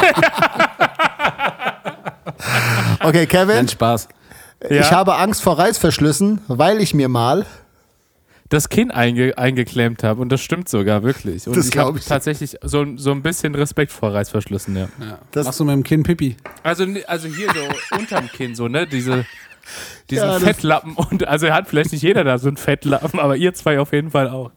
Okay, 3.00 3.26
Kevin, 3.26 3.56
Nein, 3.56 3.68
Spaß. 3.68 4.08
Ja, 4.68 4.80
ich 4.80 4.92
habe 4.92 5.16
Angst 5.16 5.42
vor 5.42 5.58
Reißverschlüssen, 5.58 6.42
weil 6.48 6.80
ich 6.80 6.94
mir 6.94 7.08
mal. 7.08 7.46
Das 8.50 8.68
Kinn 8.70 8.90
einge 8.90 9.36
eingeklemmt 9.36 10.02
habe 10.02 10.22
und 10.22 10.30
das 10.30 10.40
stimmt 10.40 10.68
sogar 10.68 11.02
wirklich. 11.02 11.46
Und 11.46 11.56
Das 11.56 11.68
ich 11.68 11.76
habe 11.76 11.98
ich. 11.98 12.04
tatsächlich 12.06 12.56
so, 12.62 12.84
so 12.96 13.10
ein 13.12 13.22
bisschen 13.22 13.54
Respekt 13.54 13.92
vor 13.92 14.14
Reißverschlüssen, 14.14 14.74
ja. 14.76 14.88
Ja. 15.00 15.18
Das- 15.32 15.46
Machst 15.46 15.60
du 15.60 15.64
mit 15.64 15.74
dem 15.74 15.82
Kinn 15.84 16.02
Pipi? 16.02 16.36
Also, 16.62 16.86
also 17.06 17.28
hier 17.28 17.48
so 17.48 17.96
unterm 17.96 18.28
Kinn, 18.28 18.54
so, 18.54 18.68
ne? 18.68 18.86
Diese, 18.86 19.26
diesen 20.10 20.28
Ja, 20.28 20.38
Fettlappen. 20.38 20.94
Und 20.94 21.28
also 21.28 21.50
hat 21.50 21.68
vielleicht 21.68 21.92
nicht 21.92 22.02
jeder 22.02 22.24
da 22.24 22.38
so 22.38 22.48
einen 22.48 22.56
Fettlappen, 22.56 23.20
aber 23.20 23.36
ihr 23.36 23.52
zwei 23.54 23.78
auf 23.80 23.92
jeden 23.92 24.10
Fall 24.10 24.28
auch. 24.30 24.50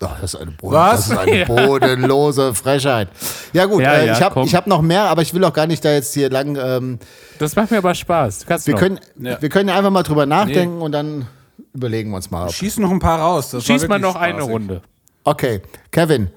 Oh, 0.00 0.06
das 0.20 0.34
ist 0.34 0.40
eine, 0.40 0.50
Boden, 0.52 0.74
Was? 0.74 1.08
Das 1.08 1.10
ist 1.10 1.18
eine 1.18 1.44
bodenlose 1.46 2.54
Frechheit. 2.54 3.08
Ja 3.52 3.66
gut, 3.66 3.82
Ja, 3.82 3.92
äh, 3.94 4.06
ja, 4.06 4.12
ich 4.14 4.22
habe 4.22 4.40
hab 4.42 4.66
noch 4.66 4.82
mehr, 4.82 5.02
aber 5.04 5.22
ich 5.22 5.34
will 5.34 5.44
auch 5.44 5.52
gar 5.52 5.66
nicht 5.66 5.84
da 5.84 5.92
jetzt 5.92 6.14
hier 6.14 6.30
lang. 6.30 6.56
Ähm, 6.60 6.98
Das 7.38 7.54
macht 7.54 7.70
mir 7.70 7.78
aber 7.78 7.94
Spaß. 7.94 8.40
Du 8.40 8.46
kannst 8.46 8.66
wir, 8.66 8.74
noch. 8.74 8.80
können, 8.80 8.98
Ja. 9.20 9.40
wir 9.40 9.48
können 9.50 9.68
ja 9.68 9.76
einfach 9.76 9.90
mal 9.90 10.02
drüber 10.02 10.26
nachdenken 10.26 10.80
und 10.80 10.92
dann 10.92 11.26
überlegen 11.74 12.10
wir 12.10 12.16
uns 12.16 12.30
mal. 12.30 12.48
Schieß 12.48 12.78
noch 12.78 12.90
ein 12.90 13.00
paar 13.00 13.20
raus. 13.20 13.50
Das 13.50 13.64
Schieß 13.64 13.86
mal 13.88 13.98
noch 13.98 14.16
eine 14.16 14.38
spaßig. 14.38 14.52
Runde. 14.52 14.82
Okay, 15.24 15.60
Kevin. 15.90 16.30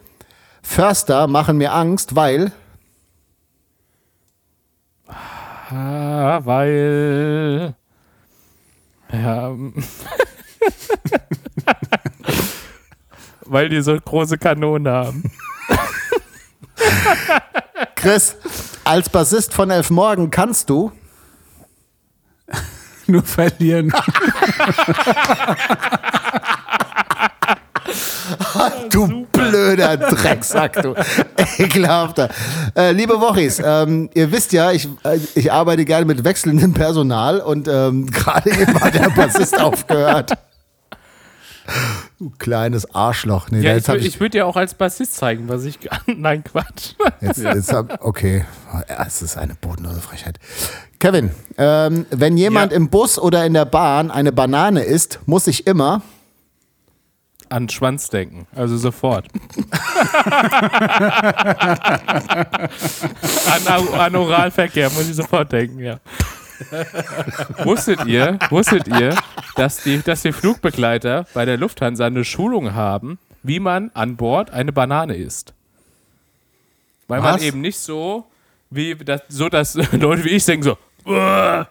Förster 0.62 1.28
machen 1.28 1.58
mir 1.58 1.74
Angst, 1.74 2.16
weil. 2.16 2.52
Ah, 5.08 6.42
weil. 6.44 7.76
Ja. 9.12 9.56
weil 13.46 13.70
die 13.70 13.82
so 13.82 13.98
große 13.98 14.38
Kanonen 14.38 14.92
haben. 14.92 15.32
Chris, 17.96 18.36
als 18.84 19.10
Bassist 19.10 19.54
von 19.54 19.70
Elf 19.70 19.90
Morgen 19.90 20.30
kannst 20.30 20.70
du. 20.70 20.92
Nur 23.12 23.24
verlieren. 23.24 23.92
Du 28.92 29.26
blöder 29.32 29.96
Drecksack, 29.98 30.82
du 30.82 30.94
ekelhafter. 31.58 32.30
Äh, 32.76 32.92
liebe 32.92 33.20
Wochis, 33.22 33.62
ähm, 33.64 34.10
ihr 34.14 34.32
wisst 34.32 34.52
ja, 34.52 34.72
ich, 34.72 34.88
äh, 35.04 35.20
ich 35.36 35.52
arbeite 35.52 35.86
gerne 35.86 36.06
mit 36.06 36.24
wechselndem 36.24 36.74
Personal 36.74 37.40
und 37.40 37.68
ähm, 37.68 38.08
gerade 38.12 38.50
eben 38.52 38.80
hat 38.82 38.94
der 38.96 39.10
Bassist 39.10 39.60
aufgehört. 39.60 40.34
Du 42.18 42.30
kleines 42.40 42.94
Arschloch. 42.96 43.50
Nee, 43.52 43.62
Ja, 43.62 43.74
jetzt 43.74 43.90
ich, 43.90 43.94
wür- 43.96 43.98
ich 44.08 44.20
würde 44.20 44.32
dir 44.32 44.48
auch 44.48 44.56
als 44.56 44.74
Bassist 44.74 45.16
zeigen, 45.16 45.48
was 45.50 45.64
ich. 45.66 45.78
Nein, 46.08 46.44
Quatsch. 46.44 46.94
Jetzt, 47.22 47.40
jetzt 47.40 47.72
hab, 47.74 48.04
okay, 48.04 48.46
es 49.06 49.22
ist 49.22 49.38
eine 49.38 49.56
bodenlose 49.56 50.00
Frechheit. 50.02 50.40
Kevin, 51.00 51.32
ähm, 51.58 52.06
wenn 52.10 52.38
jemand 52.38 52.72
Ja. 52.72 52.78
im 52.78 52.90
Bus 52.90 53.20
oder 53.20 53.46
in 53.46 53.54
der 53.54 53.66
Bahn 53.66 54.10
eine 54.12 54.32
Banane 54.32 54.84
isst, 54.84 55.20
muss 55.26 55.48
ich 55.48 55.68
immer. 55.68 56.02
An 57.50 57.70
Schwanz 57.70 58.10
denken. 58.10 58.46
Also 58.56 58.78
sofort. 58.78 59.28
an, 63.46 63.68
an 64.00 64.16
Oralverkehr 64.16 64.90
muss 64.92 65.08
ich 65.10 65.16
sofort 65.16 65.52
denken, 65.52 65.80
ja. 65.80 66.00
wusstet 67.64 68.06
ihr, 68.06 68.40
wusstet 68.50 68.88
ihr, 68.88 69.16
dass 69.56 69.84
die, 69.84 70.02
dass 70.02 70.24
die 70.24 70.32
Flugbegleiter 70.34 71.26
bei 71.34 71.46
der 71.46 71.58
Lufthansa 71.58 72.06
eine 72.08 72.26
Schulung 72.26 72.74
haben, 72.74 73.20
wie 73.44 73.60
man 73.60 73.92
an 73.94 74.16
Bord 74.18 74.52
eine 74.52 74.74
Banane 74.74 75.16
isst? 75.16 75.54
Weil 77.08 77.22
man 77.22 77.36
Was? 77.36 77.44
eben 77.44 77.62
nicht 77.62 77.78
so, 77.78 78.26
wie 78.70 78.96
das, 78.96 79.22
so 79.30 79.48
dass 79.50 79.76
Leute 79.94 80.24
wie 80.26 80.30
ich 80.30 80.44
denken 80.46 80.64
so, 80.64 80.78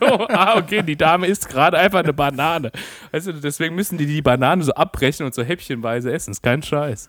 So, 0.00 0.26
ah, 0.28 0.56
okay, 0.56 0.82
die 0.82 0.96
Dame 0.96 1.28
isst 1.28 1.48
gerade 1.48 1.78
einfach 1.78 2.00
eine 2.00 2.12
Banane. 2.12 2.72
Weißt 3.12 3.28
du, 3.28 3.32
deswegen 3.34 3.76
müssen 3.76 3.98
die 3.98 4.06
die 4.06 4.20
Banane 4.20 4.64
so 4.64 4.72
abbrechen 4.72 5.24
und 5.24 5.32
so 5.34 5.44
häppchenweise 5.44 6.12
essen. 6.12 6.32
Ist 6.32 6.42
kein 6.42 6.60
Scheiß. 6.62 7.08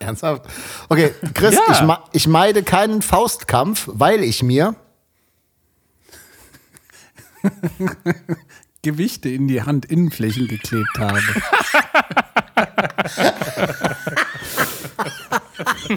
Ernsthaft? 0.00 0.42
Okay, 0.88 1.14
Chris, 1.34 1.54
Ja. 1.54 2.02
ich, 2.12 2.22
ich 2.22 2.26
meide 2.26 2.64
keinen 2.64 3.00
Faustkampf, 3.00 3.88
weil 3.92 4.24
ich 4.24 4.42
mir. 4.42 4.74
Gewichte 8.82 9.28
in 9.28 9.46
die 9.46 9.62
Handinnenflächen 9.62 10.48
geklebt 10.48 10.98
habe. 10.98 11.20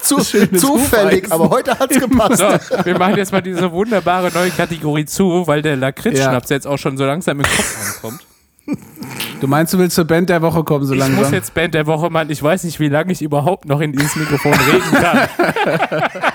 Zu, 0.00 0.16
zufällig, 0.16 0.62
Hufeisen. 0.62 1.32
aber 1.32 1.50
heute 1.50 1.78
hat's 1.78 2.00
gepasst. 2.00 2.38
So, 2.38 2.84
wir 2.84 2.98
machen 2.98 3.16
jetzt 3.16 3.30
mal 3.30 3.42
diese 3.42 3.70
wunderbare 3.70 4.30
neue 4.32 4.50
Kategorie 4.50 5.04
zu, 5.04 5.46
weil 5.46 5.60
der 5.60 5.76
Lakritz-Schnaps 5.76 6.48
jetzt 6.48 6.66
auch 6.66 6.78
schon 6.78 6.96
so 6.96 7.04
langsam 7.04 7.40
im 7.40 7.44
Kopf 7.44 7.94
ankommt. 7.96 8.20
Du 9.40 9.46
meinst, 9.46 9.74
du 9.74 9.78
willst 9.78 9.96
zur 9.96 10.06
Band 10.06 10.30
der 10.30 10.40
Woche 10.40 10.64
kommen, 10.64 10.86
so 10.86 10.94
Ich 10.94 11.00
muss 11.00 11.08
langsam? 11.10 11.34
jetzt 11.34 11.52
Band 11.54 11.74
der 11.74 11.86
Woche 11.86 12.08
machen. 12.08 12.30
Ich 12.30 12.42
weiß 12.42 12.64
nicht, 12.64 12.80
wie 12.80 12.88
lange 12.88 13.12
ich 13.12 13.20
überhaupt 13.20 13.66
noch 13.66 13.80
in 13.80 13.92
dieses 13.92 14.16
Mikrofon 14.16 14.52
reden 14.52 14.92
kann. 14.92 15.28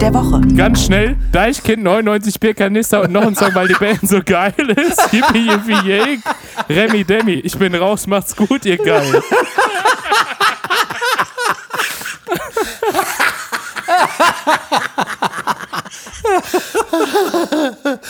der 0.00 0.14
Woche. 0.14 0.40
Ganz 0.56 0.84
schnell, 0.84 1.16
Deichkind, 1.30 1.82
99 1.82 2.40
Bierkanister 2.40 3.02
und 3.02 3.12
noch 3.12 3.26
ein 3.26 3.34
Song, 3.34 3.54
weil 3.54 3.68
die 3.68 3.74
Band 3.74 4.00
so 4.02 4.20
geil 4.24 4.54
ist. 4.56 5.12
Yippie, 5.12 5.50
yippie, 5.50 5.88
yay. 5.88 6.18
Remi 6.68 7.04
Demi, 7.04 7.34
ich 7.34 7.56
bin 7.58 7.74
raus, 7.74 8.06
macht's 8.06 8.34
gut, 8.34 8.64
ihr 8.64 8.78
geil. 8.78 9.22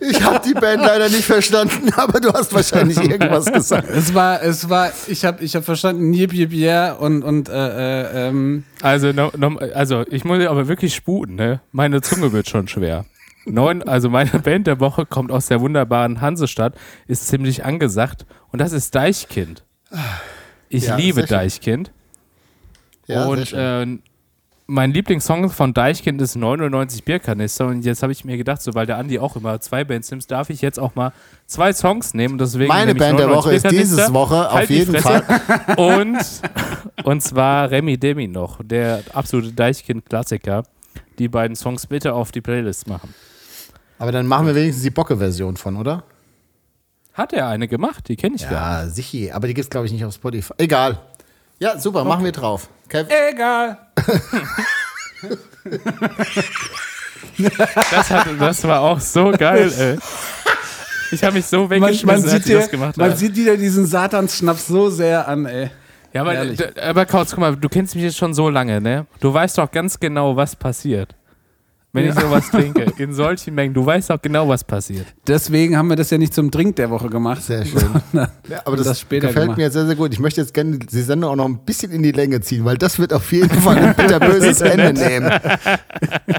Ich 0.00 0.22
habe 0.22 0.40
die 0.46 0.54
Band 0.54 0.82
leider 0.82 1.08
nicht 1.08 1.24
verstanden, 1.24 1.92
aber 1.96 2.20
du 2.20 2.32
hast 2.32 2.52
wahrscheinlich 2.54 2.98
irgendwas 2.98 3.46
gesagt. 3.52 3.88
Es 3.90 4.14
war, 4.14 4.42
es 4.42 4.68
war, 4.68 4.92
ich 5.06 5.24
habe 5.24 5.42
ich 5.44 5.54
hab 5.56 5.64
verstanden, 5.64 6.12
Yip 6.12 6.32
Yip 6.32 6.52
Yeah 6.52 6.92
und, 6.92 7.22
und 7.22 7.48
äh, 7.48 7.52
äh, 7.52 8.28
ähm, 8.28 8.64
Also, 8.82 9.12
no, 9.12 9.30
no, 9.36 9.58
also 9.74 10.04
ich 10.08 10.24
muss 10.24 10.44
aber 10.46 10.68
wirklich 10.68 10.94
sputen, 10.94 11.34
ne? 11.36 11.60
Meine 11.72 12.00
Zunge 12.00 12.32
wird 12.32 12.48
schon 12.48 12.68
schwer. 12.68 13.04
Neun, 13.46 13.82
also 13.82 14.08
meine 14.08 14.30
Band 14.42 14.66
der 14.66 14.80
Woche 14.80 15.04
kommt 15.04 15.30
aus 15.30 15.46
der 15.46 15.60
wunderbaren 15.60 16.20
Hansestadt, 16.20 16.74
ist 17.06 17.28
ziemlich 17.28 17.64
angesagt 17.64 18.24
und 18.50 18.60
das 18.60 18.72
ist 18.72 18.94
Deichkind. 18.94 19.64
Ich 20.68 20.86
Ja, 20.86 20.96
liebe. 20.96 21.24
Deichkind. 21.24 21.92
Ja, 23.06 23.22
sehr 23.22 23.28
und 23.28 23.48
schön. 23.48 23.98
äh, 23.98 24.13
mein 24.66 24.92
Lieblingssong 24.92 25.50
von 25.50 25.74
Deichkind 25.74 26.20
ist 26.22 26.36
99 26.36 27.04
Bierkanister 27.04 27.66
und 27.66 27.84
jetzt 27.84 28.02
habe 28.02 28.12
ich 28.12 28.24
mir 28.24 28.36
gedacht, 28.36 28.62
so 28.62 28.74
weil 28.74 28.86
der 28.86 28.96
Andi 28.96 29.18
auch 29.18 29.36
immer 29.36 29.60
zwei 29.60 29.84
Bands 29.84 30.10
nimmt, 30.10 30.30
darf 30.30 30.48
ich 30.48 30.62
jetzt 30.62 30.78
auch 30.78 30.94
mal 30.94 31.12
zwei 31.46 31.72
Songs 31.72 32.14
nehmen. 32.14 32.38
Deswegen 32.38 32.68
Meine 32.68 32.94
Band 32.94 33.18
der 33.18 33.26
99 33.26 33.36
Woche 33.36 33.54
ist 33.54 33.70
dieses 33.70 34.12
Woche 34.14 34.48
auf 34.48 34.54
Halt 34.54 34.70
jeden. 34.70 34.96
Fall. 34.96 35.22
Und, 35.76 36.18
und 37.04 37.22
zwar 37.22 37.70
Remi 37.70 37.98
Demi 37.98 38.26
noch, 38.26 38.60
der 38.64 39.02
absolute 39.12 39.52
Deichkind-Klassiker. 39.52 40.62
Die 41.18 41.28
beiden 41.28 41.54
Songs 41.56 41.86
bitte 41.86 42.14
auf 42.14 42.32
die 42.32 42.40
Playlist 42.40 42.88
machen. 42.88 43.14
Aber 43.98 44.12
dann 44.12 44.26
machen 44.26 44.46
wir 44.46 44.54
wenigstens 44.54 44.82
die 44.82 44.90
Bocke-Version 44.90 45.56
von, 45.56 45.76
oder? 45.76 46.04
Hat 47.12 47.32
er 47.32 47.46
eine 47.48 47.68
gemacht? 47.68 48.08
Die 48.08 48.16
kenne 48.16 48.34
ich 48.34 48.42
gar 48.42 48.82
Ja, 48.82 48.88
sicher. 48.88 49.34
Aber 49.36 49.46
die 49.46 49.54
gibt's 49.54 49.70
glaube 49.70 49.86
ich, 49.86 49.92
nicht 49.92 50.04
auf 50.04 50.14
Spotify. 50.14 50.54
Egal. 50.58 50.98
Ja, 51.64 51.78
super, 51.78 52.04
machen 52.04 52.26
wir 52.26 52.32
drauf. 52.32 52.68
Kev, 52.90 53.08
egal. 53.30 53.78
Das, 57.90 58.10
hat, 58.10 58.26
das 58.38 58.64
war 58.64 58.80
auch 58.82 59.00
so 59.00 59.30
geil, 59.30 59.72
ey. 59.78 59.98
Ich 61.10 61.24
habe 61.24 61.36
mich 61.36 61.46
so 61.46 61.60
Man, 61.60 61.70
weggeschmissen, 61.70 62.06
man, 62.06 62.16
als 62.16 62.30
sieht 62.30 62.40
ich 62.40 62.44
dir, 62.44 62.58
das 62.58 62.70
gemacht 62.70 62.96
man 62.98 63.16
sieht 63.16 63.34
dir 63.34 63.56
diesen 63.56 63.86
Satansschnaps 63.86 64.66
so 64.66 64.90
sehr 64.90 65.26
an, 65.26 65.46
ey. 65.46 65.70
Ja, 66.12 66.20
aber, 66.20 66.34
Ehrlich. 66.34 66.60
aber 66.82 67.06
Kautz, 67.06 67.30
guck 67.30 67.38
mal, 67.38 67.56
du 67.56 67.68
kennst 67.70 67.94
mich 67.94 68.04
jetzt 68.04 68.18
schon 68.18 68.34
so 68.34 68.50
lange, 68.50 68.82
ne? 68.82 69.06
Du 69.20 69.32
weißt 69.32 69.56
doch 69.56 69.70
ganz 69.70 69.98
genau, 69.98 70.36
was 70.36 70.54
passiert. 70.54 71.14
Wenn 71.94 72.08
ich 72.08 72.14
sowas 72.14 72.50
trinke, 72.50 72.86
in 72.98 73.12
solchen 73.12 73.54
Mengen, 73.54 73.72
du 73.72 73.86
weißt 73.86 74.10
doch 74.10 74.20
genau, 74.20 74.48
was 74.48 74.64
passiert. 74.64 75.06
Deswegen 75.28 75.76
haben 75.76 75.88
wir 75.88 75.94
das 75.94 76.10
ja 76.10 76.18
nicht 76.18 76.34
zum 76.34 76.50
Drink 76.50 76.74
der 76.74 76.90
Woche 76.90 77.08
gemacht. 77.08 77.40
Sehr 77.40 77.64
schön. 77.64 77.88
Ja, 78.12 78.62
aber 78.64 78.76
das, 78.76 78.88
das 78.88 79.00
später 79.00 79.28
gefällt 79.28 79.44
gemacht. 79.44 79.58
mir 79.58 79.70
sehr, 79.70 79.86
sehr 79.86 79.94
gut. 79.94 80.12
Ich 80.12 80.18
möchte 80.18 80.40
jetzt 80.40 80.52
gerne 80.52 80.76
die 80.78 81.02
Sendung 81.02 81.30
auch 81.30 81.36
noch 81.36 81.44
ein 81.44 81.58
bisschen 81.58 81.92
in 81.92 82.02
die 82.02 82.10
Länge 82.10 82.40
ziehen, 82.40 82.64
weil 82.64 82.76
das 82.78 82.98
wird 82.98 83.12
auf 83.12 83.30
jeden 83.30 83.48
Fall 83.60 83.78
ein 83.78 83.94
bitterböses 83.94 84.60
Ende 84.60 84.92
nehmen. 84.92 85.30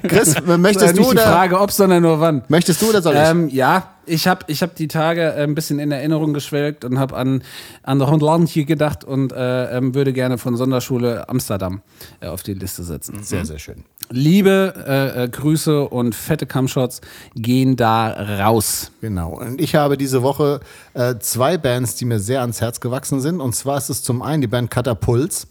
Chris, 0.10 0.36
ja 0.46 0.58
möchtest 0.58 0.98
du 0.98 1.00
nicht 1.00 1.12
die 1.12 1.16
oder, 1.16 1.24
Frage, 1.24 1.60
ob, 1.60 1.72
sondern 1.72 2.04
nur 2.04 2.20
wann. 2.20 2.44
möchtest 2.50 2.82
du 2.82 2.90
oder 2.90 3.02
soll 3.02 3.16
ich? 3.16 3.22
Ähm, 3.22 3.48
ja, 3.48 3.95
ich 4.06 4.28
habe 4.28 4.46
ich 4.48 4.62
hab 4.62 4.76
die 4.76 4.88
Tage 4.88 5.22
äh, 5.22 5.44
ein 5.44 5.56
bisschen 5.56 5.80
in 5.80 5.92
Erinnerung 5.92 6.34
geschwelgt 6.34 6.86
und 6.86 7.00
habe 7.00 7.16
an, 7.16 7.44
an 7.84 8.06
Holland 8.06 8.50
hier 8.50 8.66
gedacht 8.66 9.04
und 9.04 9.32
äh, 9.32 9.78
ähm, 9.78 9.96
würde 9.96 10.14
gerne 10.14 10.38
von 10.38 10.56
Sonderschule 10.58 11.28
Amsterdam 11.30 11.82
äh, 12.20 12.28
auf 12.28 12.44
die 12.44 12.54
Liste 12.54 12.84
setzen. 12.84 13.24
sehr, 13.24 13.46
sehr 13.46 13.60
schön. 13.60 13.84
Liebe 14.10 14.74
äh, 14.88 15.24
äh, 15.24 15.30
Grüße 15.30 15.88
und 15.88 16.14
fette 16.14 16.46
Cumshots 16.46 17.02
gehen 17.36 17.76
da 17.76 18.10
raus. 18.40 18.92
Genau. 19.02 19.40
Und 19.40 19.60
ich 19.60 19.74
habe 19.76 19.98
diese 19.98 20.22
Woche 20.22 20.60
äh, 20.94 21.16
zwei 21.20 21.58
Bands, 21.58 21.96
die 21.96 22.06
mir 22.06 22.20
sehr 22.20 22.42
ans 22.42 22.62
Herz 22.62 22.80
gewachsen 22.80 23.20
sind. 23.20 23.42
Und 23.42 23.56
zwar 23.56 23.78
ist 23.78 23.90
es 23.90 24.04
zum 24.04 24.22
einen 24.22 24.42
die 24.42 24.48
Band 24.48 24.70
Catapults. 24.70 25.48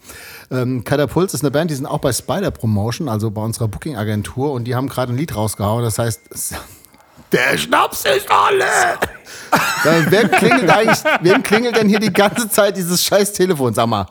Ähm, 0.51 0.85
Catapults 0.85 1.35
ist 1.35 1.43
eine 1.43 1.51
Band, 1.51 1.71
die 1.71 1.75
sind 1.75 1.87
auch 1.87 1.99
bei 1.99 2.13
Spider 2.13 2.53
Promotion, 2.53 3.09
also 3.09 3.31
bei 3.31 3.43
unserer 3.43 3.67
Booking-Agentur. 3.67 4.53
Und 4.53 4.65
die 4.65 4.77
haben 4.77 4.89
gerade 4.89 5.13
ein 5.13 5.19
Lied 5.19 5.35
rausgehauen. 5.35 5.83
Das 5.83 5.99
heißt, 5.99 6.55
der 7.35 7.59
Schnaps 7.59 8.05
ist 8.05 8.31
alle. 8.31 8.65
Wem, 10.11 10.31
klingelt 10.31 10.71
eigentlich, 10.71 10.99
wem 11.21 11.43
klingelt 11.43 11.77
denn 11.77 11.89
hier 11.89 11.99
die 11.99 12.13
ganze 12.13 12.49
Zeit 12.49 12.77
dieses 12.77 13.05
scheiß 13.05 13.33
Telefon? 13.33 13.75
Sag 13.75 13.87
mal. 13.87 14.07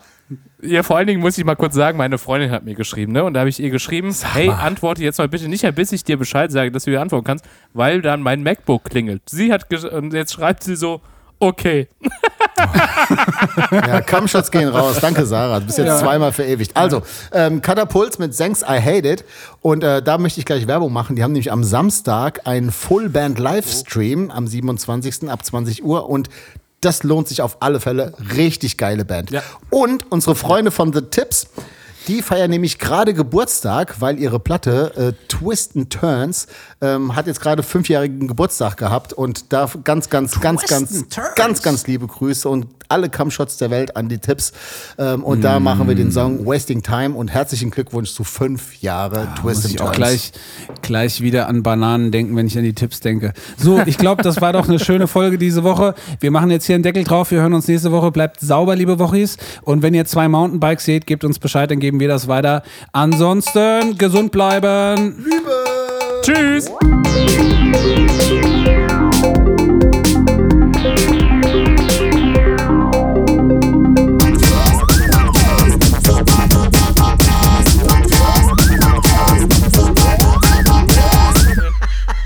Ja, 0.62 0.84
vor 0.84 0.98
allen 0.98 1.08
Dingen 1.08 1.20
muss 1.20 1.38
ich 1.38 1.44
mal 1.44 1.56
kurz 1.56 1.76
sagen, 1.76 1.98
meine 1.98 2.18
Freundin 2.18 2.52
hat 2.52 2.64
mir 2.64 2.76
geschrieben, 2.76 3.12
ne? 3.12 3.24
Und 3.24 3.34
da 3.34 3.42
habe 3.42 3.50
ich 3.50 3.60
ihr 3.60 3.70
geschrieben, 3.70 4.16
hey, 4.34 4.50
antworte 4.50 5.04
jetzt 5.04 5.18
mal 5.18 5.28
bitte 5.28 5.48
nicht, 5.48 5.70
bis 5.76 5.92
ich 5.92 6.04
dir 6.04 6.18
Bescheid 6.18 6.52
sage, 6.52 6.72
dass 6.72 6.86
du 6.86 6.92
dir 6.92 7.02
antworten 7.02 7.26
kannst, 7.26 7.46
weil 7.74 8.02
dann 8.02 8.22
mein 8.22 8.44
MacBook 8.44 8.86
klingelt. 8.86 9.22
Sie 9.30 9.52
hat 9.52 9.70
gesch- 9.70 9.88
und 9.88 10.14
jetzt 10.14 10.34
schreibt 10.34 10.64
sie 10.64 10.76
so, 10.76 11.02
okay. 11.40 11.88
Ja, 13.72 14.02
Kampfshots 14.02 14.52
gehen 14.52 14.70
raus. 14.70 14.98
Danke, 15.02 15.26
Sarah. 15.26 15.60
Du 15.60 15.66
bist 15.66 15.78
jetzt 15.78 16.00
zweimal 16.00 16.32
verewigt. 16.32 16.76
Also, 16.76 17.02
ähm, 17.32 17.62
Katapult 17.62 18.20
mit 18.20 18.38
Thanks 18.38 18.62
I 18.62 18.80
Hate 18.80 19.08
It. 19.08 19.26
Und 19.62 19.84
äh, 19.84 20.02
da 20.02 20.18
möchte 20.18 20.40
ich 20.40 20.46
gleich 20.46 20.68
Werbung 20.68 20.94
machen. 20.94 21.16
Die 21.16 21.24
haben 21.24 21.32
nämlich 21.32 21.52
am 21.52 21.64
Samstag 21.64 22.42
einen 22.46 22.72
Full-Band-Livestream 22.72 24.32
am 24.32 24.48
27. 24.48 25.30
ab 25.30 25.44
20 25.46 25.84
Uhr. 25.84 26.10
Und 26.10 26.30
das 26.82 27.04
lohnt 27.04 27.28
sich 27.28 27.42
auf 27.42 27.58
alle 27.62 27.80
Fälle. 27.80 28.14
Richtig 28.36 28.78
geile 28.78 29.06
Band. 29.06 29.32
Ja. 29.32 29.42
Und 29.70 30.12
unsere 30.12 30.36
Freunde 30.36 30.72
von 30.72 30.94
The 30.94 31.02
Tips, 31.02 31.48
die 32.08 32.22
feiern 32.22 32.50
nämlich 32.50 32.80
gerade 32.80 33.14
Geburtstag, 33.14 34.02
weil 34.02 34.20
ihre 34.20 34.40
Platte 34.40 34.94
äh, 34.96 35.28
Twist 35.28 35.76
and 35.76 35.90
Turns 35.90 36.48
ähm, 36.82 37.16
hat 37.16 37.28
jetzt 37.28 37.42
gerade 37.42 37.64
fünfjährigen 37.64 38.28
Geburtstag 38.28 38.78
gehabt 38.78 39.14
und 39.14 39.54
da 39.54 39.70
ganz, 39.84 40.10
ganz, 40.10 40.40
ganz, 40.40 40.66
ganz, 40.66 41.06
ganz, 41.36 41.62
ganz 41.62 41.88
liebe 41.88 42.08
Grüße 42.08 42.48
und 42.50 42.68
alle 42.90 43.10
Cumshots 43.10 43.58
der 43.58 43.72
Welt 43.72 43.96
an 43.96 44.08
die 44.08 44.20
Tipps. 44.20 44.54
Ähm, 44.98 45.24
und 45.24 45.42
da 45.42 45.60
machen 45.60 45.88
wir 45.88 45.96
den 45.96 46.12
Song 46.12 46.46
Wasting 46.46 46.84
Time 46.84 47.16
und 47.16 47.30
herzlichen 47.30 47.72
Glückwunsch 47.72 48.12
zu 48.14 48.24
fünf 48.24 48.82
Jahre 48.82 49.28
Twist 49.36 49.44
Muss 49.44 49.66
and 49.66 49.74
ich 49.74 49.76
Turns. 49.78 49.90
auch 49.90 49.96
gleich, 49.96 50.32
gleich 50.82 51.22
wieder 51.22 51.48
an 51.48 51.64
Bananen 51.64 52.12
denken, 52.12 52.36
wenn 52.36 52.48
ich 52.48 52.58
an 52.58 52.64
die 52.64 52.74
Tipps 52.74 53.00
denke. 53.00 53.34
So, 53.58 53.82
ich 53.86 53.98
glaube, 53.98 54.22
das 54.22 54.42
war 54.42 54.54
doch 54.54 54.70
eine 54.70 54.80
schöne 54.80 55.08
Folge 55.08 55.38
diese 55.38 55.64
Woche. 55.64 55.96
Wir 56.20 56.30
machen 56.32 56.52
jetzt 56.52 56.66
hier 56.66 56.76
einen 56.76 56.84
Deckel 56.84 57.04
drauf. 57.04 57.32
Wir 57.32 57.42
hören 57.42 57.54
uns 57.54 57.68
nächste 57.68 57.92
Woche. 57.92 58.12
Bleibt 58.12 58.40
sauber, 58.42 58.76
liebe 58.76 59.00
Wochis. 59.00 59.38
Und 59.64 59.82
wenn 59.82 59.94
ihr 59.94 60.06
zwei 60.06 60.28
Mountainbikes 60.28 60.86
seht, 60.86 61.08
gebt 61.08 61.24
uns 61.24 61.40
Bescheid, 61.40 61.72
dann 61.72 61.80
geben 61.80 61.93
wir 62.00 62.08
das 62.08 62.28
weiter. 62.28 62.64
Ansonsten 62.92 63.98
gesund 63.98 64.32
bleiben. 64.32 65.26
Tschüss. 66.22 66.72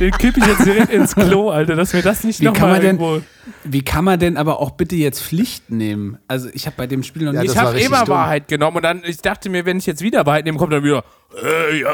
Den 0.08 0.18
kipp 0.18 0.38
ich 0.38 0.46
jetzt 0.46 0.66
direkt 0.66 0.90
ins 0.94 1.14
Klo, 1.16 1.50
Alter, 1.50 1.76
dass 1.76 1.92
mir 1.92 2.02
das 2.02 2.24
nicht 2.24 2.40
Wie 2.40 2.46
kann, 2.46 2.54
nochmal 2.54 2.72
man 2.72 2.82
denn, 2.82 2.98
irgendwo... 3.00 3.22
wie 3.66 3.82
kann 3.84 4.06
man 4.06 4.18
denn 4.18 4.38
aber 4.38 4.62
auch 4.62 4.72
bitte 4.72 4.96
jetzt 4.96 5.22
Pflicht 5.22 5.70
nehmen? 5.70 6.18
Also 6.30 6.48
ich 6.54 6.66
habe 6.66 6.78
bei 6.78 6.88
dem 6.88 7.04
Spiel 7.04 7.26
noch 7.26 7.34
Ja, 7.34 7.42
nicht. 7.42 7.54
das 7.54 7.62
Ich 7.62 7.68
habe 7.68 7.78
immer 7.78 8.06
dumm. 8.06 8.16
Wahrheit 8.16 8.48
genommen 8.48 8.78
und 8.78 8.84
dann, 8.84 9.02
ich 9.04 9.18
dachte 9.18 9.50
mir, 9.50 9.66
wenn 9.66 9.80
ich 9.80 9.86
jetzt 9.86 10.02
wieder 10.02 10.26
Wahrheit 10.26 10.46
nehme, 10.46 10.58
kommt 10.58 10.72
dann 10.72 10.86
wieder, 10.86 11.04
äh, 11.44 11.82
ja, 11.82 11.90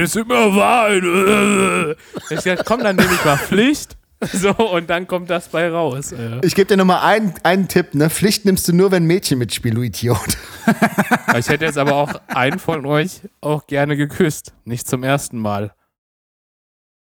das 0.00 0.10
ist 0.10 0.16
immer 0.16 0.54
Wahrheit. 0.54 1.96
Ich 2.30 2.40
dachte, 2.40 2.62
komm, 2.64 2.84
dann 2.84 2.94
nehme 2.94 3.12
ich 3.12 3.24
mal 3.24 3.36
Pflicht. 3.36 3.96
So, 4.34 4.50
und 4.50 4.90
dann 4.90 5.06
kommt 5.06 5.30
das 5.30 5.48
bei 5.48 5.70
raus. 5.70 6.12
Äh. 6.12 6.40
Ich 6.42 6.54
gebe 6.54 6.66
dir 6.68 6.76
nochmal 6.76 7.00
einen, 7.00 7.32
einen 7.42 7.68
Tipp, 7.68 7.94
ne? 7.94 8.10
Pflicht 8.10 8.44
nimmst 8.44 8.68
du 8.68 8.74
nur, 8.74 8.90
wenn 8.90 9.06
Mädchen 9.06 9.38
mitspielen, 9.38 9.76
du 9.76 9.82
Idiot. 9.82 10.36
Ich 11.38 11.48
hätte 11.48 11.64
jetzt 11.64 11.78
aber 11.78 11.94
auch 11.94 12.20
einen 12.28 12.58
von 12.58 12.84
euch 12.84 13.22
auch 13.40 13.66
gerne 13.66 13.96
geküsst. 13.96 14.52
Nicht 14.66 14.86
zum 14.86 15.04
ersten 15.04 15.38
Mal. 15.38 15.72